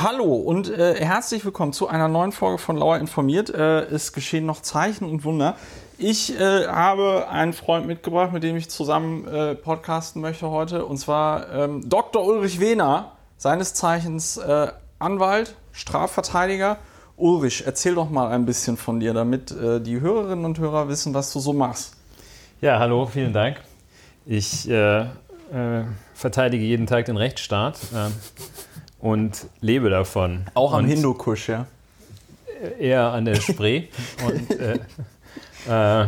Hallo 0.00 0.32
und 0.36 0.70
äh, 0.70 0.94
herzlich 1.04 1.44
willkommen 1.44 1.72
zu 1.72 1.88
einer 1.88 2.06
neuen 2.06 2.30
Folge 2.30 2.58
von 2.58 2.76
Lauer 2.76 2.98
informiert. 2.98 3.50
Äh, 3.50 3.80
es 3.86 4.12
geschehen 4.12 4.46
noch 4.46 4.62
Zeichen 4.62 5.04
und 5.04 5.24
Wunder. 5.24 5.56
Ich 5.98 6.38
äh, 6.38 6.68
habe 6.68 7.26
einen 7.28 7.52
Freund 7.52 7.88
mitgebracht, 7.88 8.32
mit 8.32 8.44
dem 8.44 8.54
ich 8.54 8.70
zusammen 8.70 9.26
äh, 9.26 9.56
podcasten 9.56 10.22
möchte 10.22 10.50
heute, 10.50 10.84
und 10.84 10.98
zwar 10.98 11.52
ähm, 11.52 11.88
Dr. 11.88 12.24
Ulrich 12.24 12.60
Wehner, 12.60 13.10
seines 13.38 13.74
Zeichens 13.74 14.36
äh, 14.36 14.68
Anwalt, 15.00 15.56
Strafverteidiger. 15.72 16.78
Ulrich, 17.16 17.64
erzähl 17.66 17.96
doch 17.96 18.08
mal 18.08 18.28
ein 18.28 18.46
bisschen 18.46 18.76
von 18.76 19.00
dir, 19.00 19.14
damit 19.14 19.50
äh, 19.50 19.80
die 19.80 20.00
Hörerinnen 20.00 20.44
und 20.44 20.60
Hörer 20.60 20.88
wissen, 20.88 21.12
was 21.12 21.32
du 21.32 21.40
so 21.40 21.52
machst. 21.52 21.96
Ja, 22.60 22.78
hallo, 22.78 23.06
vielen 23.06 23.32
Dank. 23.32 23.60
Ich 24.26 24.68
verteidige 26.14 26.62
jeden 26.62 26.86
Tag 26.86 27.06
den 27.06 27.16
Rechtsstaat 27.16 27.78
und 28.98 29.46
lebe 29.60 29.90
davon. 29.90 30.46
Auch 30.54 30.72
am 30.72 30.86
Hindukusch, 30.86 31.48
ja? 31.48 31.66
Eher 32.78 33.12
an 33.12 33.24
der 33.24 33.36
Spree. 33.36 33.84
und 34.26 34.50
äh, 34.58 34.78
äh, 35.68 36.06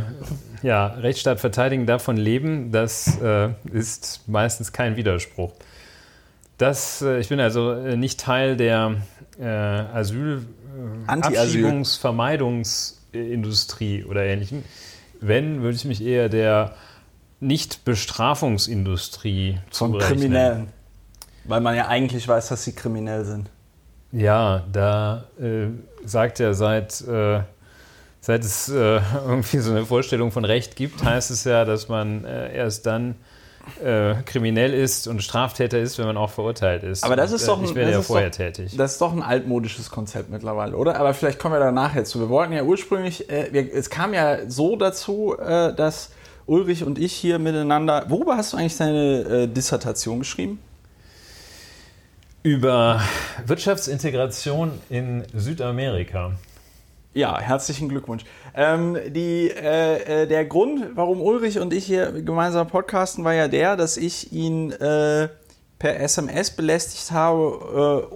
ja, 0.62 0.86
Rechtsstaat 0.86 1.40
verteidigen, 1.40 1.86
davon 1.86 2.16
leben, 2.16 2.70
das 2.72 3.20
äh, 3.20 3.50
ist 3.72 4.28
meistens 4.28 4.72
kein 4.72 4.96
Widerspruch. 4.96 5.52
Das, 6.58 7.02
äh, 7.02 7.20
ich 7.20 7.28
bin 7.28 7.38
also 7.40 7.72
äh, 7.72 7.96
nicht 7.96 8.20
Teil 8.20 8.56
der 8.56 8.96
äh, 9.40 9.46
Asyl, 9.46 10.46
Abschiebungsvermeidungsindustrie 11.06 14.04
oder 14.04 14.24
ähnlichem. 14.24 14.64
Wenn, 15.20 15.62
würde 15.62 15.76
ich 15.76 15.84
mich 15.84 16.02
eher 16.02 16.28
der 16.28 16.74
Nicht-Bestrafungsindustrie 17.40 19.58
Von 19.70 19.98
Kriminellen. 19.98 20.68
Weil 21.44 21.60
man 21.60 21.74
ja 21.74 21.88
eigentlich 21.88 22.26
weiß, 22.28 22.48
dass 22.48 22.64
sie 22.64 22.72
kriminell 22.72 23.24
sind. 23.24 23.50
Ja, 24.12 24.64
da 24.72 25.24
äh, 25.40 25.68
sagt 26.04 26.40
er 26.40 26.54
seit, 26.54 27.00
äh, 27.02 27.40
seit 28.20 28.44
es 28.44 28.68
äh, 28.68 29.00
irgendwie 29.26 29.58
so 29.58 29.70
eine 29.70 29.86
Vorstellung 29.86 30.32
von 30.32 30.44
Recht 30.44 30.76
gibt, 30.76 31.04
heißt 31.04 31.30
es 31.30 31.44
ja, 31.44 31.64
dass 31.64 31.88
man 31.88 32.24
äh, 32.24 32.54
erst 32.54 32.86
dann 32.86 33.14
äh, 33.84 34.14
kriminell 34.24 34.74
ist 34.74 35.06
und 35.06 35.22
Straftäter 35.22 35.78
ist, 35.78 35.98
wenn 35.98 36.06
man 36.06 36.16
auch 36.16 36.30
verurteilt 36.30 36.82
ist. 36.82 37.04
Aber 37.04 37.14
das 37.14 37.30
ist 37.30 37.46
doch 37.46 37.58
ein, 37.58 37.64
ich 37.64 37.74
werde 37.74 37.92
ja 37.92 38.02
vorher 38.02 38.30
doch, 38.30 38.36
tätig. 38.36 38.76
Das 38.76 38.92
ist 38.92 39.00
doch 39.00 39.12
ein 39.12 39.22
altmodisches 39.22 39.90
Konzept 39.90 40.28
mittlerweile, 40.28 40.76
oder? 40.76 40.98
Aber 40.98 41.14
vielleicht 41.14 41.38
kommen 41.38 41.54
wir 41.54 41.60
da 41.60 41.70
nachher 41.70 42.04
zu. 42.04 42.18
Wir 42.18 42.30
wollten 42.30 42.52
ja 42.52 42.64
ursprünglich, 42.64 43.30
äh, 43.30 43.52
wir, 43.52 43.72
es 43.72 43.90
kam 43.90 44.12
ja 44.12 44.38
so 44.48 44.74
dazu, 44.76 45.36
dass 45.38 46.10
Ulrich 46.46 46.82
und 46.82 46.98
ich 46.98 47.12
hier 47.12 47.38
miteinander. 47.38 48.06
Worüber 48.08 48.36
hast 48.36 48.54
du 48.54 48.56
eigentlich 48.56 48.76
deine 48.76 49.46
Dissertation 49.46 50.18
geschrieben? 50.18 50.58
Über 52.42 53.02
Wirtschaftsintegration 53.44 54.72
in 54.88 55.24
Südamerika. 55.34 56.32
Ja, 57.12 57.38
herzlichen 57.38 57.90
Glückwunsch. 57.90 58.24
Ähm, 58.54 58.96
die, 59.08 59.50
äh, 59.50 60.22
äh, 60.22 60.26
der 60.26 60.46
Grund, 60.46 60.92
warum 60.94 61.20
Ulrich 61.20 61.58
und 61.58 61.74
ich 61.74 61.84
hier 61.84 62.12
gemeinsam 62.22 62.66
podcasten, 62.66 63.24
war 63.24 63.34
ja 63.34 63.46
der, 63.46 63.76
dass 63.76 63.98
ich 63.98 64.32
ihn 64.32 64.72
äh, 64.72 65.28
per 65.78 66.00
SMS 66.00 66.50
belästigt 66.52 67.10
habe. 67.10 68.08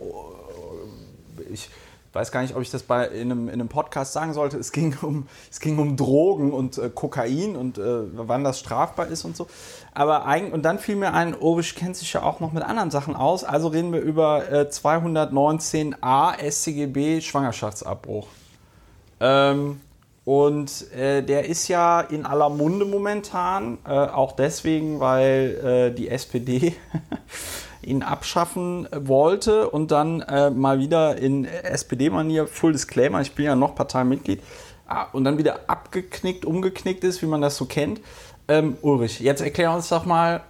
Äh, 1.42 1.52
ich 1.52 1.68
weiß 2.14 2.30
gar 2.32 2.42
nicht, 2.42 2.54
ob 2.54 2.62
ich 2.62 2.70
das 2.70 2.82
bei, 2.82 3.06
in, 3.06 3.30
einem, 3.30 3.48
in 3.48 3.54
einem 3.54 3.68
Podcast 3.68 4.12
sagen 4.12 4.32
sollte. 4.32 4.58
Es 4.58 4.72
ging 4.72 4.96
um, 5.02 5.26
es 5.50 5.60
ging 5.60 5.78
um 5.78 5.96
Drogen 5.96 6.52
und 6.52 6.78
äh, 6.78 6.90
Kokain 6.90 7.56
und 7.56 7.78
äh, 7.78 8.02
wann 8.12 8.44
das 8.44 8.60
strafbar 8.60 9.08
ist 9.08 9.24
und 9.24 9.36
so. 9.36 9.46
Aber 9.92 10.26
eigentlich, 10.26 10.52
und 10.52 10.62
dann 10.62 10.78
fiel 10.78 10.96
mir 10.96 11.12
ein, 11.12 11.34
Ulrich 11.34 11.74
kennt 11.74 11.96
sich 11.96 12.12
ja 12.12 12.22
auch 12.22 12.40
noch 12.40 12.52
mit 12.52 12.62
anderen 12.62 12.90
Sachen 12.90 13.16
aus. 13.16 13.44
Also 13.44 13.68
reden 13.68 13.92
wir 13.92 14.00
über 14.00 14.50
äh, 14.50 14.68
219a 14.70 16.50
SCGB 16.50 17.20
Schwangerschaftsabbruch. 17.20 18.28
Ähm, 19.20 19.80
und 20.24 20.90
äh, 20.92 21.22
der 21.22 21.46
ist 21.48 21.68
ja 21.68 22.00
in 22.00 22.24
aller 22.24 22.48
Munde 22.48 22.86
momentan, 22.86 23.78
äh, 23.86 23.90
auch 23.90 24.32
deswegen, 24.32 24.98
weil 24.98 25.90
äh, 25.92 25.94
die 25.94 26.08
SPD 26.08 26.74
ihn 27.84 28.02
abschaffen 28.02 28.88
wollte 28.92 29.70
und 29.70 29.90
dann 29.90 30.20
äh, 30.22 30.50
mal 30.50 30.78
wieder 30.78 31.16
in 31.16 31.44
SPD-Manier, 31.44 32.46
Full 32.46 32.72
Disclaimer, 32.72 33.20
ich 33.20 33.32
bin 33.34 33.44
ja 33.44 33.56
noch 33.56 33.74
Parteimitglied, 33.74 34.42
ah, 34.86 35.06
und 35.12 35.24
dann 35.24 35.38
wieder 35.38 35.60
abgeknickt, 35.68 36.44
umgeknickt 36.44 37.04
ist, 37.04 37.22
wie 37.22 37.26
man 37.26 37.40
das 37.40 37.56
so 37.56 37.66
kennt. 37.66 38.00
Ähm, 38.48 38.76
Ulrich, 38.82 39.20
jetzt 39.20 39.40
erklär 39.40 39.72
uns 39.72 39.88
doch 39.88 40.04
mal, 40.04 40.42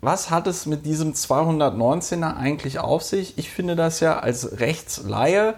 was 0.00 0.30
hat 0.30 0.46
es 0.46 0.66
mit 0.66 0.86
diesem 0.86 1.12
219er 1.12 2.36
eigentlich 2.36 2.78
auf 2.78 3.02
sich? 3.02 3.36
Ich 3.36 3.50
finde 3.50 3.74
das 3.74 4.00
ja 4.00 4.18
als 4.20 4.60
Rechtsleihe 4.60 5.54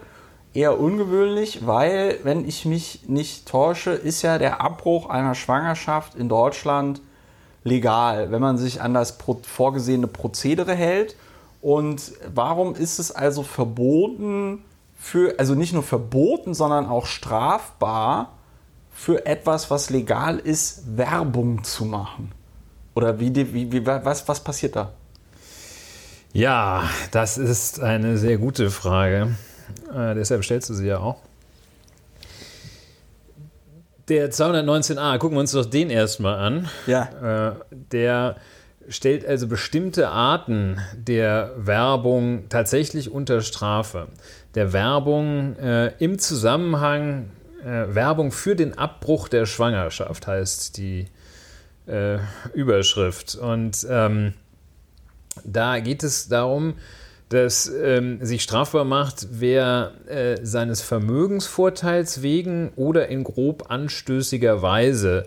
eher 0.54 0.80
ungewöhnlich, 0.80 1.66
weil, 1.66 2.18
wenn 2.22 2.48
ich 2.48 2.64
mich 2.64 3.02
nicht 3.06 3.46
täusche, 3.46 3.90
ist 3.90 4.22
ja 4.22 4.38
der 4.38 4.60
Abbruch 4.60 5.08
einer 5.08 5.34
Schwangerschaft 5.34 6.14
in 6.14 6.28
Deutschland 6.28 7.00
legal, 7.64 8.30
wenn 8.30 8.40
man 8.40 8.58
sich 8.58 8.80
an 8.80 8.94
das 8.94 9.18
vorgesehene 9.42 10.06
Prozedere 10.06 10.74
hält. 10.74 11.16
Und 11.60 12.12
warum 12.34 12.74
ist 12.74 12.98
es 12.98 13.12
also 13.12 13.42
verboten, 13.42 14.62
für, 14.98 15.38
also 15.38 15.54
nicht 15.54 15.72
nur 15.72 15.82
verboten, 15.82 16.54
sondern 16.54 16.86
auch 16.86 17.06
strafbar, 17.06 18.32
für 18.92 19.24
etwas, 19.24 19.70
was 19.70 19.88
legal 19.88 20.38
ist, 20.38 20.96
Werbung 20.96 21.64
zu 21.64 21.84
machen? 21.84 22.32
Oder 22.94 23.18
wie, 23.18 23.34
wie, 23.34 23.72
wie, 23.72 23.86
was, 23.86 24.26
was 24.28 24.42
passiert 24.42 24.76
da? 24.76 24.92
Ja, 26.32 26.84
das 27.10 27.38
ist 27.38 27.80
eine 27.80 28.18
sehr 28.18 28.38
gute 28.38 28.70
Frage. 28.70 29.36
Äh, 29.94 30.14
deshalb 30.14 30.44
stellst 30.44 30.70
du 30.70 30.74
sie 30.74 30.86
ja 30.86 30.98
auch. 30.98 31.16
Der 34.10 34.32
219a, 34.32 35.18
gucken 35.18 35.36
wir 35.36 35.40
uns 35.40 35.52
doch 35.52 35.64
den 35.64 35.88
erstmal 35.88 36.34
an. 36.34 36.68
Ja. 36.88 37.52
Äh, 37.52 37.54
der 37.70 38.36
stellt 38.88 39.24
also 39.24 39.46
bestimmte 39.46 40.08
Arten 40.08 40.80
der 40.94 41.52
Werbung 41.56 42.48
tatsächlich 42.48 43.12
unter 43.12 43.40
Strafe. 43.40 44.08
Der 44.56 44.72
Werbung 44.72 45.56
äh, 45.58 45.92
im 46.00 46.18
Zusammenhang 46.18 47.30
äh, 47.62 47.94
Werbung 47.94 48.32
für 48.32 48.56
den 48.56 48.76
Abbruch 48.76 49.28
der 49.28 49.46
Schwangerschaft 49.46 50.26
heißt 50.26 50.76
die 50.76 51.06
äh, 51.86 52.18
Überschrift. 52.52 53.36
Und 53.36 53.86
ähm, 53.88 54.34
da 55.44 55.78
geht 55.78 56.02
es 56.02 56.26
darum, 56.26 56.74
dass 57.30 57.68
ähm, 57.68 58.18
sich 58.24 58.42
strafbar 58.42 58.84
macht, 58.84 59.28
wer 59.30 59.92
äh, 60.06 60.36
seines 60.42 60.82
Vermögensvorteils 60.82 62.22
wegen 62.22 62.72
oder 62.74 63.08
in 63.08 63.24
grob 63.24 63.70
anstößiger 63.70 64.62
Weise 64.62 65.24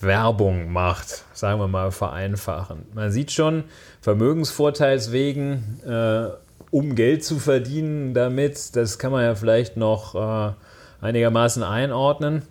Werbung 0.00 0.72
macht, 0.72 1.24
sagen 1.32 1.60
wir 1.60 1.68
mal 1.68 1.92
vereinfachen. 1.92 2.86
Man 2.92 3.12
sieht 3.12 3.30
schon, 3.30 3.64
Vermögensvorteils 4.00 5.12
wegen, 5.12 5.80
äh, 5.86 6.26
um 6.72 6.96
Geld 6.96 7.24
zu 7.24 7.38
verdienen 7.38 8.14
damit, 8.14 8.74
das 8.74 8.98
kann 8.98 9.12
man 9.12 9.22
ja 9.22 9.36
vielleicht 9.36 9.76
noch 9.76 10.16
äh, 10.16 10.52
einigermaßen 11.00 11.62
einordnen. 11.62 12.42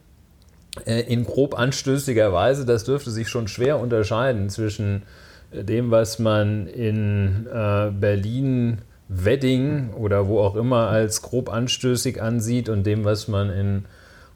Äh, 0.85 1.01
in 1.01 1.25
grob 1.25 1.59
anstößiger 1.59 2.31
Weise, 2.31 2.65
das 2.65 2.85
dürfte 2.85 3.11
sich 3.11 3.27
schon 3.27 3.49
schwer 3.49 3.79
unterscheiden 3.79 4.49
zwischen 4.49 5.03
dem, 5.51 5.91
was 5.91 6.19
man 6.19 6.67
in 6.67 7.47
äh, 7.47 7.91
Berlin 7.91 8.79
Wedding 9.07 9.93
oder 9.93 10.27
wo 10.27 10.39
auch 10.39 10.55
immer 10.55 10.87
als 10.87 11.21
grob 11.21 11.51
anstößig 11.51 12.21
ansieht 12.21 12.69
und 12.69 12.85
dem, 12.85 13.03
was 13.03 13.27
man 13.27 13.49
in 13.49 13.85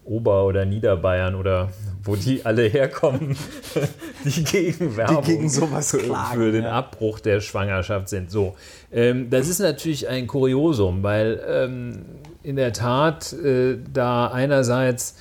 Ober- 0.03 0.45
oder 0.45 0.65
Niederbayern 0.65 1.33
oder 1.33 1.69
wo 2.03 2.15
die 2.15 2.45
alle 2.45 2.63
herkommen, 2.63 3.35
die 4.25 4.43
gegen 4.43 4.97
Werbung 4.97 5.23
die 5.23 5.31
gegen 5.31 5.49
sowas 5.49 5.91
klagen, 5.97 6.39
für 6.39 6.51
den 6.51 6.63
ja. 6.63 6.71
Abbruch 6.73 7.19
der 7.19 7.41
Schwangerschaft 7.41 8.09
sind. 8.09 8.29
So, 8.29 8.55
ähm, 8.91 9.29
das 9.29 9.47
ist 9.47 9.59
natürlich 9.59 10.07
ein 10.07 10.27
Kuriosum, 10.27 11.01
weil 11.01 11.41
ähm, 11.47 12.05
in 12.43 12.55
der 12.55 12.73
Tat 12.73 13.33
äh, 13.33 13.77
da 13.91 14.27
einerseits 14.27 15.15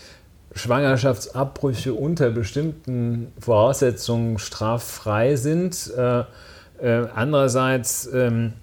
Schwangerschaftsabbrüche 0.55 1.95
unter 1.95 2.31
bestimmten 2.31 3.33
Voraussetzungen 3.41 4.39
straffrei 4.39 5.37
sind, 5.37 5.93
äh, 5.97 6.25
äh, 6.81 7.09
andererseits 7.15 8.09
ähm, 8.13 8.55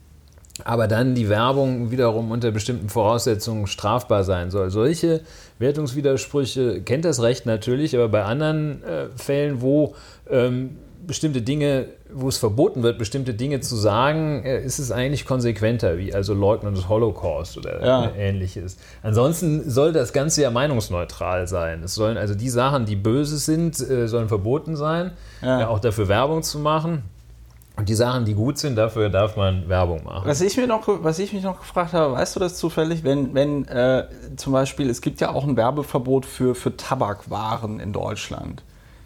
aber 0.64 0.88
dann 0.88 1.16
die 1.16 1.30
Werbung 1.30 1.92
wiederum 1.92 2.32
unter 2.32 2.52
bestimmten 2.52 2.90
Voraussetzungen 2.90 3.68
strafbar 3.68 4.24
sein 4.24 4.52
soll. 4.52 4.70
Solche 4.70 5.22
Wertungswidersprüche 5.60 6.82
kennt 6.82 7.06
das 7.06 7.22
Recht 7.22 7.46
natürlich, 7.46 7.96
aber 7.96 8.10
bei 8.10 8.24
anderen 8.24 8.84
äh, 8.84 9.08
Fällen, 9.16 9.62
wo 9.62 9.96
ähm, 10.30 10.78
bestimmte 11.06 11.42
Dinge, 11.42 11.88
wo 12.14 12.28
es 12.28 12.38
verboten 12.38 12.84
wird, 12.84 12.98
bestimmte 12.98 13.34
Dinge 13.34 13.60
zu 13.60 13.76
sagen, 13.76 14.44
äh, 14.44 14.64
ist 14.64 14.80
es 14.80 14.92
eigentlich 14.92 15.26
konsequenter, 15.26 15.98
wie 15.98 16.14
also 16.14 16.34
Leugnen 16.34 16.76
des 16.76 16.90
Holocaust 16.90 17.58
oder 17.58 17.86
ja. 17.86 18.12
ähnliches. 18.16 18.78
Ansonsten 19.02 19.70
soll 19.70 19.94
das 19.94 20.14
Ganze 20.14 20.44
ja 20.44 20.52
meinungsneutral 20.52 21.48
sein. 21.48 21.84
Es 21.84 21.96
sollen 21.96 22.18
also 22.18 22.36
die 22.36 22.50
Sachen, 22.50 22.86
die 22.86 22.96
böse 22.96 23.38
sind, 23.38 23.80
äh, 23.80 24.08
sollen 24.08 24.28
verboten 24.28 24.76
sein, 24.76 25.12
ja. 25.42 25.68
auch 25.68 25.80
dafür 25.80 26.08
Werbung 26.08 26.44
zu 26.44 26.60
machen. 26.60 27.04
Und 27.82 27.90
die 27.90 27.96
Sachen, 27.96 28.26
die 28.26 28.36
gut 28.36 28.60
sind, 28.60 28.76
dafür 28.76 29.10
darf 29.10 29.38
man 29.38 29.68
Werbung 29.68 30.04
machen. 30.04 30.22
Was 30.28 30.40
ich, 30.42 30.56
mir 30.56 30.68
noch, 30.68 30.84
was 30.88 31.18
ich 31.18 31.34
mich 31.34 31.42
noch 31.42 31.60
gefragt 31.60 31.94
habe, 31.94 32.14
weißt 32.14 32.36
du 32.36 32.40
das 32.40 32.56
zufällig, 32.56 33.04
wenn, 33.04 33.34
wenn 33.34 33.68
äh, 33.68 34.06
zum 34.36 34.54
Beispiel, 34.54 34.88
es 34.88 35.02
gibt 35.02 35.20
ja 35.20 35.34
auch 35.34 35.48
ein 35.48 35.58
Werbeverbot 35.58 36.28
für, 36.28 36.54
für 36.54 36.78
Tabakwaren 36.78 37.80
in 37.80 37.92
Deutschland. 37.92 38.62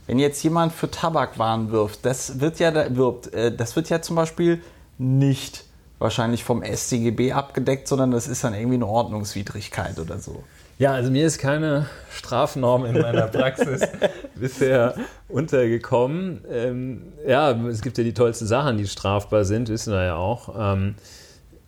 Wenn 0.08 0.20
jetzt 0.20 0.44
jemand 0.44 0.74
für 0.74 0.92
Tabakwaren 0.92 1.72
wirft, 1.72 2.06
das 2.06 2.42
wird 2.42 2.60
ja, 2.60 2.74
wirbt, 2.94 3.34
äh, 3.34 3.56
das 3.56 3.78
wird 3.78 3.90
ja 3.90 4.02
zum 4.02 4.18
Beispiel 4.18 4.62
nicht 4.98 5.64
wahrscheinlich 5.98 6.44
vom 6.44 6.62
StGB 6.62 7.32
abgedeckt, 7.32 7.88
sondern 7.88 8.12
das 8.12 8.28
ist 8.28 8.44
dann 8.44 8.54
irgendwie 8.54 8.76
eine 8.76 8.88
Ordnungswidrigkeit 8.88 10.00
oder 10.00 10.20
so. 10.20 10.44
Ja, 10.78 10.94
also 10.94 11.10
mir 11.10 11.26
ist 11.26 11.38
keine 11.38 11.86
Strafnorm 12.12 12.86
in 12.86 13.00
meiner 13.00 13.28
Praxis 13.28 13.82
bisher 14.36 14.96
untergekommen. 15.30 16.44
Ähm, 16.52 17.14
ja, 17.26 17.52
es 17.68 17.82
gibt 17.82 17.98
ja 17.98 18.04
die 18.04 18.14
tollsten 18.14 18.46
Sachen, 18.46 18.78
die 18.78 18.88
strafbar 18.88 19.46
sind, 19.46 19.70
wissen 19.70 19.94
wir 19.94 20.04
ja 20.04 20.16
auch. 20.16 20.54
Ähm, 20.58 20.96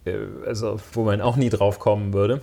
äh, 0.05 0.17
also, 0.45 0.77
wo 0.91 1.03
man 1.03 1.21
auch 1.21 1.37
nie 1.37 1.49
drauf 1.49 1.79
kommen 1.79 2.13
würde. 2.13 2.41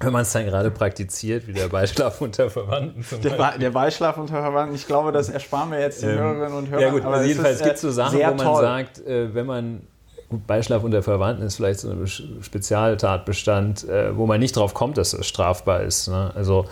Wenn 0.00 0.12
man 0.12 0.22
es 0.22 0.32
dann 0.32 0.44
gerade 0.44 0.70
praktiziert, 0.70 1.46
wie 1.46 1.52
der 1.52 1.68
Beischlaf 1.68 2.20
unter 2.20 2.50
Verwandten 2.50 3.04
zum 3.04 3.22
der, 3.22 3.56
der 3.56 3.70
Beischlaf 3.70 4.18
unter 4.18 4.42
Verwandten, 4.42 4.74
ich 4.74 4.86
glaube, 4.86 5.12
das 5.12 5.28
ersparen 5.28 5.70
wir 5.70 5.78
jetzt 5.78 6.02
den 6.02 6.10
ähm, 6.10 6.18
Hörerinnen 6.18 6.58
und 6.58 6.70
Hörern. 6.70 6.82
Ja 6.82 6.90
gut, 6.90 7.04
also 7.04 7.24
jedenfalls 7.24 7.62
gibt 7.62 7.76
es 7.76 7.80
so 7.82 7.90
Sachen, 7.90 8.18
wo 8.18 8.22
man 8.22 8.38
toll. 8.38 8.62
sagt, 8.62 9.06
äh, 9.06 9.32
wenn 9.32 9.46
man 9.46 9.86
Gut, 10.32 10.46
Beischlaf 10.46 10.82
unter 10.82 11.02
Verwandten 11.02 11.44
ist 11.44 11.56
vielleicht 11.56 11.80
so 11.80 11.90
ein 11.90 12.06
Spezialtatbestand, 12.06 13.86
äh, 13.86 14.16
wo 14.16 14.24
man 14.24 14.40
nicht 14.40 14.56
drauf 14.56 14.72
kommt, 14.72 14.96
dass 14.96 15.10
das 15.10 15.26
strafbar 15.26 15.82
ist. 15.82 16.08
Ne? 16.08 16.32
Also 16.34 16.64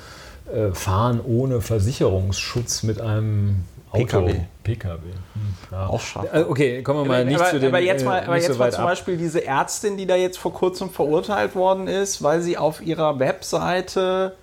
äh, 0.51 0.73
fahren 0.73 1.21
ohne 1.23 1.61
Versicherungsschutz 1.61 2.85
mit 2.85 3.03
einem 3.03 3.65
Auto. 3.91 3.99
PKW. 3.99 4.41
PKW. 4.65 5.03
Hm, 5.03 5.55
ja. 5.73 5.87
Auch 5.89 6.01
scharf. 6.01 6.27
Äh, 6.33 6.45
okay, 6.49 6.83
kommen 6.83 7.01
wir 7.01 7.05
mal 7.05 7.25
nicht 7.27 7.39
aber, 7.39 7.51
zu 7.51 7.61
den. 7.61 7.69
Aber 7.69 7.81
jetzt 7.81 8.03
mal, 8.03 8.25
aber 8.25 8.37
jetzt 8.37 8.47
so 8.47 8.59
mal 8.59 8.73
zum 8.73 8.85
Beispiel 8.85 9.19
diese 9.19 9.45
Ärztin, 9.45 9.99
die 9.99 10.07
da 10.07 10.17
jetzt 10.17 10.39
vor 10.39 10.55
kurzem 10.55 10.89
verurteilt 10.89 11.55
worden 11.55 11.87
ist, 11.87 12.23
weil 12.23 12.41
sie 12.41 12.57
auf 12.57 12.81
ihrer 12.81 13.19
Webseite, 13.19 14.37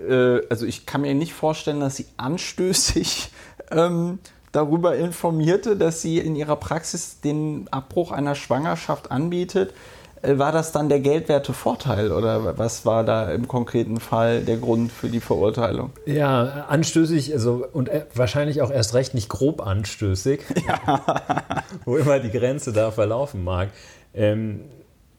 äh, 0.00 0.40
also 0.50 0.66
ich 0.66 0.84
kann 0.84 1.02
mir 1.02 1.14
nicht 1.14 1.32
vorstellen, 1.32 1.78
dass 1.78 1.94
sie 1.94 2.06
anstößig 2.16 3.30
ähm, 3.70 4.18
darüber 4.52 4.96
informierte, 4.96 5.76
dass 5.76 6.02
sie 6.02 6.18
in 6.18 6.36
ihrer 6.36 6.56
Praxis 6.56 7.20
den 7.20 7.66
Abbruch 7.70 8.12
einer 8.12 8.34
Schwangerschaft 8.34 9.10
anbietet, 9.10 9.74
äh, 10.22 10.38
war 10.38 10.52
das 10.52 10.72
dann 10.72 10.88
der 10.88 11.00
geldwerte 11.00 11.52
Vorteil 11.52 12.12
oder 12.12 12.56
was 12.58 12.86
war 12.86 13.04
da 13.04 13.30
im 13.30 13.48
konkreten 13.48 13.98
Fall 13.98 14.42
der 14.42 14.58
Grund 14.58 14.92
für 14.92 15.08
die 15.08 15.20
Verurteilung? 15.20 15.90
Ja, 16.06 16.66
anstößig, 16.68 17.32
also 17.32 17.66
und 17.72 17.88
äh, 17.88 18.04
wahrscheinlich 18.14 18.62
auch 18.62 18.70
erst 18.70 18.94
recht 18.94 19.14
nicht 19.14 19.28
grob 19.28 19.66
anstößig, 19.66 20.40
ja. 20.68 21.00
wo 21.84 21.96
immer 21.96 22.20
die 22.20 22.30
Grenze 22.30 22.72
da 22.72 22.90
verlaufen 22.90 23.42
mag. 23.42 23.70
Ähm, 24.14 24.60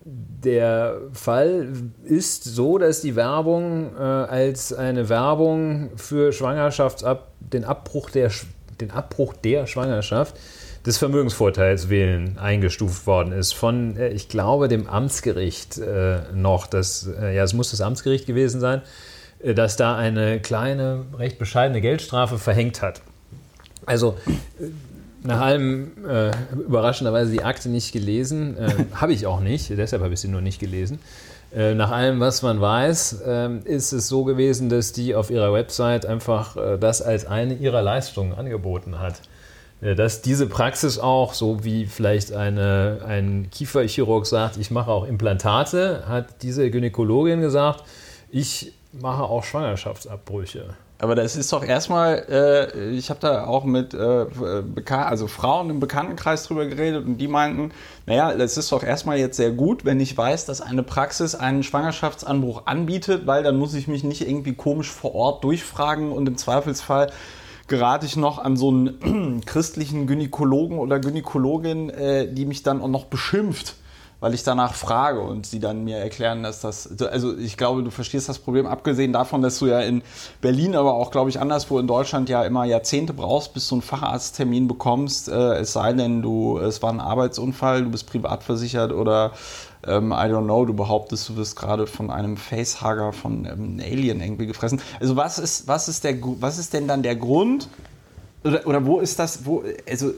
der 0.06 0.98
Fall 1.14 1.70
ist 2.04 2.44
so, 2.44 2.78
dass 2.78 3.00
die 3.02 3.16
Werbung 3.16 3.96
äh, 3.96 4.02
als 4.02 4.74
eine 4.74 5.08
Werbung 5.08 5.92
für 5.96 6.34
Schwangerschaftsab 6.34 7.32
den 7.40 7.64
Abbruch 7.64 8.10
der 8.10 8.30
den 8.82 8.92
Abbruch 8.92 9.34
der 9.34 9.68
Schwangerschaft 9.68 10.36
des 10.86 10.98
Vermögensvorteilswillen 10.98 12.38
eingestuft 12.38 13.08
worden 13.08 13.32
ist 13.32 13.54
von, 13.54 13.96
äh, 13.98 14.10
ich 14.10 14.28
glaube, 14.28 14.68
dem 14.68 14.88
Amtsgericht 14.88 15.78
äh, 15.78 16.20
noch. 16.34 16.68
Das, 16.68 17.08
äh, 17.08 17.36
ja, 17.36 17.44
es 17.44 17.54
muss 17.54 17.72
das 17.72 17.82
Amtsgericht 17.82 18.26
gewesen 18.26 18.60
sein, 18.60 18.82
das 19.44 19.76
da 19.76 19.98
eine 19.98 20.40
kleine, 20.40 21.06
recht 21.18 21.38
bescheidene 21.38 21.82
Geldstrafe 21.82 22.38
verhängt 22.38 22.82
hat. 22.82 23.02
Also 23.86 24.18
nach 25.22 25.42
allem 25.42 25.92
überraschenderweise 26.66 27.30
die 27.30 27.44
Akte 27.44 27.68
nicht 27.68 27.92
gelesen, 27.92 28.56
habe 28.94 29.12
ich 29.12 29.26
auch 29.26 29.42
nicht, 29.42 29.70
deshalb 29.70 30.02
habe 30.02 30.14
ich 30.14 30.22
sie 30.22 30.30
nur 30.30 30.40
nicht 30.40 30.60
gelesen. 30.62 31.00
Äh, 31.56 31.76
nach 31.76 31.92
allem, 31.92 32.20
was 32.20 32.42
man 32.42 32.60
weiß, 32.60 33.22
ähm, 33.28 33.62
ist 33.66 33.92
es 33.92 34.08
so 34.08 34.24
gewesen, 34.24 34.70
dass 34.70 34.92
die 34.92 35.14
auf 35.14 35.30
ihrer 35.30 35.54
Website 35.54 36.06
einfach 36.06 36.58
äh, 36.58 36.78
das 36.80 37.02
als 37.02 37.28
eine 37.28 37.54
ihrer 37.54 37.82
Leistungen 37.84 38.34
angeboten 38.34 39.00
hat. 39.00 39.22
Äh, 39.82 39.94
dass 39.94 40.22
diese 40.24 40.48
Praxis 40.48 40.98
auch, 40.98 41.36
so 41.36 41.64
wie 41.64 41.86
vielleicht 41.86 42.34
eine, 42.34 43.02
ein 43.06 43.50
Kieferchirurg 43.52 44.26
sagt, 44.26 44.58
ich 44.58 44.72
mache 44.72 44.90
auch 44.90 45.06
Implantate, 45.06 46.04
hat 46.08 46.42
diese 46.42 46.72
Gynäkologin 46.72 47.42
gesagt, 47.42 47.84
ich 48.32 48.74
mache 48.92 49.24
auch 49.24 49.44
Schwangerschaftsabbrüche. 49.44 50.76
Aber 51.00 51.16
das 51.16 51.36
ist 51.36 51.52
doch 51.52 51.66
erstmal, 51.66 52.26
äh, 52.30 52.92
ich 52.92 53.10
habe 53.10 53.20
da 53.20 53.46
auch 53.46 53.66
mit 53.66 53.94
äh, 53.94 54.26
also 54.90 55.28
Frauen 55.28 55.70
im 55.70 55.80
Bekanntenkreis 55.80 56.44
drüber 56.44 56.66
geredet 56.66 57.06
und 57.06 57.18
die 57.18 57.28
meinten, 57.28 57.72
naja, 58.06 58.34
das 58.34 58.58
ist 58.58 58.72
doch 58.72 58.84
erstmal 58.84 59.18
jetzt 59.18 59.38
sehr 59.38 59.52
gut, 59.52 59.86
wenn 59.86 60.00
ich 60.00 60.18
weiß, 60.18 60.46
dass 60.46 60.62
eine 60.62 60.84
Praxis 60.84 61.36
einen 61.36 61.64
Schwangerschaftsanbruch 61.64 62.68
anbietet, 62.68 63.28
weil 63.28 63.44
dann 63.44 63.58
muss 63.58 63.74
ich 63.74 63.88
mich 63.88 64.04
nicht 64.04 64.28
irgendwie 64.28 64.54
komisch 64.54 64.92
vor 64.92 65.14
Ort 65.14 65.44
durchfragen 65.44 66.12
und 66.12 66.28
im 66.28 66.38
Zweifelsfall 66.38 67.12
gerate 67.68 68.06
ich 68.06 68.16
noch 68.16 68.40
an 68.40 68.56
so 68.56 68.70
einen 68.70 69.42
christlichen 69.46 70.08
Gynäkologen 70.08 70.78
oder 70.78 71.00
Gynäkologin, 71.00 71.90
äh, 71.90 72.32
die 72.32 72.46
mich 72.46 72.64
dann 72.64 72.82
auch 72.82 72.88
noch 72.88 73.06
beschimpft 73.06 73.76
weil 74.24 74.34
ich 74.34 74.44
danach 74.44 74.74
frage 74.74 75.20
und 75.20 75.46
sie 75.46 75.60
dann 75.60 75.84
mir 75.84 75.98
erklären, 75.98 76.44
dass 76.44 76.62
das, 76.62 76.98
also 77.02 77.38
ich 77.38 77.58
glaube, 77.58 77.84
du 77.84 77.92
verstehst 77.92 78.30
das 78.30 78.40
Problem, 78.40 78.66
abgesehen 78.66 79.12
davon, 79.12 79.42
dass 79.42 79.60
du 79.60 79.66
ja 79.66 79.82
in 79.82 80.02
Berlin, 80.40 80.78
aber 80.78 80.94
auch, 80.94 81.12
glaube 81.12 81.30
ich, 81.30 81.42
anderswo 81.42 81.78
in 81.78 81.88
Deutschland 81.88 82.30
ja 82.30 82.42
immer 82.46 82.64
Jahrzehnte 82.64 83.12
brauchst, 83.12 83.54
bis 83.54 83.68
du 83.68 83.76
einen 83.76 83.82
Facharzttermin 83.82 84.70
bekommst, 84.70 85.28
äh, 85.28 85.56
es 85.56 85.74
sei 85.74 85.92
denn, 85.92 86.22
du, 86.22 86.58
es 86.58 86.82
war 86.82 86.94
ein 86.94 87.02
Arbeitsunfall, 87.02 87.84
du 87.84 87.90
bist 87.90 88.08
privat 88.08 88.44
versichert 88.44 88.94
oder 88.94 89.34
ähm, 89.86 90.14
I 90.14 90.32
don't 90.32 90.46
know, 90.46 90.64
du 90.64 90.74
behauptest, 90.74 91.28
du 91.28 91.36
wirst 91.36 91.58
gerade 91.58 91.86
von 91.86 92.10
einem 92.10 92.38
Facehugger 92.38 93.12
von 93.12 93.44
ähm, 93.44 93.78
einem 93.78 93.80
Alien 93.82 94.22
irgendwie 94.22 94.48
gefressen. 94.48 94.80
Also 95.02 95.18
was 95.18 95.38
ist, 95.38 95.68
was 95.68 95.90
ist 95.90 96.06
der, 96.06 96.16
was 96.40 96.60
ist 96.60 96.74
denn 96.74 96.88
dann 96.88 97.04
der 97.04 97.18
Grund, 97.18 97.68
oder, 98.44 98.68
oder 98.68 98.86
wo 98.86 99.00
ist 99.00 99.20
das, 99.20 99.46
wo, 99.46 99.64
also 99.90 100.14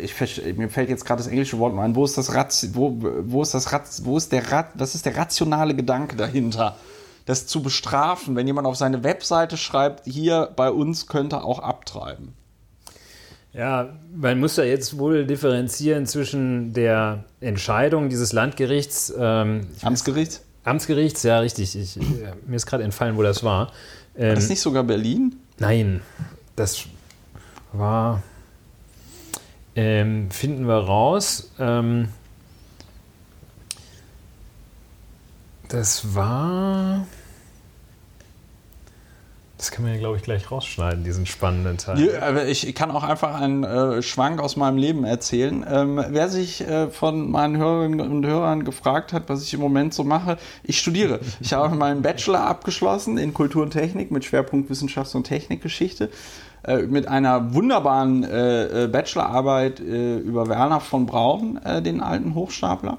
ich, 0.00 0.56
mir 0.56 0.68
fällt 0.68 0.90
jetzt 0.90 1.04
gerade 1.04 1.22
das 1.22 1.30
englische 1.30 1.58
Wort 1.58 1.74
mal 1.74 1.84
ein, 1.84 1.96
wo 1.96 2.04
ist 2.04 2.18
das 2.18 2.34
Rat, 2.34 2.54
wo, 2.72 2.96
wo 3.00 3.42
ist 3.42 3.54
das 3.54 3.70
wo 4.04 4.16
ist 4.16 4.32
der 4.32 4.50
Rat, 4.52 4.68
was 4.74 4.94
ist 4.94 5.06
der 5.06 5.16
rationale 5.16 5.74
Gedanke 5.74 6.16
dahinter? 6.16 6.76
Das 7.24 7.46
zu 7.46 7.62
bestrafen, 7.62 8.34
wenn 8.36 8.46
jemand 8.46 8.66
auf 8.66 8.76
seine 8.76 9.04
Webseite 9.04 9.56
schreibt, 9.56 10.04
hier 10.06 10.50
bei 10.56 10.70
uns 10.70 11.06
könnte 11.06 11.42
auch 11.42 11.60
abtreiben. 11.60 12.34
Ja, 13.52 13.90
man 14.14 14.40
muss 14.40 14.54
da 14.54 14.64
jetzt 14.64 14.98
wohl 14.98 15.26
differenzieren 15.26 16.06
zwischen 16.06 16.72
der 16.72 17.24
Entscheidung 17.40 18.08
dieses 18.08 18.32
Landgerichts. 18.32 19.12
Ähm, 19.16 19.68
Amtsgerichts? 19.82 20.42
Amtsgerichts, 20.64 21.22
ja, 21.22 21.38
richtig. 21.38 21.76
Ich, 21.76 21.98
mir 22.46 22.56
ist 22.56 22.66
gerade 22.66 22.82
entfallen, 22.82 23.16
wo 23.16 23.22
das 23.22 23.44
war. 23.44 23.72
Ähm, 24.16 24.28
war 24.28 24.34
das 24.36 24.48
nicht 24.48 24.60
sogar 24.60 24.84
Berlin? 24.84 25.36
Nein, 25.58 26.00
das 26.56 26.86
war, 27.72 28.22
ähm, 29.74 30.30
finden 30.30 30.66
wir 30.66 30.76
raus. 30.76 31.50
Ähm, 31.58 32.08
das 35.68 36.14
war. 36.14 37.06
Das 39.56 39.70
kann 39.70 39.84
man 39.84 39.94
ja, 39.94 40.00
glaube 40.00 40.16
ich, 40.16 40.24
gleich 40.24 40.50
rausschneiden, 40.50 41.04
diesen 41.04 41.24
spannenden 41.24 41.78
Teil. 41.78 42.00
Ja, 42.00 42.22
aber 42.22 42.46
ich 42.46 42.74
kann 42.74 42.90
auch 42.90 43.04
einfach 43.04 43.40
einen 43.40 43.62
äh, 43.62 44.02
Schwank 44.02 44.40
aus 44.40 44.56
meinem 44.56 44.76
Leben 44.76 45.04
erzählen. 45.04 45.64
Ähm, 45.70 46.04
wer 46.08 46.28
sich 46.28 46.62
äh, 46.62 46.90
von 46.90 47.30
meinen 47.30 47.56
Hörerinnen 47.58 48.00
und 48.00 48.26
Hörern 48.26 48.64
gefragt 48.64 49.12
hat, 49.12 49.28
was 49.28 49.44
ich 49.44 49.54
im 49.54 49.60
Moment 49.60 49.94
so 49.94 50.02
mache, 50.02 50.36
ich 50.64 50.80
studiere. 50.80 51.20
Ich 51.40 51.52
habe 51.52 51.76
meinen 51.76 52.02
Bachelor 52.02 52.40
abgeschlossen 52.40 53.18
in 53.18 53.32
Kultur 53.32 53.62
und 53.62 53.70
Technik 53.70 54.10
mit 54.10 54.24
Schwerpunkt 54.24 54.68
Wissenschafts- 54.68 55.14
und 55.14 55.24
Technikgeschichte 55.28 56.10
mit 56.88 57.08
einer 57.08 57.54
wunderbaren 57.54 58.22
äh, 58.22 58.84
äh, 58.84 58.88
Bachelorarbeit 58.88 59.80
äh, 59.80 60.18
über 60.18 60.48
Werner 60.48 60.80
von 60.80 61.06
Braun, 61.06 61.56
äh, 61.64 61.82
den 61.82 62.00
alten 62.00 62.34
Hochstapler, 62.34 62.98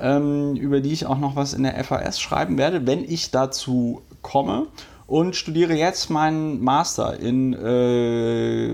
ähm, 0.00 0.56
über 0.56 0.80
die 0.80 0.92
ich 0.92 1.06
auch 1.06 1.18
noch 1.18 1.36
was 1.36 1.54
in 1.54 1.62
der 1.62 1.82
FAS 1.84 2.20
schreiben 2.20 2.58
werde, 2.58 2.86
wenn 2.86 3.04
ich 3.04 3.30
dazu 3.30 4.02
komme. 4.22 4.66
Und 5.06 5.36
studiere 5.36 5.74
jetzt 5.74 6.08
meinen 6.08 6.62
Master 6.64 7.20
in, 7.20 7.52
äh, 7.52 8.72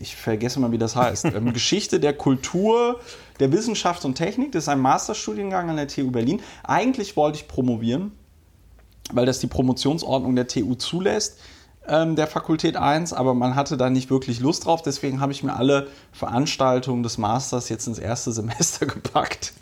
ich 0.00 0.16
vergesse 0.16 0.58
mal, 0.58 0.72
wie 0.72 0.78
das 0.78 0.96
heißt, 0.96 1.26
ähm, 1.26 1.52
Geschichte 1.54 2.00
der 2.00 2.12
Kultur, 2.12 2.98
der 3.38 3.52
Wissenschaft 3.52 4.04
und 4.04 4.16
Technik. 4.16 4.50
Das 4.50 4.64
ist 4.64 4.68
ein 4.68 4.80
Masterstudiengang 4.80 5.70
an 5.70 5.76
der 5.76 5.86
TU 5.86 6.10
Berlin. 6.10 6.40
Eigentlich 6.64 7.16
wollte 7.16 7.38
ich 7.38 7.46
promovieren, 7.46 8.10
weil 9.12 9.24
das 9.24 9.38
die 9.38 9.46
Promotionsordnung 9.46 10.34
der 10.34 10.48
TU 10.48 10.74
zulässt 10.74 11.38
ähm, 11.88 12.16
der 12.16 12.26
Fakultät 12.26 12.76
1, 12.76 13.12
aber 13.12 13.34
man 13.34 13.54
hatte 13.54 13.76
da 13.76 13.90
nicht 13.90 14.10
wirklich 14.10 14.40
Lust 14.40 14.66
drauf. 14.66 14.82
Deswegen 14.82 15.20
habe 15.20 15.32
ich 15.32 15.42
mir 15.42 15.54
alle 15.54 15.88
Veranstaltungen 16.12 17.02
des 17.02 17.18
Masters 17.18 17.68
jetzt 17.68 17.86
ins 17.86 17.98
erste 17.98 18.32
Semester 18.32 18.86
gepackt 18.86 19.52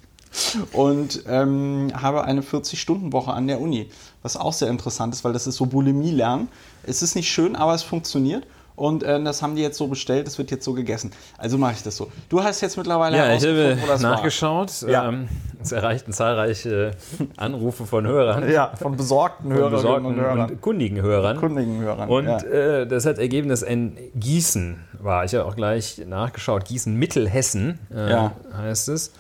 und 0.72 1.24
ähm, 1.26 1.92
habe 1.94 2.24
eine 2.24 2.42
40-Stunden-Woche 2.42 3.32
an 3.32 3.46
der 3.46 3.60
Uni, 3.60 3.90
was 4.22 4.36
auch 4.36 4.52
sehr 4.52 4.68
interessant 4.68 5.14
ist, 5.14 5.24
weil 5.24 5.32
das 5.32 5.46
ist 5.46 5.56
so 5.56 5.66
Bulimie 5.66 6.12
lernen. 6.12 6.48
Es 6.82 7.02
ist 7.02 7.16
nicht 7.16 7.30
schön, 7.30 7.56
aber 7.56 7.74
es 7.74 7.82
funktioniert. 7.82 8.46
Und 8.80 9.02
äh, 9.02 9.22
das 9.22 9.42
haben 9.42 9.56
die 9.56 9.60
jetzt 9.62 9.76
so 9.76 9.88
bestellt, 9.88 10.26
das 10.26 10.38
wird 10.38 10.50
jetzt 10.50 10.64
so 10.64 10.72
gegessen. 10.72 11.10
Also 11.36 11.58
mache 11.58 11.74
ich 11.74 11.82
das 11.82 11.98
so. 11.98 12.10
Du 12.30 12.42
hast 12.42 12.62
jetzt 12.62 12.78
mittlerweile 12.78 13.14
Ja, 13.14 13.34
ich 13.34 13.44
habe 13.44 13.76
nachgeschaut. 14.00 14.72
Ja. 14.88 15.06
Ähm, 15.06 15.28
es 15.62 15.70
erreichten 15.70 16.14
zahlreiche 16.14 16.92
Anrufe 17.36 17.84
von 17.84 18.06
Hörern. 18.06 18.50
Ja, 18.50 18.72
von 18.80 18.96
besorgten 18.96 19.50
von 19.50 19.58
Hörerinnen 19.58 19.76
besorgten 19.82 20.06
und 20.06 20.16
Hörern. 20.16 20.50
und 20.50 20.60
kundigen 20.62 21.02
Hörern. 21.02 21.36
kundigen 21.36 21.78
Hörern. 21.82 22.08
Und 22.08 22.24
ja. 22.24 22.38
äh, 22.38 22.86
das 22.86 23.04
hat 23.04 23.18
ergeben, 23.18 23.50
dass 23.50 23.62
ein 23.62 23.98
Gießen 24.14 24.80
war. 24.98 25.26
Ich 25.26 25.34
habe 25.34 25.44
auch 25.44 25.56
gleich 25.56 26.00
nachgeschaut. 26.06 26.64
Gießen 26.64 26.94
Mittelhessen 26.96 27.80
äh, 27.94 28.10
Ja. 28.10 28.32
heißt 28.56 28.88
es. 28.88 29.12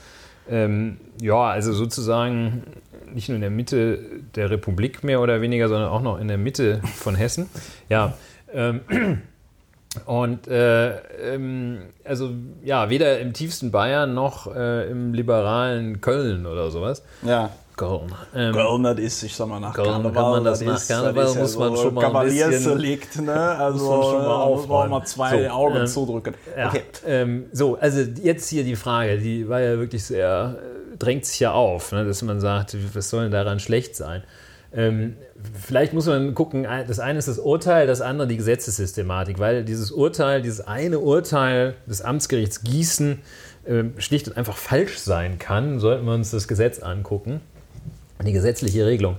Ähm, 0.48 0.96
ja, 1.20 1.42
also 1.50 1.74
sozusagen 1.74 2.62
nicht 3.12 3.28
nur 3.28 3.34
in 3.36 3.42
der 3.42 3.50
Mitte 3.50 3.98
der 4.36 4.48
Republik 4.48 5.04
mehr 5.04 5.20
oder 5.20 5.42
weniger, 5.42 5.68
sondern 5.68 5.90
auch 5.90 6.00
noch 6.00 6.18
in 6.18 6.28
der 6.28 6.38
Mitte 6.38 6.80
von 6.96 7.14
Hessen. 7.14 7.50
Ja. 7.90 8.14
Ähm, 8.54 8.80
und 10.06 10.48
äh, 10.48 10.96
ähm, 11.34 11.78
also 12.04 12.30
ja, 12.62 12.90
weder 12.90 13.18
im 13.20 13.32
tiefsten 13.32 13.70
Bayern 13.70 14.14
noch 14.14 14.54
äh, 14.54 14.90
im 14.90 15.14
liberalen 15.14 16.00
Köln 16.00 16.46
oder 16.46 16.70
sowas. 16.70 17.02
ja. 17.22 17.50
Köln. 17.76 18.12
Ähm, 18.34 18.52
Köln, 18.52 18.82
das 18.82 18.98
ist, 18.98 19.22
ich 19.22 19.34
sag 19.34 19.48
mal, 19.48 19.58
nach 19.58 19.72
Köln, 19.72 19.88
Karneval. 19.88 20.12
kann 20.12 20.30
man 20.32 20.44
das 20.44 20.60
nach 20.60 20.76
ist, 20.76 20.88
Karneval, 20.88 21.24
ist 21.24 21.36
muss 21.36 21.56
man 21.56 21.74
schon 21.76 21.94
mal 21.94 22.04
ein 22.04 22.12
Kavaliersdelikt, 22.12 23.22
ne? 23.22 23.32
Also, 23.32 23.90
man 23.90 24.02
schon 24.02 24.12
mal 24.12 24.20
muss 24.22 24.28
auch 24.28 24.46
aufräumen. 24.64 24.90
mal 24.90 25.04
zwei 25.06 25.44
So, 25.44 25.48
Augen 25.48 25.76
ähm, 25.76 25.86
zudrücken. 25.86 26.34
Ja, 26.58 26.68
Okay. 26.68 26.82
ähm, 27.06 27.46
so, 27.52 27.78
also 27.78 28.00
jetzt 28.22 28.50
hier 28.50 28.64
die 28.64 28.76
Frage, 28.76 29.16
die 29.16 29.48
war 29.48 29.60
ja 29.62 29.78
wirklich 29.78 30.04
sehr, 30.04 30.56
äh, 30.92 30.96
drängt 30.98 31.24
sich 31.24 31.40
ja 31.40 31.52
auf, 31.52 31.92
ne, 31.92 32.04
dass 32.04 32.20
man 32.20 32.38
sagt, 32.40 32.76
was 32.94 33.08
soll 33.08 33.22
denn 33.22 33.32
daran 33.32 33.60
schlecht 33.60 33.96
sein? 33.96 34.24
Ähm, 34.72 35.16
vielleicht 35.60 35.92
muss 35.92 36.06
man 36.06 36.34
gucken, 36.34 36.66
das 36.86 37.00
eine 37.00 37.18
ist 37.18 37.28
das 37.28 37.38
Urteil, 37.38 37.86
das 37.86 38.00
andere 38.00 38.28
die 38.28 38.36
Gesetzessystematik, 38.36 39.38
weil 39.38 39.64
dieses 39.64 39.90
Urteil, 39.90 40.42
dieses 40.42 40.60
eine 40.60 41.00
Urteil 41.00 41.74
des 41.86 42.02
Amtsgerichts 42.02 42.62
Gießen 42.62 43.18
ähm, 43.66 43.94
schlicht 43.98 44.28
und 44.28 44.36
einfach 44.36 44.56
falsch 44.56 44.98
sein 44.98 45.38
kann, 45.38 45.80
sollten 45.80 46.04
wir 46.06 46.14
uns 46.14 46.30
das 46.30 46.46
Gesetz 46.46 46.78
angucken, 46.80 47.40
die 48.24 48.32
gesetzliche 48.32 48.86
Regelung. 48.86 49.16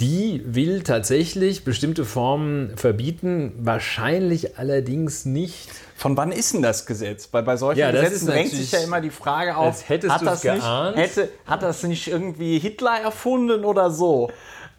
Die 0.00 0.42
will 0.46 0.82
tatsächlich 0.82 1.62
bestimmte 1.62 2.06
Formen 2.06 2.74
verbieten, 2.76 3.52
wahrscheinlich 3.58 4.56
allerdings 4.56 5.26
nicht 5.26 5.68
Von 5.94 6.16
wann 6.16 6.32
ist 6.32 6.54
denn 6.54 6.62
das 6.62 6.86
Gesetz? 6.86 7.28
Weil 7.32 7.42
bei 7.42 7.58
solchen 7.58 7.80
Ja, 7.80 7.90
Gesetzen 7.90 8.28
drängt 8.28 8.50
sich 8.50 8.72
ja 8.72 8.78
immer 8.78 9.02
die 9.02 9.10
Frage 9.10 9.54
auf, 9.54 9.86
hat, 9.90 10.02
das 10.02 10.42
nicht, 10.42 10.64
hätte, 10.96 11.28
hat 11.44 11.62
das 11.62 11.82
nicht 11.82 12.08
irgendwie 12.08 12.58
Hitler 12.58 12.98
erfunden 13.02 13.66
oder 13.66 13.90
so? 13.90 14.30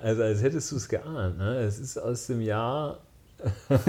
Also 0.01 0.23
als 0.23 0.41
hättest 0.41 0.71
du 0.71 0.77
es 0.77 0.89
geahnt. 0.89 1.37
Ne? 1.37 1.59
Es 1.59 1.79
ist 1.79 1.97
aus 1.97 2.27
dem 2.27 2.41
Jahr. 2.41 2.99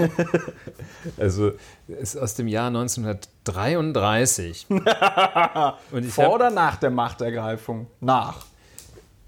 also 1.17 1.51
es 1.87 2.15
ist 2.15 2.21
aus 2.21 2.35
dem 2.35 2.47
Jahr 2.47 2.67
1933. 2.67 4.67
Und 4.69 6.05
ich 6.05 6.11
Vor 6.11 6.33
oder 6.33 6.49
nach 6.49 6.77
der 6.77 6.89
Machtergreifung? 6.89 7.87
Nach. 8.01 8.45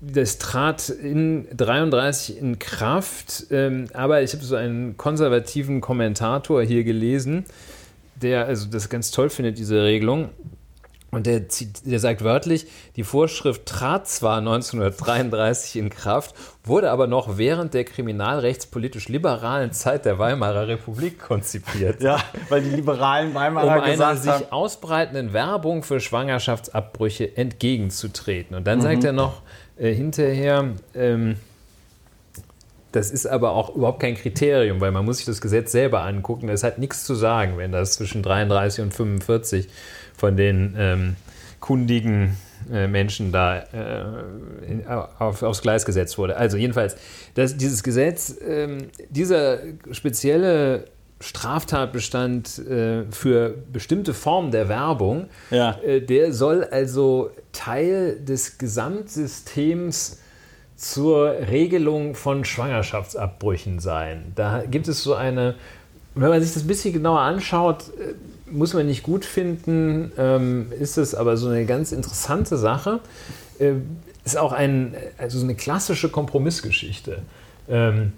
das 0.01 0.38
trat 0.38 0.89
in 0.89 1.48
33 1.56 2.39
in 2.39 2.60
Kraft, 2.60 3.48
ähm, 3.51 3.88
aber 3.94 4.24
ich 4.24 4.34
habe 4.34 4.44
so 4.44 4.56
einen 4.56 4.98
konservativen 4.98 5.82
Kommentator 5.82 6.63
hier 6.63 6.84
gelesen, 6.84 7.46
der 8.15 8.46
also 8.46 8.68
das 8.68 8.89
ganz 8.89 9.12
toll 9.12 9.30
findet, 9.30 9.58
diese 9.58 9.84
Regelung. 9.84 10.30
Und 11.15 11.27
der, 11.27 11.43
der 11.86 12.00
sagt 12.00 12.25
wörtlich, 12.25 12.67
die 12.98 13.05
Vorschrift 13.05 13.65
trat 13.65 14.05
zwar 14.05 14.39
1933 14.39 15.77
in 15.77 15.89
Kraft, 15.89 16.36
wurde 16.65 16.91
aber 16.91 17.07
noch 17.07 17.38
während 17.38 17.74
der 17.74 17.86
kriminalrechtspolitisch-liberalen 17.86 19.72
Zeit 19.72 20.03
der 20.03 20.19
Weimarer 20.19 20.67
Republik 20.67 21.19
konzipiert. 21.19 22.03
Ja, 22.03 22.19
weil 22.50 22.63
die 22.63 22.72
liberalen 22.72 23.29
Um 23.29 23.36
Weimarer 23.36 23.81
einer 23.81 23.91
gesagt 23.93 24.24
sich 24.24 24.29
haben, 24.29 24.51
ausbreitenden 24.51 25.31
Werbung 25.31 25.84
für 25.84 26.01
Schwangerschaftsabbrüche 26.01 27.38
entgegenzutreten. 27.38 28.57
Und 28.57 28.67
dann 28.67 28.81
sagt 28.81 29.05
er 29.05 29.13
noch 29.13 29.41
äh, 29.77 29.93
hinterher, 29.93 30.65
ähm, 30.93 31.38
das 32.91 33.10
ist 33.10 33.25
aber 33.25 33.51
auch 33.51 33.74
überhaupt 33.74 34.01
kein 34.01 34.15
Kriterium, 34.15 34.81
weil 34.81 34.91
man 34.91 35.05
muss 35.05 35.17
sich 35.17 35.25
das 35.25 35.39
Gesetz 35.39 35.72
selber 35.72 36.03
angucken. 36.03 36.48
Das 36.48 36.63
hat 36.63 36.77
nichts 36.77 37.05
zu 37.05 37.15
sagen, 37.15 37.57
wenn 37.57 37.72
das 37.72 37.93
zwischen 37.93 38.22
33 38.22 38.84
und 38.84 38.93
45 38.93 39.69
von 40.17 40.38
den 40.38 40.75
ähm, 40.77 41.15
kundigen 41.60 42.38
äh, 42.72 42.88
Menschen 42.88 43.31
da 43.31 43.60
äh, 43.60 44.03
in, 44.67 44.88
auf, 44.88 45.43
aufs 45.43 45.62
Gleis 45.62 45.86
gesetzt 45.86 46.17
wurde. 46.17 46.38
Also 46.38 46.57
jedenfalls, 46.57 46.95
das, 47.36 47.57
dieses 47.57 47.84
Gesetz, 47.84 48.36
ähm, 48.48 48.89
dieser 49.10 49.60
spezielle 49.91 50.86
Straftatbestand 51.22 52.60
äh, 52.60 53.03
für 53.12 53.55
bestimmte 53.72 54.13
Formen 54.13 54.51
der 54.51 54.67
Werbung, 54.69 55.27
Ja. 55.50 55.79
äh, 55.86 56.01
der 56.01 56.34
soll 56.34 56.63
also 56.65 57.31
Teil 57.51 58.19
des 58.19 58.57
Gesamtsystems 58.57 60.19
zur 60.75 61.29
Regelung 61.50 62.15
von 62.15 62.43
Schwangerschaftsabbrüchen 62.43 63.79
sein. 63.79 64.34
Da 64.36 64.63
gibt 64.69 64.88
es 64.89 65.03
so 65.03 65.13
eine, 65.13 65.55
wenn 66.15 66.29
man 66.29 66.41
sich 66.41 66.53
das 66.53 66.63
ein 66.63 66.67
bisschen 66.67 66.93
genauer 66.93 67.22
anschaut, 67.22 67.86
äh, 67.98 68.13
muss 68.50 68.74
man 68.74 68.86
nicht 68.86 69.04
gut 69.04 69.25
finden, 69.25 70.12
ähm, 70.18 70.68
ist 70.80 70.98
es 70.98 71.16
aber 71.16 71.38
so 71.38 71.50
eine 71.50 71.66
ganz 71.66 71.92
interessante 71.92 72.58
Sache. 72.58 73.00
Äh, 73.60 73.74
ist 74.24 74.38
auch 74.38 74.54
ein, 74.54 74.96
also 75.18 75.38
so 75.40 75.44
eine 75.44 75.56
klassische 75.56 76.10
Kompromissgeschichte. 76.10 77.22
Ähm, 77.70 78.14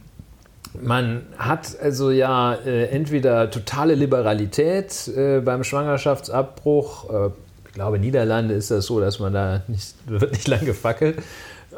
man 0.81 1.23
hat 1.37 1.79
also 1.81 2.11
ja 2.11 2.53
äh, 2.53 2.85
entweder 2.87 3.49
totale 3.49 3.95
Liberalität 3.95 5.07
äh, 5.07 5.39
beim 5.39 5.63
Schwangerschaftsabbruch. 5.63 7.09
Äh, 7.09 7.29
ich 7.67 7.73
glaube, 7.73 7.99
Niederlande 7.99 8.53
ist 8.53 8.71
das 8.71 8.85
so, 8.85 8.99
dass 8.99 9.19
man 9.19 9.33
da 9.33 9.63
nicht, 9.67 9.95
wird 10.05 10.31
nicht 10.33 10.47
lang 10.47 10.65
gefackelt. 10.65 11.19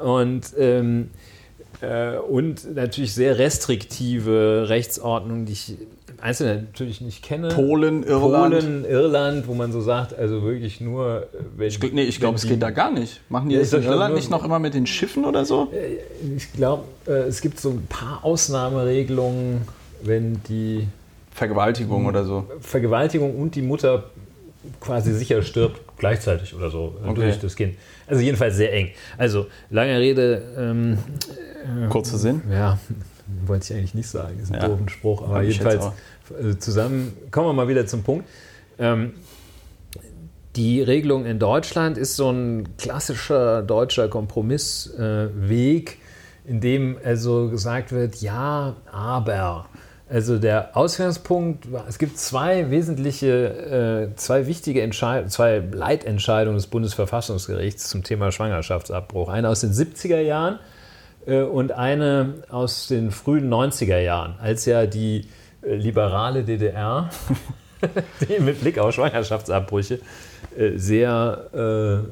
Und, 0.02 0.54
ähm, 0.58 1.10
äh, 1.82 2.18
und 2.18 2.76
natürlich 2.76 3.14
sehr 3.14 3.38
restriktive 3.38 4.66
Rechtsordnungen, 4.70 5.46
die 5.46 5.54
ich 5.54 5.78
im 6.20 6.24
Einzelnen 6.24 6.64
natürlich 6.66 7.02
nicht 7.02 7.24
kenne. 7.24 7.50
Polen, 7.50 8.04
Irland. 8.04 8.54
Polen, 8.60 8.86
Irland, 8.86 9.48
wo 9.48 9.54
man 9.54 9.72
so 9.72 9.82
sagt, 9.82 10.18
also 10.18 10.44
wirklich 10.44 10.82
nur, 10.82 11.24
äh, 11.34 11.38
wenn, 11.58 11.68
Ich, 11.68 11.80
nee, 11.94 12.04
ich 12.04 12.20
glaube, 12.20 12.36
es 12.36 12.48
geht 12.48 12.62
da 12.62 12.70
gar 12.72 12.92
nicht. 12.92 13.22
Machen 13.30 13.50
die 13.50 13.56
Ja, 13.56 13.62
das 13.62 13.74
in 13.74 13.84
Irland 13.84 14.10
nur- 14.12 14.20
nicht 14.20 14.30
noch 14.30 14.44
immer 14.44 14.60
mit 14.60 14.74
den 14.74 14.86
Schiffen 14.86 15.26
oder 15.26 15.46
so? 15.46 15.72
Ich 16.38 16.52
glaube, 16.54 16.84
äh, 17.08 17.12
es 17.28 17.42
gibt 17.42 17.60
so 17.60 17.70
ein 17.72 17.86
paar 17.88 18.24
Ausnahmeregelungen, 18.24 19.62
wenn 20.04 20.42
die 20.48 20.88
Vergewaltigung 21.32 22.06
oder 22.06 22.26
so. 22.26 22.46
Vergewaltigung 22.62 23.40
und 23.40 23.56
die 23.56 23.62
Mutter 23.62 24.06
quasi 24.82 25.14
sicher 25.14 25.42
stirbt 25.42 25.80
gleichzeitig 25.98 26.54
oder 26.54 26.70
so 26.70 26.96
äh, 27.04 27.10
Okay. 27.10 27.22
durch 27.22 27.40
das 27.40 27.56
Kind. 27.56 27.76
Also 28.08 28.22
jedenfalls 28.22 28.56
sehr 28.58 28.74
eng. 28.74 28.90
Also 29.18 29.48
lange 29.70 29.98
Rede, 30.00 30.42
ähm, 30.58 30.98
Kurzer 31.90 32.18
Sinn. 32.18 32.42
ja, 32.52 32.78
wollte 33.46 33.66
ich 33.74 33.78
eigentlich 33.80 33.96
nicht 33.96 34.10
sagen, 34.10 34.40
ist 34.40 34.52
ein 34.52 34.62
Ja. 34.62 34.68
doofen 34.68 34.90
Spruch, 34.90 35.24
aber 35.24 35.36
Hab 35.36 35.44
jedenfalls 35.44 35.86
äh, 35.86 36.58
zusammen, 36.58 37.14
kommen 37.32 37.48
wir 37.48 37.54
mal 37.54 37.68
wieder 37.68 37.86
zum 37.88 38.04
Punkt. 38.04 38.26
Ähm, 38.78 39.14
die 40.56 40.82
Regelung 40.82 41.26
in 41.26 41.40
Deutschland 41.40 41.98
ist 41.98 42.16
so 42.16 42.32
ein 42.32 42.76
klassischer 42.78 43.62
deutscher 43.62 44.08
Kompromissweg, 44.08 45.98
äh, 46.46 46.50
in 46.50 46.60
dem 46.62 46.98
also 47.04 47.50
gesagt 47.50 47.92
wird, 47.92 48.16
ja, 48.22 48.76
aber. 48.92 49.68
Also 50.10 50.40
der 50.40 50.76
Ausgangspunkt, 50.76 51.68
es 51.88 52.00
gibt 52.00 52.18
zwei 52.18 52.72
wesentliche, 52.72 54.10
äh, 54.12 54.16
zwei 54.16 54.48
wichtige 54.48 54.82
Entscheidungen, 54.82 55.30
zwei 55.30 55.60
Leitentscheidungen 55.60 56.58
des 56.58 56.66
Bundesverfassungsgerichts 56.66 57.90
zum 57.90 58.04
Thema 58.04 58.32
Schwangerschaftsabbruch. 58.32 59.30
Eine 59.30 59.50
aus 59.50 59.62
den 59.62 59.72
70er 59.72 60.20
Jahren 60.20 60.58
und 61.38 61.72
eine 61.72 62.36
aus 62.50 62.88
den 62.88 63.12
frühen 63.12 63.50
90er 63.52 64.00
Jahren, 64.00 64.36
als 64.40 64.66
ja 64.66 64.86
die 64.86 65.26
äh, 65.62 65.76
liberale 65.76 66.44
DDR, 66.44 67.10
die 68.30 68.40
mit 68.42 68.62
Blick 68.62 68.80
auf 68.80 68.94
Schwangerschaftsabbrüche, 68.94 70.00
äh, 70.58 70.78
sehr 70.78 72.06
äh, 72.06 72.10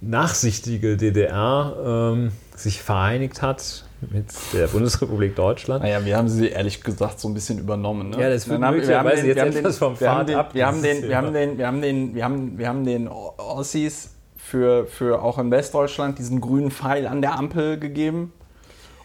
nachsichtige 0.00 0.96
DDR 0.96 2.12
ähm, 2.14 2.32
sich 2.54 2.82
vereinigt 2.82 3.42
hat 3.42 3.84
mit 4.10 4.26
der 4.52 4.66
Bundesrepublik 4.66 5.34
Deutschland. 5.34 5.82
Naja, 5.82 6.04
wir 6.04 6.16
haben 6.16 6.28
sie 6.28 6.48
ehrlich 6.48 6.82
gesagt 6.82 7.20
so 7.20 7.28
ein 7.28 7.34
bisschen 7.34 7.58
übernommen. 7.58 8.10
Ne? 8.10 8.20
Ja, 8.20 8.28
das 8.28 8.48
wird 8.48 8.60
möglicherweise 8.60 9.26
jetzt 9.26 9.56
etwas 9.56 9.78
vom 9.78 9.96
Pfad 9.96 10.30
ab, 10.34 10.54
Wir 10.54 10.66
haben 10.66 10.82
den, 10.82 11.08
wir 11.08 11.16
haben 11.16 11.32
Thema. 11.32 11.38
den, 11.38 11.58
wir 11.58 11.66
haben 11.66 11.82
den, 11.82 12.14
wir 12.14 12.24
haben, 12.24 12.58
wir 12.58 12.68
haben 12.68 12.84
den 12.84 13.08
Ossis 13.08 14.13
für, 14.44 14.86
für 14.86 15.22
auch 15.22 15.38
in 15.38 15.50
Westdeutschland 15.50 16.18
diesen 16.18 16.40
grünen 16.40 16.70
Pfeil 16.70 17.06
an 17.06 17.22
der 17.22 17.38
Ampel 17.38 17.78
gegeben. 17.78 18.32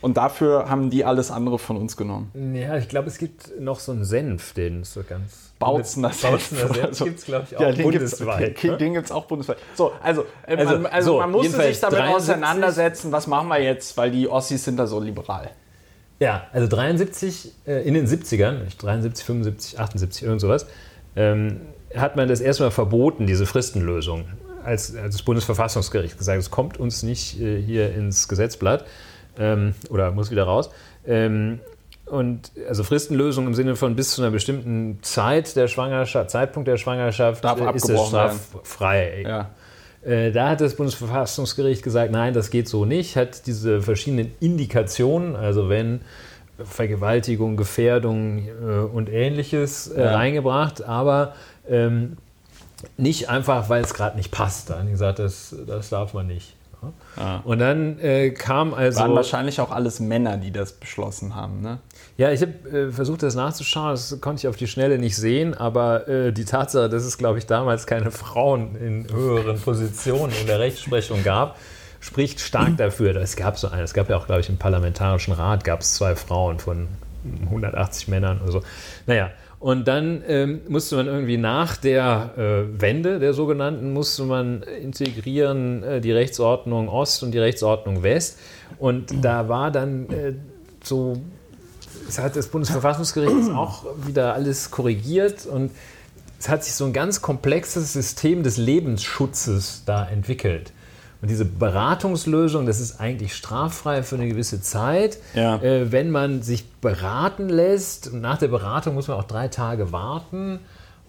Und 0.01 0.15
dafür 0.15 0.69
haben 0.69 0.89
die 0.89 1.03
alles 1.03 1.29
andere 1.29 1.60
von 1.60 1.75
uns 1.75 1.98
genommen. 1.98 2.31
Ja, 2.55 2.77
ich 2.77 2.88
glaube, 2.88 3.08
es 3.10 3.17
gibt 3.17 3.60
noch 3.60 3.79
so 3.81 3.91
einen 3.91 4.05
Senf, 4.05 4.53
den 4.53 4.84
so 4.86 5.01
ganz. 5.08 5.51
Bautzener 5.60 6.12
Senf 6.12 6.48
Senf 6.48 6.69
oder 6.69 6.93
so. 6.93 7.03
gibt 7.03 7.19
es, 7.19 7.25
glaube 7.25 7.46
ich, 7.50 7.58
auch 7.58 7.62
Ja, 7.62 7.72
den 7.74 7.89
gibt's- 7.91 8.17
bundesweit. 8.17 8.63
Den, 8.63 8.72
ne? 8.72 8.77
den 8.77 8.93
gibt 8.93 9.05
es 9.08 9.12
auch 9.12 9.25
bundesweit. 9.25 9.58
So, 9.75 9.91
also, 10.01 10.24
äh, 10.48 10.55
Also, 10.55 10.74
man, 10.77 10.86
also 10.86 11.12
so, 11.13 11.19
man 11.19 11.31
musste 11.31 11.58
sich 11.62 11.79
damit 11.81 12.00
73. 12.00 12.15
auseinandersetzen, 12.15 13.12
was 13.12 13.27
machen 13.27 13.50
wir 13.50 13.62
jetzt, 13.62 13.98
weil 13.98 14.12
die 14.12 14.29
Ossis 14.29 14.63
sind 14.63 14.77
da 14.77 14.88
so 14.88 15.01
liberal. 15.01 15.50
Ja, 16.22 16.43
also 16.53 16.67
73 16.69 17.51
äh, 17.67 17.86
in 17.86 17.93
den 17.93 18.08
70ern, 18.08 18.60
73, 18.77 19.25
75, 19.25 19.79
78, 19.79 20.24
irgend 20.24 20.39
sowas, 20.39 20.65
ähm, 21.17 21.60
hat 21.93 22.15
man 22.15 22.29
das 22.29 22.39
erstmal 22.39 22.72
verboten, 22.72 23.27
diese 23.27 23.46
Fristenlösung. 23.46 24.25
Als, 24.70 24.96
als 24.96 25.16
das 25.16 25.24
Bundesverfassungsgericht 25.24 26.18
gesagt, 26.18 26.38
es 26.40 26.52
kommt 26.52 26.78
uns 26.80 27.02
nicht 27.02 27.42
äh, 27.42 27.60
hier 27.60 27.94
ins 27.96 28.28
Gesetzblatt 28.28 28.86
ähm, 29.40 29.74
oder 29.90 30.12
muss 30.12 30.30
wieder 30.30 30.44
raus. 30.44 30.70
Ähm, 31.08 31.60
und 32.06 32.52
also 32.68 32.84
Fristenlösung 32.84 33.48
im 33.48 33.56
Sinne 33.56 33.76
von 33.76 33.96
bis 33.96 34.12
zu 34.12 34.22
einer 34.22 34.32
bestimmten 34.32 35.00
Zeit 35.02 35.56
der 35.56 35.68
Schwangerschaft, 35.68 36.30
Zeitpunkt 36.30 36.68
der 36.68 36.78
Schwangerschaft 36.78 37.44
äh, 37.44 37.76
ist 37.76 37.90
es 37.90 38.08
straffrei. 38.08 39.24
Ja. 39.24 39.50
Äh, 40.04 40.32
Da 40.32 40.50
hat 40.50 40.62
das 40.62 40.76
Bundesverfassungsgericht 40.76 41.82
gesagt, 41.84 42.12
nein, 42.12 42.34
das 42.34 42.52
geht 42.52 42.68
so 42.68 42.86
nicht, 42.86 43.16
hat 43.16 43.48
diese 43.48 43.82
verschiedenen 43.82 44.32
Indikationen, 44.40 45.36
also 45.36 45.70
wenn 45.70 46.02
Vergewaltigung, 46.64 47.58
Gefährdung 47.58 48.48
äh, 48.48 48.80
und 48.94 49.10
ähnliches 49.10 49.88
äh, 49.88 50.02
Ja. 50.02 50.16
reingebracht, 50.16 50.84
aber 50.84 51.34
ähm, 51.70 52.18
nicht 52.98 53.29
einfach, 53.29 53.69
weil 53.69 53.83
es 53.83 53.93
gerade 53.93 54.17
nicht 54.17 54.31
passt. 54.31 54.69
Da 54.69 54.79
haben 54.79 54.86
die 54.86 54.91
gesagt, 54.91 55.19
das, 55.19 55.55
das 55.67 55.89
darf 55.89 56.13
man 56.13 56.27
nicht. 56.27 56.55
Ja. 57.17 57.41
Und 57.43 57.59
dann 57.59 58.00
äh, 58.00 58.31
kam 58.31 58.74
also. 58.74 59.01
Waren 59.01 59.15
wahrscheinlich 59.15 59.59
auch 59.59 59.71
alles 59.71 60.00
Männer, 60.00 60.38
die 60.38 60.51
das 60.51 60.74
beschlossen 60.74 61.36
haben, 61.36 61.62
ne? 61.62 61.79
Ja, 62.17 62.31
ich 62.31 62.41
habe 62.41 62.53
äh, 62.69 62.91
versucht, 62.91 63.24
das 63.24 63.36
nachzuschauen. 63.36 63.91
Das 63.91 64.19
konnte 64.21 64.41
ich 64.41 64.48
auf 64.48 64.55
die 64.55 64.67
Schnelle 64.67 64.98
nicht 64.98 65.15
sehen. 65.15 65.53
Aber 65.53 66.07
äh, 66.07 66.31
die 66.31 66.45
Tatsache, 66.45 66.89
dass 66.89 67.03
es, 67.03 67.17
glaube 67.17 67.38
ich, 67.38 67.45
damals 67.45 67.86
keine 67.88 68.12
Frauen 68.12 68.75
in 68.75 69.07
höheren 69.12 69.59
Positionen 69.59 70.33
in 70.39 70.48
der 70.48 70.59
Rechtsprechung 70.59 71.24
gab, 71.24 71.57
spricht 72.00 72.39
stark 72.39 72.77
dafür. 72.77 73.15
Es 73.17 73.36
gab 73.36 73.57
so 73.57 73.67
eine. 73.69 73.83
Es 73.83 73.93
gab 73.93 74.09
ja 74.09 74.17
auch, 74.17 74.25
glaube 74.25 74.41
ich, 74.41 74.50
im 74.50 74.57
Parlamentarischen 74.57 75.33
Rat 75.33 75.63
gab 75.63 75.81
es 75.81 75.95
zwei 75.95 76.15
Frauen 76.15 76.59
von 76.59 76.88
180 77.45 78.07
Männern 78.07 78.41
oder 78.41 78.51
so. 78.51 78.62
Naja. 79.05 79.31
Und 79.60 79.89
dann 79.89 80.24
ähm, 80.25 80.62
musste 80.70 80.96
man 80.96 81.08
irgendwie 81.08 81.38
nach 81.38 81.75
der 81.75 82.32
äh, 82.38 82.82
Wende 82.82 83.20
der 83.20 83.34
sogenannten, 83.34 83.92
musste 83.92 84.24
man 84.24 84.63
integrieren 84.63 85.84
äh, 85.84 86.01
die 86.01 86.13
Rechtsordnung 86.13 86.88
Ost 86.88 87.24
und 87.24 87.32
die 87.32 87.39
Rechtsordnung 87.39 88.01
West. 88.01 88.39
Und 88.78 89.13
da 89.22 89.50
war 89.50 89.70
dann 89.70 90.10
äh, 90.10 90.34
so 90.82 91.22
es 92.10 92.18
hat 92.18 92.36
das 92.36 92.48
Bundesverfassungsgericht 92.48 93.51
auch 93.51 93.86
wieder 94.06 94.34
alles 94.34 94.72
korrigiert 94.72 95.46
und 95.46 95.72
es 96.39 96.50
hat 96.50 96.63
sich 96.63 96.74
so 96.74 96.86
ein 96.86 96.94
ganz 96.94 97.22
komplexes 97.22 97.94
System 97.94 98.44
des 98.44 98.58
Lebensschutzes 98.58 99.84
da 99.86 100.08
entwickelt. 100.08 100.74
Und 101.22 101.30
diese 101.30 101.44
Beratungslösung, 101.44 102.66
das 102.66 102.80
ist 102.80 103.00
eigentlich 103.02 103.36
straffrei 103.36 104.04
für 104.04 104.16
eine 104.16 104.28
gewisse 104.28 104.62
Zeit. 104.62 105.18
Ja. 105.34 105.62
Äh, 105.62 105.92
wenn 105.92 106.12
man 106.12 106.42
sich 106.42 106.66
beraten 106.82 107.50
lässt, 107.50 108.14
und 108.14 108.22
nach 108.22 108.38
der 108.38 108.48
Beratung 108.48 108.94
muss 108.94 109.10
man 109.10 109.18
auch 109.18 109.26
drei 109.26 109.50
Tage 109.50 109.92
warten. 109.92 110.60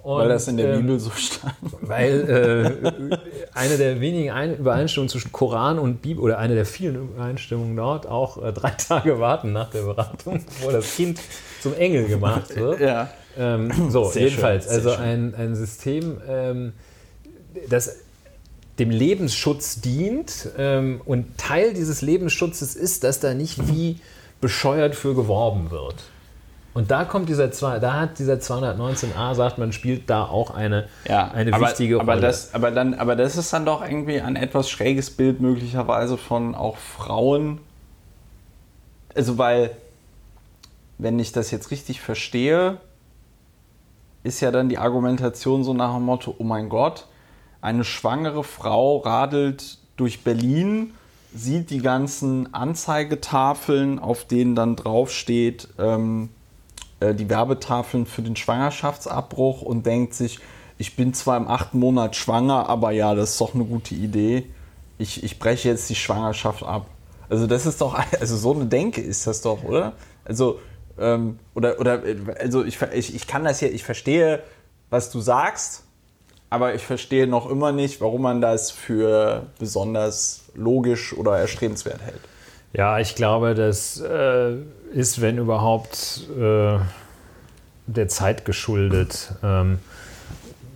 Und, 0.02 0.18
Weil 0.18 0.28
das 0.30 0.48
in 0.48 0.56
der 0.56 0.74
ähm, 0.74 0.80
Bibel 0.80 0.98
so 0.98 1.10
stand. 1.10 1.54
weil 1.82 2.80
äh, 2.80 3.18
eine 3.54 3.76
der 3.76 4.00
wenigen 4.00 4.30
Ein 4.30 4.56
Übereinstimmungen 4.56 5.10
zwischen 5.10 5.30
Koran 5.30 5.78
und 5.78 6.00
Bibel 6.00 6.24
oder 6.24 6.38
eine 6.38 6.54
der 6.54 6.64
vielen 6.64 6.96
Übereinstimmungen 6.96 7.76
dort 7.76 8.06
auch 8.06 8.42
äh, 8.42 8.52
drei 8.52 8.70
Tage 8.88 9.20
warten 9.20 9.52
nach 9.52 9.70
der 9.70 9.82
Beratung, 9.82 10.42
bevor 10.44 10.72
das 10.72 10.96
Kind 10.96 11.20
zum 11.60 11.74
Engel 11.74 12.06
gemacht 12.06 12.56
wird. 12.56 12.80
Ja. 12.80 13.10
Ähm, 13.38 13.90
so, 13.90 14.04
Sehr 14.04 14.24
jedenfalls, 14.24 14.66
also 14.66 14.90
ein, 14.92 15.34
ein 15.34 15.54
System, 15.54 16.18
ähm, 16.26 16.72
das 17.68 17.98
dem 18.80 18.90
Lebensschutz 18.90 19.80
dient 19.80 20.48
und 20.56 20.58
ähm, 20.58 21.24
Teil 21.36 21.74
dieses 21.74 22.02
Lebensschutzes 22.02 22.74
ist, 22.74 23.04
dass 23.04 23.20
da 23.20 23.34
nicht 23.34 23.68
wie 23.68 24.00
bescheuert 24.40 24.96
für 24.96 25.14
geworben 25.14 25.70
wird. 25.70 25.96
Und 26.72 26.90
da 26.90 27.04
kommt 27.04 27.28
dieser, 27.28 27.50
zwei- 27.50 27.78
da 27.78 27.94
hat 28.00 28.18
dieser 28.18 28.34
219a, 28.40 29.34
sagt 29.34 29.58
man, 29.58 29.72
spielt 29.72 30.08
da 30.08 30.24
auch 30.24 30.50
eine, 30.52 30.88
Ja, 31.06 31.28
eine 31.30 31.52
aber, 31.52 31.66
wichtige 31.68 32.00
aber 32.00 32.12
Rolle. 32.14 32.22
Das, 32.26 32.54
aber, 32.54 32.70
dann, 32.70 32.94
aber 32.94 33.16
das 33.16 33.36
ist 33.36 33.52
dann 33.52 33.66
doch 33.66 33.82
irgendwie 33.82 34.20
ein 34.20 34.36
etwas 34.36 34.70
schräges 34.70 35.10
Bild 35.10 35.40
möglicherweise 35.40 36.16
von 36.16 36.54
auch 36.54 36.76
Frauen. 36.76 37.60
Also 39.14 39.36
weil, 39.36 39.72
wenn 40.98 41.18
ich 41.18 41.32
das 41.32 41.50
jetzt 41.50 41.70
richtig 41.72 42.00
verstehe, 42.00 42.78
ist 44.22 44.40
ja 44.40 44.50
dann 44.50 44.68
die 44.68 44.78
Argumentation 44.78 45.64
so 45.64 45.74
nach 45.74 45.94
dem 45.94 46.04
Motto, 46.04 46.34
oh 46.38 46.44
mein 46.44 46.68
Gott, 46.68 47.06
eine 47.60 47.84
schwangere 47.84 48.44
Frau 48.44 48.98
radelt 48.98 49.78
durch 49.96 50.24
Berlin, 50.24 50.94
sieht 51.34 51.70
die 51.70 51.80
ganzen 51.80 52.52
Anzeigetafeln, 52.54 53.98
auf 53.98 54.24
denen 54.24 54.54
dann 54.54 54.76
draufsteht, 54.76 55.68
ähm, 55.78 56.30
äh, 57.00 57.14
die 57.14 57.28
Werbetafeln 57.28 58.06
für 58.06 58.22
den 58.22 58.36
Schwangerschaftsabbruch 58.36 59.62
und 59.62 59.86
denkt 59.86 60.14
sich, 60.14 60.38
ich 60.78 60.96
bin 60.96 61.12
zwar 61.12 61.36
im 61.36 61.46
achten 61.46 61.78
Monat 61.78 62.16
schwanger, 62.16 62.68
aber 62.68 62.90
ja, 62.90 63.14
das 63.14 63.32
ist 63.32 63.40
doch 63.40 63.54
eine 63.54 63.64
gute 63.64 63.94
Idee. 63.94 64.46
Ich, 64.98 65.22
ich 65.22 65.38
breche 65.38 65.68
jetzt 65.68 65.90
die 65.90 65.94
Schwangerschaft 65.94 66.62
ab. 66.62 66.86
Also 67.28 67.46
das 67.46 67.66
ist 67.66 67.80
doch, 67.80 67.98
also 68.20 68.36
so 68.36 68.54
eine 68.54 68.66
Denke 68.66 69.00
ist 69.00 69.26
das 69.26 69.42
doch, 69.42 69.62
oder? 69.62 69.92
Also, 70.24 70.58
ähm, 70.98 71.38
oder, 71.54 71.78
oder, 71.78 72.04
äh, 72.04 72.16
also 72.40 72.64
ich, 72.64 72.80
ich, 72.94 73.14
ich 73.14 73.26
kann 73.26 73.44
das 73.44 73.60
hier, 73.60 73.72
ich 73.72 73.84
verstehe, 73.84 74.42
was 74.88 75.10
du 75.10 75.20
sagst, 75.20 75.84
aber 76.50 76.74
ich 76.74 76.82
verstehe 76.82 77.26
noch 77.26 77.48
immer 77.48 77.72
nicht, 77.72 78.00
warum 78.00 78.22
man 78.22 78.40
das 78.40 78.70
für 78.70 79.46
besonders 79.58 80.42
logisch 80.54 81.16
oder 81.16 81.38
erstrebenswert 81.38 82.02
hält. 82.02 82.20
Ja, 82.72 82.98
ich 82.98 83.14
glaube, 83.14 83.54
das 83.54 84.00
äh, 84.00 84.56
ist, 84.92 85.20
wenn 85.20 85.38
überhaupt, 85.38 86.28
äh, 86.38 86.78
der 87.86 88.08
Zeit 88.08 88.44
geschuldet, 88.44 89.32
ähm, 89.42 89.78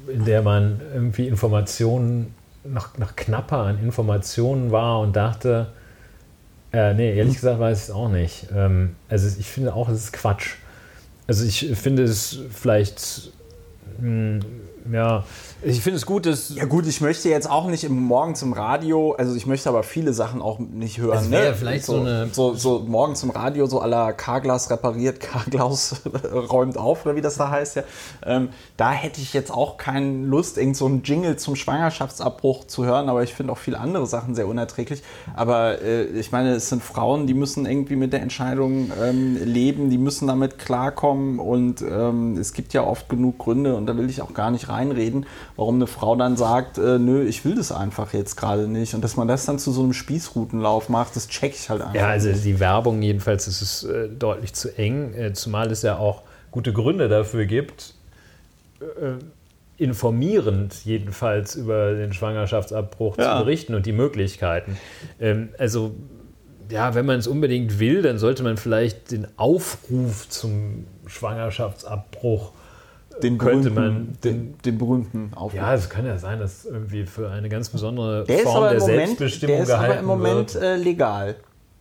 in 0.09 0.25
der 0.25 0.43
man 0.43 0.81
irgendwie 0.93 1.29
Informationen, 1.29 2.35
noch, 2.65 2.97
noch 2.99 3.15
knapper 3.15 3.59
an 3.59 3.79
Informationen 3.79 4.71
war 4.71 5.01
und 5.01 5.15
dachte, 5.15 5.73
äh, 6.73 6.95
nee, 6.95 7.17
ehrlich 7.17 7.35
gesagt 7.35 7.61
weiß 7.61 7.79
ich 7.79 7.85
es 7.85 7.91
auch 7.91 8.09
nicht. 8.09 8.47
Ähm, 8.55 8.97
also 9.09 9.29
ich 9.39 9.47
finde 9.47 9.75
auch, 9.75 9.89
es 9.89 10.05
ist 10.05 10.13
Quatsch. 10.13 10.55
Also 11.27 11.45
ich 11.45 11.71
finde 11.75 12.03
es 12.03 12.39
vielleicht, 12.53 13.33
mh, 14.01 14.41
ja, 14.93 15.25
ich 15.65 15.81
finde 15.81 15.97
es 15.97 16.07
gut, 16.07 16.27
dass 16.27 16.55
Ja 16.55 16.65
gut, 16.67 16.87
ich 16.87 17.01
möchte 17.01 17.29
jetzt 17.29 17.49
auch 17.51 17.67
nicht 17.67 17.85
im, 17.85 18.03
morgens 18.03 18.43
im 18.43 18.53
Radio, 18.53 19.13
also 19.13 19.35
ich 19.35 19.47
möchte 19.47 19.69
aber 19.69 19.83
viele 19.83 20.13
Sachen 20.13 20.43
auch 20.43 20.59
nicht 20.59 20.99
hören. 20.99 21.19
Es 21.19 21.31
wäre 21.31 21.51
ne? 21.51 21.55
vielleicht 21.55 21.85
so, 21.85 21.95
so 21.95 22.01
eine- 22.01 22.29
So, 22.33 22.55
so 22.55 22.81
morgens 22.87 23.23
im 23.23 23.31
Radio, 23.31 23.67
so 23.67 23.81
aller 23.81 24.13
Carglass 24.13 24.71
repariert, 24.71 25.21
Carglass 25.25 26.03
räumt 26.33 26.77
auf, 26.77 27.05
oder 27.07 27.17
wie 27.17 27.21
das 27.21 27.37
da 27.37 27.51
heißt. 27.51 27.77
Ja. 27.77 27.83
Ähm, 28.25 28.51
da 28.77 28.93
hätte 28.93 29.21
ich 29.21 29.33
jetzt 29.33 29.51
auch 29.51 29.77
keine 29.77 30.27
Lust, 30.27 30.59
irgend 30.59 30.77
so 30.77 30.87
einen 30.87 31.03
Jingle 31.03 31.37
zum 31.37 31.57
Schwangerschaftsabbruch 31.57 32.67
zu 32.67 32.85
hören, 32.85 33.09
aber 33.09 33.23
ich 33.23 33.35
finde 33.35 33.53
auch 33.53 33.59
viele 33.59 33.79
andere 33.81 34.07
Sachen 34.07 34.35
sehr 34.35 34.47
unerträglich. 34.47 35.03
Aber 35.35 35.81
äh, 35.83 36.05
ich 36.05 36.33
meine, 36.33 36.53
es 36.55 36.69
sind 36.69 36.83
Frauen, 36.83 37.27
die 37.27 37.35
müssen 37.35 37.67
irgendwie 37.67 37.97
mit 37.97 38.13
der 38.13 38.23
Entscheidung 38.23 38.93
ähm, 39.03 39.37
leben, 39.45 39.91
die 39.91 39.99
müssen 39.99 40.29
damit 40.29 40.59
klarkommen 40.59 41.39
und 41.39 41.83
ähm, 41.83 42.37
es 42.37 42.53
gibt 42.53 42.73
ja 42.75 42.85
oft 42.85 43.09
genug 43.09 43.39
Gründe 43.39 43.75
und 43.77 43.87
da 43.87 43.97
will 43.97 44.11
ich 44.11 44.21
auch 44.23 44.35
gar 44.35 44.51
nicht 44.51 44.69
reinreden, 44.69 45.27
warum 45.57 45.77
eine 45.77 45.87
Frau 45.87 46.17
dann 46.17 46.37
sagt, 46.37 46.79
äh, 46.79 46.99
nö, 46.99 47.23
ich 47.25 47.45
will 47.45 47.55
das 47.55 47.71
einfach 47.73 48.13
jetzt 48.13 48.37
gerade 48.37 48.67
nicht. 48.69 48.95
Und 48.95 49.03
dass 49.03 49.17
man 49.17 49.29
das 49.29 49.45
dann 49.47 49.59
zu 49.59 49.71
so 49.73 49.83
einem 49.83 49.93
Spießrutenlauf 49.93 50.89
macht, 50.89 51.15
das 51.17 51.29
check 51.29 51.55
ich 51.55 51.71
halt 51.71 51.81
einfach. 51.83 51.95
Ja, 51.95 52.09
also 52.09 52.33
die 52.33 52.59
Werbung 52.61 53.03
jedenfalls 53.03 53.47
ist 53.47 53.63
es 53.63 53.85
äh, 53.85 54.09
deutlich 54.09 54.53
zu 54.55 54.77
eng, 54.77 55.15
äh, 55.15 55.33
zumal 55.33 55.71
es 55.71 55.83
ja 55.83 55.97
auch 55.99 56.23
gute 56.51 56.73
Gründe 56.73 57.09
dafür 57.09 57.47
gibt, 57.47 57.95
äh, 58.81 59.23
informierend 59.77 60.85
jedenfalls 60.85 61.57
über 61.57 61.95
den 61.95 62.13
Schwangerschaftsabbruch 62.13 63.19
Ja. 63.19 63.39
zu 63.39 63.45
berichten 63.45 63.75
und 63.75 63.87
die 63.87 63.93
Möglichkeiten. 63.93 64.77
Ähm, 65.21 65.49
also 65.59 65.95
ja, 66.71 66.95
wenn 66.95 67.05
man 67.07 67.19
es 67.19 67.27
unbedingt 67.27 67.79
will, 67.79 68.03
dann 68.03 68.19
sollte 68.19 68.43
man 68.43 68.57
vielleicht 68.57 69.11
den 69.11 69.27
Aufruf 69.37 70.29
zum 70.29 70.87
Schwangerschaftsabbruch 71.07 72.53
den 73.23 73.39
könnte 73.39 73.71
man 73.71 74.17
den, 74.25 74.57
den 74.65 74.79
berühmten 74.79 75.33
Aufruf. 75.35 75.55
ja, 75.55 75.75
es 75.75 75.89
kann 75.89 76.07
ja 76.07 76.19
sein, 76.19 76.39
dass 76.39 76.65
irgendwie 76.65 77.05
für 77.07 77.31
eine 77.31 77.49
ganz 77.49 77.69
besondere 77.69 78.25
der 78.25 78.39
Form 78.41 78.65
der 78.65 78.81
Moment, 78.81 78.81
Selbstbestimmung 78.81 79.57
der 79.57 79.65
ist 79.65 79.71
aber 79.71 79.83
gehalten 79.83 80.01
im 80.03 80.07
Moment 80.07 80.55
wird. 80.55 80.65
äh, 80.65 80.77
legal. 80.77 81.37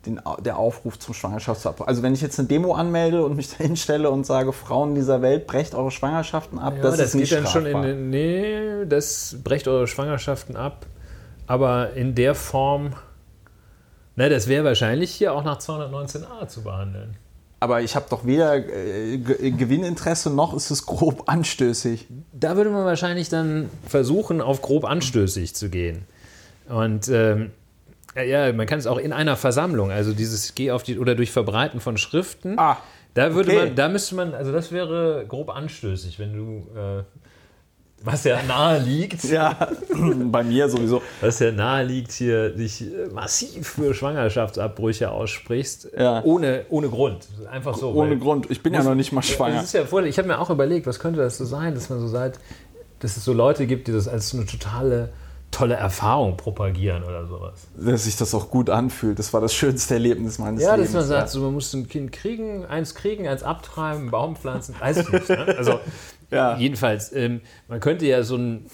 Den, 0.06 0.20
der 0.44 0.58
Aufruf 0.58 0.98
zum 0.98 1.14
Schwangerschaftsabbruch. 1.14 1.86
Also 1.86 2.02
wenn 2.02 2.12
ich 2.12 2.20
jetzt 2.20 2.38
eine 2.38 2.46
Demo 2.46 2.74
anmelde 2.74 3.24
und 3.24 3.36
mich 3.36 3.48
da 3.50 3.64
hinstelle 3.64 4.10
und 4.10 4.26
sage, 4.26 4.52
Frauen 4.52 4.94
dieser 4.94 5.22
Welt, 5.22 5.46
brecht 5.46 5.74
eure 5.74 5.90
Schwangerschaften 5.90 6.58
ab, 6.58 6.74
Ja, 6.76 6.82
das, 6.82 6.98
das, 6.98 7.06
ist 7.08 7.14
nicht 7.14 7.32
dann 7.32 7.46
schon 7.46 7.62
strafbar. 7.62 7.86
in 7.86 8.10
den, 8.10 8.10
nee, 8.10 8.84
das 8.86 9.36
brecht 9.42 9.66
eure 9.66 9.86
Schwangerschaften 9.86 10.56
ab, 10.56 10.84
aber 11.46 11.94
in 11.94 12.14
der 12.14 12.34
Form, 12.34 12.92
na, 14.14 14.28
das 14.28 14.46
wäre 14.46 14.64
wahrscheinlich 14.64 15.10
hier 15.10 15.32
auch 15.32 15.42
nach 15.42 15.58
219a 15.58 16.48
zu 16.48 16.62
behandeln. 16.62 17.16
Aber 17.64 17.80
ich 17.80 17.96
habe 17.96 18.04
doch 18.10 18.26
weder 18.26 18.56
äh, 18.56 19.16
Ge- 19.16 19.50
Gewinninteresse 19.52 20.28
noch 20.28 20.52
ist 20.54 20.70
es 20.70 20.84
grob 20.84 21.28
anstößig. 21.30 22.06
Da 22.32 22.56
würde 22.58 22.68
man 22.68 22.84
wahrscheinlich 22.84 23.30
dann 23.30 23.70
versuchen, 23.88 24.42
auf 24.42 24.60
grob 24.60 24.84
anstößig 24.84 25.54
zu 25.54 25.70
gehen. 25.70 26.04
Und 26.68 27.08
ähm, 27.08 27.52
Ja, 28.14 28.52
man 28.52 28.66
kann 28.66 28.78
es 28.78 28.86
auch 28.86 28.98
in 28.98 29.14
einer 29.14 29.36
Versammlung, 29.36 29.90
also 29.90 30.12
dieses 30.12 30.54
Geh 30.54 30.72
auf 30.72 30.82
die 30.82 30.98
oder 30.98 31.14
durch 31.14 31.30
Verbreiten 31.30 31.80
von 31.80 31.96
Schriften. 31.96 32.58
Ah, 32.58 32.76
Da 33.14 33.34
würde 33.34 33.52
okay. 33.52 33.66
man, 33.68 33.74
da 33.76 33.88
müsste 33.88 34.14
man, 34.14 34.34
also 34.34 34.52
das 34.52 34.70
wäre 34.70 35.24
grob 35.26 35.48
anstößig, 35.48 36.18
wenn 36.18 36.34
du, 36.34 36.66
äh, 36.78 37.02
was 38.04 38.24
ja 38.24 38.42
nahe 38.42 38.78
liegt, 38.80 39.24
Ja, 39.24 39.68
bei 40.26 40.44
mir 40.44 40.68
sowieso. 40.68 41.02
was 41.20 41.38
ja 41.38 41.50
nahe 41.52 41.84
liegt, 41.84 42.12
hier 42.12 42.50
dich 42.50 42.82
äh, 42.82 43.08
massiv 43.12 43.66
für 43.66 43.94
Schwangerschaftsabbrüche 43.94 45.10
aussprichst, 45.10 45.88
Ja. 45.98 46.22
ohne, 46.24 46.66
ohne 46.68 46.88
Grund. 46.88 47.26
Einfach 47.50 47.74
so. 47.76 47.92
Ohne 47.92 48.18
Grund. 48.18 48.50
Ich 48.50 48.62
bin 48.62 48.74
ja 48.74 48.82
noch 48.82 48.94
nicht 48.94 49.12
mal 49.12 49.22
schwanger. 49.22 49.56
Das 49.56 49.64
ist 49.64 49.72
ja 49.74 49.84
voll, 49.86 50.06
ich 50.06 50.18
habe 50.18 50.28
mir 50.28 50.38
auch 50.38 50.50
überlegt, 50.50 50.86
was 50.86 50.98
könnte 50.98 51.20
das 51.20 51.38
so 51.38 51.44
sein, 51.44 51.74
dass 51.74 51.88
man 51.90 51.98
so 52.00 52.06
sagt, 52.08 52.40
dass 53.00 53.16
es 53.16 53.24
so 53.24 53.32
Leute 53.32 53.66
gibt, 53.66 53.88
die 53.88 53.92
das 53.92 54.06
als 54.08 54.30
so 54.30 54.36
eine 54.36 54.46
totale 54.46 55.10
tolle 55.50 55.74
Erfahrung 55.74 56.36
propagieren 56.36 57.04
oder 57.04 57.28
sowas. 57.28 57.68
Dass 57.76 58.04
sich 58.06 58.16
das 58.16 58.34
auch 58.34 58.50
gut 58.50 58.68
anfühlt. 58.70 59.20
Das 59.20 59.32
war 59.32 59.40
das 59.40 59.54
schönste 59.54 59.94
Erlebnis 59.94 60.40
meines 60.40 60.60
Ja, 60.64 60.74
Lebens. 60.74 60.90
dass 60.90 61.02
man 61.02 61.08
sagt, 61.08 61.28
so, 61.30 61.42
man 61.42 61.52
muss 61.54 61.72
ein 61.74 61.88
Kind 61.88 62.10
kriegen, 62.10 62.64
eins 62.64 62.96
kriegen, 62.96 63.28
eins 63.28 63.44
abtreiben, 63.44 64.00
einen 64.02 64.10
Baum 64.10 64.34
pflanzen, 64.34 64.74
weiß 64.80 64.96
ich 64.96 65.08
nicht. 65.12 65.28
Ne? 65.28 65.54
Also 65.56 65.78
Ja. 66.34 66.56
jedenfalls, 66.56 67.12
ähm, 67.12 67.40
man 67.68 67.80
könnte 67.80 68.06
ja 68.06 68.22
so 68.22 68.34
einen 68.34 68.66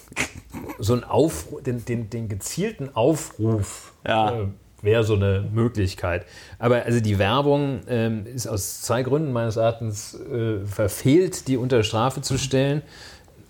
so 0.78 0.94
Aufruf, 1.02 1.62
den, 1.62 1.84
den, 1.84 2.10
den 2.10 2.28
gezielten 2.28 2.94
Aufruf 2.94 3.92
Ja. 4.06 4.32
äh, 4.32 4.46
wäre 4.82 5.04
so 5.04 5.14
eine 5.14 5.44
Möglichkeit. 5.52 6.24
Aber 6.58 6.84
also 6.84 7.00
die 7.00 7.18
Werbung 7.18 7.80
ähm, 7.88 8.26
ist 8.26 8.46
aus 8.46 8.82
zwei 8.82 9.02
Gründen 9.02 9.32
meines 9.32 9.56
Erachtens 9.56 10.14
äh, 10.14 10.64
verfehlt, 10.64 11.48
die 11.48 11.56
unter 11.56 11.82
Strafe 11.82 12.22
zu 12.22 12.38
stellen. 12.38 12.82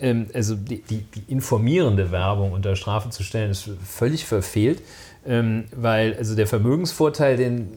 Ähm, 0.01 0.27
also 0.35 0.57
die, 0.57 0.83
die, 0.83 1.03
die 1.03 1.31
informierende 1.31 2.11
Werbung 2.11 2.53
unter 2.53 2.75
Strafe 2.75 3.11
zu 3.11 3.23
stellen, 3.23 3.51
ist 3.51 3.71
völlig 3.85 4.25
verfehlt, 4.27 4.83
ähm, 5.27 5.67
weil 5.75 6.17
also 6.17 6.35
der 6.35 6.47
Vermögensvorteil, 6.47 7.37
den 7.37 7.69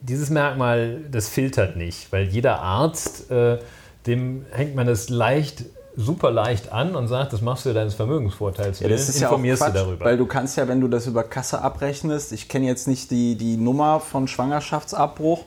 dieses 0.00 0.30
Merkmal, 0.30 1.00
das 1.10 1.28
filtert 1.28 1.76
nicht, 1.76 2.10
weil 2.10 2.24
jeder 2.26 2.60
Arzt, 2.60 3.30
äh, 3.30 3.58
dem 4.06 4.44
hängt 4.50 4.74
man 4.74 4.86
das 4.86 5.08
leicht, 5.08 5.64
super 5.96 6.30
leicht 6.30 6.72
an 6.72 6.96
und 6.96 7.08
sagt, 7.08 7.32
das 7.32 7.40
machst 7.42 7.66
du 7.66 7.72
deines 7.72 7.94
Vermögensvorteils 7.94 8.80
Ja, 8.80 8.88
das 8.88 9.08
ist 9.08 9.20
ja 9.20 9.28
auch 9.28 9.32
informierst 9.32 9.62
Quatsch, 9.62 9.74
du 9.74 9.78
darüber. 9.78 10.04
weil 10.04 10.16
du 10.16 10.26
kannst 10.26 10.56
ja, 10.56 10.66
wenn 10.68 10.80
du 10.80 10.88
das 10.88 11.06
über 11.06 11.22
Kasse 11.24 11.60
abrechnest, 11.60 12.32
ich 12.32 12.48
kenne 12.48 12.66
jetzt 12.66 12.88
nicht 12.88 13.10
die, 13.10 13.36
die 13.36 13.56
Nummer 13.56 14.00
von 14.00 14.26
Schwangerschaftsabbruch, 14.28 15.44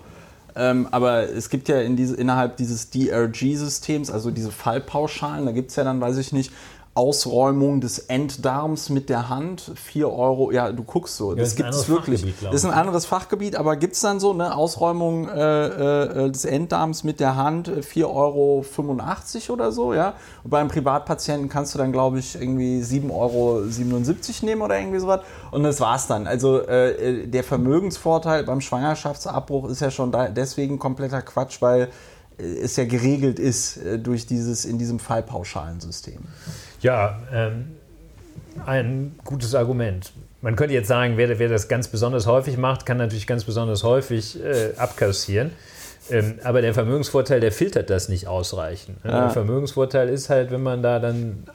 ähm, 0.55 0.87
aber 0.91 1.23
es 1.29 1.49
gibt 1.49 1.67
ja 1.67 1.81
in 1.81 1.95
diese, 1.97 2.15
innerhalb 2.15 2.57
dieses 2.57 2.89
DRG-Systems, 2.89 4.09
also 4.09 4.31
diese 4.31 4.51
Fallpauschalen, 4.51 5.45
da 5.45 5.51
gibt 5.51 5.71
es 5.71 5.75
ja 5.75 5.83
dann, 5.83 5.99
weiß 5.99 6.17
ich 6.17 6.31
nicht, 6.31 6.51
Ausräumung 6.95 7.81
des 7.81 7.99
Enddarms 7.99 8.89
mit 8.89 9.09
der 9.09 9.27
Hand, 9.27 9.69
4 9.75 10.09
Euro, 10.09 10.51
ja, 10.51 10.71
du 10.71 10.83
guckst 10.83 11.17
so, 11.17 11.35
das 11.35 11.49
das 11.49 11.55
gibt 11.57 11.69
es 11.71 11.89
wirklich. 11.89 12.25
Das 12.41 12.55
ist 12.55 12.65
ein 12.65 12.71
anderes 12.71 13.05
Fachgebiet, 13.05 13.57
aber 13.57 13.75
gibt 13.75 13.95
es 13.95 14.01
dann 14.01 14.21
so 14.21 14.31
eine 14.31 14.55
Ausräumung 14.55 15.27
äh, 15.27 15.65
äh, 15.65 16.31
des 16.31 16.45
Enddarms 16.45 17.03
mit 17.03 17.19
der 17.19 17.35
Hand, 17.35 17.67
äh, 17.67 17.81
4,85 17.81 18.05
Euro 18.07 19.53
oder 19.53 19.71
so, 19.73 19.93
ja? 19.93 20.13
Und 20.45 20.51
beim 20.51 20.69
Privatpatienten 20.69 21.49
kannst 21.49 21.75
du 21.75 21.79
dann, 21.79 21.91
glaube 21.91 22.19
ich, 22.19 22.35
irgendwie 22.35 22.81
7,77 22.81 23.11
Euro 23.11 24.45
nehmen 24.45 24.61
oder 24.61 24.79
irgendwie 24.79 24.99
sowas. 24.99 25.19
Und 25.51 25.63
das 25.63 25.81
war's 25.81 26.07
dann. 26.07 26.27
Also 26.27 26.61
äh, 26.61 27.23
äh, 27.23 27.27
der 27.27 27.43
Vermögensvorteil 27.43 28.45
beim 28.45 28.61
Schwangerschaftsabbruch 28.61 29.67
ist 29.67 29.81
ja 29.81 29.91
schon 29.91 30.13
da, 30.13 30.29
deswegen 30.29 30.79
kompletter 30.79 31.21
Quatsch, 31.21 31.61
weil 31.61 31.89
äh, 32.37 32.43
es 32.43 32.75
ja 32.77 32.85
geregelt 32.85 33.39
ist 33.39 33.77
äh, 33.77 33.99
durch 33.99 34.25
dieses, 34.25 34.63
in 34.63 34.77
diesem 34.77 34.99
Fallpauschalensystem. 34.99 36.19
Ja, 36.85 37.17
ähm, 37.33 37.71
ein 38.63 39.15
gutes 39.23 39.55
Argument. 39.55 40.11
Man 40.41 40.55
könnte 40.55 40.75
jetzt 40.75 40.87
sagen, 40.87 41.17
wer, 41.17 41.39
wer 41.39 41.49
das 41.49 41.67
ganz 41.67 41.87
besonders 41.87 42.27
häufig 42.27 42.59
macht, 42.59 42.85
kann 42.85 42.97
natürlich 42.97 43.25
ganz 43.25 43.43
besonders 43.43 43.83
häufig 43.83 44.39
äh, 44.39 44.73
abkassieren. 44.77 45.49
Ähm, 46.11 46.35
aber 46.43 46.61
der 46.61 46.75
Vermögensvorteil, 46.75 47.39
der 47.39 47.51
filtert 47.51 47.89
das 47.89 48.07
nicht 48.07 48.27
ausreichend. 48.27 49.03
Ne? 49.03 49.09
Ja. 49.09 49.21
Der 49.21 49.29
Vermögensvorteil 49.31 50.09
ist 50.09 50.29
halt, 50.29 50.51
wenn 50.51 50.61
man 50.61 50.83
da 50.83 50.99
dann 50.99 51.45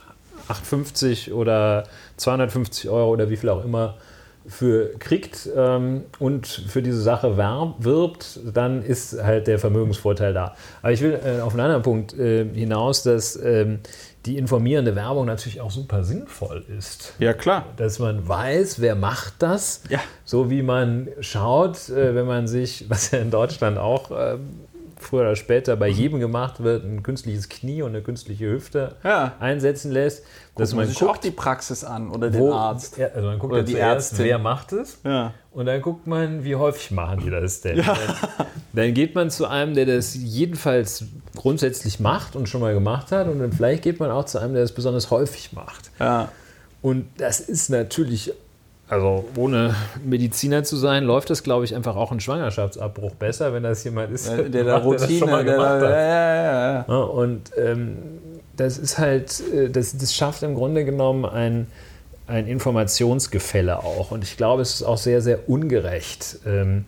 850 0.48 1.32
oder 1.32 1.84
250 2.16 2.90
Euro 2.90 3.10
oder 3.10 3.30
wie 3.30 3.36
viel 3.36 3.50
auch 3.50 3.64
immer 3.64 3.98
für 4.46 4.98
kriegt 4.98 5.48
ähm, 5.54 6.04
und 6.18 6.46
für 6.46 6.82
diese 6.82 7.00
Sache 7.00 7.36
wirbt, 7.36 8.40
dann 8.52 8.82
ist 8.82 9.22
halt 9.22 9.46
der 9.46 9.58
Vermögensvorteil 9.58 10.32
da. 10.32 10.54
Aber 10.82 10.92
ich 10.92 11.02
will 11.02 11.18
äh, 11.24 11.40
auf 11.40 11.52
einen 11.52 11.60
anderen 11.60 11.82
Punkt 11.82 12.18
äh, 12.18 12.44
hinaus, 12.52 13.02
dass 13.02 13.36
ähm, 13.36 13.80
die 14.26 14.36
informierende 14.36 14.94
Werbung 14.96 15.24
natürlich 15.26 15.60
auch 15.60 15.70
super 15.70 16.04
sinnvoll 16.04 16.64
ist. 16.76 17.14
Ja, 17.18 17.32
klar. 17.32 17.64
Dass 17.76 17.98
man 17.98 18.28
weiß, 18.28 18.80
wer 18.80 18.94
macht 18.94 19.34
das. 19.38 19.82
Ja. 19.88 20.00
So 20.24 20.50
wie 20.50 20.62
man 20.62 21.08
schaut, 21.20 21.88
äh, 21.88 22.14
wenn 22.14 22.26
man 22.26 22.46
sich, 22.46 22.84
was 22.90 23.10
ja 23.12 23.18
in 23.20 23.30
Deutschland 23.30 23.78
auch 23.78 24.10
äh, 24.10 24.36
früher 24.98 25.22
oder 25.22 25.36
später 25.36 25.76
bei 25.76 25.88
jedem 25.88 26.20
gemacht 26.20 26.62
wird, 26.62 26.84
ein 26.84 27.02
künstliches 27.02 27.48
Knie 27.48 27.80
und 27.80 27.90
eine 27.90 28.02
künstliche 28.02 28.50
Hüfte 28.50 28.96
Ja. 29.02 29.32
einsetzen 29.40 29.90
lässt, 29.90 30.24
dass 30.56 30.70
Dass 30.70 30.74
man 30.76 30.86
sich 30.86 31.02
auch 31.02 31.06
guckt, 31.14 31.24
die 31.24 31.30
Praxis 31.30 31.82
an 31.84 32.10
oder 32.10 32.28
den 32.30 32.40
wo, 32.42 32.52
Arzt. 32.52 32.98
Ja, 32.98 33.06
also 33.14 33.26
man 33.28 33.38
guckt 33.38 33.52
Oder 33.52 33.62
ja 33.62 33.66
die 33.66 33.72
zuerst, 33.72 34.10
Ärztin. 34.12 34.26
wer 34.26 34.38
macht 34.38 34.72
es. 34.72 34.98
Ja. 35.02 35.32
Und 35.52 35.66
dann 35.66 35.82
guckt 35.82 36.06
man, 36.06 36.44
wie 36.44 36.54
häufig 36.54 36.92
machen 36.92 37.20
die 37.24 37.30
das 37.30 37.60
denn. 37.60 37.78
Dann, 37.78 37.96
dann 38.72 38.94
geht 38.94 39.14
man 39.16 39.30
zu 39.30 39.46
einem, 39.46 39.74
der 39.74 39.84
das 39.84 40.14
jedenfalls 40.14 41.04
grundsätzlich 41.34 41.98
macht 41.98 42.36
und 42.36 42.48
schon 42.48 42.60
mal 42.60 42.72
gemacht 42.72 43.10
hat. 43.10 43.26
Und 43.26 43.40
dann 43.40 43.52
vielleicht 43.52 43.82
geht 43.82 43.98
man 43.98 44.10
auch 44.10 44.26
zu 44.26 44.38
einem, 44.38 44.52
der 44.54 44.62
das 44.62 44.72
besonders 44.72 45.10
häufig 45.10 45.52
macht. 45.52 45.90
Ja. 45.98 46.30
Und 46.82 47.06
das 47.18 47.40
ist 47.40 47.68
natürlich, 47.68 48.32
also 48.88 49.24
ohne 49.36 49.74
Mediziner 50.04 50.62
zu 50.62 50.76
sein, 50.76 51.04
läuft 51.04 51.30
das, 51.30 51.42
glaube 51.42 51.64
ich, 51.64 51.74
einfach 51.74 51.96
auch 51.96 52.12
ein 52.12 52.20
Schwangerschaftsabbruch 52.20 53.16
besser, 53.16 53.52
wenn 53.52 53.64
das 53.64 53.82
jemand 53.82 54.12
ist, 54.12 54.28
Der, 54.28 54.44
der 54.44 54.64
da 54.64 54.78
macht, 54.78 54.94
das 54.94 55.02
Routine, 55.02 55.18
schon 55.18 55.30
mal 55.30 55.44
der 55.44 55.54
gemacht 55.54 55.82
da, 55.82 55.86
hat. 55.86 55.90
ja, 55.90 56.00
ja, 56.00 56.34
ja, 56.34 56.72
ja. 56.72 56.84
Ja, 56.88 57.00
und 57.02 57.50
ähm, 57.58 57.96
das 58.56 58.78
ist 58.78 58.98
halt, 58.98 59.42
äh, 59.52 59.68
das, 59.68 59.96
das 59.96 60.14
schafft 60.14 60.44
im 60.44 60.54
Grunde 60.54 60.84
genommen 60.84 61.24
ein, 61.24 61.66
ein 62.30 62.46
Informationsgefälle 62.46 63.78
auch. 63.80 64.10
Und 64.10 64.24
ich 64.24 64.36
glaube, 64.36 64.62
es 64.62 64.74
ist 64.74 64.82
auch 64.82 64.98
sehr, 64.98 65.20
sehr 65.20 65.48
ungerecht, 65.48 66.38
ähm, 66.46 66.84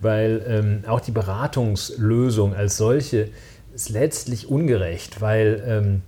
weil 0.00 0.42
ähm, 0.46 0.84
auch 0.88 1.00
die 1.00 1.12
Beratungslösung 1.12 2.54
als 2.54 2.76
solche 2.76 3.28
ist 3.74 3.90
letztlich 3.90 4.48
ungerecht, 4.48 5.20
weil 5.20 5.62
ähm, 5.66 6.02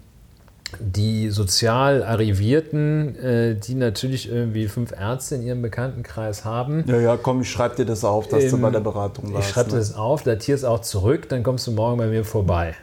die 0.80 1.28
sozial 1.30 2.02
Arrivierten, 2.02 3.14
äh, 3.16 3.54
die 3.56 3.74
natürlich 3.74 4.30
irgendwie 4.30 4.68
fünf 4.68 4.92
Ärzte 4.92 5.34
in 5.34 5.42
ihrem 5.42 5.60
Bekanntenkreis 5.62 6.44
haben, 6.44 6.84
Ja, 6.86 6.96
ja, 6.98 7.16
komm, 7.16 7.42
ich 7.42 7.50
schreib 7.50 7.76
dir 7.76 7.84
das 7.84 8.04
auf, 8.04 8.26
dass 8.28 8.48
du 8.48 8.56
Ähm, 8.56 8.62
bei 8.62 8.70
der 8.70 8.80
Beratung 8.80 9.26
ich 9.28 9.34
warst. 9.34 9.50
schreibe 9.50 9.70
ne? 9.72 9.76
das 9.76 9.94
auf, 9.94 10.22
datiere 10.22 10.56
es 10.56 10.64
auch 10.64 10.80
zurück, 10.80 11.28
dann 11.28 11.42
kommst 11.42 11.66
du 11.66 11.72
morgen 11.72 11.98
bei 11.98 12.06
mir 12.06 12.24
vorbei. 12.24 12.74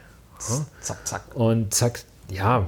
Zack, 0.80 1.06
zack. 1.06 1.22
Und 1.34 1.74
zack, 1.74 2.00
ja. 2.30 2.66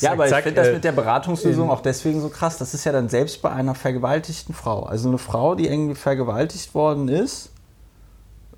Ja, 0.00 0.12
aber 0.12 0.28
ich 0.28 0.34
finde 0.34 0.52
das 0.52 0.68
äh, 0.68 0.72
mit 0.74 0.84
der 0.84 0.92
Beratungslösung 0.92 1.70
auch 1.70 1.80
deswegen 1.80 2.20
so 2.20 2.28
krass. 2.28 2.58
Das 2.58 2.74
ist 2.74 2.84
ja 2.84 2.92
dann 2.92 3.08
selbst 3.08 3.42
bei 3.42 3.50
einer 3.50 3.74
vergewaltigten 3.74 4.54
Frau. 4.54 4.84
Also 4.84 5.08
eine 5.08 5.18
Frau, 5.18 5.54
die 5.54 5.66
irgendwie 5.66 5.94
vergewaltigt 5.94 6.74
worden 6.74 7.08
ist 7.08 7.50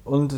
und 0.04 0.32
äh, 0.32 0.36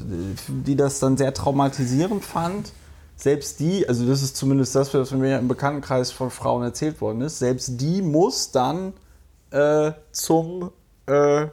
die 0.49 0.77
das 0.77 0.99
dann 0.99 1.17
sehr 1.17 1.35
traumatisierend 1.35 2.25
fand, 2.25 2.73
selbst 3.17 3.61
die, 3.61 3.87
also 3.89 4.07
das 4.07 4.23
ist 4.23 4.37
zumindest 4.37 4.75
das, 4.75 4.95
was 4.95 5.11
mir 5.11 5.39
im 5.39 5.49
Bekanntenkreis 5.49 6.11
von 6.11 6.31
Frauen 6.31 6.63
erzählt 6.63 7.01
worden 7.01 7.21
ist, 7.21 7.39
selbst 7.39 7.81
die 7.81 8.01
muss 8.01 8.51
dann 8.51 8.95
äh, 9.51 9.93
zum 10.13 10.71
äh, 11.07 11.49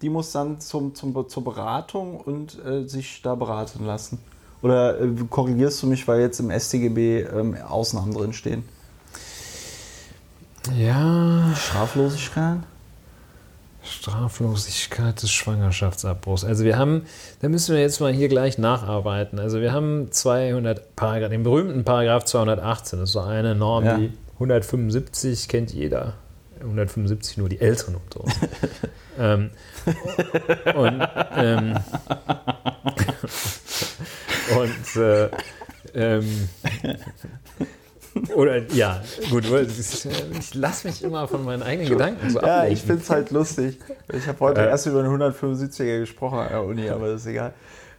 die 0.00 0.10
muss 0.10 0.32
dann 0.32 0.60
zum, 0.60 0.94
zum, 0.94 1.28
zur 1.28 1.44
Beratung 1.44 2.20
und 2.20 2.64
äh, 2.64 2.86
sich 2.86 3.22
da 3.22 3.34
beraten 3.34 3.84
lassen. 3.84 4.18
Oder 4.62 5.00
äh, 5.00 5.08
korrigierst 5.30 5.82
du 5.82 5.86
mich, 5.86 6.06
weil 6.08 6.20
jetzt 6.20 6.40
im 6.40 6.50
StGB 6.50 7.20
ähm, 7.22 7.56
Ausnahmen 7.56 8.12
drin 8.12 8.32
stehen? 8.32 8.64
Ja, 10.76 11.52
Straflosigkeit? 11.56 12.58
Straflosigkeit 13.82 15.22
des 15.22 15.30
Schwangerschaftsabbruchs. 15.30 16.44
Also 16.44 16.64
wir 16.64 16.76
haben, 16.76 17.06
da 17.40 17.48
müssen 17.48 17.74
wir 17.74 17.80
jetzt 17.80 18.00
mal 18.00 18.12
hier 18.12 18.28
gleich 18.28 18.58
nacharbeiten. 18.58 19.38
Also 19.38 19.60
wir 19.60 19.72
haben 19.72 20.12
200 20.12 20.94
Paragraph, 20.94 21.30
den 21.30 21.42
berühmten 21.42 21.84
Paragraph 21.84 22.24
218. 22.24 22.98
Das 22.98 23.08
ist 23.10 23.12
so 23.14 23.20
eine 23.20 23.54
Norm, 23.54 23.84
Ja. 23.84 23.96
die 23.96 24.12
175 24.34 25.48
kennt 25.48 25.72
jeder. 25.72 26.14
175 26.60 27.38
nur 27.38 27.48
die 27.48 27.60
Älteren 27.60 27.94
unter 27.96 28.20
uns. 28.24 28.34
ähm, 29.18 29.50
und 30.74 31.08
ähm, 31.36 31.74
und 34.56 35.02
äh, 35.02 35.28
ähm, 35.94 36.48
oder 38.34 38.58
ja, 38.72 39.00
gut, 39.30 39.44
ich 39.44 40.54
lasse 40.54 40.88
mich 40.88 41.02
immer 41.04 41.28
von 41.28 41.44
meinen 41.44 41.62
eigenen 41.62 41.88
Gedanken 41.88 42.30
so 42.30 42.40
Ja, 42.40 42.56
ablenken. 42.58 42.72
ich 42.72 42.82
finde 42.82 43.02
es 43.02 43.10
halt 43.10 43.30
lustig. 43.30 43.78
Ich 44.12 44.26
habe 44.26 44.40
heute 44.40 44.60
Äh. 44.62 44.68
erst 44.68 44.86
über 44.86 45.02
den 45.02 45.12
175er 45.12 46.00
gesprochen 46.00 46.38
an 46.38 46.48
der 46.48 46.64
Uni, 46.64 46.88
aber 46.88 47.08
das 47.08 47.22
ist 47.22 47.26
egal. 47.28 47.52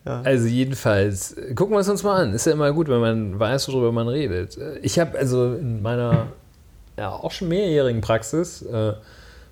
Also 0.06 0.48
jedenfalls, 0.48 1.36
gucken 1.56 1.76
wir 1.76 1.80
es 1.80 1.90
uns 1.90 2.04
mal 2.04 2.24
an. 2.24 2.34
Ist 2.34 2.46
ja 2.46 2.54
immer 2.54 2.72
gut, 2.72 2.88
wenn 2.88 3.00
man 3.02 3.40
weiß, 3.40 3.68
worüber 3.70 3.92
man 3.92 4.08
redet. 4.08 4.58
Ich 4.82 4.98
habe 4.98 5.18
also 5.18 5.54
in 5.54 5.82
meiner 5.82 6.28
ja, 6.98 7.10
auch 7.12 7.32
schon 7.32 7.50
mehrjährigen 7.50 8.02
Praxis 8.02 8.62
äh, 8.64 8.94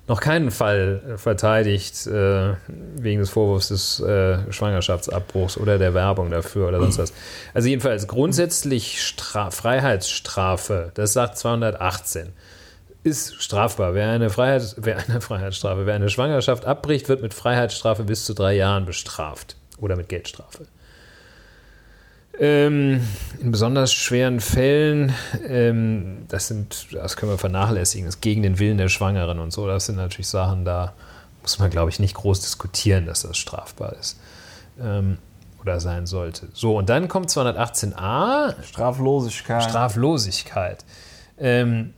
noch 0.08 0.20
keinen 0.20 0.50
Fall 0.50 1.02
äh, 1.06 1.18
verteidigt 1.18 2.06
äh, 2.06 2.54
wegen 2.96 3.20
des 3.20 3.30
Vorwurfs 3.30 3.68
des 3.68 4.00
äh, 4.00 4.50
Schwangerschaftsabbruchs 4.50 5.58
oder 5.58 5.78
der 5.78 5.94
Werbung 5.94 6.30
dafür 6.30 6.68
oder 6.68 6.80
sonst 6.80 6.98
was. 6.98 7.12
Also 7.54 7.68
jedenfalls 7.68 8.08
grundsätzlich 8.08 9.02
Stra 9.02 9.50
Freiheitsstrafe, 9.50 10.90
das 10.94 11.12
sagt 11.12 11.38
218, 11.38 12.32
ist 13.04 13.40
strafbar. 13.42 13.94
Wer 13.94 14.10
eine, 14.10 14.30
Freiheit, 14.30 14.74
wer 14.78 14.98
eine 14.98 15.20
Freiheitsstrafe, 15.20 15.86
wer 15.86 15.94
eine 15.94 16.08
Schwangerschaft 16.08 16.64
abbricht, 16.64 17.08
wird 17.08 17.22
mit 17.22 17.34
Freiheitsstrafe 17.34 18.04
bis 18.04 18.24
zu 18.24 18.34
drei 18.34 18.54
Jahren 18.54 18.86
bestraft 18.86 19.56
oder 19.78 19.94
mit 19.94 20.08
Geldstrafe. 20.08 20.66
Ähm, 22.40 23.00
in 23.40 23.50
besonders 23.50 23.92
schweren 23.92 24.40
Fällen, 24.40 25.12
ähm, 25.46 26.24
das 26.28 26.46
sind, 26.46 26.88
das 26.92 27.16
können 27.16 27.32
wir 27.32 27.38
vernachlässigen, 27.38 28.06
das 28.06 28.16
ist 28.16 28.20
gegen 28.20 28.42
den 28.42 28.58
Willen 28.60 28.78
der 28.78 28.88
Schwangeren 28.88 29.40
und 29.40 29.52
so, 29.52 29.66
das 29.66 29.86
sind 29.86 29.96
natürlich 29.96 30.28
Sachen, 30.28 30.64
da 30.64 30.92
muss 31.42 31.58
man, 31.58 31.70
glaube 31.70 31.90
ich, 31.90 31.98
nicht 31.98 32.14
groß 32.14 32.40
diskutieren, 32.40 33.06
dass 33.06 33.22
das 33.22 33.36
strafbar 33.36 33.94
ist. 33.98 34.20
Ähm, 34.80 35.18
oder 35.60 35.80
sein 35.80 36.06
sollte. 36.06 36.48
So, 36.52 36.76
und 36.76 36.88
dann 36.88 37.08
kommt 37.08 37.30
218a. 37.30 38.54
Straflosigkeit. 38.62 39.64
Straflosigkeit. 39.64 40.84
Ähm, 41.38 41.94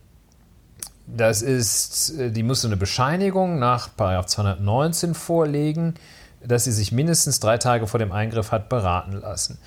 das 1.05 1.41
ist, 1.41 2.17
äh, 2.17 2.31
die 2.31 2.43
muss 2.43 2.61
so 2.61 2.67
eine 2.67 2.77
Bescheinigung 2.77 3.59
nach 3.59 3.89
219 3.95 5.13
vorlegen, 5.13 5.95
dass 6.43 6.63
sie 6.63 6.71
sich 6.71 6.91
mindestens 6.91 7.39
drei 7.39 7.57
Tage 7.57 7.87
vor 7.87 7.99
dem 7.99 8.11
Eingriff 8.11 8.51
hat 8.51 8.69
beraten 8.69 9.13
lassen. 9.13 9.59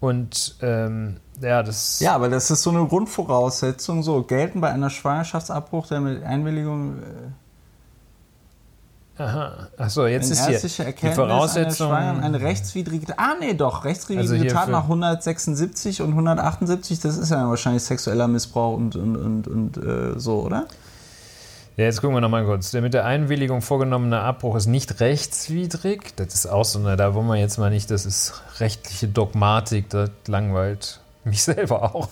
Und 0.00 0.56
ähm, 0.62 1.18
ja, 1.40 1.62
das. 1.62 2.00
Ja, 2.00 2.14
aber 2.14 2.28
das 2.28 2.50
ist 2.50 2.62
so 2.62 2.70
eine 2.70 2.86
Grundvoraussetzung. 2.86 4.02
So, 4.02 4.22
gelten 4.22 4.60
bei 4.60 4.70
einer 4.70 4.90
Schwangerschaftsabbruch 4.90 5.86
der 5.88 6.00
mit 6.00 6.24
Einwilligung. 6.24 6.98
Äh, 6.98 9.22
Aha. 9.22 9.68
Achso, 9.76 10.06
jetzt 10.06 10.30
ist 10.30 10.46
hier 10.46 10.86
Erkenntnis 10.86 11.10
die 11.10 11.16
Voraussetzung. 11.16 11.92
Eine, 11.92 12.22
eine 12.22 12.40
rechtswidrige. 12.40 13.18
Ah, 13.18 13.34
nee, 13.38 13.52
doch. 13.52 13.84
Rechtswidrige 13.84 14.32
also 14.32 14.54
Tat 14.54 14.70
nach 14.70 14.84
176 14.84 16.00
und 16.00 16.10
178, 16.10 17.00
das 17.00 17.18
ist 17.18 17.30
ja 17.30 17.46
wahrscheinlich 17.46 17.82
sexueller 17.82 18.28
Missbrauch 18.28 18.78
und, 18.78 18.96
und, 18.96 19.16
und, 19.16 19.46
und 19.46 19.76
äh, 19.76 20.18
so, 20.18 20.40
oder? 20.40 20.66
Ja, 21.80 21.86
jetzt 21.86 22.02
gucken 22.02 22.14
wir 22.14 22.20
nochmal 22.20 22.44
kurz. 22.44 22.72
Der 22.72 22.82
mit 22.82 22.92
der 22.92 23.06
Einwilligung 23.06 23.62
vorgenommene 23.62 24.20
Abbruch 24.20 24.54
ist 24.54 24.66
nicht 24.66 25.00
rechtswidrig. 25.00 26.14
Das 26.16 26.34
ist 26.34 26.46
auch 26.46 26.66
so, 26.66 26.78
eine, 26.78 26.94
da 26.94 27.14
wollen 27.14 27.26
wir 27.26 27.36
jetzt 27.36 27.56
mal 27.56 27.70
nicht, 27.70 27.90
das 27.90 28.04
ist 28.04 28.34
rechtliche 28.58 29.08
Dogmatik, 29.08 29.88
das 29.88 30.10
langweilt 30.26 31.00
mich 31.24 31.42
selber 31.44 31.94
auch. 31.96 32.10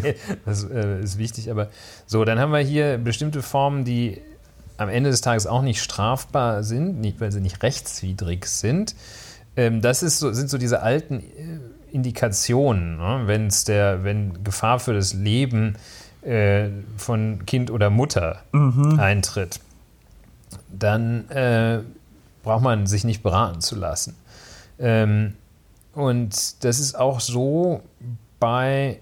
nee, 0.00 0.14
das 0.44 0.62
äh, 0.70 1.00
ist 1.00 1.18
wichtig. 1.18 1.50
Aber 1.50 1.66
so, 2.06 2.24
dann 2.24 2.38
haben 2.38 2.52
wir 2.52 2.60
hier 2.60 2.96
bestimmte 2.96 3.42
Formen, 3.42 3.84
die 3.84 4.22
am 4.76 4.88
Ende 4.88 5.10
des 5.10 5.20
Tages 5.20 5.48
auch 5.48 5.62
nicht 5.62 5.82
strafbar 5.82 6.62
sind, 6.62 7.00
nicht, 7.00 7.20
weil 7.20 7.32
sie 7.32 7.40
nicht 7.40 7.64
rechtswidrig 7.64 8.46
sind. 8.46 8.94
Ähm, 9.56 9.80
das 9.80 10.04
ist 10.04 10.20
so, 10.20 10.32
sind 10.32 10.48
so 10.48 10.58
diese 10.58 10.80
alten 10.80 11.18
äh, 11.18 11.58
Indikationen, 11.90 12.98
ne? 12.98 13.22
Wenn's 13.24 13.64
der, 13.64 14.04
wenn 14.04 14.44
Gefahr 14.44 14.78
für 14.78 14.94
das 14.94 15.12
Leben 15.12 15.74
äh, 15.74 15.97
von 16.96 17.46
Kind 17.46 17.70
oder 17.70 17.90
Mutter 17.90 18.42
mhm. 18.52 18.98
eintritt, 18.98 19.60
dann 20.68 21.28
äh, 21.30 21.80
braucht 22.42 22.62
man 22.62 22.86
sich 22.86 23.04
nicht 23.04 23.22
beraten 23.22 23.60
zu 23.60 23.76
lassen. 23.76 24.14
Ähm, 24.78 25.34
und 25.94 26.64
das 26.64 26.78
ist 26.80 26.98
auch 26.98 27.20
so 27.20 27.82
bei, 28.38 29.00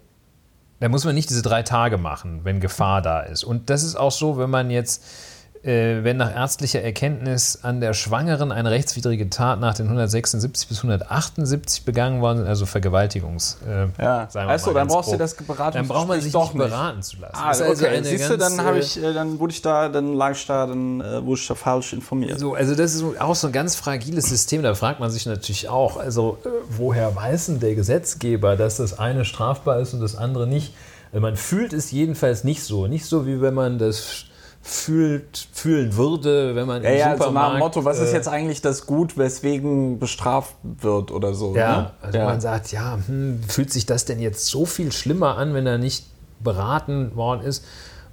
da 0.80 0.88
muss 0.88 1.04
man 1.04 1.14
nicht 1.14 1.30
diese 1.30 1.42
drei 1.42 1.62
Tage 1.62 1.98
machen, 1.98 2.40
wenn 2.44 2.60
Gefahr 2.60 3.02
da 3.02 3.20
ist. 3.20 3.44
Und 3.44 3.70
das 3.70 3.82
ist 3.82 3.96
auch 3.96 4.12
so, 4.12 4.38
wenn 4.38 4.50
man 4.50 4.70
jetzt 4.70 5.02
äh, 5.02 5.35
wenn 5.66 6.16
nach 6.16 6.34
ärztlicher 6.34 6.80
Erkenntnis 6.80 7.58
an 7.62 7.80
der 7.80 7.92
Schwangeren 7.92 8.52
eine 8.52 8.70
rechtswidrige 8.70 9.28
Tat 9.30 9.58
nach 9.60 9.74
den 9.74 9.86
176 9.86 10.68
bis 10.68 10.78
178 10.78 11.84
begangen 11.84 12.20
worden 12.20 12.38
sind, 12.38 12.46
also 12.46 12.66
Vergewaltigungs. 12.66 13.58
Äh, 13.66 14.02
ja, 14.02 14.28
also 14.32 14.72
dann 14.72 14.88
brauchst 14.88 15.12
du 15.12 15.16
das 15.16 15.34
beraten. 15.34 15.78
Dann 15.78 15.88
braucht 15.88 16.08
man 16.08 16.20
sich 16.20 16.32
doch 16.32 16.52
nicht 16.54 16.58
beraten 16.58 17.02
zu 17.02 17.16
lassen. 17.16 17.34
Ah, 17.34 17.48
also 17.48 17.64
okay. 17.64 18.00
Siehst 18.02 18.30
du, 18.30 18.36
dann 18.36 18.60
habe 18.60 18.78
ich, 18.78 19.02
äh, 19.02 19.12
dann 19.12 19.38
wurde 19.38 19.52
ich 19.52 19.62
da, 19.62 19.88
dann 19.88 20.14
lag 20.14 20.32
ich 20.32 20.46
da, 20.46 20.66
dann 20.66 21.00
äh, 21.00 21.24
wurde 21.24 21.40
ich 21.40 21.46
da 21.46 21.54
falsch 21.54 21.92
informiert. 21.92 22.38
So, 22.38 22.54
also 22.54 22.74
das 22.74 22.94
ist 22.94 23.04
auch 23.20 23.34
so 23.34 23.48
ein 23.48 23.52
ganz 23.52 23.74
fragiles 23.76 24.26
System. 24.26 24.62
Da 24.62 24.74
fragt 24.74 25.00
man 25.00 25.10
sich 25.10 25.26
natürlich 25.26 25.68
auch, 25.68 25.96
also 25.96 26.38
äh, 26.44 26.48
woher 26.70 27.14
weiß 27.14 27.46
denn 27.46 27.60
der 27.60 27.74
Gesetzgeber, 27.74 28.56
dass 28.56 28.76
das 28.76 28.98
eine 28.98 29.24
strafbar 29.24 29.80
ist 29.80 29.94
und 29.94 30.00
das 30.00 30.16
andere 30.16 30.46
nicht? 30.46 30.74
Also 31.12 31.20
man 31.20 31.36
fühlt 31.36 31.72
es 31.72 31.90
jedenfalls 31.90 32.44
nicht 32.44 32.62
so, 32.62 32.86
nicht 32.86 33.06
so 33.06 33.26
wie 33.26 33.40
wenn 33.40 33.54
man 33.54 33.78
das 33.78 34.24
fühlt, 34.66 35.46
fühlen 35.52 35.96
würde, 35.96 36.56
wenn 36.56 36.66
man 36.66 36.82
ja, 36.82 36.90
im 36.90 36.98
ja, 36.98 37.12
Supermarkt... 37.12 37.52
Ja, 37.52 37.58
so 37.58 37.64
Motto, 37.64 37.84
was 37.84 38.00
ist 38.00 38.10
äh, 38.10 38.16
jetzt 38.16 38.26
eigentlich 38.26 38.62
das 38.62 38.84
Gut, 38.84 39.16
weswegen 39.16 40.00
bestraft 40.00 40.56
wird 40.62 41.12
oder 41.12 41.34
so. 41.34 41.54
Ja, 41.54 41.80
ne? 41.80 41.90
also 42.02 42.18
ja. 42.18 42.24
man 42.24 42.40
sagt, 42.40 42.72
ja, 42.72 42.98
hm, 43.06 43.40
fühlt 43.46 43.72
sich 43.72 43.86
das 43.86 44.06
denn 44.06 44.18
jetzt 44.18 44.46
so 44.46 44.66
viel 44.66 44.90
schlimmer 44.90 45.36
an, 45.36 45.54
wenn 45.54 45.68
er 45.68 45.78
nicht 45.78 46.06
beraten 46.40 47.14
worden 47.14 47.42
ist 47.42 47.64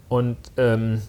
und 0.10 0.38
ähm, 0.58 1.02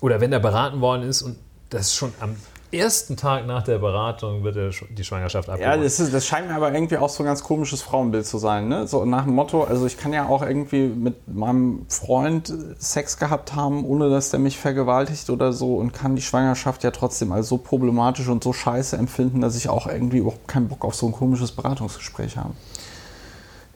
oder 0.00 0.20
wenn 0.20 0.32
er 0.32 0.40
beraten 0.40 0.80
worden 0.80 1.04
ist 1.04 1.22
und 1.22 1.36
das 1.70 1.94
schon 1.94 2.12
am 2.18 2.34
ersten 2.72 3.16
Tag 3.16 3.46
nach 3.46 3.62
der 3.62 3.78
Beratung 3.78 4.44
wird 4.44 4.56
die 4.90 5.04
Schwangerschaft 5.04 5.48
abgebrochen. 5.48 5.78
Ja, 5.78 5.82
das, 5.82 6.00
ist, 6.00 6.12
das, 6.12 6.26
scheint 6.26 6.48
mir 6.48 6.54
aber 6.54 6.72
irgendwie 6.72 6.96
auch 6.96 7.08
so 7.08 7.22
ein 7.22 7.26
ganz 7.26 7.42
komisches 7.42 7.82
Frauenbild 7.82 8.26
zu 8.26 8.38
sein. 8.38 8.68
Ne? 8.68 8.86
So 8.86 9.04
nach 9.04 9.24
dem 9.24 9.34
Motto, 9.34 9.64
also 9.64 9.86
ich 9.86 9.96
kann 9.96 10.12
ja 10.12 10.28
auch 10.28 10.42
irgendwie 10.42 10.86
mit 10.88 11.28
meinem 11.28 11.86
Freund 11.88 12.52
Sex 12.78 13.18
gehabt 13.18 13.54
haben, 13.54 13.84
ohne 13.84 14.10
dass 14.10 14.30
der 14.30 14.40
mich 14.40 14.58
vergewaltigt 14.58 15.30
oder 15.30 15.52
so 15.52 15.76
und 15.76 15.92
kann 15.92 16.16
die 16.16 16.22
Schwangerschaft 16.22 16.84
ja 16.84 16.90
trotzdem 16.90 17.32
als 17.32 17.48
so 17.48 17.58
problematisch 17.58 18.28
und 18.28 18.44
so 18.44 18.52
scheiße 18.52 18.96
empfinden, 18.96 19.40
dass 19.40 19.56
ich 19.56 19.68
auch 19.68 19.86
irgendwie 19.86 20.18
überhaupt 20.18 20.48
keinen 20.48 20.68
Bock 20.68 20.84
auf 20.84 20.94
so 20.94 21.06
ein 21.06 21.12
komisches 21.12 21.52
Beratungsgespräch 21.52 22.36
habe. 22.36 22.54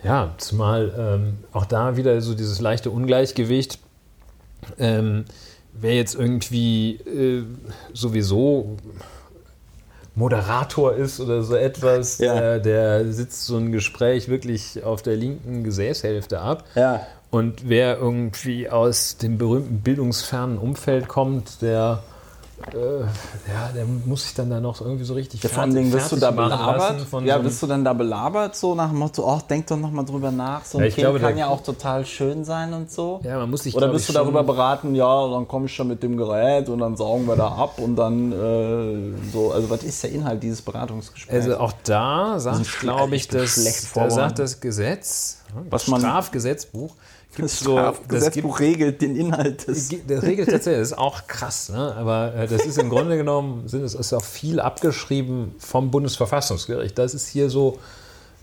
Ja, 0.04 0.34
zumal 0.38 0.92
ähm, 0.98 1.38
auch 1.52 1.64
da 1.64 1.96
wieder 1.96 2.20
so 2.20 2.34
dieses 2.34 2.60
leichte 2.60 2.90
Ungleichgewicht. 2.90 3.78
Ähm, 4.78 5.24
wer 5.72 5.94
jetzt 5.94 6.14
irgendwie 6.14 6.96
äh, 6.96 7.44
sowieso 7.92 8.76
Moderator 10.14 10.94
ist 10.94 11.20
oder 11.20 11.42
so 11.42 11.56
etwas, 11.56 12.18
ja. 12.18 12.54
äh, 12.56 12.60
der 12.60 13.10
sitzt 13.12 13.46
so 13.46 13.56
ein 13.56 13.72
Gespräch 13.72 14.28
wirklich 14.28 14.84
auf 14.84 15.02
der 15.02 15.16
linken 15.16 15.64
Gesäßhälfte 15.64 16.40
ab. 16.40 16.64
Ja. 16.74 17.06
Und 17.30 17.68
wer 17.68 17.96
irgendwie 17.96 18.68
aus 18.68 19.16
dem 19.16 19.38
berühmten 19.38 19.80
bildungsfernen 19.80 20.58
Umfeld 20.58 21.08
kommt, 21.08 21.62
der 21.62 22.02
ja, 22.72 23.68
der 23.74 23.84
muss 23.84 24.24
sich 24.24 24.34
dann 24.34 24.50
da 24.50 24.60
noch 24.60 24.80
irgendwie 24.80 25.04
so 25.04 25.14
richtig 25.14 25.42
ja, 25.42 25.48
Vor 25.48 25.66
Dingen 25.66 25.92
wirst 25.92 26.12
du 26.12 26.16
da 26.16 26.30
belabert. 26.30 27.06
Ja, 27.24 27.36
so 27.36 27.42
bist 27.42 27.62
du 27.62 27.66
dann 27.66 27.84
da 27.84 27.92
belabert, 27.92 28.56
so 28.56 28.74
nach 28.74 28.90
dem 28.90 28.98
Motto, 28.98 29.28
ach, 29.28 29.42
denk 29.42 29.66
doch 29.66 29.76
nochmal 29.76 30.04
drüber 30.04 30.30
nach. 30.30 30.64
So 30.64 30.78
ein 30.78 30.84
ja, 30.84 30.90
Kind 30.90 30.98
glaube, 30.98 31.20
kann 31.20 31.36
ja 31.36 31.48
auch 31.48 31.62
total 31.62 32.04
schön 32.06 32.44
sein 32.44 32.72
und 32.72 32.90
so. 32.90 33.20
Ja, 33.24 33.38
man 33.38 33.50
muss 33.50 33.64
sich, 33.64 33.74
Oder 33.74 33.88
bist 33.88 34.08
du 34.08 34.12
darüber 34.12 34.42
beraten, 34.42 34.94
ja, 34.94 35.28
dann 35.28 35.48
komme 35.48 35.66
ich 35.66 35.74
schon 35.74 35.88
mit 35.88 36.02
dem 36.02 36.16
Gerät 36.16 36.68
und 36.68 36.78
dann 36.78 36.96
saugen 36.96 37.26
wir 37.26 37.36
da 37.36 37.48
ab 37.48 37.78
und 37.78 37.96
dann 37.96 38.32
äh, 38.32 39.30
so. 39.32 39.52
Also, 39.52 39.70
was 39.70 39.82
ist 39.82 40.02
der 40.02 40.12
Inhalt 40.12 40.42
dieses 40.42 40.62
Beratungsgesprächs? 40.62 41.46
Also, 41.46 41.58
auch 41.58 41.72
da 41.84 42.38
sagt, 42.38 42.80
glaube 42.80 43.16
ich, 43.16 43.28
das, 43.28 43.92
da 43.94 44.10
sagt 44.10 44.38
das 44.38 44.60
Gesetz, 44.60 45.42
das 45.70 45.84
Strafgesetzbuch, 45.84 46.94
das 47.38 47.60
so, 47.60 47.94
Gesetzbuch 48.08 48.60
regelt 48.60 49.00
den 49.00 49.16
Inhalt 49.16 49.66
des. 49.66 49.88
Das 50.06 50.22
regelt 50.22 50.50
tatsächlich, 50.50 50.80
das 50.80 50.92
ist 50.92 50.98
auch 50.98 51.26
krass, 51.26 51.70
ne? 51.70 51.94
aber 51.96 52.34
äh, 52.34 52.46
das 52.46 52.66
ist 52.66 52.78
im 52.78 52.88
Grunde 52.90 53.16
genommen, 53.16 53.68
sind 53.68 53.82
es 53.82 53.94
ist 53.94 54.12
auch 54.12 54.24
viel 54.24 54.60
abgeschrieben 54.60 55.54
vom 55.58 55.90
Bundesverfassungsgericht. 55.90 56.98
Das 56.98 57.14
ist 57.14 57.28
hier 57.28 57.48
so, 57.48 57.78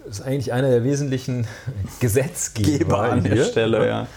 ist 0.09 0.21
eigentlich 0.21 0.53
einer 0.53 0.69
der 0.69 0.83
wesentlichen 0.83 1.47
Gesetzgeber 1.99 2.99
an 2.99 3.23
der 3.23 3.45
Stelle, 3.45 3.87
ja. 3.87 4.07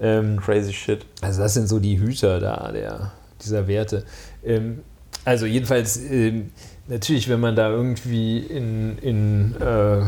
Ähm, 0.00 0.40
Crazy 0.40 0.72
shit. 0.72 1.04
Also 1.22 1.42
das 1.42 1.54
sind 1.54 1.66
so 1.66 1.78
die 1.78 1.98
Hüter 1.98 2.38
da, 2.38 2.70
der, 2.70 3.12
dieser 3.42 3.66
Werte. 3.66 4.04
Ähm, 4.44 4.82
also 5.24 5.46
jedenfalls, 5.46 5.96
ähm, 5.96 6.52
natürlich, 6.88 7.28
wenn 7.28 7.40
man 7.40 7.54
da 7.54 7.70
irgendwie 7.70 8.38
in, 8.38 8.98
in 8.98 9.54
äh, 9.60 10.02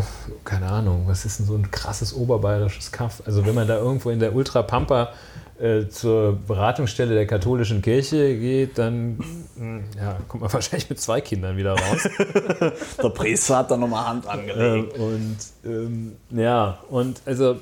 keine 0.45 0.67
Ahnung, 0.67 1.05
was 1.07 1.25
ist 1.25 1.39
denn 1.39 1.47
so 1.47 1.55
ein 1.55 1.71
krasses 1.71 2.15
oberbayerisches 2.15 2.93
Kaff? 2.93 3.23
Also 3.27 3.47
wenn 3.47 3.55
man 3.55 3.69
da 3.69 3.79
irgendwo 3.79 4.11
in 4.11 4.19
der 4.19 4.35
Ultrapampa 4.35 5.13
äh, 5.61 5.89
zur 5.89 6.39
Beratungsstelle 6.47 7.15
der 7.15 7.27
katholischen 7.27 7.83
Kirche 7.83 8.37
geht, 8.39 8.79
dann 8.79 9.19
hm, 9.57 9.85
ja, 9.97 10.19
kommt 10.27 10.43
man 10.43 10.53
wahrscheinlich 10.53 10.89
mit 10.89 11.01
zwei 11.01 11.21
Kindern 11.21 11.57
wieder 11.57 11.75
raus. 11.75 12.09
der 13.03 13.11
Priester 13.11 13.59
hat 13.59 13.71
da 13.71 13.77
nochmal 13.77 14.07
Hand 14.07 14.27
angelegt. 14.27 14.97
Äh, 14.97 15.01
und 15.01 15.37
ähm, 15.65 16.13
ja, 16.31 16.79
und 16.89 17.21
also 17.27 17.57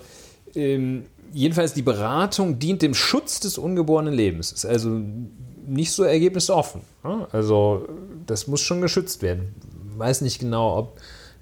ähm, 0.54 1.06
jedenfalls 1.32 1.74
die 1.74 1.82
Beratung 1.82 2.58
dient 2.58 2.82
dem 2.82 2.94
Schutz 2.94 3.40
des 3.40 3.58
ungeborenen 3.58 4.14
Lebens. 4.14 4.52
Ist 4.52 4.64
also 4.64 5.00
nicht 5.68 5.92
so 5.92 6.02
ergebnisoffen. 6.04 6.82
Also 7.32 7.88
das 8.26 8.46
muss 8.46 8.60
schon 8.60 8.80
geschützt 8.80 9.22
werden. 9.22 9.54
Ich 9.92 9.98
weiß 9.98 10.20
nicht 10.22 10.38
genau, 10.38 10.78
ob 10.78 10.98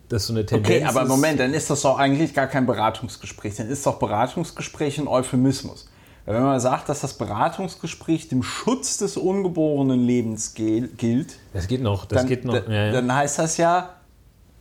das 0.08 0.26
so 0.26 0.32
eine 0.32 0.46
Tendenz 0.46 0.68
ist. 0.68 0.88
Okay, 0.88 0.98
aber 0.98 1.06
Moment, 1.06 1.40
dann 1.40 1.52
ist 1.54 1.70
das 1.70 1.82
doch 1.82 1.98
eigentlich 1.98 2.34
gar 2.34 2.46
kein 2.46 2.66
Beratungsgespräch. 2.66 3.56
Dann 3.56 3.68
ist 3.68 3.84
doch 3.86 3.98
Beratungsgespräch 3.98 4.98
ein 4.98 5.08
Euphemismus. 5.08 5.88
Wenn 6.24 6.42
man 6.42 6.58
sagt, 6.58 6.88
dass 6.88 7.00
das 7.00 7.14
Beratungsgespräch 7.14 8.28
dem 8.28 8.42
Schutz 8.42 8.98
des 8.98 9.16
ungeborenen 9.16 10.04
Lebens 10.04 10.54
gilt, 10.54 11.38
das 11.52 11.68
geht 11.68 11.82
noch, 11.82 12.04
das 12.04 12.22
dann, 12.22 12.28
geht 12.28 12.44
noch. 12.44 12.54
Ja, 12.54 12.86
ja. 12.86 12.92
dann 12.92 13.14
heißt 13.14 13.38
das 13.38 13.56
ja, 13.58 13.90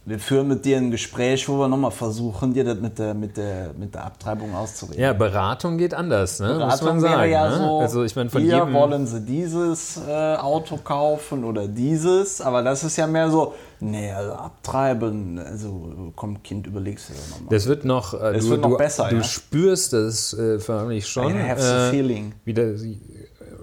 wir 0.08 0.20
führen 0.20 0.48
mit 0.48 0.64
dir 0.66 0.78
ein 0.78 0.92
Gespräch, 0.92 1.50
wo 1.50 1.58
wir 1.58 1.68
nochmal 1.68 1.90
versuchen, 1.90 2.54
dir 2.54 2.64
das 2.64 2.80
mit 2.80 3.00
der, 3.00 3.16
mit 3.16 3.38
der, 3.38 3.72
mit 3.76 3.96
der 3.96 4.06
Abtreibung 4.06 4.54
auszureden. 4.54 5.02
Ja, 5.02 5.14
Beratung 5.14 5.80
geht 5.80 5.96
anders, 5.96 6.40
ne? 6.40 6.50
Beratung 6.50 6.70
muss 6.70 6.82
man 6.82 7.00
sagen. 7.00 7.32
ja 7.32 7.50
ne? 7.50 7.58
so, 7.58 7.80
also 7.80 8.04
ich 8.04 8.16
meine, 8.16 8.30
von 8.30 8.44
hier 8.44 8.58
jedem, 8.58 8.74
wollen 8.74 9.08
sie 9.08 9.22
dieses 9.22 10.00
äh, 10.08 10.36
Auto 10.36 10.78
kaufen 10.78 11.44
oder 11.44 11.68
dieses, 11.68 12.40
aber 12.40 12.62
das 12.62 12.84
ist 12.84 12.98
ja 12.98 13.08
mehr 13.08 13.32
so, 13.32 13.56
nee, 13.80 14.12
also 14.12 14.34
abtreiben, 14.34 15.40
also 15.40 16.12
komm 16.16 16.44
Kind, 16.44 16.68
überlegst 16.68 17.10
du 17.10 17.14
dir 17.14 17.20
nochmal. 17.32 17.50
Das 17.50 17.66
wird 17.66 17.84
noch, 17.84 18.14
äh, 18.14 18.34
Das 18.34 18.44
du, 18.46 18.52
wird 18.52 18.62
noch 18.62 18.70
du, 18.70 18.78
besser, 18.78 19.10
du 19.10 19.16
ja. 19.16 19.24
spürst 19.24 19.94
das 19.94 20.34
äh, 20.34 20.60
förmlich 20.60 21.08
schon, 21.08 21.36
I 21.36 21.50
have 21.50 21.62
the 21.62 21.68
äh, 21.68 21.90
feeling. 21.90 22.34
wie, 22.46 22.54
das, 22.54 22.82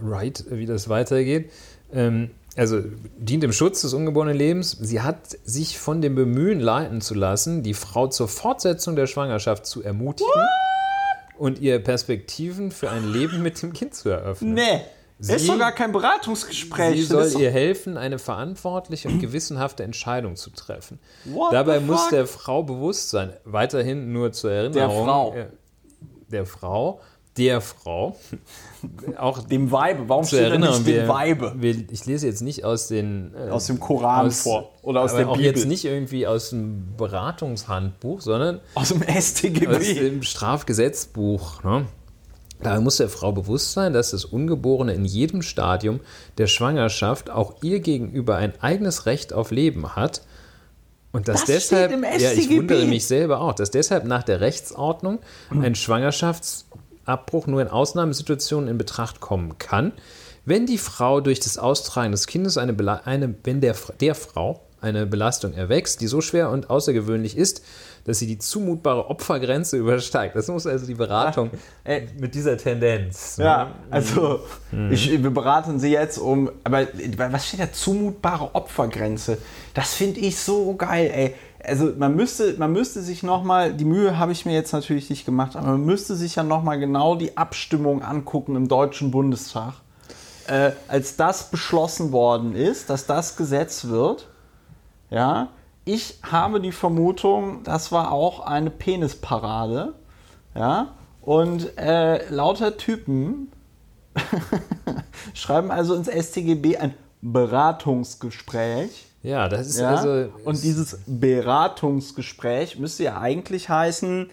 right, 0.02 0.44
wie 0.50 0.66
das 0.66 0.88
weitergeht. 0.88 1.52
Ähm, 1.92 2.30
also 2.56 2.80
dient 3.18 3.42
dem 3.42 3.52
Schutz 3.52 3.80
des 3.82 3.94
ungeborenen 3.94 4.36
Lebens. 4.36 4.72
Sie 4.80 5.00
hat 5.00 5.36
sich 5.44 5.78
von 5.78 6.02
dem 6.02 6.14
Bemühen 6.14 6.60
leiten 6.60 7.00
zu 7.00 7.14
lassen, 7.14 7.62
die 7.62 7.74
Frau 7.74 8.08
zur 8.08 8.28
Fortsetzung 8.28 8.94
der 8.96 9.06
Schwangerschaft 9.06 9.64
zu 9.66 9.82
ermutigen 9.82 10.30
und 11.38 11.60
ihr 11.60 11.78
Perspektiven 11.82 12.70
für 12.70 12.90
ein 12.90 13.10
Leben 13.12 13.42
mit 13.42 13.60
dem 13.62 13.72
Kind 13.72 13.94
zu 13.94 14.10
eröffnen. 14.10 14.54
Nee, 14.54 14.80
Sie- 15.18 15.34
ist 15.34 15.48
doch 15.48 15.58
gar 15.58 15.72
kein 15.72 15.92
Beratungsgespräch. 15.92 16.96
Sie 16.96 17.02
soll 17.04 17.40
ihr 17.40 17.50
helfen, 17.50 17.96
eine 17.96 18.18
verantwortliche 18.18 19.08
und 19.08 19.20
gewissenhafte 19.20 19.84
Entscheidung 19.84 20.36
zu 20.36 20.50
treffen. 20.50 20.98
What 21.24 21.52
Dabei 21.52 21.78
muss 21.80 22.08
der 22.08 22.26
Frau 22.26 22.62
bewusst 22.64 23.10
sein, 23.10 23.32
weiterhin 23.44 24.12
nur 24.12 24.32
zur 24.32 24.50
Erinnerung. 24.52 25.04
Frau. 25.06 25.34
äh, 25.34 25.46
Der 26.30 26.44
Frau, 26.46 27.00
der 27.38 27.60
Frau, 27.62 28.16
auch 29.16 29.42
dem 29.42 29.70
Weibe, 29.70 30.08
warum 30.08 30.24
zur 30.24 30.38
steht 30.38 30.48
da 30.48 30.50
Erinnerung. 30.50 30.82
nicht 30.82 30.86
dem 30.88 31.08
Weibe? 31.08 31.54
wir, 31.56 31.74
ich 31.90 32.04
lese 32.04 32.26
jetzt 32.26 32.42
nicht 32.42 32.64
aus 32.64 32.88
den 32.88 33.32
äh, 33.34 33.50
Aus 33.50 33.66
dem 33.66 33.80
Koran 33.80 34.26
aus, 34.26 34.42
vor 34.42 34.70
oder 34.82 35.00
aus 35.00 35.14
der 35.14 35.28
auch 35.28 35.36
Bibel. 35.36 35.46
jetzt 35.50 35.66
nicht 35.66 35.84
irgendwie 35.86 36.26
aus 36.26 36.50
dem 36.50 36.94
Beratungshandbuch, 36.96 38.20
sondern 38.20 38.60
Aus 38.74 38.90
dem 38.90 39.02
aus 39.02 39.24
StGB. 39.28 39.94
dem 39.94 40.22
Strafgesetzbuch. 40.22 41.62
Ne? 41.64 41.86
Daher 42.62 42.80
muss 42.80 42.98
der 42.98 43.08
Frau 43.08 43.32
bewusst 43.32 43.72
sein, 43.72 43.92
dass 43.92 44.10
das 44.10 44.24
Ungeborene 44.24 44.92
in 44.94 45.04
jedem 45.04 45.42
Stadium 45.42 46.00
der 46.38 46.46
Schwangerschaft 46.46 47.30
auch 47.30 47.62
ihr 47.62 47.80
gegenüber 47.80 48.36
ein 48.36 48.52
eigenes 48.60 49.06
Recht 49.06 49.32
auf 49.32 49.50
Leben 49.50 49.96
hat. 49.96 50.22
Und 51.10 51.28
dass 51.28 51.40
Das 51.40 51.46
deshalb, 51.46 51.90
steht 51.90 51.98
im 52.04 52.20
ja, 52.20 52.32
ich 52.32 52.48
wundere 52.50 52.84
mich 52.86 53.06
selber 53.06 53.40
auch, 53.40 53.52
dass 53.52 53.70
deshalb 53.70 54.04
nach 54.04 54.22
der 54.22 54.40
Rechtsordnung 54.40 55.18
ein 55.50 55.74
Schwangerschaftsabbruch 57.06 57.46
nur 57.46 57.60
in 57.62 57.68
Ausnahmesituationen 57.68 58.68
in 58.68 58.78
Betracht 58.78 59.20
kommen 59.20 59.58
kann, 59.58 59.92
wenn 60.44 60.66
die 60.66 60.78
Frau 60.78 61.20
durch 61.20 61.40
das 61.40 61.58
Austragen 61.58 62.12
des 62.12 62.26
Kindes 62.26 62.58
eine, 62.58 62.72
Bela- 62.72 63.02
eine 63.04 63.32
wenn 63.44 63.60
der, 63.60 63.74
der 64.00 64.14
Frau 64.14 64.60
eine 64.80 65.06
Belastung 65.06 65.52
erwächst, 65.54 66.00
die 66.00 66.08
so 66.08 66.20
schwer 66.20 66.50
und 66.50 66.68
außergewöhnlich 66.68 67.36
ist, 67.36 67.62
dass 68.04 68.18
sie 68.18 68.26
die 68.26 68.38
zumutbare 68.38 69.08
Opfergrenze 69.08 69.76
übersteigt. 69.78 70.34
Das 70.34 70.48
muss 70.48 70.66
also 70.66 70.86
die 70.86 70.94
Beratung 70.94 71.50
Ey. 71.84 72.08
mit 72.18 72.34
dieser 72.34 72.56
Tendenz. 72.56 73.38
ne? 73.38 73.44
Ja, 73.44 73.70
also 73.90 74.40
ich, 74.90 75.08
wir 75.22 75.30
beraten 75.30 75.78
sie 75.78 75.92
jetzt 75.92 76.18
um, 76.18 76.50
aber 76.64 76.88
was 77.30 77.46
steht 77.46 77.60
da? 77.60 77.70
Zumutbare 77.72 78.52
Opfergrenze. 78.56 79.38
Das 79.74 79.94
finde 79.94 80.18
ich 80.18 80.36
so 80.36 80.74
geil, 80.74 81.10
ey. 81.14 81.34
Also 81.64 81.92
man 81.96 82.16
müsste, 82.16 82.54
man 82.58 82.72
müsste 82.72 83.02
sich 83.02 83.22
nochmal, 83.22 83.72
die 83.72 83.84
Mühe 83.84 84.18
habe 84.18 84.32
ich 84.32 84.44
mir 84.44 84.52
jetzt 84.52 84.72
natürlich 84.72 85.10
nicht 85.10 85.24
gemacht, 85.24 85.56
aber 85.56 85.68
man 85.68 85.84
müsste 85.84 86.16
sich 86.16 86.36
ja 86.36 86.42
nochmal 86.42 86.78
genau 86.78 87.14
die 87.14 87.36
Abstimmung 87.36 88.02
angucken 88.02 88.56
im 88.56 88.68
Deutschen 88.68 89.10
Bundestag. 89.10 89.74
Äh, 90.48 90.72
als 90.88 91.16
das 91.16 91.50
beschlossen 91.50 92.10
worden 92.10 92.56
ist, 92.56 92.90
dass 92.90 93.06
das 93.06 93.36
Gesetz 93.36 93.84
wird, 93.84 94.28
ja, 95.10 95.48
ich 95.84 96.18
habe 96.22 96.60
die 96.60 96.72
Vermutung, 96.72 97.62
das 97.64 97.92
war 97.92 98.12
auch 98.12 98.40
eine 98.40 98.70
Penisparade, 98.70 99.94
ja, 100.54 100.94
und 101.20 101.78
äh, 101.78 102.28
lauter 102.28 102.76
Typen 102.76 103.52
schreiben 105.34 105.70
also 105.70 105.94
ins 105.94 106.08
StGB 106.08 106.76
ein 106.76 106.94
Beratungsgespräch. 107.20 109.06
Ja, 109.22 109.48
das 109.48 109.68
ist 109.68 109.80
Ja? 109.80 109.96
also. 109.96 110.32
und 110.44 110.62
dieses 110.62 110.98
Beratungsgespräch 111.06 112.78
müsste 112.78 113.04
ja 113.04 113.20
eigentlich 113.20 113.68
heißen, 113.68 114.30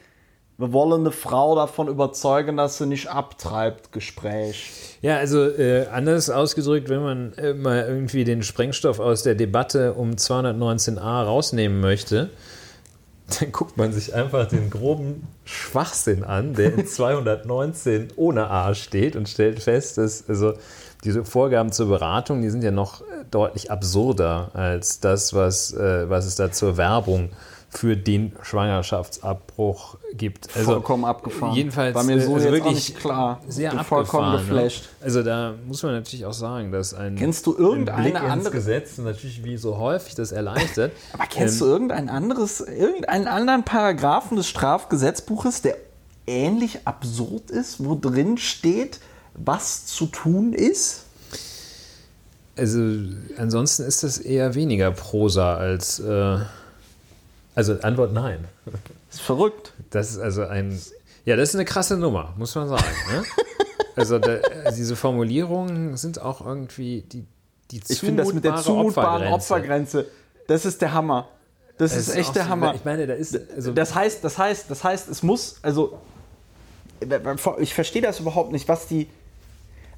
wir 0.59 0.73
wollen 0.73 1.01
eine 1.01 1.11
Frau 1.11 1.55
davon 1.55 1.87
überzeugen, 1.87 2.57
dass 2.57 2.77
sie 2.77 2.85
nicht 2.85 3.07
abtreibt, 3.07 3.93
Gespräch. 3.93 4.97
Ja, 5.01 5.15
also 5.15 5.47
äh, 5.47 5.87
anders 5.87 6.29
ausgedrückt, 6.29 6.89
wenn 6.89 7.01
man 7.01 7.33
äh, 7.37 7.53
mal 7.53 7.85
irgendwie 7.87 8.25
den 8.25 8.43
Sprengstoff 8.43 8.99
aus 8.99 9.23
der 9.23 9.35
Debatte 9.35 9.93
um 9.93 10.11
219a 10.11 11.23
rausnehmen 11.23 11.79
möchte, 11.79 12.29
dann 13.39 13.53
guckt 13.53 13.77
man 13.77 13.93
sich 13.93 14.13
einfach 14.13 14.49
den 14.49 14.69
groben 14.69 15.27
Schwachsinn 15.45 16.25
an, 16.25 16.55
der 16.55 16.73
in 16.73 16.87
219 16.87 18.09
ohne 18.17 18.49
A 18.49 18.75
steht 18.75 19.15
und 19.15 19.29
stellt 19.29 19.61
fest, 19.63 19.97
dass 19.97 20.27
also 20.27 20.55
diese 21.03 21.23
Vorgaben 21.25 21.71
zur 21.71 21.87
Beratung, 21.87 22.41
die 22.41 22.49
sind 22.49 22.63
ja 22.63 22.71
noch 22.71 23.01
äh, 23.01 23.05
deutlich 23.31 23.71
absurder 23.71 24.51
als 24.53 24.99
das, 24.99 25.33
was, 25.33 25.71
äh, 25.73 26.09
was 26.09 26.25
es 26.25 26.35
da 26.35 26.51
zur 26.51 26.77
Werbung 26.77 27.29
für 27.71 27.95
den 27.95 28.31
Schwangerschaftsabbruch 28.41 29.97
gibt. 30.13 30.49
Also 30.55 30.71
Vollkommen 30.71 31.05
abgefahren. 31.05 31.53
Jedenfalls 31.55 31.93
War 31.95 32.03
mir 32.03 32.19
so 32.21 32.33
also 32.33 32.51
wirklich 32.51 32.73
nicht 32.73 32.99
klar. 32.99 33.41
sehr 33.47 33.71
vollkommen 33.83 34.25
abgefahren, 34.35 34.47
geflasht. 34.57 34.83
Ne? 34.83 35.05
Also 35.05 35.23
da 35.23 35.53
muss 35.67 35.83
man 35.83 35.93
natürlich 35.93 36.25
auch 36.25 36.33
sagen, 36.33 36.71
dass 36.71 36.93
ein, 36.93 37.15
Kennst 37.15 37.45
du 37.45 37.55
ein 37.55 37.61
irgendeine 37.63 38.01
Blick 38.01 38.15
ins 38.15 38.31
andere- 38.31 38.51
Gesetz 38.55 38.97
natürlich 38.97 39.43
wie 39.43 39.57
so 39.57 39.77
häufig 39.77 40.15
das 40.15 40.31
erleichtert. 40.31 40.91
Aber 41.13 41.25
kennst 41.27 41.55
Ähm, 41.61 41.67
du 41.67 41.71
irgendein 41.73 42.09
anderes, 42.09 42.61
irgendeinen 42.61 43.27
anderen 43.27 43.63
Paragraphen 43.63 44.35
des 44.37 44.47
Strafgesetzbuches, 44.47 45.61
der 45.61 45.77
ähnlich 46.27 46.79
absurd 46.85 47.49
ist, 47.51 47.83
wo 47.85 47.95
drin 47.95 48.37
steht, 48.37 48.99
was 49.43 49.85
zu 49.85 50.05
tun 50.07 50.53
ist? 50.53 51.05
Also 52.57 52.79
ansonsten 53.37 53.83
ist 53.83 54.03
das 54.03 54.17
eher 54.17 54.53
weniger 54.55 54.91
Prosa 54.91 55.55
als 55.55 55.99
äh, 55.99 56.39
also 57.55 57.79
Antwort 57.81 58.13
nein. 58.13 58.45
ist 59.11 59.21
verrückt. 59.21 59.73
Das 59.91 60.11
ist 60.11 60.19
also 60.19 60.43
ein 60.45 60.79
ja, 61.25 61.35
das 61.35 61.49
ist 61.49 61.55
eine 61.55 61.65
krasse 61.65 61.95
Nummer, 61.97 62.33
muss 62.37 62.55
man 62.55 62.67
sagen. 62.69 62.83
Ne? 63.11 63.23
Also 63.95 64.17
da, 64.19 64.37
diese 64.75 64.95
Formulierungen 64.95 65.95
sind 65.97 66.21
auch 66.21 66.45
irgendwie 66.45 67.01
die 67.01 67.25
die 67.71 67.81
Ich 67.87 67.99
finde 67.99 68.23
das 68.23 68.33
mit 68.33 68.43
der 68.43 68.55
zumutbaren 68.57 69.27
Opfergrenze, 69.31 70.05
das 70.47 70.65
ist 70.65 70.81
der 70.81 70.93
Hammer. 70.93 71.27
Das, 71.77 71.91
Das 71.93 72.07
ist 72.07 72.15
echt 72.15 72.29
auch 72.29 72.33
der 72.33 72.43
so- 72.43 72.49
Hammer. 72.49 72.75
Ich 72.75 72.83
meine, 72.83 73.07
da 73.07 73.13
ist 73.13 73.39
also 73.55 73.71
Das 73.71 73.95
heißt, 73.95 74.23
das 74.23 74.37
heißt, 74.37 74.65
das 74.69 74.83
heißt, 74.83 75.07
es 75.09 75.23
muss, 75.23 75.59
also 75.61 75.97
ich 77.59 77.73
verstehe 77.73 78.01
das 78.01 78.19
überhaupt 78.19 78.51
nicht, 78.51 78.67
was 78.67 78.87
die, 78.87 79.07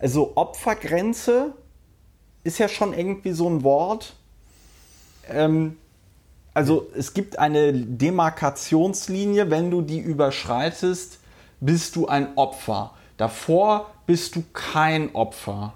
also 0.02 0.34
Opfergrenze 0.36 1.54
ist 2.44 2.58
ja 2.58 2.68
schon 2.68 2.94
irgendwie 2.94 3.34
so 3.34 3.48
ein 3.48 3.64
Wort. 3.64 4.16
Ähm, 5.30 5.78
also 6.54 6.88
es 6.98 7.14
gibt 7.14 7.38
eine 7.38 7.72
Demarkationslinie, 7.72 9.52
wenn 9.52 9.70
du 9.70 9.82
die 9.82 10.00
überschreitest, 10.00 11.20
bist 11.60 11.96
du 11.96 12.08
ein 12.08 12.36
Opfer. 12.36 12.96
Davor 13.18 13.92
bist 14.08 14.36
du 14.36 14.44
kein 14.54 15.14
Opfer. 15.14 15.76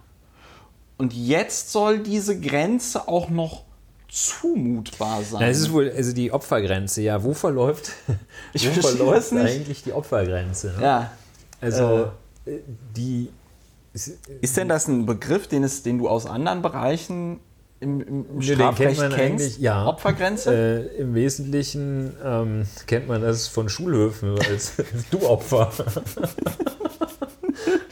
Und 0.98 1.14
jetzt 1.14 1.72
soll 1.72 2.00
diese 2.00 2.40
Grenze 2.40 3.08
auch 3.08 3.30
noch 3.30 3.64
zumutbar 4.10 5.22
sein. 5.22 5.42
Ja, 5.42 5.48
es 5.50 5.60
ist 5.60 5.72
wohl, 5.72 5.92
also 5.92 6.14
die 6.14 6.32
Opfergrenze, 6.32 7.04
ja, 7.04 7.24
wo 7.24 7.34
verläuft, 7.34 7.92
Ich 8.54 8.68
wo 8.68 8.82
verläuft 8.82 9.34
das 9.34 9.52
eigentlich 9.52 9.84
die 9.84 9.94
Opfergrenze? 9.94 10.74
Ne? 10.78 10.84
ja. 10.84 11.12
Also 11.62 12.12
äh, 12.46 12.60
die 12.96 13.30
Ist 14.42 14.58
denn 14.58 14.68
das 14.68 14.88
ein 14.90 15.06
Begriff, 15.06 15.48
den, 15.48 15.64
es, 15.64 15.82
den 15.84 15.98
du 15.98 16.10
aus 16.10 16.26
anderen 16.26 16.62
Bereichen 16.62 17.40
im, 17.80 18.02
im, 18.02 18.42
Strafrecht 18.42 19.00
kennt 19.00 19.10
man 19.12 19.18
kennst? 19.20 19.60
ja. 19.60 19.86
Opfergrenze? 19.88 20.54
Äh, 20.54 21.02
Im 21.02 21.14
Wesentlichen 21.16 22.14
ähm, 22.24 22.66
kennt 22.88 23.08
man 23.08 23.22
das 23.22 23.48
von 23.48 23.70
Schulhöfen 23.70 24.38
als 24.50 24.74
du 25.12 25.26
Opfer. 25.28 25.72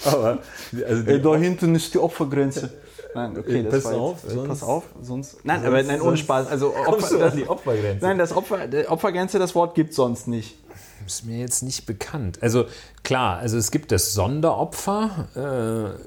Aber 0.05 0.39
also 0.87 1.03
Äh, 1.09 1.19
da 1.21 1.35
hinten 1.37 1.75
ist 1.75 1.93
die 1.93 1.99
Opfergrenze. 1.99 2.69
Nein, 3.15 3.37
okay, 3.37 3.59
Äh, 3.59 3.63
das 3.63 3.83
pass 3.83 3.93
auf, 3.93 4.23
äh, 4.25 4.29
sonst- 4.31 4.47
pass 4.47 4.63
auf, 4.63 4.83
sonst. 5.01 5.45
Nein, 5.45 5.57
sonst- 5.61 5.67
aber 5.67 5.83
nein, 5.83 6.01
ohne 6.01 6.17
Spaß. 6.17 6.47
Also 6.47 6.75
Opfer, 6.75 7.17
das, 7.19 7.35
die 7.35 7.47
Opfergrenze. 7.47 8.03
nein, 8.05 8.17
das 8.17 8.35
Opfer, 8.35 8.67
Opfergrenze, 8.87 9.39
das 9.39 9.53
Wort 9.55 9.75
gibt 9.75 9.91
es 9.91 9.95
sonst 9.95 10.27
nicht. 10.27 10.57
Ist 11.05 11.25
mir 11.25 11.39
jetzt 11.39 11.63
nicht 11.63 11.85
bekannt. 11.85 12.39
Also 12.41 12.65
klar, 13.03 13.37
also 13.37 13.57
es 13.57 13.71
gibt 13.71 13.91
das 13.91 14.13
Sonderopfer, 14.13 15.27
äh, 15.35 15.99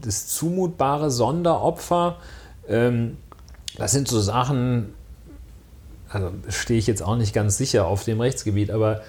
das 0.00 0.26
zumutbare 0.28 1.10
Sonderopfer. 1.10 2.16
Ähm, 2.68 3.16
das 3.76 3.92
sind 3.92 4.08
so 4.08 4.20
Sachen, 4.20 4.94
also 6.08 6.30
stehe 6.48 6.78
ich 6.78 6.86
jetzt 6.86 7.02
auch 7.02 7.16
nicht 7.16 7.34
ganz 7.34 7.56
sicher 7.56 7.86
auf 7.86 8.04
dem 8.04 8.20
Rechtsgebiet, 8.20 8.70
aber 8.70 9.02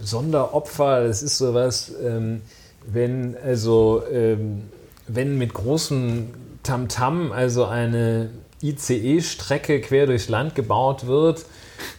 Sonderopfer, 0.00 1.06
das 1.06 1.22
ist 1.22 1.38
sowas, 1.38 1.92
ähm, 2.02 2.42
wenn 2.86 3.36
also 3.42 4.02
ähm, 4.10 4.64
wenn 5.06 5.38
mit 5.38 5.54
großem 5.54 6.30
Tamtam 6.62 7.32
also 7.32 7.66
eine 7.66 8.30
ICE-Strecke 8.62 9.80
quer 9.80 10.06
durchs 10.06 10.28
Land 10.28 10.54
gebaut 10.54 11.06
wird, 11.06 11.44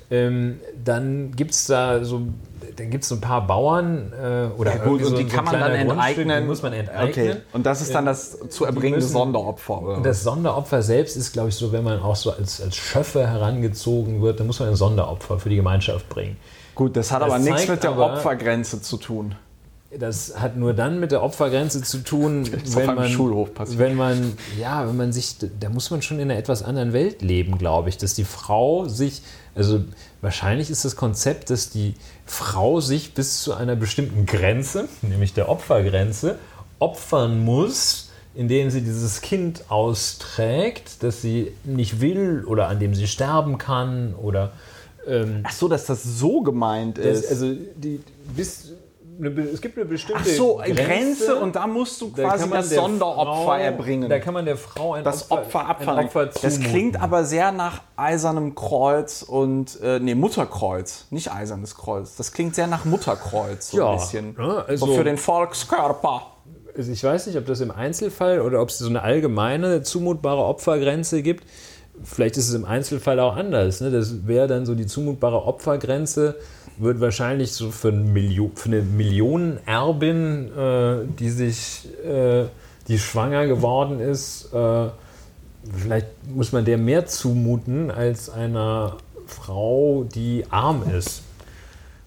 ähm, 0.09 0.59
dann 0.83 1.35
gibt 1.35 1.51
es 1.51 1.67
da 1.67 2.03
so 2.03 2.27
dann 2.75 2.89
gibt 2.89 3.03
es 3.03 3.11
ein 3.11 3.21
paar 3.21 3.45
Bauern 3.45 4.11
äh, 4.13 4.47
oder 4.59 4.75
Ja, 4.77 4.83
gut, 4.83 5.01
irgendwie 5.01 5.05
und 5.05 5.17
die 5.17 5.29
so 5.29 5.35
kann 5.35 5.45
man 5.45 5.59
dann 5.59 5.71
enteignen. 5.73 6.47
Muss 6.47 6.61
man 6.61 6.73
enteignen. 6.73 7.09
Okay. 7.31 7.35
Und 7.53 7.65
das 7.65 7.81
ist 7.81 7.93
dann 7.93 8.05
das 8.05 8.37
zu 8.49 8.65
erbringende 8.65 8.97
müssen- 8.97 9.11
Sonderopfer. 9.13 9.81
Oder? 9.81 9.97
Und 9.97 10.05
das 10.05 10.23
Sonderopfer 10.23 10.81
selbst 10.81 11.15
ist, 11.17 11.33
glaube 11.33 11.49
ich, 11.49 11.55
so, 11.55 11.71
wenn 11.71 11.83
man 11.83 12.01
auch 12.01 12.15
so 12.15 12.31
als, 12.31 12.61
als 12.61 12.75
Schöffe 12.75 13.27
herangezogen 13.27 14.21
wird, 14.21 14.39
dann 14.39 14.47
muss 14.47 14.59
man 14.59 14.69
ein 14.69 14.75
Sonderopfer 14.75 15.39
für 15.39 15.49
die 15.49 15.55
Gemeinschaft 15.57 16.09
bringen. 16.09 16.37
Gut, 16.75 16.95
das 16.95 17.11
hat 17.11 17.21
Das 17.21 17.29
aber 17.29 17.39
nichts 17.39 17.67
mit 17.67 17.83
der 17.83 17.91
aber- 17.91 18.13
Opfergrenze 18.13 18.81
zu 18.81 18.97
tun. 18.97 19.35
Das 19.99 20.39
hat 20.39 20.57
nur 20.57 20.73
dann 20.73 20.99
mit 20.99 21.11
der 21.11 21.21
Opfergrenze 21.21 21.81
zu 21.81 21.99
tun, 21.99 22.49
wenn 22.65 22.95
man, 22.95 23.09
Schulhof 23.09 23.53
passiert. 23.53 23.79
wenn 23.79 23.95
man, 23.95 24.33
ja, 24.59 24.87
wenn 24.87 24.97
man 24.97 25.13
sich, 25.13 25.35
da 25.59 25.69
muss 25.69 25.91
man 25.91 26.01
schon 26.01 26.19
in 26.19 26.31
einer 26.31 26.39
etwas 26.39 26.63
anderen 26.63 26.93
Welt 26.93 27.21
leben, 27.21 27.57
glaube 27.57 27.89
ich, 27.89 27.97
dass 27.97 28.15
die 28.15 28.23
Frau 28.23 28.87
sich, 28.87 29.21
also 29.55 29.83
wahrscheinlich 30.21 30.69
ist 30.69 30.85
das 30.85 30.95
Konzept, 30.95 31.49
dass 31.49 31.69
die 31.69 31.95
Frau 32.25 32.79
sich 32.81 33.13
bis 33.13 33.41
zu 33.41 33.53
einer 33.53 33.75
bestimmten 33.75 34.25
Grenze, 34.25 34.87
nämlich 35.01 35.33
der 35.33 35.49
Opfergrenze, 35.49 36.37
opfern 36.79 37.43
muss, 37.43 38.09
indem 38.35 38.71
sie 38.71 38.81
dieses 38.81 39.21
Kind 39.21 39.65
austrägt, 39.69 41.03
das 41.03 41.21
sie 41.21 41.51
nicht 41.63 42.01
will 42.01 42.43
oder 42.45 42.67
an 42.67 42.79
dem 42.79 42.95
sie 42.95 43.07
sterben 43.07 43.57
kann 43.57 44.15
oder 44.15 44.53
ähm, 45.07 45.41
Ach 45.43 45.51
so, 45.51 45.67
dass 45.67 45.85
das 45.85 46.03
so 46.03 46.41
gemeint 46.41 46.97
das, 46.97 47.21
ist. 47.21 47.29
also 47.29 47.53
die, 47.75 48.01
bis, 48.35 48.71
eine, 49.19 49.29
es 49.41 49.61
gibt 49.61 49.77
eine 49.77 49.85
bestimmte 49.85 50.21
Ach 50.23 50.25
so, 50.25 50.61
Grenze, 50.65 51.35
und 51.35 51.55
da 51.55 51.67
musst 51.67 52.01
du 52.01 52.11
da 52.15 52.23
quasi 52.29 52.47
man 52.47 52.59
das 52.59 52.69
der 52.69 52.79
Sonderopfer 52.81 53.43
Frau, 53.43 53.53
erbringen. 53.57 54.09
Da 54.09 54.19
kann 54.19 54.33
man 54.33 54.45
der 54.45 54.57
Frau 54.57 54.93
ein 54.93 55.03
das 55.03 55.29
Opfer 55.31 55.61
ein 55.61 55.65
abverlangen. 55.67 56.07
Opfer 56.07 56.25
das 56.27 56.59
klingt 56.59 57.01
aber 57.01 57.23
sehr 57.25 57.51
nach 57.51 57.81
Eisernem 57.95 58.55
Kreuz 58.55 59.21
und, 59.21 59.79
äh, 59.81 59.99
nee, 59.99 60.15
Mutterkreuz, 60.15 61.05
nicht 61.09 61.31
Eisernes 61.31 61.75
Kreuz. 61.75 62.15
Das 62.15 62.31
klingt 62.31 62.55
sehr 62.55 62.67
nach 62.67 62.85
Mutterkreuz, 62.85 63.69
so 63.71 63.77
Ja, 63.77 63.91
ein 63.91 63.97
bisschen. 63.97 64.35
ne, 64.37 64.63
also- 64.67 64.85
so 64.87 64.93
für 64.95 65.03
den 65.03 65.17
Volkskörper. 65.17 66.27
Also 66.75 66.91
ich 66.91 67.03
weiß 67.03 67.27
nicht, 67.27 67.37
ob 67.37 67.45
das 67.45 67.61
im 67.61 67.69
Einzelfall 67.71 68.41
oder 68.41 68.59
ob 68.61 68.69
es 68.69 68.79
so 68.79 68.89
eine 68.89 69.03
allgemeine 69.03 69.83
zumutbare 69.83 70.43
Opfergrenze 70.43 71.21
gibt. 71.21 71.43
Vielleicht 72.03 72.37
ist 72.37 72.49
es 72.49 72.55
im 72.55 72.65
Einzelfall 72.65 73.19
auch 73.19 73.35
anders. 73.35 73.79
Ne? 73.79 73.91
Das 73.91 74.25
wäre 74.25 74.47
dann 74.47 74.65
so 74.65 74.73
die 74.73 74.87
zumutbare 74.87 75.43
Opfergrenze, 75.45 76.35
wird 76.77 76.99
wahrscheinlich 76.99 77.51
so 77.53 77.71
für, 77.71 77.89
ein 77.89 78.13
Milio 78.13 78.51
für 78.55 78.69
eine 78.69 78.81
Millionenerbin, 78.81 80.51
äh, 80.57 80.95
die 81.19 81.29
sich, 81.29 81.87
äh, 82.03 82.45
die 82.87 82.99
schwanger 82.99 83.47
geworden 83.47 83.99
ist, 83.99 84.53
äh, 84.53 84.89
vielleicht 85.71 86.07
muss 86.27 86.51
man 86.51 86.65
der 86.65 86.77
mehr 86.77 87.05
zumuten 87.05 87.91
als 87.91 88.29
einer 88.29 88.97
Frau, 89.25 90.03
die 90.03 90.45
arm 90.49 90.83
ist. 90.89 91.23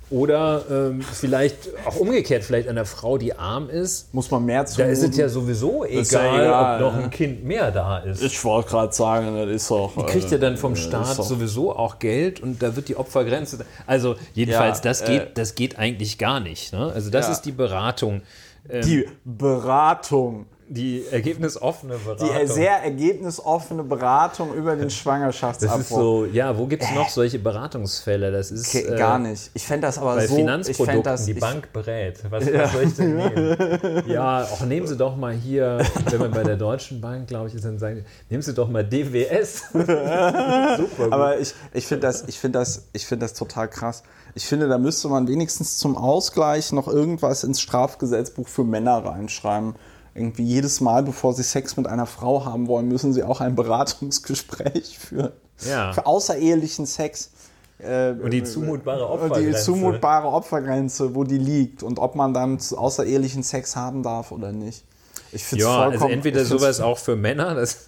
Oder 0.09 0.63
ähm, 0.71 1.03
vielleicht 1.03 1.71
auch 1.85 1.97
umgekehrt, 1.97 2.45
vielleicht 2.45 2.69
einer 2.69 2.85
Frau, 2.85 3.19
die 3.19 3.35
arm 3.37 3.69
ist. 3.69 4.15
Muss 4.15 4.31
man 4.31 4.45
mehr 4.45 4.65
zu 4.65 4.79
Da 4.79 4.85
ist 4.85 5.03
es 5.03 5.17
ja 5.17 5.29
sowieso 5.29 5.85
egal, 5.85 6.05
ja 6.13 6.43
egal, 6.45 6.83
ob 6.85 6.93
noch 6.95 7.03
ein 7.03 7.11
Kind 7.11 7.45
mehr 7.45 7.73
da 7.73 7.99
ist. 7.99 8.23
Ich 8.23 8.45
wollte 8.45 8.71
gerade 8.71 8.93
sagen, 8.93 9.35
das 9.35 9.49
ist 9.49 9.69
doch. 9.69 9.93
Die 9.97 10.05
kriegt 10.05 10.31
ja 10.31 10.39
dann 10.39 10.57
vom 10.57 10.75
äh, 10.75 10.77
Staat 10.77 11.17
sowieso 11.17 11.75
auch 11.75 11.99
Geld 11.99 12.39
und 12.41 12.63
da 12.63 12.77
wird 12.77 12.87
die 12.89 12.97
Opfergrenze. 12.97 13.65
Also 13.85 14.15
jedenfalls, 14.35 14.79
Ja, 14.79 14.83
das, 14.85 15.01
äh, 15.03 15.07
geht, 15.07 15.39
das 15.39 15.55
geht 15.57 15.77
eigentlich 15.77 16.19
gar 16.19 16.39
nicht. 16.39 16.73
Ne? 16.73 16.93
Also 16.95 17.11
das 17.11 17.27
Ja. 17.27 17.33
ist 17.33 17.43
die 17.43 17.53
Beratung. 17.53 18.23
Ähm, 18.69 18.83
Die 18.83 19.09
Beratung. 19.25 20.47
Die 20.69 21.05
ergebnisoffene 21.11 21.97
Beratung. 21.97 22.29
Die 22.41 22.47
sehr 22.47 22.83
ergebnisoffene 22.83 23.85
Beratung 23.85 24.53
über 24.55 24.75
den 24.75 24.91
Schwangerschaftsabbruch. 24.91 25.79
das 25.79 25.87
ist 25.87 25.95
so, 25.95 26.25
ja, 26.27 26.57
wo 26.59 26.67
gibt 26.67 26.83
es 26.83 26.93
noch 26.93 27.09
solche 27.09 27.39
Beratungsfälle? 27.39 28.33
Das 28.33 28.51
ist 28.51 28.75
äh, 28.75 28.97
gar 28.97 29.19
nicht. 29.19 29.51
Ich 29.55 29.64
fände 29.64 29.87
das 29.87 29.99
aber 29.99 30.17
Bei 30.17 30.27
so. 30.27 30.35
ich 30.35 30.41
Finanzprodukten, 30.41 30.87
fänd 30.87 31.07
das, 31.07 31.25
die 31.25 31.33
ich, 31.33 31.41
Bank 31.41 31.73
berät. 31.73 32.21
Was, 32.31 32.53
was 32.53 32.73
soll 32.73 32.83
ich 32.83 32.95
denn 32.95 33.17
nehmen? 33.17 34.03
Ja, 34.07 34.43
auch 34.45 34.64
nehmen 34.64 34.87
Sie 34.87 34.97
doch 34.97 35.17
mal 35.17 35.33
hier, 35.33 35.79
wenn 36.11 36.21
man 36.21 36.31
bei 36.31 36.43
der 36.43 36.57
Deutschen 36.57 37.01
Bank, 37.01 37.29
glaube 37.29 37.49
ich, 37.49 37.55
ist, 37.55 37.64
dann 37.64 37.79
sagen, 37.79 38.05
nehmen 38.29 38.43
Sie 38.43 38.55
doch 38.55 38.69
mal 38.69 38.85
DWS. 38.85 39.64
Super 39.73 40.79
gut. 40.97 41.12
Aber 41.12 41.39
ich, 41.39 41.55
ich 41.73 41.87
finde 41.87 42.07
das, 42.07 42.25
ich 42.27 42.41
das, 42.41 42.89
ich 42.93 43.07
find 43.07 43.23
das 43.23 43.35
total 43.35 43.69
krass. 43.69 44.03
Ich 44.35 44.47
finde, 44.47 44.69
da 44.69 44.79
müsste 44.79 45.09
man 45.09 45.29
wenigstens 45.29 45.79
zum 45.79 45.97
Ausgleich 45.97 46.73
noch 46.73 46.89
irgendwas 46.89 47.45
ins 47.45 47.61
Strafgesetzbuch 47.61 48.49
für 48.49 48.64
Männer 48.64 49.05
reinschreiben. 49.05 49.75
Irgendwie 50.17 50.45
jedes 50.45 50.81
Mal, 50.81 51.03
bevor 51.03 51.35
sie 51.35 51.43
Sex 51.43 51.77
mit 51.77 51.87
einer 51.87 52.07
Frau 52.07 52.45
haben 52.45 52.69
wollen, 52.69 52.89
müssen 52.89 53.12
sie 53.12 53.23
auch 53.23 53.41
ein 53.41 53.55
Beratungsgespräch 53.55 54.99
führen. 54.99 55.33
Ja. 55.69 55.93
Für 55.93 56.07
außerehelichen 56.07 56.87
Sex. 56.87 57.31
Äh, 57.79 58.12
Und 58.12 58.31
die 58.31 58.43
zumutbare 58.43 59.01
die 59.01 59.05
Opfergrenze. 59.05 59.62
zumutbare 59.62 60.29
Opfergrenze, 60.29 61.14
wo 61.14 61.25
die 61.25 61.39
liegt 61.39 61.83
und 61.83 61.99
ob 61.99 62.14
man 62.14 62.33
dann 62.33 62.59
außerehelichen 62.59 63.43
Sex 63.43 63.77
haben 63.77 64.03
darf 64.03 64.33
oder 64.33 64.53
nicht. 64.53 64.85
Ich 65.33 65.45
finde 65.45 65.64
ja, 65.64 65.81
also 65.81 66.09
entweder 66.09 66.41
ich 66.41 66.49
find's 66.49 66.62
sowas 66.62 66.81
auch 66.81 66.97
für 66.97 67.17
Männer, 67.17 67.55
das 67.55 67.85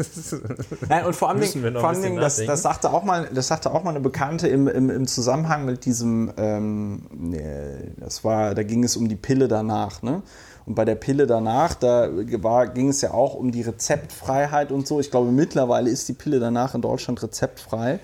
Nein, 0.88 1.06
und 1.06 1.14
vor 1.16 1.30
allem, 1.30 1.42
vor 1.42 1.88
allem 1.88 2.16
das, 2.16 2.44
das, 2.44 2.62
sagte 2.62 2.92
auch 2.92 3.04
mal, 3.04 3.28
das 3.32 3.48
sagte 3.48 3.70
auch 3.70 3.84
mal 3.84 3.90
eine 3.90 4.00
Bekannte 4.00 4.48
im, 4.48 4.68
im, 4.68 4.90
im 4.90 5.06
Zusammenhang 5.06 5.64
mit 5.64 5.84
diesem, 5.84 6.32
ähm, 6.36 7.32
äh, 7.32 7.90
das 7.98 8.24
war, 8.24 8.54
da 8.54 8.62
ging 8.62 8.84
es 8.84 8.96
um 8.96 9.08
die 9.08 9.16
Pille 9.16 9.48
danach, 9.48 10.02
ne? 10.02 10.22
Und 10.68 10.74
bei 10.74 10.84
der 10.84 10.96
Pille 10.96 11.26
danach, 11.26 11.74
da 11.74 12.08
ging 12.08 12.90
es 12.90 13.00
ja 13.00 13.14
auch 13.14 13.32
um 13.32 13.52
die 13.52 13.62
Rezeptfreiheit 13.62 14.70
und 14.70 14.86
so. 14.86 15.00
Ich 15.00 15.10
glaube, 15.10 15.32
mittlerweile 15.32 15.88
ist 15.88 16.06
die 16.10 16.12
Pille 16.12 16.40
danach 16.40 16.74
in 16.74 16.82
Deutschland 16.82 17.22
rezeptfrei. 17.22 18.00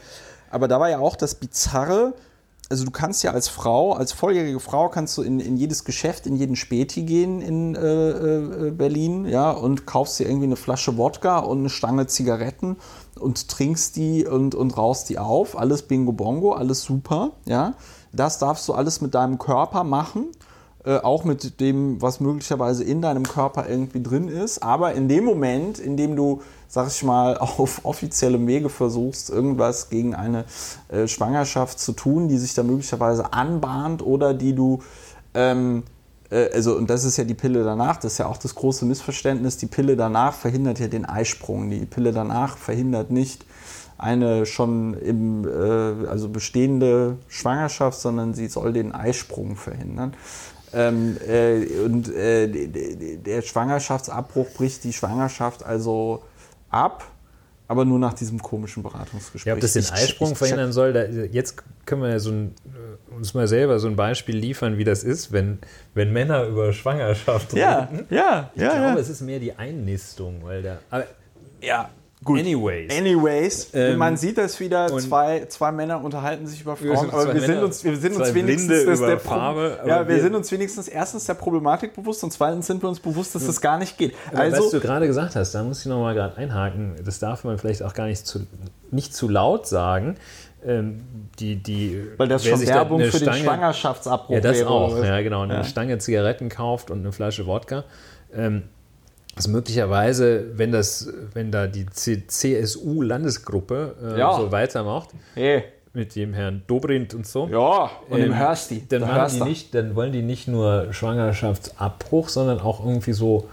Aber 0.51 0.67
da 0.67 0.81
war 0.81 0.89
ja 0.89 0.99
auch 0.99 1.15
das 1.15 1.35
Bizarre, 1.35 2.15
also 2.71 2.87
du 2.87 2.91
kannst 2.91 3.23
ja 3.23 3.33
als 3.33 3.49
Frau, 3.49 3.93
als 3.93 4.12
volljährige 4.12 4.61
Frau, 4.61 4.89
kannst 4.89 5.19
du 5.19 5.23
in, 5.23 5.41
in 5.41 5.59
jedes 5.59 5.85
Geschäft, 5.85 6.27
in 6.27 6.37
jeden 6.37 6.57
Späti 6.57 7.03
gehen 7.03 7.43
in 7.43 7.75
äh, 7.75 7.81
äh, 7.81 8.71
Berlin, 8.71 9.27
ja, 9.27 9.51
und 9.51 9.85
kaufst 9.85 10.19
dir 10.19 10.27
irgendwie 10.27 10.47
eine 10.47 10.57
Flasche 10.57 10.97
Wodka 10.97 11.41
und 11.41 11.59
eine 11.59 11.69
Stange 11.69 12.07
Zigaretten 12.07 12.79
und 13.21 13.49
trinkst 13.51 13.95
die 13.97 14.27
und, 14.27 14.55
und 14.55 14.79
rauchst 14.79 15.11
die 15.11 15.19
auf. 15.19 15.59
Alles 15.59 15.83
Bingo 15.83 16.12
Bongo, 16.12 16.53
alles 16.53 16.83
super, 16.83 17.33
ja. 17.45 17.75
Das 18.15 18.39
darfst 18.39 18.67
du 18.69 18.73
alles 18.73 19.03
mit 19.03 19.15
deinem 19.15 19.39
Körper 19.39 19.85
machen. 19.85 20.29
Äh, 20.87 20.99
auch 20.99 21.24
mit 21.24 21.61
dem, 21.61 22.03
was 22.03 22.20
möglicherweise 22.20 22.85
in 22.85 23.01
deinem 23.01 23.22
Körper 23.22 23.66
irgendwie 23.66 24.03
drin 24.03 24.28
ist. 24.28 24.62
Aber 24.62 24.93
in 24.93 25.09
dem 25.09 25.24
Moment, 25.24 25.78
in 25.78 25.97
dem 25.97 26.14
du, 26.14 26.43
sag 26.68 26.89
ich 26.89 27.03
mal, 27.03 27.39
auf 27.39 27.87
offiziellem 27.87 28.47
Wege 28.47 28.68
versuchst, 28.68 29.30
irgendwas 29.30 29.89
gegen 29.89 30.14
eine 30.14 30.45
äh, 30.89 31.09
Schwangerschaft 31.09 31.80
zu 31.80 31.93
tun, 31.93 32.28
die 32.28 32.37
sich 32.37 32.53
da 32.53 32.62
möglicherweise 32.62 33.32
anbahnt 33.32 34.05
oder 34.05 34.35
die 34.35 34.55
du, 34.55 34.82
ähm, 35.32 35.85
äh, 36.30 36.51
also, 36.53 36.76
und 36.76 36.91
das 36.91 37.05
ist 37.05 37.16
ja 37.16 37.24
die 37.24 37.32
Pille 37.32 37.64
danach, 37.64 37.97
das 37.97 38.12
ist 38.12 38.18
ja 38.18 38.26
auch 38.26 38.37
das 38.37 38.55
große 38.55 38.85
Missverständnis, 38.85 39.57
die 39.57 39.66
Pille 39.66 39.97
danach 39.97 40.35
verhindert 40.35 40.80
ja 40.80 40.89
den 40.89 41.07
Eisprung. 41.07 41.70
Die 41.70 41.87
Pille 41.87 42.12
danach 42.12 42.59
verhindert 42.59 43.11
nicht 43.11 43.47
eine 43.97 44.45
schon 44.45 44.93
im, 44.95 45.47
äh, 45.49 46.09
also 46.09 46.28
bestehende 46.28 47.16
Schwangerschaft, 47.28 47.99
sondern 47.99 48.35
sie 48.35 48.49
soll 48.49 48.74
den 48.74 48.93
Eisprung 48.93 49.57
verhindern. 49.57 50.14
Ähm, 50.75 51.16
äh, 51.27 51.64
und 51.85 52.12
äh, 52.14 52.49
der 53.18 53.43
Schwangerschaftsabbruch 53.43 54.51
bricht 54.55 54.85
die 54.85 54.93
Schwangerschaft 54.93 55.62
also 55.64 56.22
ab, 56.70 57.05
aber 57.68 57.85
nur 57.85 57.99
nach 57.99 58.14
diesem 58.14 58.43
komischen 58.43 58.83
Beratungsgespräch. 58.83 59.47
Ja, 59.47 59.55
ob 59.55 59.61
das 59.61 59.72
den 59.75 59.83
Ich- 59.83 59.93
Eisprung 59.93 60.33
ich- 60.33 60.39
verhindern 60.39 60.72
soll, 60.72 60.93
da, 60.93 61.05
jetzt 61.05 61.62
können 61.87 62.03
wir 62.03 62.11
ja 62.11 62.18
so 62.18 62.31
ein, 62.31 62.55
äh, 62.66 63.14
uns 63.14 63.35
mal 63.35 63.47
selber 63.49 63.79
so 63.79 63.89
ein 63.89 63.97
Beispiel 63.97 64.37
liefern, 64.37 64.77
wie 64.79 64.85
das 64.85 65.05
ist, 65.05 65.33
wenn, 65.33 65.59
wenn 65.95 66.12
Männer 66.12 66.45
über 66.45 66.72
Schwangerschaft 66.72 67.53
Ja, 67.55 67.89
reden. 67.91 68.07
ja, 68.11 68.51
Ich 68.55 68.62
ja, 68.62 68.68
glaube, 68.70 68.85
ja. 68.87 68.97
es 68.99 69.09
ist 69.09 69.20
mehr 69.22 69.39
die 69.39 69.53
Einnistung, 69.57 70.41
weil 70.43 70.62
da. 70.62 70.79
Aber 70.91 71.05
ja. 71.61 71.89
Gut. 72.25 72.41
Anyways. 72.41 72.91
Anyways, 72.97 73.68
Ähm, 73.75 73.99
man 73.99 74.16
sieht 74.16 74.39
das 74.39 74.59
wieder, 74.59 74.87
zwei, 74.99 75.45
zwei 75.49 75.70
Männer 75.72 76.03
unterhalten 76.03 76.47
sich 76.47 76.62
über 76.62 76.75
Frauen, 76.77 77.11
aber 77.11 77.35
wir 77.35 77.41
sind 77.41 77.62
uns, 77.62 77.85
wir 77.85 77.97
sind 77.97 78.16
uns 78.16 78.33
wenigstens 78.35 79.01
der 79.01 79.18
Farbe, 79.20 79.79
ja, 79.87 80.09
wir 80.09 80.14
wir- 80.16 80.22
sind 80.22 80.35
uns 80.35 80.51
wenigstens 80.51 80.89
erstens 80.89 81.25
der 81.27 81.35
Problematik 81.35 81.95
bewusst 81.95 82.25
und 82.25 82.33
zweitens 82.33 82.66
sind 82.66 82.83
wir 82.83 82.89
uns 82.89 83.01
bewusst, 83.01 83.35
dass 83.35 83.47
das 83.47 83.61
gar 83.61 83.79
nicht 83.79 83.99
geht. 83.99 84.14
Aber 84.33 84.41
Also, 84.41 84.64
was 84.64 84.70
du 84.70 84.81
gerade 84.81 85.07
gesagt 85.07 85.37
hast, 85.37 85.53
da 85.55 85.62
muss 85.62 85.81
ich 85.81 85.87
nochmal 85.87 86.14
gerade 86.14 86.37
einhaken, 86.37 86.95
das 87.05 87.18
darf 87.18 87.45
man 87.45 87.59
vielleicht 87.59 87.83
auch 87.83 87.93
gar 87.95 88.07
nicht 88.07 88.27
zu, 88.27 88.47
nicht 88.91 89.14
zu 89.14 89.29
laut 89.29 89.66
sagen. 89.66 90.16
Ähm, 90.66 91.03
die, 91.39 91.57
die, 91.57 92.07
weil 92.16 92.27
das 92.29 92.47
schon 92.47 92.59
da 92.59 92.66
Werbung 92.66 93.01
für 93.03 93.18
den 93.18 93.29
Stange- 93.29 93.45
Schwangerschaftsabbruch 93.45 94.35
Ja, 94.35 94.41
das 94.41 94.62
auch, 94.62 94.97
was? 94.99 95.07
ja 95.07 95.20
genau. 95.20 95.43
Eine 95.43 95.55
Ja. 95.57 95.64
Stange 95.64 95.99
Zigaretten 95.99 96.49
kauft 96.49 96.91
und 96.91 97.01
eine 97.01 97.12
Flasche 97.12 97.47
Wodka. 97.47 97.85
Ähm, 98.35 98.62
also 99.37 99.51
möglicherweise, 99.51 100.45
wenn 100.57 100.72
das, 100.72 101.09
wenn 101.32 101.51
da 101.51 101.66
die 101.66 101.87
CSU-Landesgruppe 101.87 103.95
äh, 104.14 104.18
Ja. 104.18 104.37
so 104.37 104.53
weitermacht, 104.53 105.11
Hey, 105.35 105.64
mit 105.93 106.14
dem 106.16 106.35
Herrn 106.35 106.62
Dobrindt 106.66 107.14
und 107.14 107.26
so. 107.26 107.47
Ja, 107.47 107.91
und 108.11 108.18
dem 108.18 108.32
Ähm, 108.32 108.39
Hörsti. 108.39 108.85
Dann, 108.89 109.03
machen 109.03 109.32
die 109.39 109.45
nicht, 109.45 109.74
dann 109.74 109.95
wollen 109.95 110.12
die 110.12 110.22
nicht 110.22 110.49
nur 110.49 110.93
Schwangerschaftsabbruch, 110.93 112.28
sondern 112.28 112.61
auch 112.61 112.85
irgendwie 112.85 113.12
so 113.12 113.49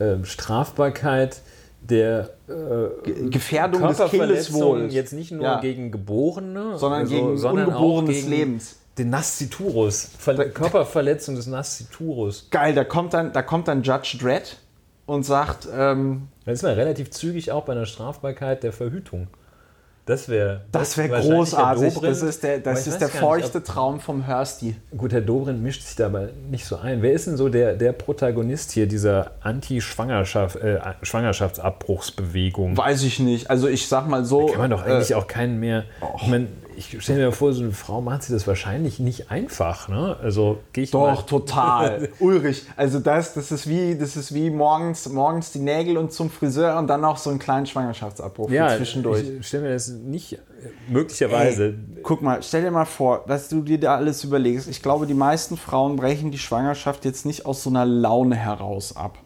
ähm, 0.00 0.24
Strafbarkeit 0.24 1.40
der 1.80 2.30
äh, 2.48 3.28
Gefährdung 3.30 3.82
des 3.88 3.98
Kindeswohls. 4.10 4.94
jetzt 4.94 5.12
nicht 5.12 5.32
nur 5.32 5.42
Ja. 5.42 5.60
gegen 5.60 5.90
Geborene, 5.90 6.78
Sondern 6.78 7.00
also, 7.00 7.14
gegen 7.14 7.36
sondern 7.36 7.66
Ungeborenes 7.66 8.10
auch 8.10 8.14
gegen 8.14 8.30
Lebens. 8.30 8.76
Den 8.98 9.10
Nasciturus. 9.10 10.08
Ver 10.18 10.50
Körperverletzung 10.50 11.34
des 11.34 11.46
Nasciturus. 11.48 12.46
Geil, 12.50 12.74
da 12.74 12.84
kommt 12.84 13.14
dann, 13.14 13.32
da 13.32 13.42
kommt 13.42 13.66
dann 13.66 13.82
Judge 13.82 14.18
Dredd 14.20 14.56
und 15.06 15.24
sagt, 15.24 15.68
ähm, 15.76 16.28
Da 16.44 16.52
ist 16.52 16.62
man 16.62 16.72
relativ 16.74 17.10
zügig 17.10 17.50
auch 17.52 17.64
bei 17.64 17.72
einer 17.72 17.86
Strafbarkeit 17.86 18.62
der 18.62 18.72
Verhütung. 18.72 19.28
Das 20.04 20.28
wäre 20.28 20.62
das 20.72 20.98
wäre 20.98 21.10
wahrscheinlich 21.10 21.36
großartig. 21.36 21.82
Herr 21.84 21.90
Dobrindt. 21.92 22.12
Das 22.16 22.22
ist 22.24 22.42
der, 22.42 22.58
das 22.58 22.86
ist 22.88 22.98
der 22.98 23.06
gar 23.06 23.14
nicht, 23.14 23.20
feuchte 23.20 23.62
Traum 23.62 24.00
vom 24.00 24.26
Hörsti. 24.26 24.74
ob- 24.90 24.98
Gut, 24.98 25.12
Herr 25.12 25.20
Dobrindt 25.20 25.62
mischt 25.62 25.82
sich 25.82 25.94
da 25.94 26.06
aber 26.06 26.28
nicht 26.50 26.64
so 26.64 26.74
ein. 26.76 27.02
Wer 27.02 27.12
ist 27.12 27.28
denn 27.28 27.36
so 27.36 27.48
der, 27.48 27.74
der 27.74 27.92
Protagonist 27.92 28.72
hier 28.72 28.88
dieser 28.88 29.30
Anti-Schwangerschaft, 29.42 30.56
äh, 30.56 30.80
Schwangerschaftsabbruchsbewegung? 31.02 32.76
Weiß 32.76 33.02
ich 33.04 33.20
nicht. 33.20 33.48
Also 33.50 33.68
ich 33.68 33.86
sag 33.88 34.08
mal 34.08 34.24
so. 34.24 34.46
Kann 34.46 34.58
man 34.58 34.70
doch 34.70 34.82
eigentlich 34.82 35.12
äh, 35.12 35.14
auch 35.14 35.26
keinen 35.28 35.60
mehr. 35.60 35.84
Ich, 36.20 36.26
mein, 36.26 36.48
ich 36.76 37.02
stelle 37.02 37.26
mir 37.26 37.32
vor, 37.32 37.52
so 37.52 37.62
eine 37.62 37.72
Frau 37.72 38.00
macht 38.00 38.22
sich 38.24 38.32
das 38.32 38.46
wahrscheinlich 38.46 38.98
nicht 38.98 39.30
einfach. 39.30 39.88
Ne? 39.88 40.16
Also 40.22 40.58
gehe 40.72 40.84
ich 40.84 40.90
Doch, 40.90 41.14
mal. 41.14 41.22
total. 41.22 42.08
Ulrich, 42.20 42.64
also 42.76 43.00
das, 43.00 43.34
das 43.34 43.52
ist 43.52 43.68
wie, 43.68 43.96
das 43.96 44.16
ist 44.16 44.34
wie 44.34 44.50
morgens, 44.50 45.08
morgens 45.08 45.52
die 45.52 45.58
Nägel 45.58 45.96
und 45.96 46.12
zum 46.12 46.30
Friseur 46.30 46.78
und 46.78 46.86
dann 46.88 47.00
noch 47.00 47.16
so 47.16 47.30
einen 47.30 47.38
kleinen 47.38 47.66
Schwangerschaftsabbruch 47.66 48.50
Ja, 48.50 48.76
zwischendurch. 48.76 49.22
ich 49.40 49.46
stelle 49.46 49.64
mir 49.64 49.72
das 49.72 49.88
nicht 49.88 50.34
äh, 50.34 50.38
möglicherweise. 50.88 51.66
Ey, 51.66 52.02
guck 52.02 52.22
mal, 52.22 52.42
stell 52.42 52.62
dir 52.62 52.70
mal 52.70 52.84
vor, 52.84 53.24
was 53.26 53.48
du 53.48 53.62
dir 53.62 53.78
da 53.78 53.96
alles 53.96 54.24
überlegst. 54.24 54.68
Ich 54.68 54.82
glaube, 54.82 55.06
die 55.06 55.14
meisten 55.14 55.56
Frauen 55.56 55.96
brechen 55.96 56.30
die 56.30 56.38
Schwangerschaft 56.38 57.04
jetzt 57.04 57.26
nicht 57.26 57.46
aus 57.46 57.62
so 57.62 57.70
einer 57.70 57.84
Laune 57.84 58.36
heraus 58.36 58.96
ab, 58.96 59.18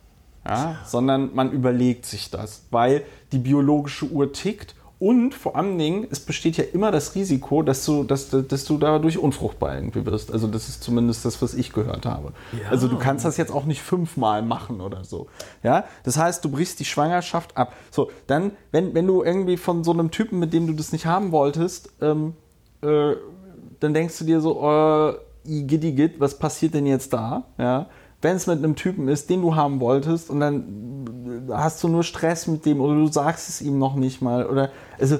ja? 0.47 0.77
sondern 0.87 1.35
man 1.35 1.53
überlegt 1.53 2.07
sich 2.07 2.31
das, 2.31 2.65
weil 2.71 3.03
die 3.33 3.39
biologische 3.39 4.07
Uhr 4.07 4.33
tickt 4.33 4.75
und 4.99 5.35
vor 5.35 5.57
allen 5.57 5.77
Dingen, 5.77 6.07
es 6.11 6.21
besteht 6.21 6.57
ja 6.57 6.65
immer 6.73 6.91
das 6.91 7.15
Risiko, 7.15 7.63
dass 7.63 7.85
du, 7.85 8.03
dass, 8.03 8.31
dass 8.31 8.65
du 8.65 8.79
dadurch 8.79 9.19
unfruchtbar 9.19 9.75
irgendwie 9.75 10.07
wirst. 10.07 10.33
Also 10.33 10.47
das 10.47 10.71
ist 10.71 10.83
zumindest 10.83 11.25
das, 11.27 11.43
was 11.43 11.53
ich 11.53 11.75
gehört 11.75 12.07
habe. 12.07 12.33
Also 12.71 12.89
du 12.89 12.97
kannst 12.97 13.27
das 13.27 13.37
jetzt 13.37 13.53
auch 13.53 13.67
nicht 13.67 13.83
fünfmal 13.83 14.41
machen 14.41 14.81
oder 14.81 15.05
so. 15.05 15.27
Ja? 15.63 15.85
Das 16.05 16.17
heißt, 16.17 16.43
du 16.45 16.51
brichst 16.51 16.81
die 16.81 16.87
Schwangerschaft 16.87 17.59
ab. 17.59 17.75
So, 17.91 18.11
dann, 18.27 18.53
wenn, 18.73 18.95
wenn 18.95 19.07
du 19.07 19.23
irgendwie 19.23 19.59
von 19.59 19.85
so 19.85 19.93
einem 19.93 20.11
Typen, 20.11 20.39
mit 20.39 20.55
dem 20.55 20.67
du 20.67 20.73
das 20.73 20.93
nicht 20.93 21.05
haben 21.05 21.31
wolltest, 21.31 21.91
ähm, 22.01 22.33
äh, 22.81 23.17
dann 23.81 23.93
denkst 23.93 24.19
du 24.19 24.25
dir 24.25 24.41
so, 24.41 24.63
äh, 24.63 25.15
igitt, 25.45 26.19
was 26.21 26.39
passiert 26.39 26.73
denn 26.73 26.87
jetzt 26.87 27.13
da? 27.13 27.45
Ja? 27.59 27.87
Wenn 28.27 28.35
es 28.35 28.49
mit 28.49 28.59
einem 28.59 28.75
Typen 28.75 29.07
ist, 29.07 29.31
den 29.31 29.41
du 29.41 29.55
haben 29.55 29.79
wolltest 29.79 30.31
und 30.31 30.41
dann 30.41 31.47
äh, 31.49 31.53
hast 31.53 31.81
du 31.85 31.89
nur 31.89 32.03
Stress 32.03 32.49
mit 32.49 32.67
dem 32.67 32.81
oder 32.81 32.95
du 32.95 33.07
sagst 33.07 33.49
es 33.49 33.61
ihm 33.63 33.79
noch 33.79 33.95
nicht 33.95 34.21
mal 34.21 34.47
oder 34.47 34.71
also 34.99 35.19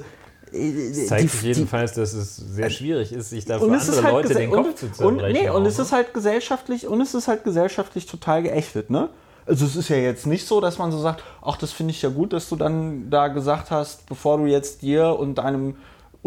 äh, 0.51 0.89
Es 0.89 1.07
zeigt 1.07 1.29
sich 1.29 1.41
jedenfalls, 1.43 1.93
dass 1.93 2.11
es 2.11 2.35
sehr 2.35 2.69
schwierig 2.69 3.13
ist, 3.13 3.29
sich 3.29 3.45
da 3.45 3.59
für 3.59 3.65
und 3.67 3.75
es 3.75 3.87
andere 3.87 4.03
halt 4.03 4.13
Leute 4.13 4.33
den 4.33 4.51
Kopf 4.51 4.67
und, 4.67 4.77
zu 4.77 4.85
und, 4.85 5.19
zerbrechen. 5.19 5.41
nee, 5.41 5.49
und 5.49 5.65
es 5.65 5.77
ne? 5.77 5.83
ist 5.85 5.93
halt 5.93 6.13
gesellschaftlich 6.13 6.85
und 6.85 6.99
es 6.99 7.13
ist 7.13 7.29
halt 7.29 7.45
gesellschaftlich 7.45 8.07
total 8.07 8.43
geächtet, 8.43 8.89
ne? 8.89 9.07
Also 9.45 9.65
es 9.65 9.77
ist 9.77 9.87
ja 9.87 9.95
jetzt 9.95 10.27
nicht 10.27 10.45
so, 10.45 10.59
dass 10.59 10.77
man 10.77 10.91
so 10.91 10.99
sagt, 10.99 11.23
ach, 11.41 11.55
das 11.55 11.71
finde 11.71 11.91
ich 11.91 12.01
ja 12.01 12.09
gut, 12.09 12.33
dass 12.33 12.49
du 12.49 12.57
dann 12.57 13.09
da 13.09 13.29
gesagt 13.29 13.71
hast, 13.71 14.05
bevor 14.05 14.37
du 14.39 14.45
jetzt 14.45 14.81
dir 14.81 15.17
und 15.17 15.35
deinem 15.35 15.77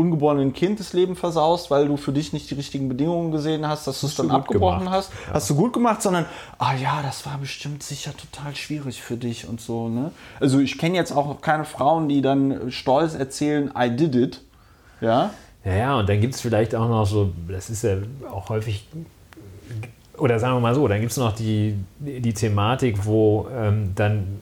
ungeborenen 0.01 0.53
Kind 0.53 0.81
das 0.81 0.93
Leben 0.93 1.15
versaust, 1.15 1.71
weil 1.71 1.87
du 1.87 1.97
für 1.97 2.13
dich 2.13 2.33
nicht 2.33 2.51
die 2.51 2.55
richtigen 2.55 2.89
Bedingungen 2.89 3.31
gesehen 3.31 3.69
hast, 3.69 3.87
dass 3.87 4.01
du 4.01 4.07
es 4.07 4.17
dann 4.17 4.31
abgebrochen 4.31 4.81
gemacht. 4.81 4.95
hast. 4.95 5.13
Hast 5.33 5.51
du 5.51 5.55
gut 5.55 5.73
gemacht, 5.73 6.01
sondern, 6.03 6.25
ah 6.59 6.75
ja, 6.75 7.03
das 7.03 7.27
war 7.27 7.39
bestimmt 7.39 7.83
sicher 7.83 8.13
total 8.17 8.57
schwierig 8.57 9.03
für 9.03 9.17
dich 9.17 9.47
und 9.47 9.61
so, 9.61 9.89
ne? 9.89 10.11
Also 10.41 10.59
ich 10.59 10.79
kenne 10.79 10.97
jetzt 10.97 11.13
auch 11.13 11.27
noch 11.27 11.41
keine 11.41 11.65
Frauen, 11.65 12.09
die 12.09 12.23
dann 12.23 12.71
stolz 12.71 13.15
erzählen, 13.15 13.71
I 13.77 13.95
did 13.95 14.15
it. 14.15 14.41
Ja, 15.01 15.31
Ja, 15.65 15.75
ja, 15.75 15.99
und 15.99 16.09
dann 16.09 16.21
gibt 16.21 16.35
es 16.35 16.41
vielleicht 16.41 16.75
auch 16.75 16.89
noch 16.89 17.05
so, 17.05 17.33
das 17.49 17.69
ist 17.69 17.85
ja 17.85 17.97
auch 18.31 18.49
häufig, 18.49 18.87
oder 20.17 20.39
sagen 20.39 20.57
wir 20.57 20.61
mal 20.61 20.75
so, 20.75 20.89
dann 20.89 21.01
gibt 21.01 21.13
es 21.13 21.19
noch 21.19 21.33
die, 21.33 21.77
die 21.99 22.33
Thematik, 22.33 23.05
wo 23.05 23.47
ähm, 23.55 23.93
dann 23.95 24.41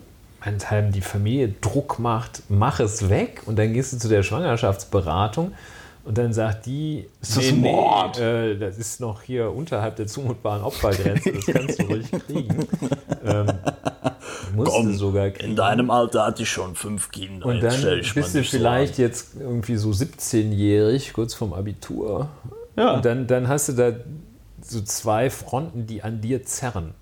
meinethalben 0.48 0.92
die 0.92 1.00
Familie 1.02 1.54
Druck 1.60 1.98
macht, 1.98 2.42
mach 2.48 2.80
es 2.80 3.08
weg 3.10 3.42
und 3.46 3.58
dann 3.58 3.72
gehst 3.74 3.92
du 3.92 3.98
zu 3.98 4.08
der 4.08 4.22
Schwangerschaftsberatung 4.22 5.52
und 6.04 6.16
dann 6.16 6.32
sagt 6.32 6.64
die, 6.64 7.06
Ist 7.20 7.36
das 7.36 7.52
Mord? 7.52 8.18
äh, 8.18 8.56
das 8.56 8.78
ist 8.78 8.98
noch 9.00 9.20
hier 9.22 9.52
unterhalb 9.52 9.96
der 9.96 10.06
zumutbaren 10.06 10.62
Opfergrenze, 10.62 11.32
das 11.32 11.46
kannst 11.46 11.78
du 11.80 11.84
ruhig 11.84 12.10
kriegen. 12.26 12.66
ähm, 13.26 13.46
du 14.56 14.92
sogar 14.94 15.28
kriegen. 15.30 15.50
In 15.50 15.56
deinem 15.56 15.90
Alter 15.90 16.24
hatte 16.24 16.42
ich 16.44 16.50
schon 16.50 16.74
fünf 16.74 17.10
Kinder. 17.10 17.44
Und 17.46 17.56
jetzt 17.62 17.84
dann 17.84 17.90
mal 17.90 17.98
bist 17.98 18.34
du 18.34 18.42
so 18.42 18.42
vielleicht 18.42 18.94
an. 18.94 19.00
jetzt 19.04 19.36
irgendwie 19.38 19.76
so 19.76 19.90
17-jährig, 19.90 21.12
kurz 21.12 21.34
vorm 21.34 21.52
Abitur. 21.52 22.28
Ja. 22.76 22.94
Und 22.94 23.04
dann, 23.04 23.26
dann 23.26 23.48
hast 23.48 23.68
du 23.68 23.72
da 23.74 23.92
so 24.62 24.80
zwei 24.80 25.28
Fronten, 25.28 25.86
die 25.86 26.02
an 26.02 26.22
dir 26.22 26.42
zerren. 26.44 26.94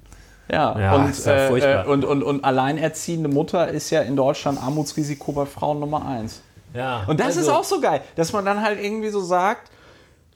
Ja, 0.51 0.79
Ja, 0.79 0.95
und, 0.97 1.11
ist 1.11 1.27
ja 1.27 1.35
äh, 1.35 1.49
furchtbar. 1.49 1.87
äh, 1.87 1.89
und, 1.89 2.05
und, 2.05 2.23
und 2.23 2.45
alleinerziehende 2.45 3.29
Mutter 3.29 3.69
ist 3.69 3.91
ja 3.91 4.03
in 4.03 4.17
Deutschland 4.17 4.63
Armutsrisiko 4.63 5.33
bei 5.33 5.47
Frauen 5.47 5.81
Nummer 5.81 6.07
eins. 6.07 6.41
Ja, 6.75 7.05
Und 7.07 7.21
das 7.21 7.29
also, 7.37 7.41
ist 7.41 7.49
auch 7.49 7.65
so 7.65 7.81
geil, 7.81 8.03
dass 8.17 8.33
man 8.33 8.45
dann 8.45 8.63
halt 8.63 8.83
irgendwie 8.83 9.09
so 9.09 9.21
sagt, 9.21 9.71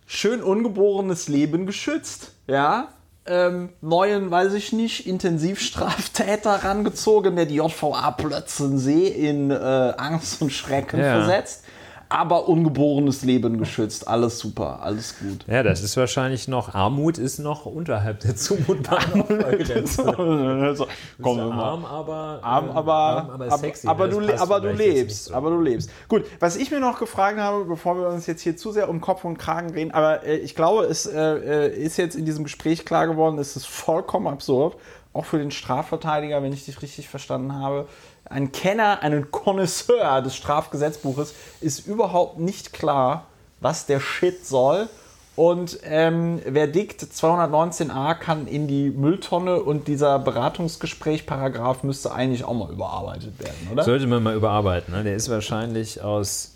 schön 0.06 0.42
ungeborenes 0.42 1.28
Leben 1.28 1.66
geschützt, 1.66 2.32
ja. 2.46 2.88
Ähm, 3.26 3.68
neuen, 3.82 4.30
weiß 4.30 4.54
ich 4.54 4.72
nicht, 4.72 5.06
Intensivstraftäter 5.06 6.64
rangezogen, 6.64 7.36
der 7.36 7.46
die 7.46 7.56
JVA 7.56 8.10
Plötzensee 8.12 9.06
in 9.08 9.50
äh, 9.50 9.54
Angst 9.54 10.40
und 10.42 10.50
Schrecken 10.50 10.98
Ja. 11.00 11.12
versetzt. 11.20 11.64
Aber 12.12 12.48
ungeborenes 12.48 13.22
Leben 13.22 13.56
geschützt. 13.56 14.08
Alles 14.08 14.40
super, 14.40 14.82
alles 14.82 15.16
gut. 15.20 15.46
Ja, 15.46 15.62
das 15.62 15.80
ist 15.80 15.96
wahrscheinlich 15.96 16.48
noch, 16.48 16.74
Armut 16.74 17.18
ist 17.18 17.38
noch 17.38 17.66
unterhalb 17.66 18.18
der 18.18 18.34
zumutbaren 18.34 19.20
Opfergrenze. 19.20 20.02
so, 20.76 20.86
komm, 21.22 21.36
mal. 21.36 21.52
Arm, 21.52 21.84
aber, 21.84 22.40
Arm, 22.42 22.68
äh, 22.68 22.72
aber, 22.72 22.94
arm, 22.94 23.30
aber, 23.30 23.58
sexy. 23.58 23.86
aber, 23.86 24.08
du, 24.08 24.20
aber 24.40 24.60
du 24.60 24.72
lebst. 24.72 25.26
so. 25.26 25.34
Aber 25.34 25.50
du 25.50 25.60
lebst. 25.60 25.88
Gut, 26.08 26.24
was 26.40 26.56
ich 26.56 26.72
mir 26.72 26.80
noch 26.80 26.98
gefragt 26.98 27.38
habe, 27.38 27.64
bevor 27.64 27.96
wir 27.96 28.08
uns 28.08 28.26
jetzt 28.26 28.42
hier 28.42 28.56
zu 28.56 28.72
sehr 28.72 28.88
um 28.88 29.00
Kopf 29.00 29.24
und 29.24 29.38
Kragen 29.38 29.70
reden, 29.70 29.92
aber 29.92 30.24
äh, 30.26 30.36
ich 30.38 30.56
glaube, 30.56 30.86
es 30.86 31.06
äh, 31.06 31.16
äh, 31.16 31.72
ist 31.72 31.96
jetzt 31.96 32.16
in 32.16 32.24
diesem 32.24 32.42
Gespräch 32.42 32.84
klar 32.84 33.06
geworden, 33.06 33.38
es 33.38 33.54
ist 33.54 33.66
vollkommen 33.66 34.26
absurd, 34.26 34.76
auch 35.12 35.24
für 35.24 35.38
den 35.38 35.50
Strafverteidiger, 35.52 36.42
wenn 36.42 36.52
ich 36.52 36.64
dich 36.64 36.82
richtig 36.82 37.08
verstanden 37.08 37.54
habe. 37.54 37.86
Ein 38.30 38.52
Kenner, 38.52 39.02
ein 39.02 39.30
Connoisseur 39.30 40.22
des 40.22 40.36
Strafgesetzbuches 40.36 41.34
ist 41.60 41.86
überhaupt 41.86 42.38
nicht 42.38 42.72
klar, 42.72 43.26
was 43.60 43.84
der 43.86 44.00
Shit 44.00 44.46
soll. 44.46 44.88
Und 45.36 45.78
ähm, 45.84 46.40
Verdikt 46.52 47.02
219a 47.02 48.14
kann 48.14 48.46
in 48.46 48.68
die 48.68 48.90
Mülltonne 48.90 49.60
und 49.62 49.88
dieser 49.88 50.18
Beratungsgespräch-Paragraph 50.18 51.82
müsste 51.82 52.12
eigentlich 52.12 52.44
auch 52.44 52.54
mal 52.54 52.70
überarbeitet 52.70 53.38
werden, 53.38 53.68
oder? 53.72 53.84
Sollte 53.84 54.06
man 54.06 54.22
mal 54.22 54.34
überarbeiten. 54.34 54.94
Ne? 54.94 55.02
Der 55.04 55.16
ist 55.16 55.28
wahrscheinlich 55.30 56.02
aus, 56.02 56.52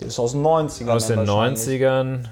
Der 0.00 0.08
ist 0.08 0.18
aus 0.18 0.32
den 0.32 0.42
90ern. 0.44 0.88
aus 0.90 1.06
den 1.06 1.16
dann 1.16 1.26
wahrscheinlich. 1.28 1.82
90ern. 1.82 2.24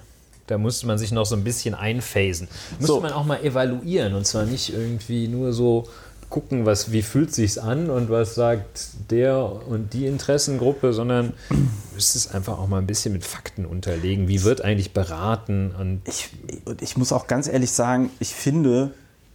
Da 0.47 0.59
musste 0.59 0.87
man 0.87 0.99
sich 0.99 1.11
noch 1.11 1.25
so 1.25 1.37
ein 1.37 1.45
bisschen 1.45 1.75
einphasen. 1.75 2.49
Musste 2.79 2.87
So. 2.87 3.01
man 3.01 3.13
auch 3.13 3.25
mal 3.25 3.43
evaluieren 3.43 4.15
und 4.15 4.27
zwar 4.27 4.45
nicht 4.45 4.75
irgendwie 4.75 5.27
nur 5.27 5.53
so 5.55 5.89
gucken, 6.31 6.67
was, 6.67 6.93
wie 6.93 7.03
fühlt 7.03 7.35
sich's 7.35 7.59
an 7.59 7.91
und 7.91 8.11
was 8.11 8.35
sagt 8.35 9.11
der 9.11 9.63
und 9.69 9.93
die 9.93 10.07
Interessengruppe, 10.07 10.93
sondern 10.93 11.33
müsste 11.95 12.19
es 12.19 12.31
einfach 12.33 12.59
auch 12.59 12.69
mal 12.69 12.79
ein 12.79 12.87
bisschen 12.87 13.13
mit 13.13 13.25
Fakten 13.25 13.65
unterlegen. 13.65 14.29
Wie 14.29 14.43
wird 14.43 14.63
eigentlich 14.63 14.93
beraten 14.93 15.73
und 15.79 16.03
Ich, 16.07 16.31
ich 16.81 16.97
muss 16.97 17.13
auch 17.13 17.27
ganz 17.27 17.49
ehrlich 17.49 17.73
sagen, 17.73 18.11
ich 18.21 18.35
finde, 18.35 18.91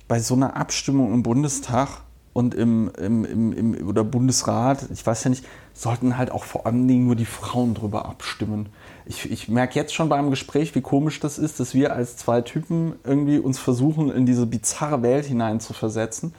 bei 0.08 0.20
so 0.20 0.34
einer 0.34 0.56
Abstimmung 0.56 1.14
im 1.14 1.24
Bundestag 1.24 2.02
und 2.34 2.54
im, 2.54 2.92
im, 2.98 3.26
im, 3.26 3.54
im 3.54 3.88
oder 3.88 4.04
Bundesrat, 4.04 4.86
ich 4.94 5.06
weiß 5.06 5.24
ja 5.26 5.30
nicht, 5.30 5.46
sollten 5.74 6.18
halt 6.18 6.32
auch 6.32 6.44
vor 6.44 6.66
allen 6.66 6.88
Dingen 6.88 7.06
nur 7.06 7.16
die 7.16 7.26
Frauen 7.26 7.74
drüber 7.74 8.06
abstimmen. 8.06 8.70
Ich, 9.06 9.32
ich 9.32 9.50
merke 9.50 9.76
jetzt 9.80 9.94
schon 9.94 10.10
beim 10.10 10.30
Gespräch, 10.30 10.76
wie 10.76 10.82
komisch 10.82 11.20
das 11.20 11.38
ist, 11.38 11.60
dass 11.60 11.74
wir 11.74 11.94
als 11.94 12.18
zwei 12.18 12.42
Typen 12.42 12.94
irgendwie 13.04 13.40
uns 13.40 13.60
versuchen, 13.60 14.12
in 14.12 14.26
diese 14.26 14.46
bizarre 14.46 15.02
Welt 15.02 15.26
hineinzuversetzen. 15.26 16.34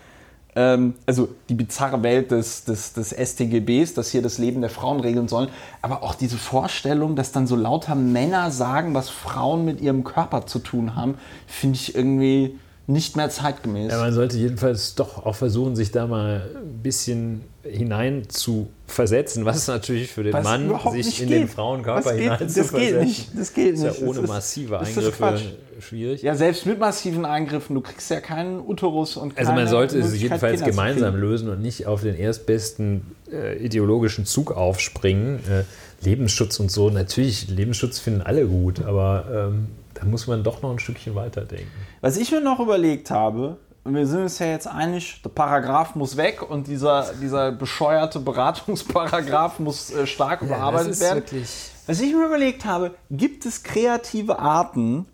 Ähm, 0.57 0.94
also 1.07 1.28
die 1.48 1.55
bizarre 1.55 2.03
Welt 2.03 2.30
des, 2.32 2.64
des, 2.64 2.92
des 2.92 3.11
StGBs, 3.11 3.94
dass 3.94 4.11
hier 4.11 4.20
das 4.22 4.38
Leben 4.38 4.61
der 4.61 4.70
Frauen 4.70 4.98
regeln 5.01 5.28
sollen, 5.28 5.48
aber 5.80 6.03
auch 6.03 6.14
diese 6.16 6.36
Vorstellung, 6.38 7.14
dass 7.14 7.30
dann 7.32 7.46
so 7.46 7.55
lauter 7.55 7.94
Männer 7.94 8.51
sagen, 8.51 8.92
was 8.94 9.09
Frauen 9.11 9.64
mit 9.64 9.80
ihrem 9.80 10.03
Körper 10.03 10.46
zu 10.46 10.59
tun 10.59 10.96
haben, 10.96 11.14
finde 11.46 11.76
ich 11.76 11.94
irgendwie, 11.94 12.59
nicht 12.86 13.14
mehr 13.16 13.30
zeitgemäß. 13.30 13.92
Ja, 13.92 13.98
man 14.01 14.12
sollte 14.12 14.36
jedenfalls 14.36 14.96
doch 14.96 15.24
auch 15.24 15.36
versuchen, 15.36 15.76
sich 15.76 15.92
da 15.92 16.09
mal 16.09 16.51
ein 16.57 16.82
bisschen 16.82 17.42
hinein 17.62 18.28
zu 18.28 18.66
versetzen, 18.88 19.44
was 19.44 19.68
natürlich 19.68 20.11
für 20.11 20.24
den 20.24 20.32
Was 20.32 20.42
Mann, 20.42 20.72
sich 20.90 21.22
in 21.22 21.28
geht. 21.28 21.38
den 21.42 21.48
Frauenkörper 21.48 22.03
Das 22.03 22.12
geht- 22.14 22.22
hinein 22.22 22.38
das 22.40 22.53
zu 22.55 22.61
geht 22.62 22.68
versetzen. 22.70 23.05
nicht. 23.05 23.28
Das 23.38 23.53
geht 23.55 23.72
nicht. 23.78 23.84
ja 23.84 23.92
ohne 24.05 24.14
Das 24.14 24.22
ist- 24.24 24.28
massive 24.28 24.78
das 24.78 24.88
ist 24.90 24.96
Eingriffe. 24.96 25.40
Schwierig. 25.81 26.22
Ja, 26.22 26.35
selbst 26.35 26.66
mit 26.66 26.78
massiven 26.78 27.24
Eingriffen, 27.24 27.74
du 27.74 27.81
kriegst 27.81 28.11
ja 28.11 28.20
keinen 28.20 28.61
Uterus 28.61 29.16
und 29.16 29.35
keine 29.35 29.49
Also 29.49 29.61
man 29.61 29.68
sollte 29.68 29.99
es 29.99 30.20
jedenfalls 30.20 30.59
Kinder 30.59 30.70
gemeinsam 30.70 31.16
lösen 31.16 31.49
und 31.49 31.61
nicht 31.61 31.87
auf 31.87 32.03
den 32.03 32.16
erstbesten 32.16 33.16
äh, 33.33 33.57
ideologischen 33.59 34.26
Zug 34.26 34.53
aufspringen. 34.53 35.41
Äh, 35.49 35.64
Lebensschutz 36.03 36.59
und 36.61 36.70
so, 36.70 36.91
natürlich, 36.91 37.49
Lebensschutz 37.49 37.99
finden 37.99 38.22
alle 38.22 38.47
gut, 38.47 38.83
aber 38.83 39.51
ähm, 39.51 39.68
da 39.95 40.05
muss 40.07 40.26
man 40.26 40.43
doch 40.43 40.62
noch 40.62 40.70
ein 40.70 40.78
Stückchen 40.78 41.14
weiterdenken. 41.14 41.70
Was 42.01 42.16
ich 42.16 42.33
mir 42.33 42.41
noch 42.41 42.59
überlegt 42.59 43.11
habe, 43.11 43.59
und 43.83 43.95
wir 43.95 44.07
sind 44.07 44.20
uns 44.20 44.39
ja 44.39 44.47
jetzt 44.47 44.66
einig, 44.66 45.20
der 45.24 45.31
Paragraph 45.31 45.95
muss 45.95 46.16
weg 46.16 46.49
und 46.49 46.66
dieser, 46.66 47.14
dieser 47.20 47.51
bescheuerte 47.51 48.20
Beratungsparagraph 48.20 49.59
muss 49.59 49.91
äh, 49.91 50.07
stark 50.07 50.43
überarbeitet 50.43 51.01
werden. 51.01 51.24
wirklich 51.24 51.70
Was 51.87 52.01
ich 52.01 52.14
mir 52.14 52.26
überlegt 52.26 52.64
habe, 52.64 52.95
gibt 53.11 53.47
es 53.47 53.62
kreative 53.62 54.39
Arten, 54.39 55.07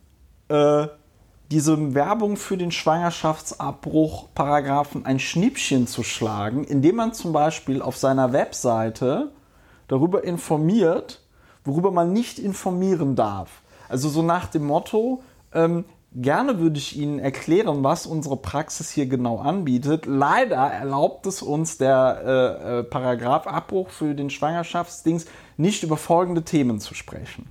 äh, 0.48 0.86
diese 1.50 1.94
Werbung 1.94 2.36
für 2.36 2.56
den 2.56 2.72
Schwangerschaftsabbruch 2.72 4.28
Paragraphen 4.34 5.06
ein 5.06 5.20
Schnippchen 5.20 5.86
zu 5.86 6.02
schlagen, 6.02 6.64
indem 6.64 6.96
man 6.96 7.12
zum 7.12 7.32
Beispiel 7.32 7.82
auf 7.82 7.96
seiner 7.96 8.32
Webseite 8.32 9.30
darüber 9.86 10.24
informiert, 10.24 11.22
worüber 11.64 11.92
man 11.92 12.12
nicht 12.12 12.38
informieren 12.38 13.14
darf. 13.14 13.62
Also 13.88 14.08
so 14.08 14.22
nach 14.22 14.46
dem 14.46 14.66
Motto, 14.66 15.22
ähm, 15.52 15.84
gerne 16.12 16.58
würde 16.58 16.78
ich 16.78 16.96
Ihnen 16.96 17.18
erklären, 17.18 17.84
was 17.84 18.06
unsere 18.06 18.36
Praxis 18.36 18.90
hier 18.90 19.06
genau 19.06 19.38
anbietet. 19.38 20.06
Leider 20.06 20.56
erlaubt 20.56 21.26
es 21.26 21.42
uns 21.42 21.78
der 21.78 22.22
äh, 22.24 22.78
äh, 22.78 22.82
Paragraph 22.84 23.46
Abbruch 23.46 23.90
für 23.90 24.14
den 24.14 24.30
Schwangerschaftsdings 24.30 25.26
nicht 25.56 25.82
über 25.82 25.96
folgende 25.96 26.42
Themen 26.42 26.80
zu 26.80 26.94
sprechen. 26.94 27.50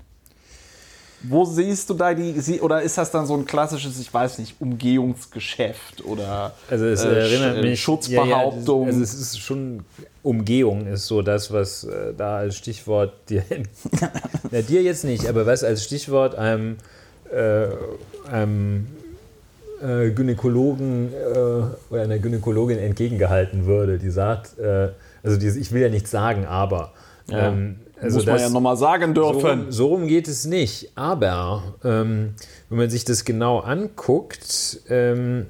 Wo 1.30 1.46
siehst 1.46 1.90
du 1.90 1.94
da 1.94 2.14
die, 2.14 2.60
oder 2.62 2.82
ist 2.82 2.98
das 2.98 3.12
dann 3.12 3.26
so 3.26 3.36
ein 3.36 3.46
klassisches, 3.46 4.00
ich 4.00 4.14
weiß 4.14 4.40
nicht, 4.40 4.56
Umgehungsgeschäft 4.60 6.04
oder 6.06 6.54
Also 6.70 6.86
es 6.86 7.04
äh, 7.04 7.20
erinnert 7.20 7.58
Sch- 7.58 7.62
mich 7.62 7.82
Schutzbehauptung? 7.82 8.82
Ja, 8.82 8.92
ja, 8.92 8.98
also 8.98 9.02
es 9.04 9.14
ist 9.14 9.40
schon 9.40 9.86
Umgehung 10.24 10.88
ist 10.88 11.06
so 11.08 11.22
das, 11.22 11.52
was 11.54 11.84
äh, 11.84 12.14
da 12.18 12.38
als 12.38 12.56
Stichwort 12.58 13.14
dir, 13.30 13.44
ja, 14.52 14.62
dir 14.62 14.82
jetzt 14.82 15.04
nicht, 15.04 15.28
aber 15.28 15.46
was 15.46 15.64
als 15.64 15.84
Stichwort 15.84 16.36
einem, 16.36 16.78
äh, 17.32 17.68
einem 18.32 18.88
äh, 19.82 20.10
Gynäkologen 20.12 21.14
äh, 21.14 21.38
oder 21.94 22.02
einer 22.04 22.18
Gynäkologin 22.18 22.80
entgegengehalten 22.80 23.66
würde, 23.66 24.00
die 24.00 24.10
sagt, 24.10 24.58
äh, 24.58 24.90
also 25.24 25.38
die, 25.38 25.48
ich 25.48 25.72
will 25.72 25.82
ja 25.82 25.90
nichts 25.90 26.12
sagen, 26.12 26.46
aber 26.46 26.94
Ja. 27.28 27.50
ähm, 27.50 27.78
also 28.02 28.18
Muss 28.18 28.26
man 28.26 28.40
ja 28.40 28.50
nochmal 28.50 28.78
sagen 28.78 29.16
so 29.16 29.32
dürfen. 29.32 29.60
rum, 29.62 29.72
so 29.72 29.88
rum 29.88 30.08
geht 30.08 30.28
es 30.28 30.46
nicht. 30.46 30.92
Aber 30.96 31.76
ähm, 31.84 32.34
wenn 32.70 32.78
man 32.78 32.90
sich 32.90 33.06
das 33.06 33.26
genau 33.26 33.60
anguckt, 33.60 34.82
ähm, 34.90 35.48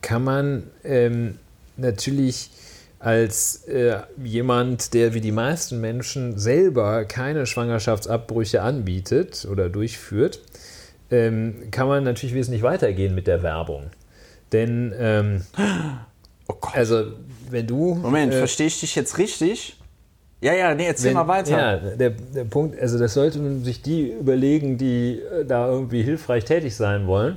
kann 0.00 0.24
man 0.24 0.64
ähm, 0.84 1.38
natürlich 1.76 2.50
als 2.98 3.64
äh, 3.64 3.98
jemand, 4.22 4.94
der 4.94 5.14
wie 5.14 5.20
die 5.20 5.32
meisten 5.32 5.80
Menschen 5.80 6.38
selber 6.38 7.04
keine 7.04 7.46
Schwangerschaftsabbrüche 7.46 8.62
anbietet 8.62 9.46
oder 9.50 9.68
durchführt, 9.68 10.40
ähm, 11.10 11.68
kann 11.70 11.88
man 11.88 12.04
natürlich 12.04 12.34
wesentlich 12.34 12.62
weitergehen 12.62 13.14
mit 13.14 13.26
der 13.26 13.42
Werbung. 13.42 13.90
Denn, 14.52 14.94
ähm, 14.96 15.42
oh 16.48 16.54
Gott. 16.60 16.74
also, 16.74 17.12
wenn 17.50 17.66
du. 17.66 17.94
Moment, 17.94 18.32
äh, 18.32 18.38
verstehe 18.38 18.68
ich 18.68 18.80
dich 18.80 18.94
jetzt 18.94 19.18
richtig? 19.18 19.76
Ja, 20.42 20.54
ja, 20.54 20.74
nee, 20.74 20.86
erzähl 20.86 21.10
wenn, 21.10 21.14
mal 21.14 21.28
weiter. 21.28 21.50
Ja, 21.52 21.76
der, 21.76 22.10
der 22.10 22.44
Punkt, 22.44 22.78
also 22.80 22.98
das 22.98 23.14
sollten 23.14 23.62
sich 23.62 23.80
die 23.80 24.10
überlegen, 24.10 24.76
die 24.76 25.20
äh, 25.20 25.44
da 25.44 25.68
irgendwie 25.68 26.02
hilfreich 26.02 26.44
tätig 26.44 26.74
sein 26.74 27.06
wollen. 27.06 27.36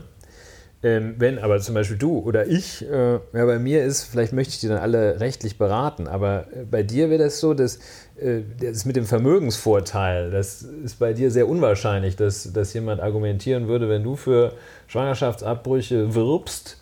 Ähm, 0.81 1.15
wenn 1.17 1.39
aber 1.39 1.59
zum 1.59 1.75
Beispiel 1.75 1.97
du 1.97 2.19
oder 2.19 2.47
ich, 2.47 2.83
äh, 2.87 3.13
ja, 3.13 3.19
bei 3.31 3.59
mir 3.59 3.83
ist, 3.83 4.03
vielleicht 4.03 4.33
möchte 4.33 4.53
ich 4.53 4.59
die 4.59 4.67
dann 4.67 4.79
alle 4.79 5.19
rechtlich 5.19 5.57
beraten, 5.57 6.07
aber 6.07 6.45
äh, 6.51 6.63
bei 6.69 6.81
dir 6.83 7.09
wäre 7.11 7.23
das 7.23 7.39
so, 7.39 7.53
dass 7.53 7.77
äh, 8.17 8.41
das 8.59 8.85
mit 8.85 8.95
dem 8.95 9.05
Vermögensvorteil, 9.05 10.31
das 10.31 10.63
ist 10.63 10.97
bei 10.99 11.13
dir 11.13 11.29
sehr 11.29 11.47
unwahrscheinlich, 11.47 12.15
dass, 12.15 12.51
dass 12.53 12.73
jemand 12.73 13.01
argumentieren 13.01 13.67
würde, 13.67 13.87
wenn 13.87 14.03
du 14.03 14.15
für 14.15 14.53
Schwangerschaftsabbrüche 14.87 16.13
wirbst, 16.13 16.77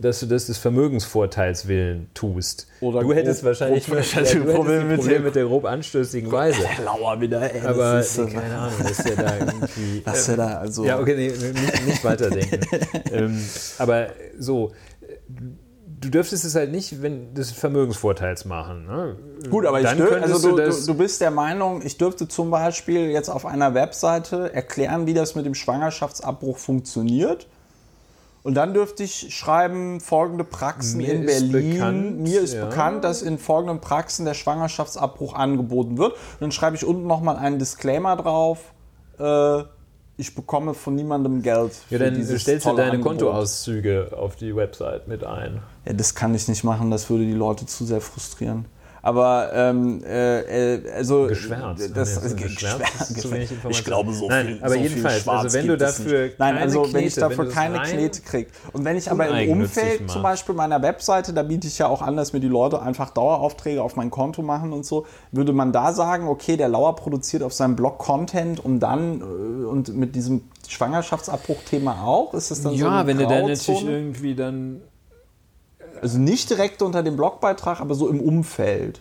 dass 0.00 0.20
du 0.20 0.26
das 0.26 0.46
des 0.46 0.58
Vermögensvorteils 0.58 1.68
willen 1.68 2.08
tust. 2.14 2.66
Oder 2.80 3.00
du 3.00 3.12
hättest 3.14 3.40
grob- 3.40 3.46
wahrscheinlich 3.48 3.86
grob- 3.86 3.98
ja, 4.14 4.22
du 4.22 4.28
ein 4.40 4.46
mit 4.46 4.54
Problem 4.56 5.08
der- 5.08 5.20
mit 5.20 5.34
der 5.34 5.44
grob 5.44 5.64
anstößigen 5.64 6.30
Weise. 6.32 6.60
Lauer 6.84 7.20
wieder, 7.20 7.52
ey. 7.54 7.60
Aber 7.66 8.00
ist, 8.00 8.18
äh, 8.18 8.26
keine 8.26 8.56
Ahnung, 8.58 8.78
dass 8.82 8.96
der 8.98 9.16
da 9.16 9.36
irgendwie. 9.38 10.00
dass 10.04 10.28
er 10.28 10.36
da, 10.36 10.46
also. 10.58 10.84
Ja, 10.84 10.98
okay, 10.98 11.14
nee, 11.16 11.28
nicht, 11.28 11.86
nicht 11.86 12.04
weiterdenken. 12.04 12.60
ähm, 13.12 13.40
aber 13.78 14.08
so, 14.38 14.72
du 16.00 16.10
dürftest 16.10 16.44
es 16.44 16.54
halt 16.54 16.70
nicht, 16.70 17.00
wenn 17.02 17.32
des 17.34 17.50
Vermögensvorteils 17.50 18.44
machen. 18.44 18.86
Ne? 18.86 19.16
Gut, 19.48 19.64
aber 19.66 19.78
ich 19.80 19.86
Dann 19.86 19.96
dür, 19.96 20.08
könntest 20.08 20.34
also 20.34 20.56
du, 20.56 20.62
du, 20.70 20.86
du 20.86 20.94
bist 20.94 21.20
der 21.20 21.30
Meinung, 21.30 21.82
ich 21.84 21.96
dürfte 21.96 22.28
zum 22.28 22.50
Beispiel 22.50 23.10
jetzt 23.10 23.28
auf 23.30 23.46
einer 23.46 23.74
Webseite 23.74 24.52
erklären, 24.52 25.06
wie 25.06 25.14
das 25.14 25.34
mit 25.34 25.46
dem 25.46 25.54
Schwangerschaftsabbruch 25.54 26.58
funktioniert. 26.58 27.46
Und 28.44 28.54
dann 28.54 28.74
dürfte 28.74 29.02
ich 29.02 29.34
schreiben, 29.34 30.00
folgende 30.00 30.44
Praxen 30.44 30.98
Mir 30.98 31.14
in 31.14 31.24
Berlin. 31.24 31.72
bekannt, 31.72 32.20
Mir 32.20 32.42
ist 32.42 32.52
ja. 32.52 32.66
bekannt, 32.66 33.02
dass 33.02 33.22
in 33.22 33.38
folgenden 33.38 33.80
Praxen 33.80 34.26
der 34.26 34.34
Schwangerschaftsabbruch 34.34 35.32
angeboten 35.32 35.96
wird. 35.96 36.12
Und 36.12 36.40
dann 36.40 36.52
schreibe 36.52 36.76
ich 36.76 36.84
unten 36.84 37.06
nochmal 37.06 37.36
einen 37.36 37.58
Disclaimer 37.58 38.16
drauf. 38.16 38.74
Äh, 39.18 39.62
ich 40.18 40.34
bekomme 40.34 40.74
von 40.74 40.94
niemandem 40.94 41.40
Geld. 41.40 41.72
ja, 41.88 41.98
für 41.98 42.10
dann 42.10 42.38
stellst 42.38 42.66
du 42.66 42.70
deine 42.76 42.92
Angebot. 42.92 43.12
Kontoauszüge 43.12 44.10
auf 44.14 44.36
die 44.36 44.54
Website 44.54 45.08
mit 45.08 45.24
ein. 45.24 45.62
Ja, 45.86 45.94
das 45.94 46.14
kann 46.14 46.34
ich 46.34 46.46
nicht 46.46 46.64
machen, 46.64 46.90
das 46.90 47.08
würde 47.08 47.24
die 47.24 47.32
Leute 47.32 47.64
zu 47.64 47.86
sehr 47.86 48.02
frustrieren. 48.02 48.66
Aber 49.04 49.50
ähm, 49.52 50.02
äh, 50.02 50.76
äh, 50.76 50.92
also 50.92 51.26
Geschwärzt. 51.26 51.90
Das, 51.94 52.16
äh, 52.16 52.34
geschwärzt 52.36 52.54
geschwärzt, 52.56 53.10
ist 53.10 53.20
zu 53.20 53.30
wenig. 53.32 53.50
Ich 53.68 53.84
glaube, 53.84 54.14
so 54.14 54.28
Nein, 54.28 54.46
viel- 54.46 54.58
aber 54.60 54.68
so 54.70 54.74
viel 54.74 54.82
jedenfalls, 54.88 55.22
Schwarz 55.22 55.44
also 55.44 55.58
wenn 55.58 55.66
du 55.66 55.76
dafür. 55.76 56.20
Nein, 56.20 56.34
keine 56.38 56.60
also 56.60 56.80
wenn 56.94 57.04
ich 57.04 57.12
Knete, 57.12 57.20
dafür 57.20 57.44
wenn 57.44 57.52
keine 57.52 57.82
Knete 57.82 58.22
kriege. 58.22 58.50
Und 58.72 58.86
wenn 58.86 58.96
ich 58.96 59.10
aber 59.10 59.28
im 59.28 59.50
Umfeld 59.50 60.10
zum 60.10 60.22
Beispiel 60.22 60.54
meiner 60.54 60.80
Webseite, 60.80 61.34
da 61.34 61.42
biete 61.42 61.66
ich 61.66 61.76
ja 61.76 61.86
auch 61.86 62.00
an, 62.00 62.16
dass 62.16 62.32
mir 62.32 62.40
die 62.40 62.48
Leute 62.48 62.80
einfach 62.80 63.10
Daueraufträge 63.10 63.82
auf 63.82 63.94
mein 63.96 64.08
Konto 64.10 64.40
machen 64.40 64.72
und 64.72 64.86
so, 64.86 65.04
würde 65.32 65.52
man 65.52 65.70
da 65.70 65.92
sagen, 65.92 66.26
okay, 66.26 66.56
der 66.56 66.70
Lauer 66.70 66.96
produziert 66.96 67.42
auf 67.42 67.52
seinem 67.52 67.76
Blog 67.76 67.98
Content 67.98 68.64
und 68.64 68.80
dann 68.80 69.20
äh, 69.20 69.66
und 69.66 69.94
mit 69.94 70.14
diesem 70.14 70.44
Schwangerschaftsabbruch-Thema 70.66 72.04
auch? 72.04 72.32
Ist 72.32 72.50
das 72.50 72.62
dann 72.62 72.72
so 72.72 72.86
Ja, 72.86 73.06
wenn 73.06 73.18
du 73.18 73.26
dann 73.26 73.48
natürlich 73.48 73.86
irgendwie 73.86 74.34
dann 74.34 74.80
Also 76.04 76.18
nicht 76.18 76.50
direkt 76.50 76.82
unter 76.82 77.02
dem 77.02 77.16
Blogbeitrag, 77.16 77.80
aber 77.80 77.94
so 77.94 78.10
im 78.10 78.20
Umfeld. 78.20 79.00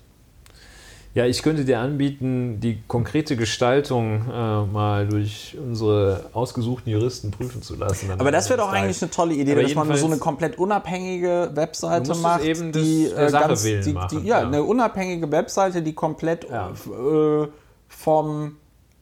Ja, 1.13 1.25
ich 1.25 1.43
könnte 1.43 1.65
dir 1.65 1.79
anbieten, 1.79 2.61
die 2.61 2.81
konkrete 2.87 3.35
Gestaltung 3.35 4.21
äh, 4.31 4.63
mal 4.63 5.05
durch 5.05 5.57
unsere 5.61 6.29
ausgesuchten 6.31 6.89
Juristen 6.89 7.31
prüfen 7.31 7.61
zu 7.61 7.75
lassen. 7.75 8.09
Aber 8.17 8.31
das 8.31 8.47
wäre 8.49 8.59
doch 8.59 8.71
eigentlich 8.71 9.01
eine 9.01 9.11
tolle 9.11 9.33
Idee, 9.33 9.51
Aber 9.51 9.63
dass 9.63 9.75
man 9.75 9.97
so 9.97 10.05
eine 10.05 10.17
kommt 10.17 10.57
unabhängige 10.57 11.51
Webseite 11.55 12.15
macht, 12.15 12.45
die 12.45 13.07
äh, 13.07 13.29
ganz, 13.29 13.63
die, 13.63 13.81
die, 13.81 13.91
ja, 13.91 14.39
ja. 14.39 14.47
eine 14.47 14.63
unabhängige 14.63 15.29
Webseite, 15.29 15.81
die 15.81 15.91
komplett 15.93 16.47
Ja. 16.49 16.69
äh, 16.69 17.47
vom 17.89 18.55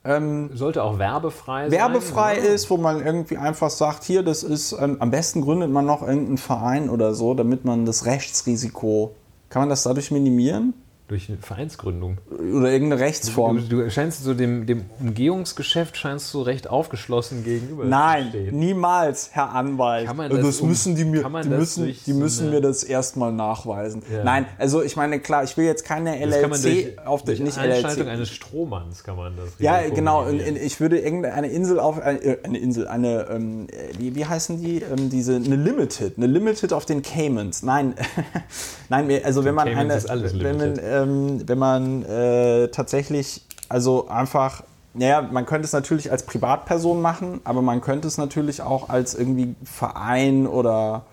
ähm, 0.03 0.49
Sollte 0.55 0.83
auch 0.83 0.97
werbefrei 0.97 1.69
sein. 1.69 1.79
werbefrei 1.79 2.37
ist, 2.37 2.69
wo 2.69 2.77
man 2.77 3.05
irgendwie 3.05 3.37
einfach 3.37 3.69
sagt, 3.69 4.03
hier, 4.03 4.23
das 4.23 4.43
ist, 4.43 4.71
ähm, 4.73 4.97
am 4.99 5.11
besten 5.11 5.41
gründet 5.41 5.69
man 5.69 5.85
noch 5.85 6.01
irgendeinen 6.01 6.37
Verein 6.37 6.89
oder 6.89 7.13
so, 7.13 7.33
damit 7.33 7.65
man 7.65 7.85
das 7.85 8.05
Rechtsrisiko, 8.05 9.15
kann 9.49 9.63
man 9.63 9.69
das 9.69 9.83
dadurch 9.83 10.11
minimieren? 10.11 10.73
Durch 11.11 11.27
eine 11.27 11.39
Vereinsgründung. 11.39 12.19
Oder 12.31 12.71
irgendeine 12.71 13.01
Rechtsform? 13.01 13.67
Du, 13.67 13.83
du 13.83 13.91
scheinst 13.91 14.23
so 14.23 14.33
dem, 14.33 14.65
dem 14.65 14.85
Umgehungsgeschäft 15.01 15.97
scheinst 15.97 16.33
du 16.33 16.41
recht 16.41 16.69
aufgeschlossen 16.69 17.43
gegenüber 17.43 17.83
Nein, 17.83 18.31
niemals, 18.51 19.31
Herr 19.33 19.53
Anwalt. 19.53 20.07
Kann 20.07 20.15
man 20.15 20.29
das 20.29 20.39
das 20.39 20.61
um- 20.61 20.69
müssen 20.69 20.95
die 20.95 21.03
mir, 21.03 21.23
die 21.23 21.33
das 21.33 21.45
müssen, 21.47 21.95
die 22.05 22.13
müssen 22.13 22.49
mir 22.49 22.61
das 22.61 22.85
erstmal 22.85 23.33
nachweisen. 23.33 24.03
Ja. 24.09 24.23
Nein, 24.23 24.45
also 24.57 24.81
ich 24.81 24.95
meine, 24.95 25.19
klar, 25.19 25.43
ich 25.43 25.57
will 25.57 25.65
jetzt 25.65 25.83
keine 25.83 26.11
Das 26.17 26.37
LLC 26.37 26.61
durch, 26.95 27.05
auf 27.05 27.23
durch 27.25 27.39
nicht 27.41 27.57
Einschaltung 27.57 28.03
LLC. 28.05 28.13
eines 28.13 28.29
Strohmanns 28.29 29.03
kann 29.03 29.17
man 29.17 29.35
das 29.35 29.49
Ja, 29.59 29.81
genau. 29.89 30.27
In, 30.27 30.39
in, 30.39 30.55
ich 30.55 30.79
würde 30.79 30.97
irgendeine 30.97 31.47
Insel 31.47 31.77
auf 31.81 31.97
äh, 31.97 32.37
eine 32.43 32.57
Insel, 32.57 32.87
eine 32.87 33.27
ähm, 33.29 33.67
äh, 33.69 33.99
wie, 33.99 34.15
wie 34.15 34.25
heißen 34.25 34.61
die? 34.61 34.77
Ähm, 34.77 35.09
diese 35.09 35.35
eine 35.35 35.57
Limited, 35.57 36.15
eine 36.15 36.27
Limited 36.27 36.71
auf 36.71 36.85
den 36.85 37.01
Caymans. 37.01 37.63
Nein, 37.63 37.95
nein, 38.89 39.11
also 39.25 39.43
wenn 39.43 39.55
man 39.55 39.67
Caymans 39.67 40.05
eine, 40.05 40.23
wenn 40.23 40.57
man, 40.57 40.67
limited. 40.67 41.00
Ähm, 41.03 41.47
wenn 41.47 41.57
man 41.57 42.03
äh, 42.05 42.67
tatsächlich 42.69 43.41
also 43.69 44.07
einfach 44.07 44.63
naja, 44.93 45.21
man 45.21 45.45
könnte 45.45 45.65
es 45.65 45.71
natürlich 45.71 46.11
als 46.11 46.25
Privatperson 46.25 47.01
machen, 47.01 47.39
aber 47.45 47.61
man 47.61 47.79
könnte 47.79 48.09
es 48.09 48.17
natürlich 48.17 48.61
auch 48.61 48.89
als 48.89 49.15
irgendwie 49.15 49.55
Verein 49.63 50.47
oder 50.47 51.05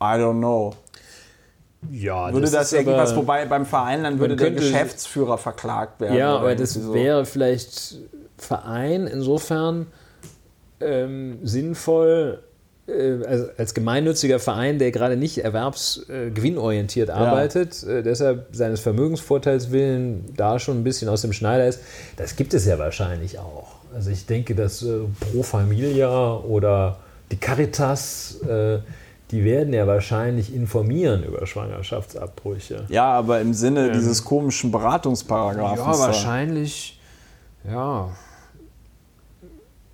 I 0.00 0.14
don't 0.14 0.38
know. 0.38 0.74
Ja, 1.90 2.32
Würde 2.32 2.48
das, 2.50 2.72
ist 2.72 2.78
irgendwas, 2.78 3.10
aber- 3.10 3.22
wobei 3.22 3.46
beim 3.46 3.66
Verein 3.66 4.04
dann 4.04 4.20
würde 4.20 4.36
der 4.36 4.46
könnte- 4.48 4.62
Geschäftsführer 4.62 5.38
verklagt 5.38 6.00
werden. 6.00 6.16
Ja, 6.16 6.36
aber 6.36 6.54
das 6.54 6.74
so. 6.74 6.94
wäre 6.94 7.24
vielleicht 7.24 7.96
Verein 8.36 9.08
insofern 9.08 9.88
ähm, 10.80 11.38
sinnvoll, 11.42 12.44
als 13.58 13.74
gemeinnütziger 13.74 14.38
Verein, 14.38 14.78
der 14.78 14.90
gerade 14.90 15.16
nicht 15.16 15.38
erwerbsgewinnorientiert 15.38 16.28
äh, 16.28 16.30
gewinnorientiert 16.30 17.10
arbeitet, 17.10 17.82
äh, 17.82 18.02
deshalb 18.02 18.46
seines 18.52 18.80
Vermögensvorteils 18.80 19.70
willen 19.70 20.24
da 20.36 20.58
schon 20.58 20.80
ein 20.80 20.84
bisschen 20.84 21.08
aus 21.08 21.22
dem 21.22 21.32
Schneider 21.32 21.66
ist. 21.66 21.80
Das 22.16 22.36
gibt 22.36 22.54
es 22.54 22.64
ja 22.64 22.78
wahrscheinlich 22.78 23.38
auch. 23.38 23.76
Also 23.94 24.10
ich 24.10 24.26
denke, 24.26 24.54
dass 24.54 24.82
äh, 24.82 25.00
Pro 25.20 25.42
Familia 25.42 26.36
oder 26.36 26.98
die 27.30 27.36
Caritas, 27.36 28.40
äh, 28.48 28.78
die 29.30 29.44
werden 29.44 29.74
ja 29.74 29.86
wahrscheinlich 29.86 30.54
informieren 30.54 31.24
über 31.24 31.46
Schwangerschaftsabbrüche. 31.46 32.84
Ja, 32.88 33.12
aber 33.12 33.40
im 33.40 33.52
Sinne 33.52 33.92
dieses 33.92 34.24
komischen 34.24 34.72
Beratungsparagrafens. 34.72 35.98
Ja, 35.98 36.06
wahrscheinlich. 36.06 36.98
Ja. 37.70 38.08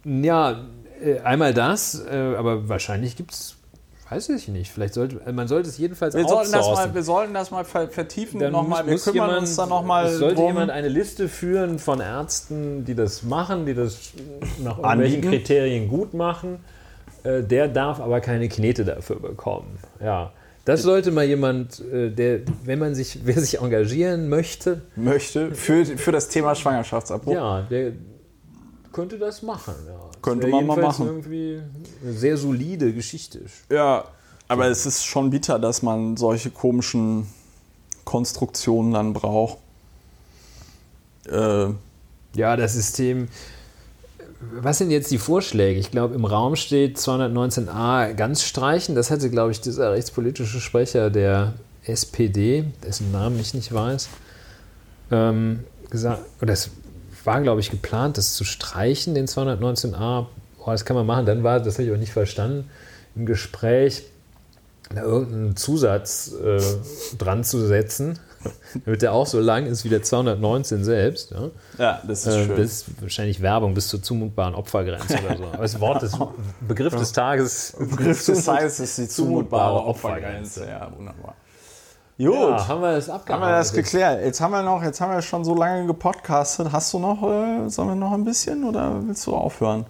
Ja, 0.05 0.65
äh, 1.05 1.21
einmal 1.21 1.53
das, 1.55 2.05
äh, 2.11 2.15
aber 2.37 2.69
wahrscheinlich 2.69 3.17
gibt 3.17 3.33
es, 3.33 3.57
weiß 4.11 4.29
ich 4.31 4.49
nicht, 4.49 4.71
vielleicht 4.73 4.95
sollte, 4.95 5.21
äh, 5.27 5.33
man 5.33 5.49
sollte 5.49 5.69
es 5.69 5.79
jedenfalls 5.79 6.15
Wir 6.15 6.27
sollten, 6.27 6.53
das 6.53 6.61
outsourcen. 6.63 6.89
mal, 6.91 6.95
wir 6.95 7.03
sollten 7.03 7.35
das 7.35 7.51
mal 7.51 7.65
ver- 7.65 7.89
vertiefen 7.89 8.41
Dann 8.41 8.53
nochmal. 8.53 8.85
muss- 8.85 9.07
Wir 9.07 9.13
kümmern 9.13 9.29
jemand- 9.29 9.41
uns 9.49 9.57
da 9.57 9.67
nochmal 9.67 10.11
sollte 10.13 10.35
drum. 10.37 10.47
jemand 10.47 10.71
eine 10.71 10.89
Liste 10.89 11.29
führen 11.29 11.79
von 11.79 12.01
Ärzten, 12.01 12.85
die 12.85 12.95
das 12.95 13.23
machen, 13.23 13.67
die 13.67 13.75
das 13.75 14.13
nach 14.63 14.79
irgendwelchen. 14.79 15.23
Kriterien 15.23 15.89
gut 15.89 16.15
machen. 16.15 16.59
Äh, 17.23 17.43
Der 17.43 17.69
darf 17.69 18.01
aber 18.01 18.21
keine 18.21 18.49
Knete 18.49 18.85
dafür 18.85 19.19
bekommen. 19.21 19.79
Ja. 20.03 20.33
Das 20.67 20.81
sollte 20.83 21.11
mal 21.11 21.25
jemand, 21.25 21.83
der, 21.93 22.41
wenn 22.65 22.79
man 22.79 22.95
sich, 22.95 23.19
wer 23.25 23.39
sich 23.39 23.61
engagieren 23.61 24.29
möchte, 24.31 24.81
möchte 24.97 25.55
für, 25.55 25.85
für 25.85 26.11
das 26.13 26.29
Thema 26.29 26.55
Schwangerschaftsabbruch. 26.55 27.35
Ja, 27.35 27.61
der 27.71 27.93
könnte 28.95 29.19
das 29.19 29.43
machen. 29.43 29.75
Ja. 29.87 29.93
Das 30.13 30.23
Könnte 30.23 30.47
man 30.47 30.67
mal 30.67 30.79
machen. 30.81 31.07
Irgendwie 31.07 31.61
eine 32.03 32.13
sehr 32.15 32.39
solide 32.39 32.95
Geschichte. 32.95 33.41
Ja, 33.71 34.05
aber 34.49 34.69
es 34.69 34.87
ist 34.87 35.05
schon 35.05 35.29
bitter, 35.29 35.59
dass 35.59 35.83
man 35.83 36.17
solche 36.17 36.51
komischen 36.51 37.27
Konstruktionen 38.05 38.93
dann 38.93 39.13
braucht. 39.13 39.59
Äh, 41.27 41.67
Ja, 42.35 42.57
das 42.57 42.73
System. 42.75 43.29
Was 44.61 44.79
sind 44.79 44.91
jetzt 44.91 45.11
die 45.11 45.19
Vorschläge? 45.19 45.81
Ich 45.81 45.91
glaube, 45.91 46.15
im 46.15 46.25
Raum 46.25 46.55
steht 46.57 46.99
219a 46.99 48.13
ganz 48.15 48.43
streichen. 48.43 48.95
Das 48.95 49.11
hatte, 49.11 49.31
glaube 49.31 49.53
ich, 49.53 49.61
dieser 49.61 49.93
rechtspolitische 49.93 50.61
Sprecher 50.61 51.11
der 51.11 51.55
SPD, 51.85 52.65
dessen 52.83 53.11
Namen 53.13 53.41
ich 53.41 53.55
nicht 53.55 53.73
weiß, 53.73 54.09
ähm, 55.11 55.65
gesagt. 55.91 56.23
Oder 56.43 56.53
es 56.53 56.71
war, 57.25 57.41
glaube 57.41 57.61
ich, 57.61 57.71
geplant, 57.71 58.19
das 58.19 58.35
zu 58.35 58.45
streichen, 58.45 59.15
den 59.15 59.27
219a. 59.27 60.27
Oh, 60.59 60.71
das 60.71 60.85
kann 60.85 60.97
man 60.97 61.07
machen. 61.07 61.27
Dann 61.27 61.43
war, 61.43 61.61
das 61.61 61.75
habe 61.75 61.85
ich 61.85 61.93
auch 61.93 61.99
nicht 61.99 62.13
verstanden, 62.13 62.71
im 63.15 63.27
Gespräch 63.27 64.05
da 64.95 65.03
irgendeinen 65.03 65.57
Zusatz 65.57 66.33
äh, 66.33 66.61
dran 67.17 67.43
zu 67.45 67.67
setzen, 67.67 68.19
damit 68.85 69.03
der 69.03 69.13
auch 69.13 69.27
so 69.27 69.41
lang 69.41 69.67
ist 69.67 69.85
wie 69.85 69.89
der 69.89 70.03
219 70.03 70.85
selbst. 70.85 71.31
Ja? 71.31 71.51
ja, 71.79 72.03
das 72.07 72.27
ist 72.27 72.35
Äh, 72.35 72.45
schön. 72.45 72.57
Das 72.57 72.67
ist 72.67 73.03
wahrscheinlich 73.03 73.41
Werbung 73.41 73.75
bis 73.75 73.89
zur 73.89 74.03
zumutbaren 74.03 74.55
Opfergrenze 74.55 75.19
oder 75.25 75.37
so. 75.37 75.45
Aber 75.45 75.63
das 75.63 75.81
Wort 75.81 76.03
des 76.03 76.13
Begriff 76.69 76.95
des 76.95 77.13
Tages. 77.13 77.75
Begriff 77.79 78.25
des 78.27 78.45
Tages 78.45 78.81
ist 78.81 78.99
die 78.99 79.09
zumutbare 79.09 79.79
zumutbare 79.79 79.85
Opfergrenze. 79.87 80.61
Opfergrenze. 80.63 80.67
Ja, 80.67 80.93
wunderbar. 80.97 81.35
Gut. 82.17 82.29
Ja, 82.33 82.69
haben 82.69 82.81
wir 82.81 82.93
das 82.95 83.09
abgearbeitet. 83.11 83.31
Haben 83.33 83.53
wir 83.53 83.59
das 83.59 83.73
geklärt? 83.73 84.25
Jetzt 84.25 84.41
haben 84.41 84.53
wir 84.53 84.63
noch, 84.63 84.83
jetzt 84.83 85.01
haben 85.01 85.13
wir 85.13 85.21
schon 85.23 85.45
so 85.45 85.55
lange 85.55 85.87
gepodcastet. 85.87 86.71
Hast 86.71 86.93
du 86.95 86.99
noch, 87.01 87.23
äh, 87.23 87.69
sollen 87.69 87.89
wir 87.89 87.95
noch 87.97 88.13
ein 88.13 88.25
bisschen 88.25 88.63
oder 88.65 89.01
willst 89.05 89.27
du 89.27 89.35
aufhören? 89.35 89.87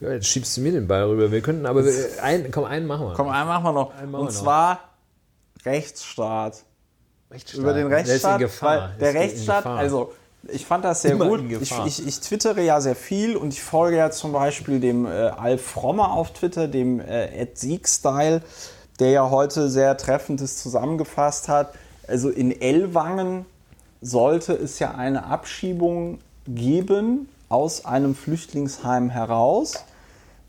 Ja, 0.00 0.10
jetzt 0.12 0.26
schiebst 0.26 0.56
du 0.56 0.60
mir 0.62 0.72
den 0.72 0.88
Ball 0.88 1.04
rüber. 1.04 1.30
Wir 1.30 1.40
könnten 1.40 1.66
aber 1.66 1.84
ein, 2.22 2.50
komm, 2.50 2.64
einen 2.64 2.86
machen 2.88 3.06
wir. 3.06 3.14
Komm, 3.14 3.28
einen 3.28 3.46
machen 3.46 3.64
wir 3.64 3.72
noch. 3.72 3.90
Machen 3.94 4.04
Und 4.06 4.12
wir 4.12 4.18
noch. 4.24 4.30
zwar 4.30 4.80
Rechtsstaat. 5.64 6.64
Rechtsstaat. 7.30 7.60
Über 7.60 7.72
den 7.74 7.88
Der 7.88 7.98
Rechtsstaat. 7.98 8.38
Gefahr. 8.40 8.90
Der 9.00 9.10
Ist 9.10 9.14
in 9.14 9.20
Rechtsstaat, 9.20 9.62
Gefahr. 9.62 9.78
also 9.78 10.12
ich 10.48 10.66
fand 10.66 10.84
das 10.84 11.02
sehr 11.02 11.12
Immer 11.12 11.28
gut. 11.28 11.42
Ich, 11.42 11.60
Gefahr. 11.60 11.86
ich, 11.86 12.04
ich 12.04 12.18
twittere 12.20 12.60
ja 12.62 12.80
sehr 12.80 12.96
viel 12.96 13.36
und 13.36 13.52
ich 13.52 13.62
folge 13.62 13.96
ja 13.96 14.10
zum 14.10 14.32
Beispiel 14.32 14.80
dem 14.80 15.06
äh, 15.06 15.10
Alf 15.10 15.64
Frommer 15.64 16.10
auf 16.12 16.32
Twitter, 16.32 16.66
dem 16.66 16.98
äh, 16.98 17.46
@siegstyle, 17.54 18.42
der 19.02 19.10
ja 19.10 19.28
heute 19.30 19.68
sehr 19.68 19.96
treffendes 19.96 20.62
zusammengefasst 20.62 21.48
hat. 21.48 21.74
Also 22.06 22.30
in 22.30 22.60
Ellwangen 22.60 23.46
sollte 24.00 24.52
es 24.52 24.78
ja 24.78 24.92
eine 24.92 25.26
Abschiebung 25.26 26.18
geben 26.46 27.28
aus 27.48 27.84
einem 27.84 28.14
Flüchtlingsheim 28.14 29.10
heraus. 29.10 29.84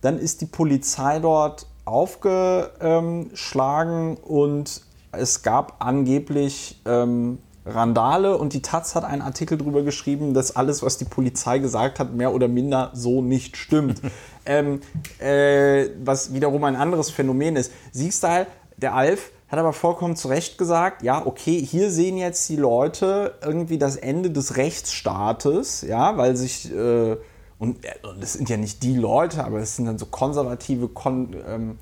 Dann 0.01 0.19
ist 0.19 0.41
die 0.41 0.45
Polizei 0.45 1.17
dort 1.17 1.65
aufgeschlagen 1.85 4.17
und 4.17 4.81
es 5.11 5.41
gab 5.41 5.83
angeblich 5.83 6.79
ähm, 6.85 7.39
Randale 7.65 8.37
und 8.37 8.53
die 8.53 8.61
Taz 8.61 8.93
hat 8.93 9.03
einen 9.03 9.23
Artikel 9.23 9.57
darüber 9.57 9.81
geschrieben, 9.81 10.35
dass 10.35 10.55
alles, 10.55 10.83
was 10.83 10.99
die 10.99 11.05
Polizei 11.05 11.57
gesagt 11.57 11.97
hat, 11.97 12.13
mehr 12.13 12.35
oder 12.35 12.47
minder 12.47 12.91
so 12.93 13.23
nicht 13.23 13.57
stimmt. 13.57 13.99
ähm, 14.45 14.81
äh, 15.19 15.89
was 16.03 16.33
wiederum 16.33 16.63
ein 16.63 16.75
anderes 16.75 17.09
Phänomen 17.09 17.55
ist. 17.55 17.71
Siegstyle, 17.91 18.47
der 18.77 18.95
Alf, 18.95 19.31
hat 19.53 19.59
aber 19.59 19.73
vollkommen 19.73 20.15
zu 20.15 20.29
Recht 20.29 20.57
gesagt, 20.57 21.03
ja, 21.03 21.25
okay, 21.25 21.63
hier 21.63 21.91
sehen 21.91 22.17
jetzt 22.17 22.49
die 22.49 22.55
Leute 22.55 23.35
irgendwie 23.43 23.77
das 23.77 23.95
Ende 23.97 24.31
des 24.31 24.57
Rechtsstaates, 24.57 25.83
ja, 25.83 26.17
weil 26.17 26.35
sich, 26.35 26.73
äh, 26.73 27.17
und 27.59 27.85
äh, 27.85 27.91
das 28.19 28.33
sind 28.33 28.49
ja 28.49 28.57
nicht 28.57 28.81
die 28.81 28.95
Leute, 28.95 29.43
aber 29.43 29.59
es 29.59 29.75
sind 29.75 29.85
dann 29.85 29.99
so 29.99 30.07
konservative 30.07 30.87
Kon 30.87 31.35
ähm, 31.47 31.77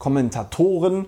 Kommentatoren, 0.00 1.06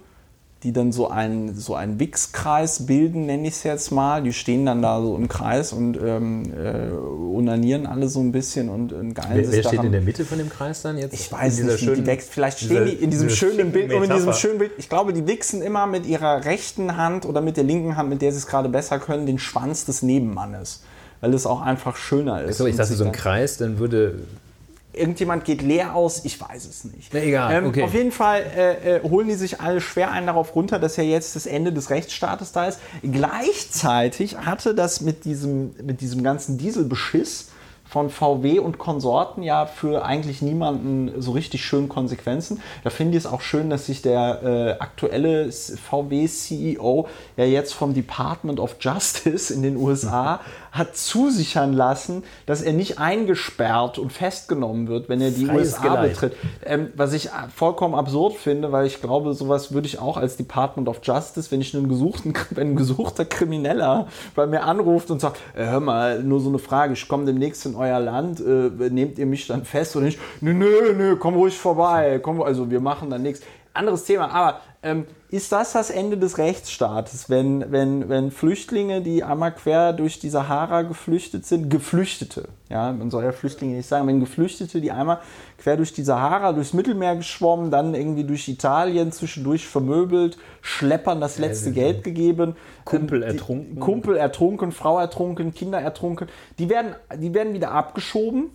die 0.63 0.73
dann 0.73 0.91
so 0.91 1.09
einen, 1.09 1.55
so 1.55 1.75
einen 1.75 2.01
Wix-Kreis 2.01 2.87
bilden, 2.87 3.27
nenne 3.27 3.47
ich 3.47 3.55
es 3.55 3.63
jetzt 3.63 3.91
mal. 3.93 4.23
Die 4.23 4.33
stehen 4.33 4.65
dann 4.67 4.81
da 4.83 5.01
so 5.01 5.15
im 5.15 5.29
Kreis 5.29 5.73
und 5.73 5.99
ähm, 6.03 6.45
äh, 6.57 6.91
unanieren 6.91 7.87
alle 7.87 8.09
so 8.09 8.21
ein 8.21 8.33
bisschen 8.33 8.69
und, 8.71 8.93
und 8.93 9.15
geilen 9.15 9.37
Wer, 9.37 9.45
sich 9.45 9.55
wer 9.57 9.63
steht 9.63 9.73
daran. 9.75 9.87
in 9.87 9.93
der 9.93 10.01
Mitte 10.01 10.25
von 10.25 10.39
dem 10.39 10.49
Kreis 10.49 10.83
dann 10.83 10.97
jetzt? 10.99 11.13
Ich 11.13 11.31
weiß 11.31 11.59
nicht, 11.59 11.67
wie 11.67 11.77
die 11.77 11.85
schönen- 11.85 12.07
wächst. 12.07 12.31
Vielleicht 12.31 12.59
stehen 12.61 12.87
die 12.87 12.93
in 12.95 13.11
diesem 13.11 13.29
schönen 13.29 13.71
Bild 13.71 13.93
und 13.93 14.05
in 14.05 14.11
diesem 14.11 14.33
schönen 14.33 14.59
Bild. 14.59 14.73
Ich 14.79 14.89
glaube, 14.89 15.13
die 15.13 15.27
wichsen 15.27 15.61
immer 15.63 15.87
mit 15.87 16.07
ihrer 16.07 16.45
rechten 16.47 16.97
Hand 16.97 17.27
oder 17.27 17.43
mit 17.43 17.57
der 17.59 17.65
linken 17.65 17.97
Hand, 17.97 18.09
mit 18.09 18.23
der 18.23 18.33
sie 18.33 18.39
es 18.39 18.47
gerade 18.47 18.69
besser 18.71 18.99
können, 18.99 19.27
den 19.27 19.39
Schwanz 19.39 19.85
des 19.85 20.03
Nebenmannes. 20.03 20.83
Weil 21.21 21.33
es 21.35 21.47
auch 21.47 21.61
einfach 21.63 21.97
schöner 21.97 22.43
ist. 22.43 22.59
So, 22.59 22.67
ich 22.67 22.77
dachte, 22.77 22.95
so 22.95 23.05
ein 23.05 23.13
Kreis, 23.13 23.57
dann 23.59 23.79
würde. 23.79 24.21
Irgendjemand 24.97 25.45
geht 25.45 25.63
leer 25.63 25.95
aus, 25.95 26.25
ich 26.25 26.41
weiß 26.41 26.67
es 26.67 26.85
nicht. 26.85 27.13
Na, 27.13 27.21
egal, 27.21 27.55
Ähm, 27.55 27.67
okay. 27.67 27.83
Auf 27.83 27.95
jeden 27.95 28.13
Fall 28.13 28.43
äh, 28.57 28.97
äh, 28.97 29.03
holen 29.03 29.29
die 29.29 29.35
sich 29.35 29.61
alle 29.61 29.81
schwer 29.81 30.11
einen 30.11 30.27
darauf 30.27 30.55
runter, 30.55 30.79
dass 30.79 30.97
ja 30.97 31.05
jetzt 31.05 31.37
das 31.37 31.47
Ende 31.47 31.73
des 31.73 31.91
Rechtsstaates 31.91 32.53
da 32.53 32.67
ist. 32.67 32.81
Gleichzeitig 33.03 34.39
hatte 34.39 34.75
das 34.75 35.01
mit 35.01 35.25
diesem, 35.25 35.75
mit 35.83 36.01
diesem 36.01 36.23
ganzen 36.23 36.59
Dieselbeschiss 36.59 37.51
von 37.89 38.11
VW 38.11 38.59
und 38.59 38.79
Konsorten 38.79 39.43
ja 39.43 39.67
für 39.67 40.05
eigentlich 40.05 40.43
niemanden 40.43 41.23
so 41.23 41.31
richtig 41.31 41.65
schön 41.65 41.89
Konsequenzen. 41.89 42.61
Da 42.83 42.91
finde 42.91 43.17
ich 43.17 43.25
es 43.25 43.31
auch 43.31 43.41
schön, 43.41 43.71
dass 43.71 43.87
sich 43.87 44.03
der 44.03 44.43
äh, 44.43 44.83
aktuelle 44.83 45.51
VW-CEO 45.53 47.09
ja 47.37 47.45
jetzt 47.45 47.75
vom 47.75 47.95
Department 47.95 48.59
of 48.59 48.77
Justice 48.81 49.55
in 49.55 49.63
den 49.63 49.77
USA 49.77 50.41
hat 50.77 50.97
zusichern 50.97 51.73
lassen, 51.73 52.25
dass 52.47 52.63
er 52.63 52.73
nicht 52.73 52.99
eingesperrt 52.99 53.99
und 53.99 54.13
festgenommen 54.13 54.89
wird, 54.89 55.09
wenn 55.09 55.21
er 55.21 55.31
die 55.31 55.47
Freies 55.47 55.75
USA 55.75 55.83
Geleit. 55.83 56.11
betritt. 56.13 56.37
Ähm, 56.65 56.89
was 56.95 57.13
ich 57.13 57.31
vollkommen 57.55 57.95
absurd 57.95 58.35
finde, 58.35 58.73
weil 58.73 58.87
ich 58.87 59.01
glaube, 59.01 59.35
sowas 59.35 59.73
würde 59.73 59.87
ich 59.87 59.99
auch 59.99 60.17
als 60.17 60.37
Department 60.37 60.89
of 60.89 61.01
Justice, 61.03 61.51
wenn 61.51 61.61
ich 61.61 61.75
einen 61.75 61.89
gesuchten, 61.89 62.35
wenn 62.51 62.73
ein 62.73 62.77
gesuchter 62.77 63.25
Krimineller 63.25 64.09
bei 64.35 64.47
mir 64.47 64.65
anruft 64.65 65.11
und 65.11 65.21
sagt, 65.21 65.39
äh, 65.55 65.67
hör 65.67 65.81
mal, 65.81 66.23
nur 66.23 66.41
so 66.41 66.49
eine 66.49 66.59
Frage, 66.59 66.93
ich 66.93 67.09
komme 67.09 67.25
demnächst 67.25 67.67
in 67.67 67.75
euer 67.75 68.01
Land, 68.01 68.41
äh, 68.41 68.91
nehmt 68.91 69.19
ihr 69.19 69.27
mich 69.27 69.47
dann 69.47 69.65
fest 69.65 69.97
oder 69.97 70.07
nicht? 70.07 70.19
Nö, 70.41 70.53
nö, 70.53 70.93
nö, 70.97 71.17
komm 71.17 71.35
ruhig 71.35 71.57
vorbei, 71.57 72.21
komm, 72.23 72.43
also 72.43 72.71
wir 72.71 72.81
machen 72.81 73.11
dann 73.11 73.23
nichts. 73.23 73.43
Anderes 73.77 74.05
Thema. 74.05 74.31
Aber 74.31 74.61
ähm, 74.83 75.07
ist 75.29 75.51
das 75.51 75.73
das 75.73 75.91
Ende 75.91 76.17
des 76.17 76.39
Rechtsstaates, 76.39 77.29
wenn, 77.29 77.73
wenn, 77.73 78.09
wenn 78.09 78.31
Flüchtlinge, 78.31 79.03
die 79.03 79.25
einmal 79.25 79.53
quer 79.53 79.93
durch 79.93 80.21
die 80.21 80.31
Sahara 80.31 80.83
geflüchtet 80.83 81.45
sind, 81.45 81.69
Geflüchtete, 81.69 82.49
ja, 82.69 82.93
man 82.93 83.11
soll 83.11 83.25
ja 83.25 83.33
Flüchtlinge 83.33 83.77
nicht 83.77 83.89
sagen, 83.89 84.07
wenn 84.07 84.21
Geflüchtete, 84.21 84.81
die 84.81 84.93
einmal 84.93 85.19
quer 85.59 85.77
durch 85.77 85.93
die 85.93 86.05
Sahara, 86.05 86.53
durchs 86.53 86.73
Mittelmeer 86.73 87.17
geschwommen, 87.17 87.73
dann 87.73 87.95
irgendwie 87.95 88.25
durch 88.25 88.49
Italien 88.49 89.11
zwischendurch 89.11 89.67
vermöbelt, 89.67 90.39
Schleppern 90.63 91.21
das 91.21 91.39
letzte 91.39 91.73
Geld 91.73 92.05
gegeben, 92.05 92.55
Kumpel 92.85 93.23
ähm, 93.23 93.29
ertrunken. 93.31 93.81
Kumpel 93.81 94.17
ertrunken, 94.17 94.71
Frau 94.71 94.99
ertrunken, 95.01 95.53
Kinder 95.53 95.81
ertrunken, 95.81 96.29
die 96.59 96.69
werden, 96.69 96.95
die 97.19 97.35
werden 97.35 97.53
wieder 97.53 97.73
abgeschoben 97.73 98.51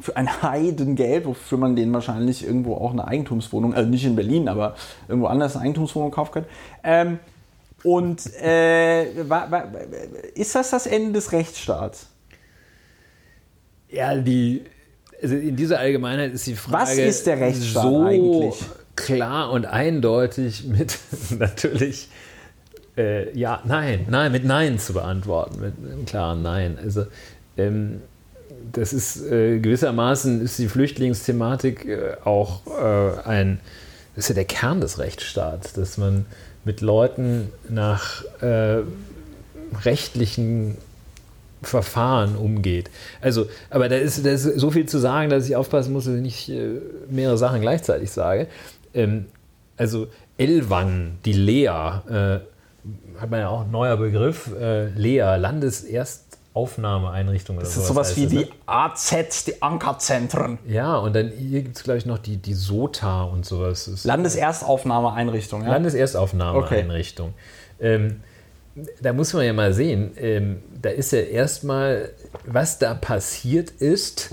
für 0.00 0.16
ein 0.16 0.42
Heidengeld, 0.42 1.24
wofür 1.24 1.58
man 1.58 1.74
denen 1.74 1.92
wahrscheinlich 1.92 2.44
irgendwo 2.44 2.74
auch 2.74 2.92
eine 2.92 3.06
Eigentumswohnung, 3.06 3.74
also 3.74 3.88
nicht 3.88 4.04
in 4.04 4.16
Berlin, 4.16 4.48
aber 4.48 4.76
irgendwo 5.08 5.28
anders 5.28 5.56
eine 5.56 5.64
Eigentumswohnung 5.64 6.10
kaufen 6.10 6.32
kann. 6.32 6.44
Ähm, 6.84 7.18
und 7.82 8.26
äh, 8.42 9.06
wa, 9.28 9.46
wa, 9.50 9.64
ist 10.34 10.54
das 10.54 10.70
das 10.70 10.86
Ende 10.86 11.12
des 11.12 11.32
Rechtsstaats? 11.32 12.08
Ja, 13.88 14.14
die, 14.16 14.64
also 15.22 15.36
in 15.36 15.56
dieser 15.56 15.78
Allgemeinheit 15.78 16.32
ist 16.32 16.46
die 16.46 16.56
Frage 16.56 16.82
Was 16.82 16.98
ist 16.98 17.26
der 17.26 17.40
Rechtsstaat 17.40 17.82
so 17.82 18.02
eigentlich? 18.02 18.54
klar 18.96 19.50
und 19.50 19.66
eindeutig 19.66 20.64
mit 20.64 20.98
natürlich 21.38 22.08
äh, 22.96 23.36
ja, 23.38 23.60
nein, 23.64 24.06
nein, 24.08 24.32
mit 24.32 24.44
Nein 24.44 24.78
zu 24.78 24.94
beantworten, 24.94 25.60
mit 25.60 25.74
einem 25.78 26.06
klaren 26.06 26.42
Nein. 26.42 26.78
Also 26.82 27.06
ähm, 27.56 28.00
das 28.72 28.92
ist 28.92 29.24
äh, 29.30 29.58
gewissermaßen 29.58 30.40
ist 30.42 30.58
die 30.58 30.68
Flüchtlingsthematik 30.68 31.86
äh, 31.86 32.16
auch 32.24 32.62
äh, 32.66 33.20
ein, 33.28 33.60
das 34.14 34.24
ist 34.24 34.28
ja 34.30 34.34
der 34.34 34.44
Kern 34.44 34.80
des 34.80 34.98
Rechtsstaats, 34.98 35.72
dass 35.72 35.98
man 35.98 36.26
mit 36.64 36.80
Leuten 36.80 37.52
nach 37.68 38.24
äh, 38.40 38.82
rechtlichen 39.84 40.76
Verfahren 41.62 42.36
umgeht. 42.36 42.90
Also, 43.20 43.46
aber 43.70 43.88
da 43.88 43.96
ist, 43.96 44.24
da 44.24 44.30
ist 44.30 44.44
so 44.44 44.70
viel 44.70 44.86
zu 44.86 44.98
sagen, 44.98 45.30
dass 45.30 45.48
ich 45.48 45.56
aufpassen 45.56 45.92
muss, 45.92 46.04
dass 46.04 46.14
ich 46.14 46.22
nicht 46.22 46.48
äh, 46.48 46.80
mehrere 47.08 47.38
Sachen 47.38 47.60
gleichzeitig 47.60 48.10
sage. 48.10 48.48
Ähm, 48.94 49.26
also 49.76 50.08
Elwang, 50.38 51.18
die 51.24 51.32
Lea, 51.32 51.66
äh, 51.66 52.40
hat 53.20 53.30
man 53.30 53.40
ja 53.40 53.48
auch 53.48 53.62
ein 53.62 53.70
neuer 53.70 53.96
Begriff, 53.96 54.50
Lea, 54.94 55.36
Landeserstaufnahmeeinrichtung. 56.56 57.56
Oder 57.56 57.64
Das 57.64 57.76
ist 57.76 57.86
sowas 57.86 58.08
heißt 58.08 58.16
wie 58.16 58.24
das, 58.24 58.32
ne? 58.32 58.44
die 58.44 58.52
AZ, 58.66 59.44
die 59.44 59.62
Ankerzentren. 59.62 60.58
Ja, 60.66 60.96
und 60.96 61.14
dann 61.14 61.30
hier 61.30 61.62
gibt 61.62 61.76
es, 61.76 61.84
glaube 61.84 61.98
ich, 61.98 62.06
noch 62.06 62.18
die, 62.18 62.38
die 62.38 62.54
SOTA 62.54 63.24
und 63.24 63.44
sowas. 63.44 63.88
Ist 63.88 64.04
Landeserstaufnahmeeinrichtung. 64.04 65.62
Ja? 65.62 65.70
Landeserstaufnahmeeinrichtung. 65.70 67.34
Ähm, 67.80 68.20
da 69.00 69.12
muss 69.12 69.32
man 69.32 69.44
ja 69.44 69.52
mal 69.52 69.72
sehen, 69.72 70.12
ähm, 70.18 70.62
da 70.80 70.90
ist 70.90 71.12
ja 71.12 71.20
erstmal, 71.20 72.10
was 72.44 72.78
da 72.78 72.94
passiert 72.94 73.70
ist, 73.70 74.30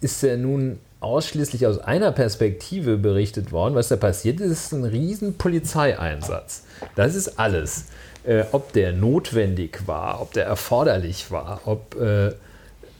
ist 0.00 0.22
ja 0.22 0.36
nun 0.36 0.78
ausschließlich 1.00 1.66
aus 1.66 1.78
einer 1.78 2.12
Perspektive 2.12 2.96
berichtet 2.96 3.52
worden. 3.52 3.74
Was 3.74 3.88
da 3.88 3.96
passiert 3.96 4.40
ist, 4.40 4.50
ist 4.50 4.72
ein 4.72 4.84
riesen 4.84 5.34
Polizeieinsatz. 5.34 6.64
Das 6.96 7.14
ist 7.14 7.38
alles. 7.38 7.84
Äh, 8.24 8.44
ob 8.52 8.72
der 8.72 8.92
notwendig 8.92 9.86
war, 9.86 10.20
ob 10.20 10.32
der 10.32 10.44
erforderlich 10.44 11.30
war, 11.30 11.60
ob, 11.64 11.94
äh, 12.00 12.32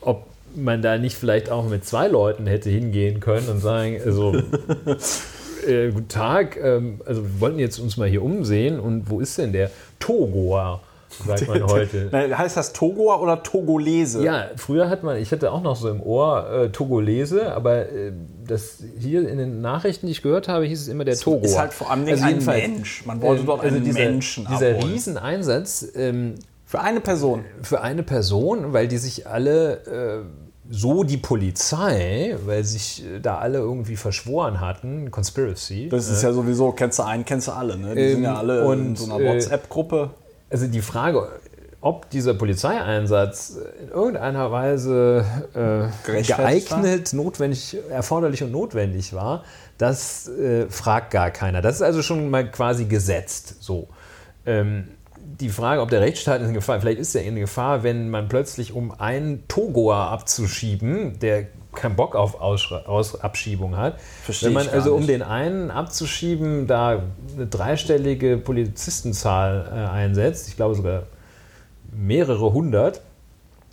ob 0.01 0.27
man 0.55 0.81
da 0.81 0.97
nicht 0.97 1.17
vielleicht 1.17 1.51
auch 1.51 1.69
mit 1.69 1.85
zwei 1.85 2.09
Leuten 2.09 2.47
hätte 2.47 2.71
hingehen 2.71 3.21
können 3.21 3.49
und 3.49 3.61
sagen, 3.61 4.01
also 4.05 4.35
äh, 5.67 5.91
guten 5.91 6.09
Tag, 6.09 6.57
ähm, 6.57 7.01
also 7.05 7.23
wir 7.23 7.41
wollten 7.41 7.59
jetzt 7.59 7.79
uns 7.79 7.97
mal 7.97 8.09
hier 8.09 8.23
umsehen 8.23 8.81
und 8.81 9.11
wo 9.11 9.21
ist 9.21 9.39
denn 9.39 9.53
der 9.53 9.71
Togoer, 9.99 10.81
sagt 11.27 11.49
man 11.49 11.63
heute. 11.69 12.11
Heißt 12.13 12.57
das 12.57 12.73
Togoer 12.73 13.21
oder 13.21 13.43
Togolese? 13.43 14.23
Ja, 14.23 14.47
früher 14.57 14.89
hat 14.89 15.03
man, 15.03 15.17
ich 15.17 15.33
hatte 15.33 15.53
auch 15.53 15.63
noch 15.63 15.77
so 15.77 15.89
im 15.89 16.03
Ohr 16.03 16.51
äh, 16.51 16.69
Togolese, 16.71 17.53
aber 17.55 17.89
äh, 17.91 18.13
das 18.47 18.83
hier 18.99 19.29
in 19.29 19.39
den 19.39 19.61
Nachrichten, 19.61 20.07
die 20.07 20.13
ich 20.13 20.23
gehört 20.23 20.49
habe, 20.49 20.65
hieß 20.65 20.83
es 20.83 20.89
immer 20.89 21.05
der 21.05 21.17
Togoer. 21.17 21.45
ist 21.45 21.59
halt 21.59 21.73
vor 21.73 21.91
allem 21.91 22.07
ein 22.07 22.17
jedenfalls, 22.17 22.69
Mensch. 22.69 23.07
Man 23.07 23.21
wollte 23.23 23.41
ähm, 23.41 23.47
dort 23.47 23.63
also 23.63 23.77
einen 23.77 23.85
dieser, 23.85 23.99
Menschen 24.01 24.47
Dieser 24.51 24.71
abholen. 24.71 24.93
Rieseneinsatz 24.93 25.87
ähm, 25.95 26.35
Für 26.65 26.81
eine 26.81 27.01
Person. 27.01 27.45
für 27.63 27.81
eine 27.81 28.03
Person, 28.03 28.73
weil 28.73 28.89
die 28.89 28.99
sich 28.99 29.27
alle, 29.27 30.25
äh, 30.25 30.49
so 30.71 31.03
die 31.03 31.17
Polizei, 31.17 32.37
weil 32.45 32.63
sich 32.65 33.03
äh, 33.05 33.21
da 33.21 33.39
alle 33.39 33.59
irgendwie 33.59 33.97
verschworen 33.97 34.61
hatten, 34.61 35.11
Conspiracy. 35.11 35.89
Das 35.89 36.09
ist 36.11 36.23
ja 36.23 36.33
sowieso, 36.33 36.73
kennst 36.73 36.99
du 36.99 37.05
einen, 37.05 37.25
kennst 37.25 37.49
du 37.49 37.53
alle. 37.53 37.79
Ne? 37.79 37.95
Die 37.95 38.11
sind 38.11 38.23
ja 38.23 38.33
Ähm, 38.33 38.37
alle 38.37 38.61
in 38.61 38.67
und, 38.67 38.99
so 38.99 39.13
einer 39.13 39.25
äh, 39.25 39.29
WhatsApp-Gruppe. 39.35 40.11
Also 40.51 40.67
die 40.67 40.81
Frage, 40.81 41.29
ob 41.81 42.11
dieser 42.11 42.35
Polizeieinsatz 42.35 43.57
in 43.81 43.89
irgendeiner 43.89 44.51
Weise 44.51 45.25
äh, 45.55 46.23
geeignet, 46.23 47.13
notwendig, 47.13 47.77
erforderlich 47.91 48.43
und 48.43 48.51
notwendig 48.51 49.13
war, 49.13 49.45
das 49.77 50.29
äh, 50.29 50.67
fragt 50.69 51.13
gar 51.13 51.31
keiner. 51.31 51.63
Das 51.63 51.77
ist 51.77 51.83
also 51.83 52.03
schon 52.03 52.31
mal 52.31 52.51
quasi 52.51 52.87
gesetzt. 52.87 53.57
So. 53.61 53.89
Ähm, 54.45 54.89
die 55.41 55.51
Frage, 55.51 55.81
ob 55.83 55.91
der 55.91 56.01
Rechtsstaat 56.01 56.41
in 56.41 56.53
Gefahr, 56.53 56.81
vielleicht 56.81 56.99
ist 56.99 57.15
er 57.15 57.23
in 57.23 57.37
Gefahr, 57.37 57.83
wenn 57.85 58.11
man 58.11 58.29
plötzlich 58.29 58.73
um 58.73 58.91
einen 58.99 59.47
Togoer 59.47 59.97
abzuschieben, 59.97 61.19
der 61.21 61.47
keinen 61.75 61.97
Bock 61.97 62.17
auf 62.17 62.41
Ausschra- 62.41 62.87
Aus 62.87 63.21
Abschiebung 63.21 63.77
hat, 63.77 64.01
Versteh 64.25 64.47
wenn 64.47 64.55
man 64.55 64.69
also 64.69 64.95
um 64.95 65.01
nicht. 65.01 65.11
den 65.11 65.23
einen 65.23 65.71
abzuschieben, 65.71 66.67
da 66.67 67.03
eine 67.37 67.47
dreistellige 67.47 68.39
Polizistenzahl 68.39 69.71
äh, 69.71 69.91
einsetzt, 69.91 70.49
ich 70.49 70.57
glaube 70.57 70.75
sogar 70.75 71.05
mehrere 71.93 72.53
hundert, 72.53 73.03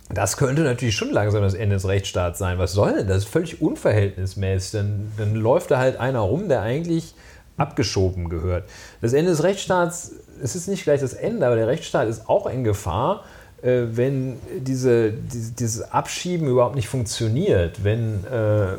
das 0.08 0.36
könnte 0.36 0.62
natürlich 0.62 0.94
schon 0.94 1.10
langsam 1.10 1.42
das 1.42 1.54
Ende 1.54 1.74
des 1.74 1.88
Rechtsstaats 1.88 2.38
sein. 2.38 2.58
Was 2.58 2.72
soll 2.72 2.94
denn 2.94 3.08
das? 3.08 3.24
Völlig 3.24 3.60
unverhältnismäßig. 3.60 4.70
Dann, 4.70 5.12
dann 5.16 5.34
läuft 5.34 5.72
da 5.72 5.78
halt 5.78 5.98
einer 5.98 6.20
rum, 6.20 6.48
der 6.48 6.62
eigentlich 6.62 7.14
abgeschoben 7.56 8.28
gehört. 8.28 8.68
Das 9.00 9.14
Ende 9.14 9.32
des 9.32 9.42
Rechtsstaats, 9.42 10.12
es 10.40 10.54
ist 10.54 10.68
nicht 10.68 10.84
gleich 10.84 11.00
das 11.00 11.12
Ende, 11.12 11.44
aber 11.44 11.56
der 11.56 11.66
Rechtsstaat 11.66 12.06
ist 12.06 12.28
auch 12.28 12.46
in 12.46 12.62
Gefahr, 12.62 13.24
wenn 13.62 14.38
diese, 14.58 15.12
diese, 15.12 15.52
dieses 15.52 15.82
Abschieben 15.82 16.48
überhaupt 16.48 16.76
nicht 16.76 16.88
funktioniert. 16.88 17.82
Wenn, 17.84 18.24
äh, 18.24 18.76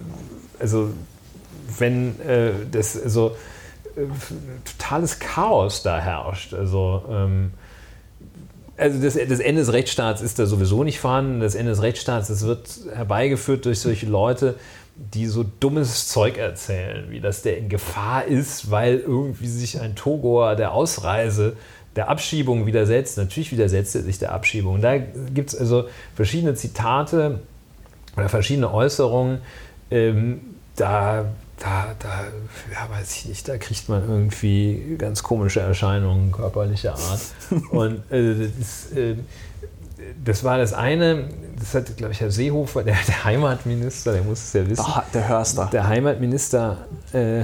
also, 0.59 0.91
wenn 1.77 2.19
äh, 2.21 2.51
das, 2.71 3.01
also, 3.01 3.35
äh, 3.95 4.01
totales 4.63 5.19
Chaos 5.19 5.83
da 5.83 5.99
herrscht. 5.99 6.53
Also, 6.53 7.03
ähm, 7.09 7.51
also 8.77 9.01
das, 9.01 9.15
das 9.15 9.39
Ende 9.39 9.61
des 9.61 9.73
Rechtsstaats 9.73 10.21
ist 10.21 10.37
da 10.37 10.45
sowieso 10.45 10.83
nicht 10.83 10.99
vorhanden. 10.99 11.39
Das 11.39 11.55
Ende 11.55 11.71
des 11.71 11.81
Rechtsstaats, 11.81 12.27
das 12.27 12.45
wird 12.45 12.69
herbeigeführt 12.93 13.65
durch 13.65 13.79
solche 13.79 14.05
Leute, 14.05 14.55
die 14.95 15.25
so 15.25 15.43
dummes 15.59 16.07
Zeug 16.07 16.37
erzählen, 16.37 17.09
wie 17.09 17.19
dass 17.19 17.41
der 17.41 17.57
in 17.57 17.69
Gefahr 17.69 18.25
ist, 18.25 18.71
weil 18.71 18.99
irgendwie 18.99 19.47
sich 19.47 19.79
ein 19.79 19.95
Togoer 19.95 20.55
der 20.55 20.73
Ausreise, 20.73 21.55
der 21.97 22.09
Abschiebung 22.09 22.65
widersetzt. 22.65 23.17
Natürlich 23.17 23.51
widersetzt 23.51 23.95
er 23.95 24.03
sich 24.03 24.19
der 24.19 24.31
Abschiebung. 24.31 24.81
Da 24.81 24.97
gibt 24.97 25.49
es 25.49 25.55
also 25.59 25.89
verschiedene 26.15 26.53
Zitate 26.53 27.41
oder 28.15 28.29
verschiedene 28.29 28.71
Äußerungen. 28.71 29.39
Ähm, 29.91 30.41
da, 30.75 31.25
da, 31.59 31.95
da, 31.97 32.25
ja, 32.71 32.89
weiß 32.89 33.15
ich 33.17 33.25
nicht, 33.25 33.47
da 33.47 33.57
kriegt 33.57 33.89
man 33.89 34.07
irgendwie 34.07 34.95
ganz 34.97 35.23
komische 35.23 35.59
Erscheinungen 35.59 36.31
körperlicher 36.31 36.93
Art. 36.93 37.21
Und 37.71 38.11
äh, 38.11 38.47
das, 38.59 38.91
äh, 38.95 39.15
das 40.23 40.43
war 40.43 40.59
das 40.59 40.73
eine, 40.73 41.29
das 41.57 41.73
hat, 41.73 41.97
glaube 41.97 42.13
ich, 42.13 42.21
Herr 42.21 42.29
Seehofer, 42.29 42.83
der, 42.83 42.95
der 43.07 43.23
Heimatminister, 43.23 44.13
der 44.13 44.23
muss 44.23 44.43
es 44.43 44.53
ja 44.53 44.69
wissen. 44.69 44.85
Ah, 44.85 45.03
der 45.13 45.27
Hörster. 45.27 45.69
Der 45.73 45.87
Heimatminister, 45.87 46.85
äh, 47.11 47.43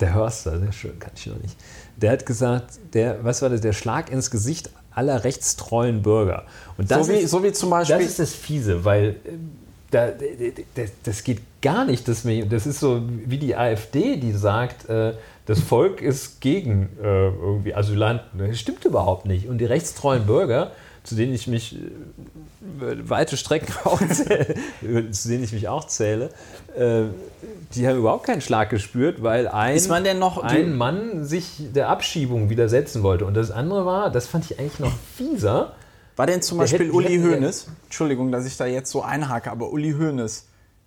der 0.00 0.14
Hörster, 0.14 0.58
sehr 0.58 0.72
schön, 0.72 0.98
kann 0.98 1.10
ich 1.14 1.26
noch 1.26 1.40
nicht. 1.40 1.56
Der 1.96 2.12
hat 2.12 2.26
gesagt, 2.26 2.78
der, 2.94 3.24
was 3.24 3.42
war 3.42 3.50
das, 3.50 3.60
der 3.60 3.72
Schlag 3.72 4.10
ins 4.10 4.30
Gesicht 4.30 4.70
aller 4.94 5.24
rechtstreuen 5.24 6.02
Bürger. 6.02 6.44
Und 6.76 6.90
das 6.90 7.06
So 7.06 7.12
wie, 7.12 7.16
ist, 7.18 7.30
so 7.30 7.42
wie 7.42 7.52
zum 7.52 7.70
Beispiel. 7.70 7.96
das 7.98 8.06
ist 8.06 8.18
das 8.18 8.34
Fiese, 8.34 8.84
weil 8.84 9.10
äh, 9.10 9.14
da, 9.90 10.08
das, 10.74 10.90
das 11.02 11.24
geht 11.24 11.40
gar 11.60 11.84
nicht. 11.84 12.08
Das, 12.08 12.24
das 12.48 12.66
ist 12.66 12.80
so 12.80 13.02
wie 13.26 13.38
die 13.38 13.56
AfD, 13.56 14.16
die 14.16 14.32
sagt, 14.32 14.88
äh, 14.88 15.14
das 15.46 15.60
Volk 15.60 16.00
ist 16.00 16.40
gegen 16.40 16.88
äh, 17.02 17.26
irgendwie 17.28 17.74
Asylanten. 17.74 18.38
Das 18.38 18.58
stimmt 18.58 18.84
überhaupt 18.84 19.26
nicht. 19.26 19.48
Und 19.48 19.58
die 19.58 19.64
rechtstreuen 19.64 20.26
Bürger, 20.26 20.72
zu 21.04 21.14
denen 21.14 21.34
ich 21.34 21.46
mich 21.46 21.74
äh, 21.76 21.78
weite 22.78 23.36
Strecken 23.36 23.72
auch 23.84 24.00
zähle, 24.08 25.10
zu 25.10 25.28
denen 25.28 25.44
ich 25.44 25.52
mich 25.52 25.68
auch 25.68 25.86
zähle, 25.86 26.30
äh, 26.76 27.02
die 27.74 27.86
haben 27.88 27.98
überhaupt 27.98 28.24
keinen 28.26 28.40
Schlag 28.40 28.70
gespürt, 28.70 29.22
weil 29.22 29.48
ein, 29.48 29.76
Ist 29.76 29.88
man 29.88 30.04
denn 30.04 30.18
noch- 30.18 30.42
ein 30.42 30.76
Mann 30.76 31.24
sich 31.24 31.56
der 31.74 31.88
Abschiebung 31.88 32.50
widersetzen 32.50 33.02
wollte. 33.02 33.24
Und 33.26 33.34
das 33.34 33.50
andere 33.50 33.86
war, 33.86 34.10
das 34.10 34.26
fand 34.26 34.50
ich 34.50 34.58
eigentlich 34.58 34.78
noch 34.80 34.92
fieser, 35.16 35.74
War 36.16 36.26
denn 36.26 36.42
zum 36.42 36.58
Beispiel 36.58 36.86
hätte- 36.86 36.92
Uli 36.92 37.18
Hoeneß? 37.18 37.66
Entschuldigung, 37.84 38.30
dass 38.32 38.44
ich 38.46 38.56
da 38.56 38.66
jetzt 38.66 38.90
so 38.90 39.02
einhake, 39.02 39.50
aber 39.50 39.70
Uli 39.72 39.92
Hoeneß, 39.92 40.44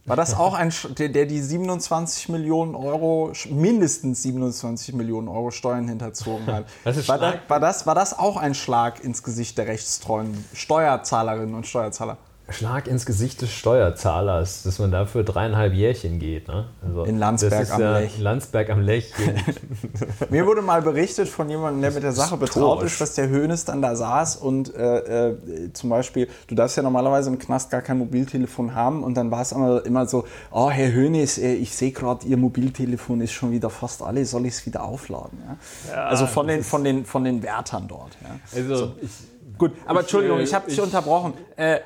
War 0.07 0.15
das 0.15 0.35
auch 0.37 0.53
ein, 0.53 0.69
Sch- 0.69 0.93
der, 0.93 1.09
der 1.09 1.25
die 1.25 1.41
27 1.41 2.29
Millionen 2.29 2.75
Euro, 2.75 3.31
mindestens 3.49 4.21
27 4.21 4.93
Millionen 4.93 5.27
Euro 5.27 5.49
Steuern 5.49 5.87
hinterzogen 5.87 6.45
hat? 6.45 6.65
Das 6.83 7.07
war, 7.07 7.17
da, 7.17 7.31
Schlag. 7.31 7.49
war, 7.49 7.59
das, 7.59 7.87
war 7.87 7.95
das 7.95 8.17
auch 8.17 8.37
ein 8.37 8.53
Schlag 8.53 9.03
ins 9.03 9.23
Gesicht 9.23 9.57
der 9.57 9.65
rechtstreuen 9.67 10.45
Steuerzahlerinnen 10.53 11.55
und 11.55 11.65
Steuerzahler? 11.65 12.17
Schlag 12.49 12.87
ins 12.87 13.07
Gesicht 13.07 13.41
des 13.41 13.51
Steuerzahlers, 13.51 14.63
dass 14.63 14.77
man 14.77 14.91
dafür 14.91 15.23
dreieinhalb 15.23 15.73
Jährchen 15.73 16.19
geht. 16.19 16.47
Ne? 16.47 16.65
Also, 16.85 17.03
In 17.05 17.17
Landsberg 17.17 17.51
das 17.51 17.61
ist 17.69 17.71
am 17.71 17.81
ja 17.81 17.97
Lech. 17.99 18.19
Landsberg 18.19 18.69
am 18.69 18.81
Lech. 18.81 19.11
Mir 20.29 20.45
wurde 20.45 20.61
mal 20.61 20.81
berichtet 20.83 21.27
von 21.27 21.49
jemandem, 21.49 21.81
der 21.81 21.91
mit 21.91 22.03
der 22.03 22.11
Sache 22.11 22.37
betraut 22.37 22.83
ist, 22.83 23.01
dass 23.01 23.15
der 23.15 23.29
Hönes 23.29 23.65
dann 23.65 23.81
da 23.81 23.95
saß 23.95 24.35
und 24.37 24.75
äh, 24.75 25.29
äh, 25.31 25.73
zum 25.73 25.89
Beispiel, 25.89 26.27
du 26.47 26.53
darfst 26.53 26.77
ja 26.77 26.83
normalerweise 26.83 27.31
im 27.31 27.39
Knast 27.39 27.71
gar 27.71 27.81
kein 27.81 27.97
Mobiltelefon 27.97 28.75
haben 28.75 29.03
und 29.03 29.15
dann 29.15 29.31
war 29.31 29.41
es 29.41 29.51
immer, 29.51 29.83
immer 29.85 30.05
so, 30.05 30.25
oh 30.51 30.69
Herr 30.69 30.91
Hönes, 30.93 31.39
äh, 31.39 31.53
ich 31.53 31.75
sehe 31.75 31.91
gerade, 31.91 32.27
Ihr 32.27 32.37
Mobiltelefon 32.37 33.21
ist 33.21 33.31
schon 33.31 33.51
wieder 33.51 33.71
fast 33.71 34.03
alle, 34.03 34.23
soll 34.25 34.45
ich 34.45 34.53
es 34.53 34.65
wieder 34.67 34.83
aufladen? 34.83 35.39
Ja? 35.91 36.05
also 36.05 36.27
von 36.27 36.47
den, 36.47 36.63
von, 36.63 36.83
den, 36.83 37.05
von 37.05 37.23
den 37.23 37.41
Wärtern 37.41 37.87
dort. 37.87 38.15
Ja? 38.21 38.39
also 38.55 38.93
ich 39.01 39.09
Gut, 39.57 39.71
aber 39.85 40.01
Entschuldigung, 40.01 40.39
äh, 40.39 40.43
ich 40.43 40.53
habe 40.53 40.65
dich 40.67 40.77
ich- 40.77 40.83
unterbrochen. 40.83 41.33
Äh, 41.55 41.79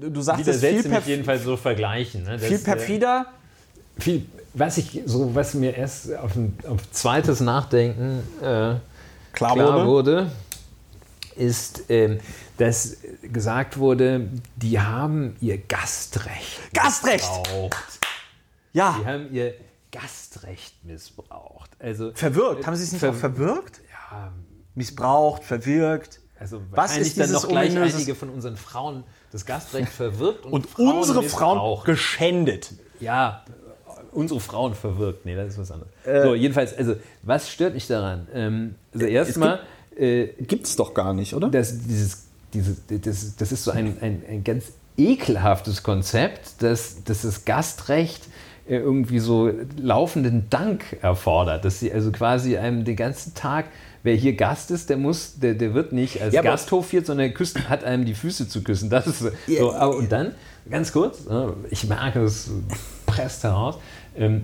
du 0.00 0.10
du 0.10 0.20
sagtest 0.20 0.60
viel, 0.64 0.74
mich 0.74 0.88
perf 0.88 1.06
jedenfalls 1.06 1.44
so 1.44 1.56
vergleichen. 1.56 2.24
Ne? 2.24 2.32
Das, 2.38 2.44
viel 2.46 2.56
äh, 2.56 2.60
perfider. 2.60 3.26
viel, 3.98 4.26
was 4.52 4.78
ich 4.78 5.02
so, 5.06 5.34
was 5.34 5.54
mir 5.54 5.76
erst 5.76 6.14
auf, 6.14 6.34
ein, 6.36 6.56
auf 6.68 6.90
zweites 6.90 7.40
Nachdenken 7.40 8.20
äh, 8.40 8.42
Klar 8.42 8.80
klar, 9.54 9.86
wurde. 9.86 9.86
wurde. 9.86 10.30
ist, 11.36 11.84
ähm, 11.88 12.18
dass 12.58 12.98
gesagt 13.22 13.78
wurde, 13.78 14.28
die 14.56 14.78
haben 14.78 15.36
ihr 15.40 15.58
Gastrecht 15.58 16.60
Gastrecht! 16.72 17.28
missbraucht. 17.28 17.98
Ja, 18.72 18.96
Die 19.00 19.06
haben 19.06 19.32
ihr 19.32 19.54
Gastrecht 19.90 20.84
missbraucht. 20.84 21.70
Also 21.78 22.12
verwirkt. 22.14 22.66
Haben 22.66 22.76
Sie 22.76 22.84
es 22.84 22.92
nicht 22.92 23.00
Ver- 23.00 23.10
auch 23.10 23.14
verwirkt? 23.14 23.80
ja, 23.90 24.32
Missbraucht, 24.76 25.44
verwirkt. 25.44 26.20
also 26.38 26.60
Was 26.70 26.96
ist 26.96 27.16
dann 27.18 27.26
dieses 27.26 27.42
noch 27.42 27.48
gleich 27.48 27.76
einige 27.76 28.14
von 28.14 28.28
unseren 28.30 28.56
Frauen 28.56 29.04
das 29.34 29.44
Gastrecht 29.44 29.88
verwirkt 29.88 30.46
und, 30.46 30.52
Und 30.52 30.66
Frauen 30.66 30.98
unsere 30.98 31.24
Frauen 31.24 31.56
missbraucht. 31.56 31.86
geschändet. 31.86 32.70
Ja, 33.00 33.42
unsere 34.12 34.38
Frauen 34.38 34.74
verwirkt. 34.74 35.26
Nee, 35.26 35.34
das 35.34 35.48
ist 35.48 35.58
was 35.58 35.72
anderes. 35.72 35.90
Äh, 36.04 36.22
so, 36.22 36.34
jedenfalls, 36.36 36.72
also, 36.78 36.94
was 37.24 37.50
stört 37.50 37.74
mich 37.74 37.88
daran? 37.88 38.28
Ähm, 38.32 38.76
also, 38.92 39.06
erstmal, 39.06 39.58
äh, 39.98 40.28
Gibt 40.38 40.66
es 40.66 40.76
doch 40.76 40.94
gar 40.94 41.12
nicht, 41.14 41.34
oder? 41.34 41.48
das, 41.48 41.78
dieses, 41.84 42.28
diese, 42.52 42.76
das, 42.88 43.34
das 43.34 43.50
ist 43.50 43.64
so 43.64 43.72
ein, 43.72 43.96
ein, 44.00 44.22
ein 44.28 44.44
ganz 44.44 44.66
ekelhaftes 44.96 45.82
Konzept, 45.82 46.62
dass, 46.62 47.02
dass 47.02 47.22
das 47.22 47.44
Gastrecht 47.44 48.28
äh, 48.68 48.76
irgendwie 48.76 49.18
so 49.18 49.50
laufenden 49.76 50.48
Dank 50.48 50.98
erfordert. 51.02 51.64
Dass 51.64 51.80
sie 51.80 51.92
also 51.92 52.12
quasi 52.12 52.56
einem 52.56 52.84
den 52.84 52.94
ganzen 52.94 53.34
Tag, 53.34 53.66
wer 54.04 54.14
hier 54.14 54.34
Gast 54.34 54.70
ist, 54.70 54.90
der 54.90 54.98
muss, 54.98 55.40
der, 55.40 55.54
der 55.54 55.74
wird 55.74 55.92
nicht 55.92 56.22
als 56.22 56.32
Ja, 56.32 56.42
Gast 56.42 56.70
hofiert, 56.70 57.06
sondern 57.06 57.26
der 57.26 57.34
küsst, 57.34 57.68
hat 57.68 57.82
einem 57.82 58.04
die 58.04 58.14
Füße 58.14 58.48
zu 58.48 58.62
küssen. 58.62 58.90
Das 58.90 59.08
ist 59.08 59.24
so. 59.48 59.72
Aber, 59.72 59.96
und 59.96 60.12
dann, 60.12 60.32
ganz 60.70 60.92
kurz, 60.92 61.26
äh, 61.26 61.46
ich 61.70 61.88
merke, 61.88 62.20
es 62.20 62.50
presst 63.06 63.42
heraus, 63.42 63.78
ähm, 64.16 64.42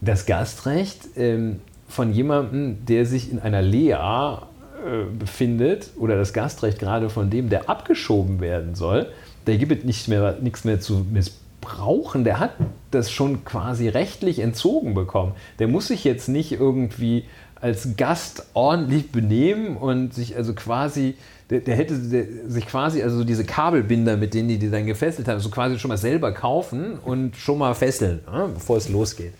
das 0.00 0.24
Gastrecht 0.24 1.00
ähm, 1.16 1.60
von 1.88 2.12
jemandem, 2.12 2.84
der 2.86 3.04
sich 3.04 3.30
in 3.30 3.38
einer 3.38 3.60
Lea 3.60 3.92
äh, 3.92 5.04
befindet, 5.18 5.90
oder 5.98 6.16
das 6.16 6.32
Gastrecht 6.32 6.78
gerade 6.78 7.10
von 7.10 7.28
dem, 7.28 7.50
der 7.50 7.68
abgeschoben 7.68 8.40
werden 8.40 8.74
soll, 8.74 9.10
der 9.46 9.58
gibt 9.58 9.72
es 9.72 9.84
nicht 9.84 10.08
mehr, 10.08 10.38
nichts 10.40 10.64
mehr 10.64 10.80
zu 10.80 11.04
missbrauchen. 11.10 12.24
Der 12.24 12.38
hat 12.38 12.52
das 12.90 13.10
schon 13.10 13.44
quasi 13.44 13.88
rechtlich 13.88 14.38
entzogen 14.38 14.94
bekommen. 14.94 15.32
Der 15.58 15.68
muss 15.68 15.88
sich 15.88 16.04
jetzt 16.04 16.28
nicht 16.28 16.52
irgendwie 16.52 17.24
als 17.60 17.96
Gast 17.96 18.44
ordentlich 18.54 19.12
benehmen 19.12 19.76
und 19.76 20.14
sich 20.14 20.36
also 20.36 20.54
quasi, 20.54 21.14
der, 21.50 21.60
der 21.60 21.76
hätte 21.76 21.94
der, 21.98 22.24
sich 22.48 22.66
quasi, 22.66 23.02
also 23.02 23.24
diese 23.24 23.44
Kabelbinder, 23.44 24.16
mit 24.16 24.34
denen 24.34 24.48
die 24.48 24.58
die 24.58 24.70
dann 24.70 24.86
gefesselt 24.86 25.28
haben, 25.28 25.40
so 25.40 25.50
quasi 25.50 25.78
schon 25.78 25.88
mal 25.90 25.98
selber 25.98 26.32
kaufen 26.32 26.98
und 27.04 27.36
schon 27.36 27.58
mal 27.58 27.74
fesseln, 27.74 28.20
ne, 28.30 28.48
bevor 28.54 28.76
es 28.78 28.88
losgeht. 28.88 29.32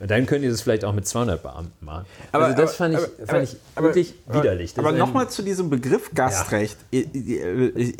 Und 0.00 0.10
Dann 0.10 0.24
können 0.24 0.40
die 0.40 0.48
das 0.48 0.62
vielleicht 0.62 0.82
auch 0.86 0.94
mit 0.94 1.06
200 1.06 1.42
Beamten 1.42 1.84
machen. 1.84 2.06
also 2.32 2.56
das 2.56 2.74
fand 2.74 2.94
ich, 2.94 3.00
aber- 3.00 3.26
fand 3.26 3.44
ich 3.44 3.56
aber- 3.74 3.86
wirklich 3.88 4.14
widerlich. 4.32 4.72
Das 4.72 4.82
Aber 4.82 4.96
nochmal 4.96 5.28
zu 5.28 5.42
diesem 5.42 5.68
Begriff 5.68 6.10
Gastrecht. 6.14 6.78
Äh, 6.90 7.00
äh, 7.00 7.66
äh, 7.66 7.92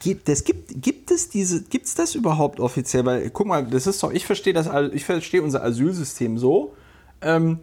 Gibt 0.00 0.28
es, 0.28 0.44
gibt, 0.44 0.80
gibt 0.80 1.10
es 1.10 1.28
diese, 1.30 1.62
gibt 1.62 1.86
es 1.86 1.96
das 1.96 2.14
überhaupt 2.14 2.60
offiziell? 2.60 3.04
Weil, 3.04 3.28
guck 3.30 3.48
mal, 3.48 3.66
das 3.66 3.88
ist 3.88 4.00
doch, 4.04 4.12
ich 4.12 4.24
verstehe 4.24 4.52
das, 4.52 4.68
ich 4.92 5.04
verstehe 5.04 5.42
unser 5.42 5.64
Asylsystem 5.64 6.38
so. 6.38 6.74
Ähm, 7.20 7.58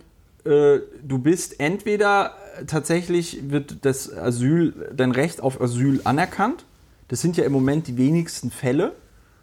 äh, 0.45 0.79
du 1.03 1.19
bist 1.19 1.59
entweder 1.59 2.35
tatsächlich 2.67 3.49
wird 3.49 3.85
das 3.85 4.15
Asyl, 4.15 4.91
dein 4.93 5.11
Recht 5.11 5.41
auf 5.41 5.61
Asyl 5.61 6.01
anerkannt. 6.03 6.65
Das 7.07 7.21
sind 7.21 7.37
ja 7.37 7.43
im 7.43 7.51
Moment 7.51 7.87
die 7.87 7.97
wenigsten 7.97 8.51
Fälle. 8.51 8.93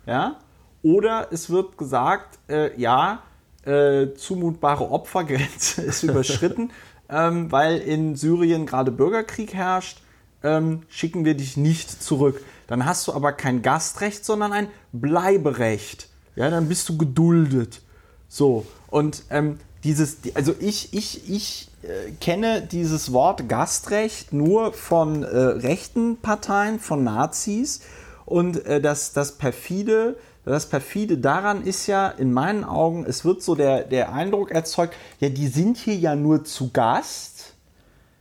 Ja? 0.07 0.39
Oder 0.83 1.29
es 1.33 1.51
wird 1.51 1.77
gesagt, 1.79 2.39
äh, 2.49 2.79
ja, 2.81 3.23
äh, 3.65 4.15
zumutbare 4.15 4.91
Opfergrenze 4.91 5.83
ist 5.87 6.03
überschritten, 6.05 6.71
ähm, 7.09 7.51
weil 7.51 7.79
in 7.79 8.15
Syrien 8.15 8.67
gerade 8.67 8.93
Bürgerkrieg 8.93 9.55
herrscht, 9.55 10.03
ähm, 10.43 10.83
schicken 10.89 11.25
wir 11.25 11.35
dich 11.35 11.57
nicht 11.57 12.03
zurück. 12.03 12.41
Dann 12.69 12.87
hast 12.87 13.09
du 13.09 13.13
aber 13.13 13.33
kein 13.33 13.63
Gastrecht, 13.63 14.25
sondern 14.25 14.53
ein 14.53 14.69
Bleiberecht. 14.93 16.09
Ja, 16.37 16.51
dann 16.51 16.69
bist 16.69 16.89
du 16.89 16.97
geduldet. 16.97 17.81
So, 18.29 18.67
und 18.89 19.25
ähm, 19.31 19.59
dieses, 19.87 20.21
die- 20.21 20.35
also 20.35 20.53
ich, 20.59 20.93
ich, 20.93 21.31
ich 21.31 21.69
äh, 21.83 22.11
kenne 22.21 22.61
dieses 22.61 23.13
Wort 23.13 23.49
Gastrecht 23.49 24.33
nur 24.33 24.73
von 24.73 25.23
äh, 25.23 25.27
rechten 25.27 26.17
Parteien, 26.19 26.81
von 26.81 27.05
Nazis. 27.05 27.81
Und 28.25 28.67
äh, 28.67 28.81
das, 28.81 29.13
das 29.13 29.39
perfide, 29.39 30.17
das 30.45 30.69
perfide 30.69 31.19
daran 31.19 31.63
ist 31.65 31.87
ja 31.87 32.09
in 32.09 32.33
meinen 32.33 32.65
Augen, 32.65 33.07
es 33.07 33.25
wird 33.25 33.43
so 33.43 33.55
der, 33.55 33.85
der 33.85 34.13
Eindruck 34.13 34.51
erzeugt, 34.51 34.95
ja, 35.21 35.29
die 35.29 35.47
sind 35.47 35.77
hier 35.77 35.95
ja 35.97 36.17
nur 36.17 36.45
zu 36.45 36.71
Gast. 36.73 37.55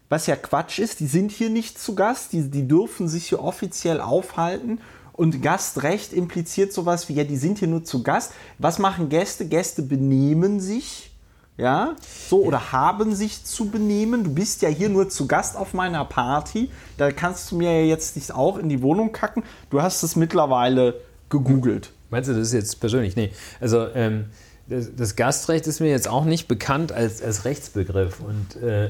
Was 0.07 0.27
ja 0.27 0.35
Quatsch 0.35 0.77
ist, 0.77 0.99
die 0.99 1.07
sind 1.07 1.31
hier 1.31 1.49
nicht 1.49 1.79
zu 1.79 1.95
Gast, 1.95 2.31
die, 2.33 2.43
die 2.51 2.67
dürfen 2.67 3.07
sich 3.07 3.29
hier 3.29 3.41
offiziell 3.41 3.99
aufhalten. 3.99 4.79
Und 5.13 5.41
Gastrecht 5.41 6.13
impliziert 6.13 6.73
sowas 6.73 7.09
wie, 7.09 7.13
ja, 7.13 7.23
die 7.23 7.37
sind 7.37 7.57
hier 7.57 7.67
nur 7.69 7.83
zu 7.83 8.03
Gast. 8.03 8.33
Was 8.59 8.77
machen 8.77 9.09
Gäste? 9.09 9.47
Gäste 9.47 9.81
benehmen 9.81 10.59
sich, 10.59 11.14
ja, 11.57 11.95
so 12.29 12.43
oder 12.43 12.73
haben 12.73 13.15
sich 13.15 13.45
zu 13.45 13.69
benehmen. 13.69 14.25
Du 14.25 14.33
bist 14.33 14.61
ja 14.61 14.69
hier 14.69 14.89
nur 14.89 15.09
zu 15.09 15.25
Gast 15.25 15.55
auf 15.55 15.73
meiner 15.73 16.03
Party. 16.03 16.69
Da 16.97 17.11
kannst 17.11 17.51
du 17.51 17.57
mir 17.57 17.81
ja 17.81 17.85
jetzt 17.85 18.17
nicht 18.17 18.33
auch 18.33 18.57
in 18.57 18.67
die 18.67 18.81
Wohnung 18.81 19.13
kacken. 19.13 19.43
Du 19.69 19.81
hast 19.81 20.03
es 20.03 20.15
mittlerweile 20.15 20.95
gegoogelt. 21.29 21.91
Meinst 22.09 22.29
du, 22.29 22.33
das 22.33 22.47
ist 22.47 22.53
jetzt 22.53 22.79
persönlich? 22.79 23.15
Nee. 23.15 23.31
Also 23.61 23.87
ähm, 23.95 24.25
das, 24.67 24.95
das 24.95 25.15
Gastrecht 25.15 25.65
ist 25.67 25.79
mir 25.79 25.89
jetzt 25.89 26.09
auch 26.09 26.25
nicht 26.25 26.47
bekannt 26.47 26.91
als, 26.91 27.21
als 27.21 27.45
Rechtsbegriff. 27.45 28.19
Und 28.19 28.61
äh, 28.61 28.89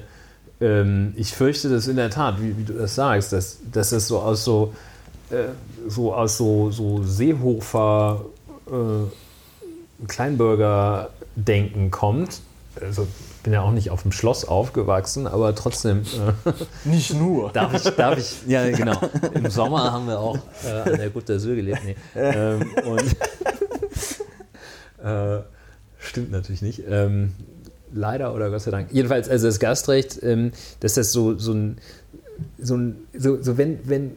ähm, 0.59 1.13
ich 1.17 1.33
fürchte 1.33 1.69
das 1.69 1.87
in 1.87 1.97
der 1.97 2.09
Tat, 2.09 2.41
wie, 2.41 2.57
wie 2.57 2.63
du 2.63 2.73
das 2.73 2.95
sagst, 2.95 3.31
dass, 3.31 3.59
dass 3.71 3.91
das 3.91 4.07
so 4.07 4.19
aus 4.19 4.43
so, 4.43 4.73
äh, 5.29 5.49
so 5.87 6.13
aus 6.15 6.37
so, 6.37 6.71
so 6.71 7.03
Seehofer 7.03 8.25
äh, 8.67 10.05
Kleinbürger-Denken 10.07 11.91
kommt. 11.91 12.41
Also 12.81 13.03
ich 13.03 13.43
bin 13.43 13.53
ja 13.53 13.61
auch 13.61 13.71
nicht 13.71 13.89
auf 13.89 14.01
dem 14.01 14.11
Schloss 14.11 14.45
aufgewachsen, 14.45 15.27
aber 15.27 15.55
trotzdem 15.55 16.01
äh, 16.01 16.51
Nicht 16.85 17.13
nur. 17.13 17.51
Darf 17.51 17.73
ich, 17.73 17.83
darf 17.95 18.17
ich, 18.17 18.47
ja 18.47 18.69
genau. 18.69 18.99
Im 19.33 19.49
Sommer 19.49 19.91
haben 19.91 20.07
wir 20.07 20.19
auch 20.19 20.37
äh, 20.65 20.91
an 20.91 20.97
der 20.97 21.11
Côte 21.11 21.35
d'Azur 21.35 21.55
gelebt. 21.55 21.81
Nee. 21.85 21.95
Ähm, 22.15 22.61
und 22.85 23.01
äh, 25.03 25.41
stimmt 25.99 26.31
natürlich 26.31 26.61
nicht. 26.61 26.83
Ähm, 26.87 27.33
leider 27.93 28.33
oder 28.33 28.49
Gott 28.49 28.61
sei 28.61 28.71
Dank. 28.71 28.89
Jedenfalls, 28.91 29.29
also 29.29 29.47
das 29.47 29.59
Gastrecht, 29.59 30.21
ähm, 30.23 30.51
dass 30.81 30.95
das 30.95 31.11
so, 31.11 31.37
so 31.37 31.53
ein, 31.53 31.77
so 32.57 32.75
ein, 32.75 32.97
so, 33.17 33.41
so 33.41 33.57
wenn, 33.57 33.87
wenn, 33.87 34.11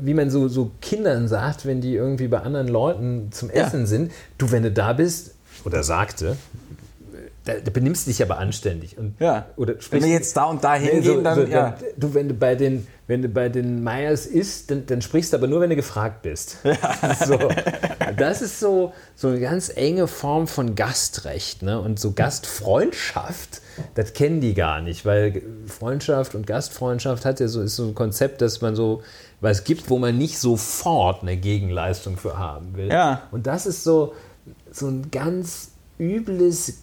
wie 0.00 0.14
man 0.14 0.30
so, 0.30 0.48
so 0.48 0.70
Kindern 0.80 1.28
sagt, 1.28 1.66
wenn 1.66 1.80
die 1.80 1.94
irgendwie 1.94 2.28
bei 2.28 2.40
anderen 2.40 2.68
Leuten 2.68 3.28
zum 3.32 3.50
Ja. 3.50 3.66
Essen 3.66 3.86
sind, 3.86 4.12
du, 4.38 4.50
wenn 4.50 4.62
du 4.62 4.72
da 4.72 4.94
bist, 4.94 5.34
oder 5.64 5.82
sagte, 5.82 6.36
da, 7.48 7.54
da 7.64 7.70
benimmst 7.70 8.06
du 8.06 8.10
dich 8.10 8.22
aber 8.22 8.38
anständig. 8.38 8.98
Und, 8.98 9.14
Ja. 9.20 9.46
Oder 9.56 9.74
Wenn 9.74 9.80
sprichst- 9.80 10.06
wir 10.06 10.12
jetzt 10.12 10.36
da 10.36 10.44
und 10.44 10.62
da 10.62 10.78
Nee, 10.78 10.86
hingehen, 10.86 11.04
so- 11.16 11.20
dann, 11.22 11.34
so, 11.34 11.42
ja. 11.44 11.76
Du, 11.96 12.14
wenn 12.14 12.28
du 12.28 12.34
bei 12.34 12.54
den, 12.54 12.86
wenn 13.06 13.22
du 13.22 13.28
bei 13.28 13.48
den 13.48 13.82
Meyers 13.82 14.26
isst, 14.26 14.70
dann, 14.70 14.84
dann 14.86 15.00
sprichst 15.02 15.32
du 15.32 15.36
aber 15.38 15.46
nur, 15.46 15.60
wenn 15.60 15.70
du 15.70 15.76
gefragt 15.76 16.22
bist. 16.22 16.58
So. 17.26 17.38
Das 18.16 18.42
ist 18.42 18.58
so, 18.60 18.92
so 19.16 19.28
eine 19.28 19.38
ganz 19.40 19.70
enge 19.74 20.06
Form 20.08 20.46
von 20.46 20.74
Gastrecht. 20.74 21.62
Ne? 21.62 21.80
Und 21.80 21.98
so 22.00 22.12
Gastfreundschaft, 22.12 23.60
das 23.94 24.12
kennen 24.12 24.40
die 24.40 24.54
gar 24.54 24.80
nicht, 24.80 25.04
weil 25.04 25.42
Freundschaft 25.66 26.34
und 26.34 26.46
Gastfreundschaft 26.46 27.24
hat 27.24 27.40
ja 27.40 27.48
so, 27.48 27.62
ist 27.62 27.76
so 27.76 27.84
ein 27.84 27.94
Konzept, 27.94 28.40
dass 28.42 28.60
man 28.60 28.74
so 28.76 29.02
was 29.40 29.64
gibt, 29.64 29.88
wo 29.90 29.98
man 29.98 30.18
nicht 30.18 30.38
sofort 30.38 31.22
eine 31.22 31.36
Gegenleistung 31.36 32.16
für 32.16 32.38
haben 32.38 32.76
will. 32.76 32.88
Ja. 32.88 33.22
Und 33.30 33.46
das 33.46 33.66
ist 33.66 33.84
so, 33.84 34.14
so 34.72 34.86
ein 34.88 35.10
ganz 35.10 35.70
übles 35.98 36.78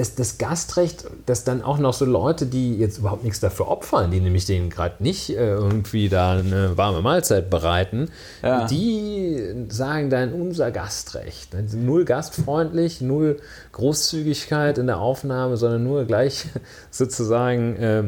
das, 0.00 0.14
das 0.14 0.38
Gastrecht, 0.38 1.04
dass 1.26 1.44
dann 1.44 1.62
auch 1.62 1.76
noch 1.78 1.92
so 1.92 2.06
Leute, 2.06 2.46
die 2.46 2.76
jetzt 2.78 2.98
überhaupt 2.98 3.22
nichts 3.22 3.38
dafür 3.38 3.68
opfern, 3.68 4.10
die 4.10 4.20
nämlich 4.20 4.46
denen 4.46 4.70
gerade 4.70 4.94
nicht 5.02 5.28
äh, 5.30 5.34
irgendwie 5.52 6.08
da 6.08 6.32
eine 6.38 6.76
warme 6.78 7.02
Mahlzeit 7.02 7.50
bereiten, 7.50 8.08
Ja. 8.42 8.66
die 8.66 9.66
sagen 9.68 10.08
dann 10.08 10.32
unser 10.32 10.70
Gastrecht. 10.70 11.52
Ne? 11.52 11.66
Null 11.74 12.06
gastfreundlich, 12.06 13.02
null 13.02 13.40
Großzügigkeit 13.72 14.78
in 14.78 14.86
der 14.86 14.98
Aufnahme, 15.00 15.58
sondern 15.58 15.84
nur 15.84 16.06
gleich 16.06 16.46
sozusagen 16.90 17.76
äh, 17.76 18.04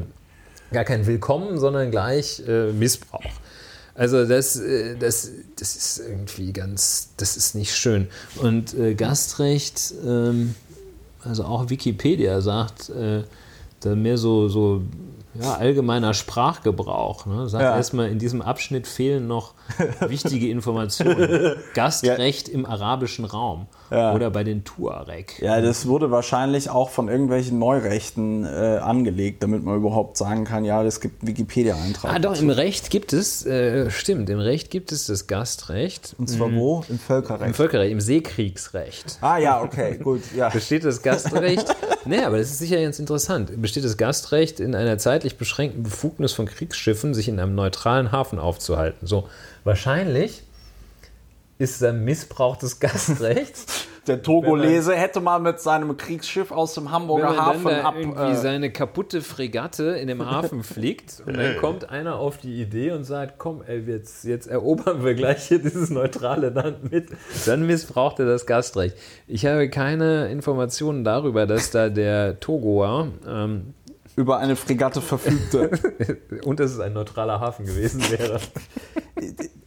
gar 0.73 0.85
kein 0.85 1.07
Willkommen, 1.07 1.59
sondern 1.61 1.91
gleich 1.91 2.43
äh, 2.49 2.73
Missbrauch. 2.73 3.21
Also 3.95 4.25
das, 4.25 4.57
äh, 4.59 4.97
das, 4.97 5.31
das 5.57 5.77
ist 5.77 5.99
irgendwie 6.09 6.55
ganz, 6.55 7.11
das 7.19 7.37
ist 7.37 7.55
nicht 7.55 7.77
schön. 7.77 8.09
Und 8.41 8.73
äh, 8.73 8.95
Gastrecht, 8.95 9.93
ähm, 10.07 10.55
also 11.25 11.45
auch 11.45 11.71
Wikipedia 11.71 12.41
sagt, 12.41 12.91
äh, 12.91 13.23
da 13.81 13.95
mehr 13.95 14.19
so, 14.19 14.49
so 14.49 14.83
ja, 15.41 15.55
allgemeiner 15.55 16.15
Sprachgebrauch. 16.15 17.27
Ne? 17.27 17.49
Sagt 17.49 17.63
Ja. 17.63 17.77
erstmal, 17.77 18.09
in 18.09 18.19
diesem 18.19 18.43
Abschnitt 18.43 18.87
fehlen 18.87 19.27
noch 19.27 19.55
wichtige 20.09 20.49
Informationen. 20.49 21.57
Gastrecht 21.75 22.49
im 22.49 22.67
arabischen 22.67 23.25
Raum 23.25 23.67
Ja. 23.91 24.15
oder 24.15 24.31
bei 24.31 24.45
den 24.45 24.65
Tuareg. 24.65 25.41
Ja, 25.41 25.61
das 25.61 25.87
wurde 25.87 26.11
wahrscheinlich 26.11 26.71
auch 26.71 26.91
von 26.91 27.09
irgendwelchen 27.09 27.59
Neurechten 27.59 28.45
äh, 28.45 28.79
angelegt, 28.83 29.43
damit 29.43 29.65
man 29.65 29.77
überhaupt 29.77 30.17
sagen 30.17 30.45
kann, 30.45 30.65
ja, 30.65 30.83
es 30.85 31.01
gibt 31.01 31.27
Wikipedia-Eintrag. 31.27 32.15
Ah, 32.15 32.19
doch, 32.19 32.41
im 32.41 32.51
Recht 32.51 32.91
gibt 32.91 33.13
es, 33.13 33.45
äh, 33.47 33.91
stimmt, 33.91 34.29
im 34.31 34.39
Recht 34.39 34.71
gibt 34.71 34.93
es 34.93 35.07
das 35.07 35.27
Gastrecht. 35.27 36.15
Und 36.19 36.29
zwar 36.29 36.53
wo? 36.53 36.85
Im 36.89 36.95
Im 36.95 36.99
Völkerrecht. 36.99 37.57
Völkerrecht, 37.57 37.93
im 37.93 38.01
Seekriegsrecht. 38.01 39.19
ah 39.21 39.39
ja, 39.39 39.63
okay, 39.63 39.99
gut. 40.03 40.23
Ja. 40.37 40.49
Besteht 40.53 40.85
das 40.85 41.03
Gastrecht? 41.03 41.67
nee, 42.05 42.21
aber 42.21 42.39
das 42.39 42.51
ist 42.51 42.59
sicher 42.59 42.81
ganz 42.81 42.99
interessant. 42.99 43.51
Besteht 43.61 43.85
das 43.85 43.97
Gastrecht 43.97 44.61
in 44.61 44.75
einer 44.75 44.99
zeitlich 44.99 45.37
beschränkten 45.37 45.83
Befugnis 45.83 46.33
von 46.33 46.47
Kriegsschiffen, 46.47 47.15
sich 47.15 47.29
in 47.29 47.39
einem 47.39 47.55
neutralen 47.55 48.13
Hafen 48.13 48.39
aufzuhalten? 48.39 49.07
So, 49.07 49.29
wahrscheinlich 49.65 50.43
ist 51.59 51.77
es 51.77 51.83
ein 51.83 52.05
Missbrauch 52.05 52.57
des 52.57 52.81
Gastrechts. 52.81 53.87
Der 54.09 54.21
Togolese 54.21 54.97
hätte 54.97 55.21
mal 55.21 55.39
mit 55.39 55.61
seinem 55.61 55.97
Kriegsschiff 55.97 56.51
aus 56.51 56.75
dem 56.75 56.87
Wenn 56.87 56.93
Hamburger 56.93 57.27
man 57.27 57.37
dann 57.37 57.47
Hafen 57.47 57.65
da 57.67 57.81
ab. 57.85 57.95
irgendwie 57.97 58.33
Äh, 58.33 58.35
seine 58.35 58.73
kaputte 58.73 59.23
Fregatte 59.23 59.91
in 59.91 60.09
dem 60.09 60.29
Hafen 60.29 60.63
fliegt 60.65 61.23
und 61.25 61.37
dann 61.37 61.57
kommt 61.59 61.89
einer 61.89 62.17
auf 62.17 62.39
die 62.39 62.61
Idee 62.61 62.91
und 62.91 63.05
sagt, 63.05 63.39
komm, 63.39 63.63
ey, 63.65 63.79
jetzt, 63.87 64.25
jetzt 64.25 64.49
erobern 64.49 65.05
wir 65.05 65.15
gleich 65.15 65.45
hier 65.47 65.61
dieses 65.61 65.91
neutrale 65.91 66.49
Land 66.49 66.91
mit. 66.91 67.11
Dann 67.47 67.65
missbraucht 67.65 68.19
er 68.19 68.27
das 68.27 68.45
Gastrecht. 68.47 68.97
Ich 69.29 69.47
habe 69.47 69.71
keine 69.71 70.33
Informationen 70.33 71.05
darüber, 71.05 71.47
dass 71.47 71.71
da 71.71 71.89
der 71.89 72.41
Togoer 72.41 73.07
ähm, 73.25 73.75
über 74.17 74.39
eine 74.39 74.57
Fregatte 74.57 75.01
verfügte. 75.01 75.71
und 76.45 76.61
dass 76.61 76.73
es 76.73 76.81
ein 76.81 76.93
neutraler 76.93 77.41
Hafen 77.41 77.67
gewesen 77.67 78.03
wäre. 78.11 78.41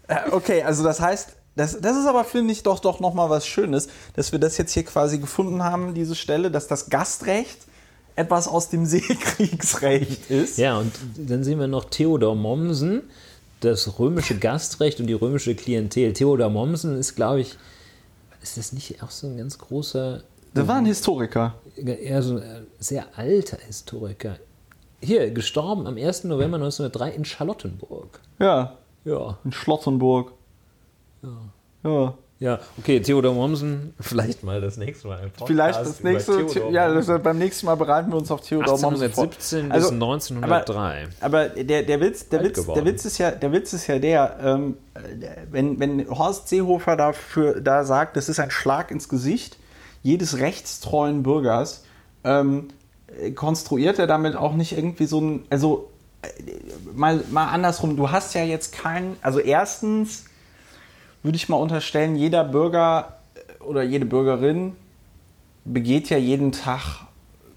Äh, 0.08 0.32
okay, 0.32 0.64
also 0.64 0.84
das 0.84 1.00
heißt, 1.00 1.36
das, 1.56 1.80
das 1.80 1.98
ist 1.98 2.06
aber, 2.06 2.26
finde 2.26 2.52
ich, 2.52 2.64
doch, 2.64 2.80
doch 2.80 3.00
nochmal 3.00 3.30
was 3.30 3.48
Schönes, 3.48 3.88
dass 4.14 4.32
wir 4.32 4.40
das 4.40 4.58
jetzt 4.58 4.74
hier 4.74 4.84
quasi 4.84 5.20
gefunden 5.20 5.64
haben, 5.64 5.94
diese 5.94 6.16
Stelle, 6.16 6.52
dass 6.52 6.68
das 6.68 6.90
Gastrecht 6.90 7.58
etwas 8.16 8.48
aus 8.48 8.70
dem 8.70 8.86
Seekriegsrecht 8.86 10.30
ist. 10.30 10.58
Ja, 10.58 10.78
und 10.78 10.94
dann 11.18 11.44
sehen 11.44 11.60
wir 11.60 11.68
noch 11.68 11.86
Theodor 11.86 12.36
Mommsen, 12.36 13.04
das 13.62 13.98
römische 14.00 14.38
Gastrecht 14.38 15.00
und 15.00 15.08
die 15.08 15.14
römische 15.14 15.56
Klientel. 15.56 16.14
Theodor 16.14 16.50
Mommsen 16.50 16.98
ist, 16.98 17.16
glaube 17.16 17.42
ich, 17.42 17.58
ist 18.44 18.58
das 18.58 18.74
nicht 18.74 19.02
auch 19.02 19.10
so 19.10 19.28
ein 19.28 19.38
ganz 19.38 19.58
großer 19.58 20.24
Das 20.56 20.68
war 20.68 20.76
ein 20.78 20.86
Historiker. 20.86 21.54
eher 21.78 22.22
so 22.22 22.38
ein 22.38 22.68
sehr 22.80 23.06
alter 23.16 23.58
Historiker. 23.66 24.38
Hier, 25.02 25.30
gestorben 25.32 25.86
am 25.88 25.98
1. 25.98 26.24
November 26.24 26.58
1903 26.58 27.12
in 27.12 27.26
Charlottenburg. 27.26 28.20
Ja, 28.40 28.78
Ja. 29.04 29.38
in 29.44 29.52
Schlottenburg. 29.52 30.32
Ja. 31.84 32.14
Ja, 32.38 32.60
okay, 32.78 33.00
Theodor 33.00 33.34
Mommsen, 33.34 33.94
vielleicht 34.02 34.44
mal 34.44 34.60
das 34.60 34.76
nächste 34.76 35.08
Mal. 35.08 35.32
Vielleicht 35.46 35.80
das 35.80 36.04
nächste, 36.04 36.46
Theodor 36.46 36.70
ja, 36.70 36.94
das, 36.94 37.08
beim 37.24 37.38
nächsten 37.38 37.66
Mal 37.66 37.76
bereiten 37.76 38.12
wir 38.12 38.18
uns 38.18 38.30
auf 38.30 38.42
Theodor 38.42 38.78
Mommsen 38.78 39.10
vor. 39.12 39.24
1817 39.24 39.72
Also, 39.72 39.88
bis 39.88 39.94
1903. 39.94 41.08
Aber, 41.22 41.46
aber 41.46 41.50
der, 41.64 41.84
der, 41.84 42.02
Witz, 42.02 42.28
der, 42.28 42.40
Alt 42.42 42.58
Witz, 42.58 42.66
der. 42.66 42.86
Witz 42.86 43.06
ist 43.06 43.18
ja, 43.20 43.32
der 43.32 43.52
Witz 43.54 43.72
ist 43.72 43.88
ja 43.88 44.00
der, 44.00 44.38
ähm, 44.44 44.78
der- 45.14 45.38
wenn, 45.50 45.80
wenn 45.80 46.10
Horst 46.10 46.50
Seehofer 46.50 46.98
dafür, 46.98 47.62
da 47.62 47.86
sagt, 47.86 48.18
das 48.18 48.28
ist 48.28 48.40
ein 48.42 48.52
Schlag 48.52 48.92
ins 48.92 49.08
Gesicht 49.08 49.58
jedes 50.06 50.38
rechtstreuen 50.38 51.24
Bürgers, 51.24 51.84
ähm, 52.24 52.68
äh, 53.20 53.32
konstruiert 53.32 53.98
er 53.98 54.06
damit 54.06 54.36
auch 54.36 54.54
nicht 54.54 54.78
irgendwie 54.78 55.08
so 55.08 55.20
ein, 55.20 55.46
also 55.50 55.90
äh, 56.22 56.28
mal, 56.96 57.24
mal 57.32 57.48
andersrum, 57.48 57.98
du 57.98 58.12
hast 58.12 58.36
ja 58.36 58.44
jetzt 58.44 58.72
keinen, 58.72 59.18
also 59.24 59.40
erstens 59.40 60.26
würde 61.24 61.38
ich 61.38 61.50
mal 61.50 61.58
unterstellen, 61.58 62.16
jeder 62.16 62.44
Bürger 62.44 63.18
äh, 63.34 63.64
oder 63.64 63.82
jede 63.82 64.06
Bürgerin 64.06 64.74
begeht 65.66 66.12
ja 66.12 66.18
jeden 66.18 66.52
Tag 66.52 67.08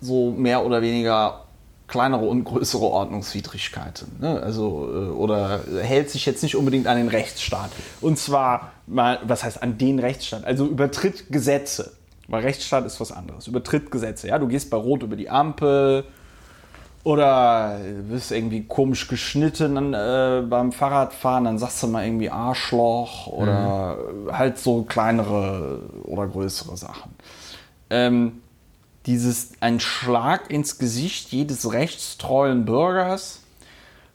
so 0.00 0.30
mehr 0.30 0.64
oder 0.64 0.80
weniger 0.80 1.44
kleinere 1.86 2.24
und 2.24 2.44
größere 2.44 2.84
Ordnungswidrigkeiten. 2.84 4.16
Ne? 4.22 4.40
Also, 4.40 4.88
äh, 4.90 5.10
oder 5.10 5.60
hält 5.82 6.08
sich 6.08 6.24
jetzt 6.24 6.42
nicht 6.42 6.56
unbedingt 6.56 6.86
an 6.86 6.96
den 6.96 7.08
Rechtsstaat. 7.08 7.72
Und 8.00 8.18
zwar 8.18 8.72
mal, 8.86 9.18
was 9.24 9.44
heißt 9.44 9.62
an 9.62 9.76
den 9.76 9.98
Rechtsstaat? 9.98 10.46
Also 10.46 10.66
übertritt 10.66 11.30
Gesetze. 11.30 11.97
Weil 12.28 12.42
Rechtsstaat 12.42 12.84
ist 12.84 13.00
was 13.00 13.10
anderes. 13.10 13.46
Übertritt 13.46 13.90
Gesetze. 13.90 14.28
Ja, 14.28 14.38
du 14.38 14.46
gehst 14.46 14.70
bei 14.70 14.76
Rot 14.76 15.02
über 15.02 15.16
die 15.16 15.30
Ampel 15.30 16.04
oder 17.04 17.78
wirst 18.08 18.32
irgendwie 18.32 18.64
komisch 18.64 19.08
geschnitten 19.08 19.94
äh, 19.94 20.42
beim 20.48 20.72
Fahrradfahren, 20.72 21.44
dann 21.44 21.58
sagst 21.58 21.82
du 21.82 21.86
mal 21.86 22.04
irgendwie 22.04 22.28
Arschloch 22.28 23.28
oder 23.28 23.96
halt 24.30 24.58
so 24.58 24.82
kleinere 24.82 25.80
oder 26.04 26.26
größere 26.26 26.76
Sachen. 26.76 27.14
Ähm, 27.88 28.42
dieses 29.06 29.52
ein 29.60 29.80
Schlag 29.80 30.50
ins 30.50 30.78
Gesicht 30.78 31.30
jedes 31.30 31.72
rechtstreuen 31.72 32.66
Bürgers 32.66 33.40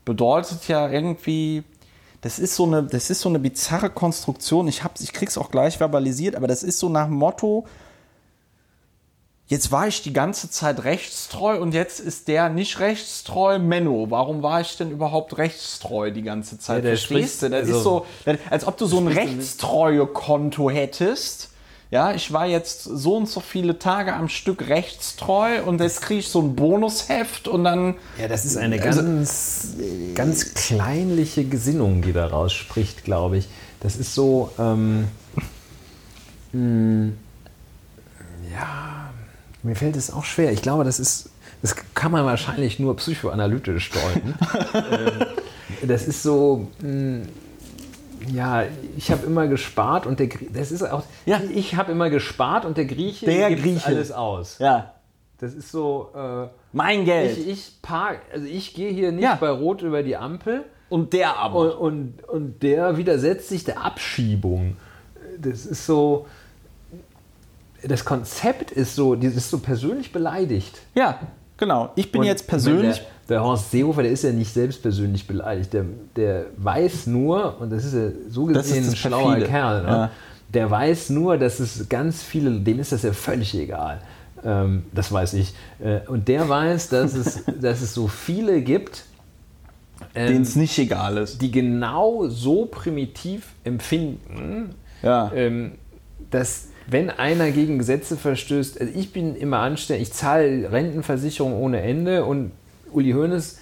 bedeutet 0.06 0.68
ja 0.68 0.88
irgendwie, 0.88 1.64
das 2.22 2.38
ist 2.38 2.56
so 2.56 2.66
eine, 2.66 2.84
das 2.84 3.10
ist 3.10 3.22
so 3.22 3.30
eine 3.30 3.40
bizarre 3.40 3.90
Konstruktion. 3.90 4.68
Ich 4.68 4.84
hab's, 4.84 5.02
ich 5.02 5.14
krieg's 5.14 5.38
auch 5.38 5.50
gleich 5.50 5.78
verbalisiert, 5.78 6.36
aber 6.36 6.48
das 6.48 6.62
ist 6.62 6.78
so 6.78 6.90
nach 6.90 7.06
dem 7.06 7.16
Motto, 7.16 7.66
jetzt 9.54 9.72
war 9.72 9.88
ich 9.88 10.02
die 10.02 10.14
ganze 10.14 10.50
Zeit 10.50 10.84
rechtstreu 10.84 11.60
und 11.62 11.74
jetzt 11.76 12.00
ist 12.00 12.28
der 12.28 12.50
nicht 12.50 12.80
rechtstreu. 12.80 13.60
Menno, 13.60 14.08
warum 14.10 14.42
war 14.42 14.62
ich 14.62 14.76
denn 14.78 14.90
überhaupt 14.90 15.38
rechtstreu 15.38 16.10
die 16.12 16.24
ganze 16.24 16.58
Zeit? 16.58 16.78
Ja, 16.78 16.90
der 16.90 16.98
Verstehst 16.98 17.44
du? 17.44 17.50
Das 17.52 17.68
also- 17.68 17.78
ist 17.78 17.84
so, 17.84 18.06
als 18.50 18.66
ob 18.68 18.78
du 18.78 18.88
so 18.88 18.98
ein 18.98 19.08
Rechtstreue-Konto 19.08 20.70
hättest. 20.72 21.50
Ja, 21.92 22.12
ich 22.16 22.34
war 22.34 22.48
jetzt 22.48 22.84
so 22.86 23.18
und 23.18 23.30
so 23.30 23.40
viele 23.40 23.78
Tage 23.78 24.14
am 24.14 24.28
Stück 24.28 24.68
rechtstreu 24.68 25.62
und 25.64 25.80
jetzt 25.80 26.02
kriege 26.02 26.22
ich 26.22 26.28
so 26.28 26.42
ein 26.42 26.56
Bonusheft 26.56 27.48
und 27.48 27.64
dann. 27.64 27.94
Ja, 28.20 28.28
das 28.28 28.46
ist 28.46 28.58
eine 28.58 28.82
Also- 28.82 29.04
ganz, 29.04 29.68
ganz 30.16 30.56
kleinliche 30.56 31.44
Gesinnung, 31.44 32.02
die 32.02 32.12
daraus 32.14 32.52
spricht, 32.52 33.04
glaube 33.04 33.38
ich. 33.38 33.48
Das 33.82 33.96
ist 33.98 34.16
so, 34.16 34.50
ähm, 34.58 35.08
mh, 36.54 37.12
ja, 38.52 39.03
mir 39.64 39.76
fällt 39.76 39.96
es 39.96 40.12
auch 40.12 40.24
schwer. 40.26 40.52
Ich 40.52 40.62
glaube, 40.62 40.84
das 40.84 41.00
ist, 41.00 41.30
das 41.62 41.76
kann 41.94 42.12
man 42.12 42.26
wahrscheinlich 42.26 42.80
nur 42.80 42.96
psychoanalytisch 42.98 43.92
deuten. 43.92 44.36
ähm, 45.82 45.88
das 45.88 46.08
ist 46.08 46.24
so, 46.24 46.68
mh, 46.82 47.26
ja, 48.34 48.64
ich 48.98 49.12
habe 49.12 49.26
immer 49.26 49.48
gespart 49.48 50.06
und 50.06 50.20
der, 50.20 50.28
Grie- 50.28 50.50
das 50.54 50.72
ist 50.72 50.84
auch, 50.84 51.04
Ja. 51.26 51.42
ich 51.54 51.76
habe 51.76 51.92
immer 51.92 52.10
gespart 52.10 52.66
und 52.66 52.78
der 52.78 52.86
Grieche 52.86 53.26
Der 53.26 53.50
gibt 53.50 53.64
Grieche. 53.64 53.86
alles 53.88 54.12
aus. 54.12 54.58
Ja, 54.60 54.94
Das 55.40 55.54
ist 55.54 55.72
so, 55.72 56.10
äh, 56.16 56.48
mein 56.72 57.04
Geld. 57.06 57.38
ich, 57.38 57.48
ich 57.50 57.72
park, 57.82 58.20
also 58.34 58.46
ich 58.46 58.74
gehe 58.74 58.92
hier 58.92 59.12
nicht 59.12 59.24
Ja. 59.24 59.36
bei 59.36 59.50
Rot 59.50 59.82
über 59.82 60.04
die 60.04 60.16
Ampel 60.16 60.64
und 60.90 61.12
der 61.14 61.38
aber. 61.38 61.80
und, 61.80 62.20
und, 62.20 62.30
und 62.30 62.64
der 62.64 62.96
widersetzt 62.98 63.50
sich 63.50 63.64
der 63.66 63.84
Abschiebung. 63.84 64.78
Das 65.40 65.66
ist 65.66 65.86
so, 65.86 66.28
das 67.88 68.06
Konzept 68.06 68.72
ist 68.72 68.96
so, 68.96 69.16
das 69.16 69.36
ist 69.36 69.50
so 69.50 69.60
persönlich 69.60 70.12
beleidigt. 70.12 70.80
ja, 70.96 71.20
genau. 71.58 71.92
Ich 71.96 72.12
bin 72.12 72.22
Und 72.22 72.28
jetzt 72.28 72.48
persönlich. 72.48 72.98
Der, 72.98 73.38
der 73.38 73.44
Horst 73.44 73.72
Seehofer, 73.72 74.04
der 74.04 74.12
ist 74.12 74.24
ja 74.24 74.32
nicht 74.32 74.54
selbst 74.54 74.82
persönlich 74.82 75.26
beleidigt. 75.28 75.72
Der, 75.74 75.86
der 76.16 76.46
weiß 76.58 77.08
nur, 77.08 77.60
und 77.62 77.72
das 77.72 77.86
ist 77.86 77.94
ja 77.94 78.10
so 78.30 78.50
Das 78.50 78.66
ist 78.68 78.74
gesehen 78.74 78.90
ein 78.90 78.96
schlauer 78.96 79.24
Perfide. 79.36 79.48
Kerl, 79.48 79.84
ne? 79.84 79.88
Ja. 79.90 80.12
der 80.54 80.70
weiß 80.72 81.10
nur, 81.12 81.38
dass 81.38 81.60
es 81.60 81.88
ganz 81.88 82.22
viele, 82.22 82.52
dem 82.60 82.80
ist 82.80 82.92
das 82.92 83.04
ja 83.04 83.14
völlig 83.14 83.54
egal. 83.56 84.02
Ähm, 84.44 84.84
das 84.92 85.10
weiß 85.12 85.34
ich. 85.36 85.54
Äh, 85.80 86.00
und 86.08 86.28
der 86.28 86.50
weiß, 86.50 86.90
dass 86.90 87.14
es, 87.16 87.44
dass 87.62 87.82
es 87.82 87.94
so 87.94 88.08
viele 88.10 88.62
gibt, 88.62 89.06
ähm, 90.16 90.28
denen 90.28 90.42
es 90.42 90.58
nicht 90.58 90.78
egal 90.78 91.18
ist. 91.18 91.42
die 91.42 91.50
genau 91.52 92.28
so 92.28 92.66
primitiv 92.66 93.54
empfinden, 93.64 94.76
Ja. 95.02 95.32
ähm, 95.34 95.74
dass 96.30 96.68
wenn 96.88 97.10
einer 97.10 97.52
gegen 97.52 97.78
Gesetze 97.78 98.18
verstößt, 98.18 98.80
also 98.80 98.94
ich 98.96 99.14
bin 99.14 99.36
immer 99.36 99.60
anständig, 99.60 100.10
ich 100.10 100.14
zahle 100.14 100.72
Rentenversicherung 100.72 101.54
ohne 101.54 101.82
Ende 101.82 102.26
und 102.26 102.52
Uli 102.92 103.12
Hoeneß, 103.12 103.60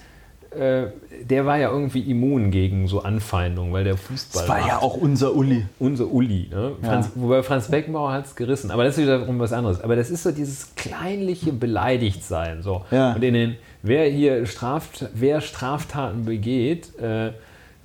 äh, 0.51 0.87
der 1.23 1.45
war 1.45 1.57
ja 1.57 1.71
irgendwie 1.71 2.01
immun 2.01 2.51
gegen 2.51 2.87
so 2.87 3.01
Anfeindungen, 3.03 3.71
weil 3.71 3.85
der 3.85 3.95
Fußball 3.95 4.41
Das 4.41 4.49
war 4.49 4.67
ja 4.67 4.79
auch 4.79 4.97
unser 4.97 5.33
Uli. 5.33 5.65
unser 5.79 6.11
Uli. 6.11 6.49
Ne? 6.51 6.73
Franz, 6.81 7.11
Wobei 7.15 7.41
Franz 7.41 7.69
Beckenbauer 7.69 8.11
hat 8.11 8.25
es 8.25 8.35
gerissen. 8.35 8.69
Aber 8.69 8.83
das 8.83 8.97
ist 8.97 9.03
wiederum 9.03 9.39
was 9.39 9.53
anderes. 9.53 9.81
Aber 9.81 9.95
das 9.95 10.09
ist 10.09 10.23
so 10.23 10.31
dieses 10.31 10.75
kleinliche 10.75 11.53
Beleidigtsein. 11.53 12.63
So. 12.63 12.83
Ja. 12.91 13.13
Und 13.13 13.23
in 13.23 13.33
den, 13.33 13.55
wer 13.81 14.09
hier 14.09 14.45
Straft, 14.45 15.05
wer 15.13 15.39
Straftaten 15.39 16.25
begeht, 16.25 16.99
äh, 16.99 17.31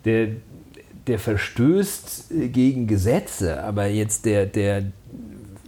der, 0.04 0.28
der 1.06 1.18
verstößt 1.20 2.32
äh, 2.32 2.48
gegen 2.48 2.88
Gesetze. 2.88 3.62
Aber 3.62 3.86
jetzt 3.86 4.24
der, 4.24 4.46
der 4.46 4.82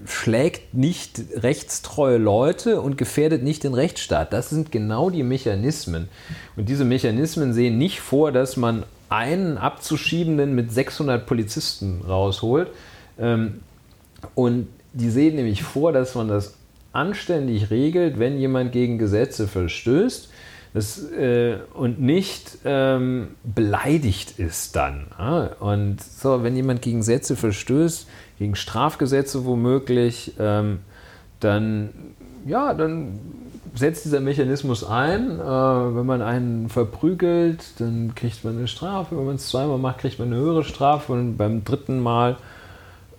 schlägt 0.06 0.74
nicht 0.74 1.20
rechtstreue 1.34 2.18
Leute 2.18 2.80
und 2.80 2.96
gefährdet 2.98 3.42
nicht 3.42 3.64
den 3.64 3.74
Rechtsstaat. 3.74 4.32
Das 4.32 4.50
sind 4.50 4.72
genau 4.72 5.10
die 5.10 5.22
Mechanismen. 5.22 6.08
Und 6.56 6.68
diese 6.68 6.84
Mechanismen 6.84 7.52
sehen 7.52 7.78
nicht 7.78 8.00
vor, 8.00 8.32
dass 8.32 8.56
man 8.56 8.84
einen 9.08 9.58
abzuschiebenden 9.58 10.54
mit 10.54 10.72
600 10.72 11.26
Polizisten 11.26 12.02
rausholt. 12.06 12.68
Ähm, 13.18 13.60
Und 14.34 14.68
die 14.92 15.10
sehen 15.10 15.36
nämlich 15.36 15.62
vor, 15.62 15.92
dass 15.92 16.14
man 16.14 16.28
das 16.28 16.54
anständig 16.92 17.70
regelt, 17.70 18.18
wenn 18.18 18.38
jemand 18.38 18.72
gegen 18.72 18.98
Gesetze 18.98 19.46
verstößt 19.46 20.28
das, 20.74 21.10
äh, 21.12 21.58
und 21.74 22.00
nicht 22.00 22.58
ähm, 22.64 23.28
beleidigt 23.42 24.38
ist 24.38 24.76
dann. 24.76 25.06
Ja? 25.18 25.50
Und 25.60 26.02
so, 26.02 26.42
wenn 26.42 26.56
jemand 26.56 26.82
gegen 26.82 26.98
Gesetze 26.98 27.36
verstößt, 27.36 28.06
gegen 28.38 28.54
Strafgesetze 28.54 29.44
womöglich, 29.44 30.32
ähm, 30.38 30.80
dann, 31.40 31.90
ja, 32.46 32.74
dann 32.74 33.18
setzt 33.74 34.04
dieser 34.04 34.20
Mechanismus 34.20 34.84
ein. 34.84 35.38
Äh, 35.38 35.42
wenn 35.42 36.06
man 36.06 36.22
einen 36.22 36.68
verprügelt, 36.68 37.80
dann 37.80 38.14
kriegt 38.14 38.44
man 38.44 38.58
eine 38.58 38.68
Strafe. 38.68 39.16
Wenn 39.16 39.26
man 39.26 39.36
es 39.36 39.48
zweimal 39.48 39.78
macht, 39.78 39.98
kriegt 39.98 40.18
man 40.18 40.28
eine 40.28 40.36
höhere 40.36 40.64
Strafe. 40.64 41.12
Und 41.12 41.36
beim 41.36 41.64
dritten 41.64 42.00
Mal 42.00 42.36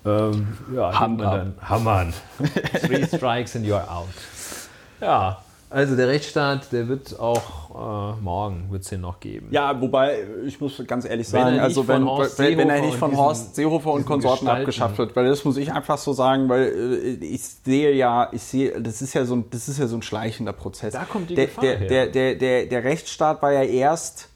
ähm, 0.05 0.47
ja, 0.73 0.91
dann 0.91 1.55
Hammern. 1.61 2.13
Three 2.81 3.05
strikes 3.05 3.55
and 3.55 3.65
you're 3.65 3.87
out. 3.87 4.07
Ja, 5.01 5.39
also 5.69 5.95
der 5.95 6.07
Rechtsstaat, 6.07 6.71
der 6.71 6.87
wird 6.87 7.19
auch 7.19 8.15
äh, 8.15 8.21
morgen 8.21 8.71
wird 8.71 8.83
es 8.83 8.89
den 8.89 9.01
noch 9.01 9.19
geben. 9.19 9.47
Ja, 9.51 9.79
wobei, 9.79 10.23
ich 10.45 10.59
muss 10.59 10.81
ganz 10.87 11.05
ehrlich 11.05 11.27
sagen, 11.27 11.59
also 11.59 11.87
wenn, 11.87 12.05
wenn, 12.05 12.57
wenn 12.57 12.69
er 12.69 12.81
nicht 12.81 12.97
von 12.97 13.15
Horst 13.15 13.55
Seehofer 13.55 13.91
und 13.91 14.05
Konsorten 14.05 14.45
Gestalten- 14.45 14.61
abgeschafft 14.61 14.97
wird, 14.97 15.15
weil 15.15 15.27
das 15.27 15.45
muss 15.45 15.57
ich 15.57 15.71
einfach 15.71 15.97
so 15.97 16.13
sagen, 16.13 16.49
weil 16.49 16.63
äh, 16.63 17.25
ich 17.25 17.43
sehe 17.43 17.93
ja, 17.93 18.29
ich 18.31 18.41
sehe, 18.41 18.81
das 18.81 19.01
ist 19.01 19.13
ja 19.13 19.25
so 19.25 19.35
ein, 19.35 19.45
das 19.51 19.67
ist 19.69 19.77
ja 19.77 19.87
so 19.87 19.95
ein 19.95 20.01
schleichender 20.01 20.53
Prozess. 20.53 20.93
Da 20.93 21.05
kommt 21.05 21.29
die 21.29 21.35
der, 21.35 21.45
Gefahr 21.45 21.63
der, 21.63 21.77
her. 21.77 21.87
der, 21.87 22.07
der, 22.07 22.35
der, 22.35 22.65
der 22.65 22.83
Rechtsstaat 22.83 23.41
war 23.41 23.51
ja 23.51 23.63
erst 23.63 24.29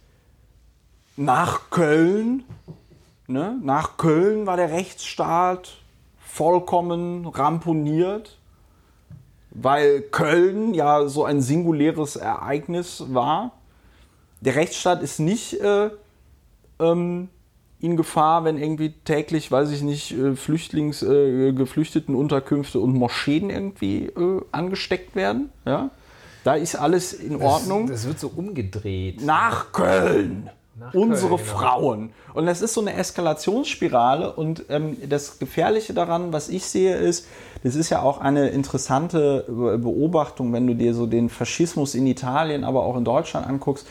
nach 1.17 1.69
Köln, 1.71 2.43
ne? 3.27 3.57
nach 3.63 3.97
Köln 3.97 4.45
war 4.45 4.57
der 4.57 4.69
Rechtsstaat 4.69 5.77
vollkommen 6.19 7.27
ramponiert, 7.27 8.37
weil 9.53 10.01
Köln 10.01 10.73
ja 10.73 11.07
so 11.07 11.25
ein 11.25 11.41
singuläres 11.41 12.15
Ereignis 12.15 13.03
war. 13.09 13.51
Der 14.41 14.55
Rechtsstaat 14.55 15.01
ist 15.03 15.19
nicht 15.19 15.61
äh, 15.61 15.89
ähm, 16.79 17.29
in 17.79 17.97
Gefahr, 17.97 18.45
wenn 18.45 18.57
irgendwie 18.57 18.93
täglich, 19.05 19.51
weiß 19.51 19.71
ich 19.71 19.81
nicht, 19.81 20.11
äh, 20.11 20.35
Flüchtlings, 20.35 21.03
äh, 21.03 21.53
geflüchteten 21.53 22.15
Unterkünfte 22.15 22.79
und 22.79 22.93
Moscheen 22.93 23.49
irgendwie 23.49 24.05
äh, 24.05 24.41
angesteckt 24.51 25.15
werden. 25.15 25.49
Ja? 25.65 25.91
Da 26.43 26.55
ist 26.55 26.75
alles 26.75 27.13
in 27.13 27.41
Ordnung 27.41 27.87
Das, 27.87 28.01
das 28.01 28.07
wird 28.07 28.19
so 28.19 28.31
umgedreht. 28.35 29.21
nach 29.21 29.71
Köln. 29.71 30.49
Nach 30.75 30.93
Unsere 30.93 31.35
Köln, 31.35 31.41
genau. 31.45 31.57
Frauen. 31.59 32.13
Und 32.33 32.45
das 32.47 32.61
ist 32.61 32.73
so 32.73 32.81
eine 32.81 32.93
Eskalationsspirale. 32.95 34.33
Und 34.33 34.65
ähm, 34.69 34.97
das 35.07 35.37
Gefährliche 35.37 35.93
daran, 35.93 36.33
was 36.33 36.49
ich 36.49 36.65
sehe, 36.65 36.95
ist, 36.95 37.27
das 37.63 37.75
ist 37.75 37.91
ja 37.91 38.01
auch 38.01 38.19
eine 38.19 38.49
interessante 38.49 39.45
Be- 39.47 39.77
Beobachtung, 39.77 40.51
wenn 40.51 40.65
du 40.65 40.73
dir 40.75 40.93
so 40.93 41.05
den 41.05 41.29
Faschismus 41.29 41.93
in 41.93 42.07
Italien, 42.07 42.63
aber 42.63 42.83
auch 42.83 42.97
in 42.97 43.05
Deutschland 43.05 43.45
anguckst. 43.45 43.87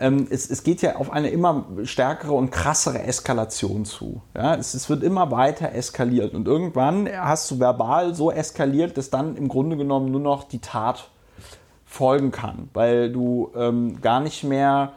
Ähm, 0.00 0.26
es, 0.30 0.48
es 0.50 0.62
geht 0.62 0.82
ja 0.82 0.96
auf 0.96 1.12
eine 1.12 1.28
immer 1.30 1.66
stärkere 1.84 2.32
und 2.32 2.50
krassere 2.50 3.02
Eskalation 3.02 3.84
zu. 3.84 4.20
Ja? 4.36 4.54
Es, 4.56 4.74
es 4.74 4.88
wird 4.90 5.02
immer 5.02 5.30
weiter 5.30 5.72
eskaliert. 5.72 6.34
Und 6.34 6.48
irgendwann 6.48 7.08
hast 7.08 7.50
du 7.50 7.60
verbal 7.60 8.14
so 8.14 8.30
eskaliert, 8.30 8.96
dass 8.96 9.10
dann 9.10 9.36
im 9.36 9.48
Grunde 9.48 9.76
genommen 9.76 10.10
nur 10.10 10.20
noch 10.20 10.44
die 10.44 10.60
Tat 10.60 11.10
folgen 11.84 12.32
kann, 12.32 12.68
weil 12.74 13.10
du 13.10 13.50
ähm, 13.56 14.00
gar 14.00 14.20
nicht 14.20 14.44
mehr, 14.44 14.92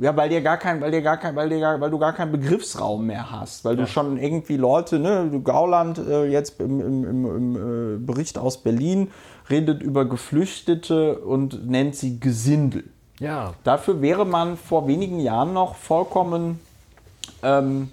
ja, 0.00 0.16
weil 0.16 0.28
dir 0.28 0.42
gar 0.42 0.58
kein, 0.58 0.80
weil 0.80 0.90
dir 0.90 1.02
gar 1.02 1.16
kein, 1.16 1.34
weil 1.36 1.48
dir 1.48 1.60
gar, 1.60 1.80
weil 1.80 1.90
du 1.90 1.98
gar 1.98 2.12
keinen 2.12 2.32
Begriffsraum 2.32 3.06
mehr 3.06 3.30
hast, 3.30 3.64
weil 3.64 3.76
du 3.76 3.86
schon 3.86 4.18
irgendwie 4.18 4.56
Leute, 4.56 4.98
ne, 4.98 5.28
du 5.30 5.42
Gauland 5.42 5.98
äh, 5.98 6.26
jetzt 6.26 6.60
im, 6.60 6.80
im, 6.80 7.04
im, 7.04 7.36
im 7.36 7.56
äh, 7.56 7.98
Bericht 7.98 8.38
aus 8.38 8.58
Berlin 8.58 9.10
redet 9.48 9.82
über 9.82 10.04
Geflüchtete 10.04 11.18
und 11.18 11.68
nennt 11.68 11.96
sie 11.96 12.20
Gesindel. 12.20 12.84
Ja, 13.18 13.54
Dafür 13.64 14.02
wäre 14.02 14.26
man 14.26 14.56
vor 14.56 14.86
wenigen 14.86 15.20
Jahren 15.20 15.54
noch 15.54 15.76
vollkommen 15.76 16.60
ähm, 17.42 17.90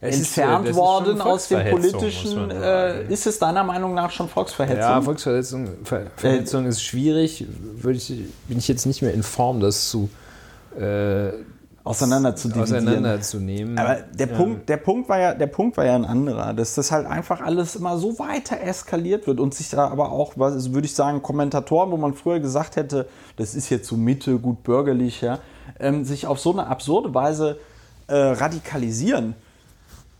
äh, 0.00 0.08
entfernt 0.08 0.68
ist 0.68 0.76
worden 0.76 1.20
aus 1.20 1.48
dem 1.48 1.70
politischen. 1.70 2.50
Äh, 2.50 3.04
ist 3.12 3.26
es 3.26 3.38
deiner 3.38 3.62
Meinung 3.62 3.94
nach 3.94 4.10
schon 4.10 4.28
Volksverhetzung? 4.28 4.80
Ja, 4.80 5.00
Volksverhetzung 5.02 5.68
Ver 5.84 6.06
Verhetzung 6.16 6.66
ist 6.66 6.82
schwierig. 6.82 7.46
Würde 7.76 7.98
ich, 7.98 8.08
bin 8.48 8.58
ich 8.58 8.66
jetzt 8.66 8.86
nicht 8.86 9.02
mehr 9.02 9.14
in 9.14 9.22
Form, 9.22 9.60
das 9.60 9.90
zu 9.90 10.08
äh, 10.78 11.32
auseinander 11.82 12.36
zu 12.36 12.50
auseinanderzunehmen. 12.54 13.78
Aber 13.78 13.96
der, 14.12 14.26
Punkt, 14.26 14.68
der, 14.68 14.76
Punkt 14.76 15.08
war 15.08 15.18
ja, 15.18 15.34
der 15.34 15.46
Punkt 15.46 15.76
war 15.76 15.86
ja 15.86 15.94
ein 15.94 16.04
anderer, 16.04 16.52
dass 16.52 16.74
das 16.74 16.92
halt 16.92 17.06
einfach 17.06 17.40
alles 17.40 17.74
immer 17.76 17.96
so 17.96 18.18
weiter 18.18 18.60
eskaliert 18.60 19.26
wird 19.26 19.40
und 19.40 19.54
sich 19.54 19.70
da 19.70 19.88
aber 19.88 20.12
auch, 20.12 20.34
was 20.36 20.52
also 20.52 20.74
würde 20.74 20.86
ich 20.86 20.94
sagen, 20.94 21.22
Kommentatoren, 21.22 21.90
wo 21.90 21.96
man 21.96 22.14
früher 22.14 22.38
gesagt 22.38 22.76
hätte, 22.76 23.08
das 23.36 23.54
ist 23.54 23.70
jetzt 23.70 23.88
so 23.88 23.96
Mitte, 23.96 24.38
gut 24.38 24.62
bürgerlich, 24.62 25.22
ja, 25.22 25.38
ähm, 25.78 26.04
sich 26.04 26.26
auf 26.26 26.38
so 26.38 26.52
eine 26.52 26.66
absurde 26.66 27.14
Weise 27.14 27.58
äh, 28.08 28.14
radikalisieren 28.14 29.34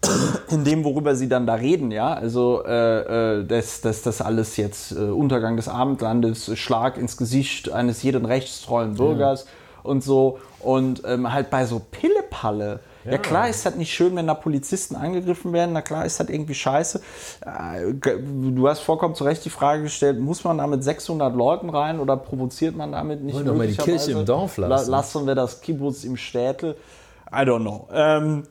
in 0.50 0.64
dem, 0.64 0.82
worüber 0.82 1.14
sie 1.14 1.28
dann 1.28 1.46
da 1.46 1.54
reden, 1.54 1.90
ja, 1.90 2.14
also 2.14 2.64
äh, 2.64 3.40
äh, 3.40 3.44
dass, 3.44 3.82
dass 3.82 4.00
das 4.00 4.22
alles 4.22 4.56
jetzt 4.56 4.92
äh, 4.92 4.94
Untergang 4.94 5.56
des 5.56 5.68
Abendlandes, 5.68 6.58
Schlag 6.58 6.96
ins 6.96 7.18
Gesicht 7.18 7.70
eines 7.70 8.02
jeden 8.02 8.24
rechtstreuen 8.24 8.94
Bürgers 8.94 9.44
und 9.82 10.02
so 10.02 10.38
und 10.60 11.02
ähm, 11.04 11.32
halt 11.32 11.50
bei 11.50 11.66
so 11.66 11.80
Pillepalle. 11.90 12.80
Ja. 13.04 13.16
klar 13.16 13.48
ist 13.48 13.64
das 13.64 13.76
nicht 13.76 13.92
schön, 13.92 14.14
wenn 14.14 14.26
da 14.26 14.34
Polizisten 14.34 14.94
angegriffen 14.94 15.54
werden, 15.54 15.72
na 15.72 15.80
klar 15.80 16.04
ist 16.04 16.20
das 16.20 16.28
irgendwie 16.28 16.54
scheiße. 16.54 17.00
Äh, 17.40 17.94
du 17.94 18.68
hast 18.68 18.80
vollkommen 18.80 19.14
zu 19.14 19.24
Recht 19.24 19.44
die 19.44 19.50
Frage 19.50 19.84
gestellt, 19.84 20.20
muss 20.20 20.44
man 20.44 20.58
da 20.58 20.66
mit 20.66 20.84
600 20.84 21.34
Leuten 21.34 21.70
rein 21.70 21.98
oder 21.98 22.16
provoziert 22.16 22.76
man 22.76 22.92
damit 22.92 23.22
nicht 23.22 23.36
Wollen 23.36 23.46
doch 23.46 23.54
mal 23.54 23.66
die? 23.66 23.76
Kirche 23.76 24.12
im 24.12 24.26
Dorf 24.26 24.58
lassen. 24.58 24.90
La 24.90 24.98
lassen 24.98 25.26
wir 25.26 25.34
das 25.34 25.60
Kibbutz 25.62 26.04
im 26.04 26.16
Städtel. 26.18 26.76
I 27.32 27.36
don't 27.36 27.60
know. 27.60 27.88
Ähm, 27.92 28.42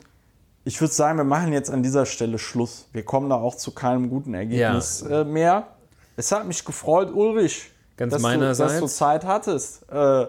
ich 0.64 0.80
würde 0.82 0.94
sagen, 0.94 1.18
wir 1.18 1.24
machen 1.26 1.54
jetzt 1.54 1.70
an 1.70 1.84
dieser 1.84 2.06
Stelle 2.06 2.40
Schluss. 2.40 2.88
Wir 2.92 3.04
kommen 3.04 3.30
da 3.30 3.36
auch 3.36 3.56
zu 3.56 3.72
keinem 3.72 4.10
guten 4.10 4.34
Ergebnis 4.34 5.02
äh, 5.02 5.24
mehr. 5.24 5.68
Es 6.16 6.32
hat 6.32 6.46
mich 6.46 6.66
gefreut, 6.66 7.12
Ulrich, 7.14 7.72
Ganz 7.98 8.14
dass, 8.14 8.22
du, 8.22 8.40
dass 8.40 8.80
du 8.80 8.88
Zeit 8.88 9.26
hattest. 9.26 9.90
Äh, 9.92 10.26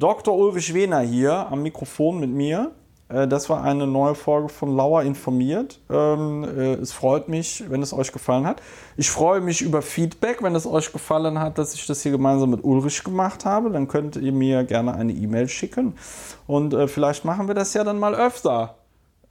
Dr. 0.00 0.34
Ulrich 0.34 0.72
Wehner 0.72 1.00
hier 1.00 1.48
am 1.50 1.62
Mikrofon 1.62 2.20
mit 2.20 2.30
mir. 2.30 2.70
Äh, 3.10 3.28
das 3.28 3.50
war 3.50 3.62
eine 3.62 3.86
neue 3.86 4.14
Folge 4.14 4.48
von 4.48 4.74
Lauer 4.74 5.02
informiert. 5.02 5.78
Ähm, 5.90 6.42
äh, 6.44 6.72
es 6.76 6.92
freut 6.92 7.28
mich, 7.28 7.64
wenn 7.68 7.82
es 7.82 7.92
euch 7.92 8.10
gefallen 8.10 8.46
hat. 8.46 8.62
Ich 8.96 9.10
freue 9.10 9.42
mich 9.42 9.60
über 9.60 9.82
Feedback, 9.82 10.42
wenn 10.42 10.54
es 10.54 10.66
euch 10.66 10.90
gefallen 10.90 11.38
hat, 11.38 11.58
dass 11.58 11.74
ich 11.74 11.86
das 11.86 12.02
hier 12.02 12.12
gemeinsam 12.12 12.48
mit 12.48 12.64
Ulrich 12.64 13.04
gemacht 13.04 13.44
habe. 13.44 13.68
Dann 13.70 13.88
könnt 13.88 14.16
ihr 14.16 14.32
mir 14.32 14.64
gerne 14.64 14.94
eine 14.94 15.12
E-Mail 15.12 15.48
schicken. 15.48 15.98
Und 16.46 16.72
äh, 16.72 16.88
vielleicht 16.88 17.26
machen 17.26 17.46
wir 17.46 17.54
das 17.54 17.74
ja 17.74 17.84
dann 17.84 17.98
mal 17.98 18.14
öfter. 18.14 18.76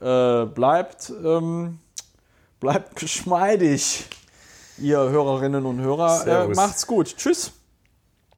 Bleibt, 0.02 1.12
ähm, 1.22 1.78
bleibt 2.58 2.96
geschmeidig, 3.00 4.06
ihr 4.78 4.98
Hörerinnen 4.98 5.66
und 5.66 5.78
Hörer. 5.82 6.20
Servus. 6.20 6.56
macht's 6.56 6.86
gut. 6.86 7.14
Tschüss. 7.18 7.52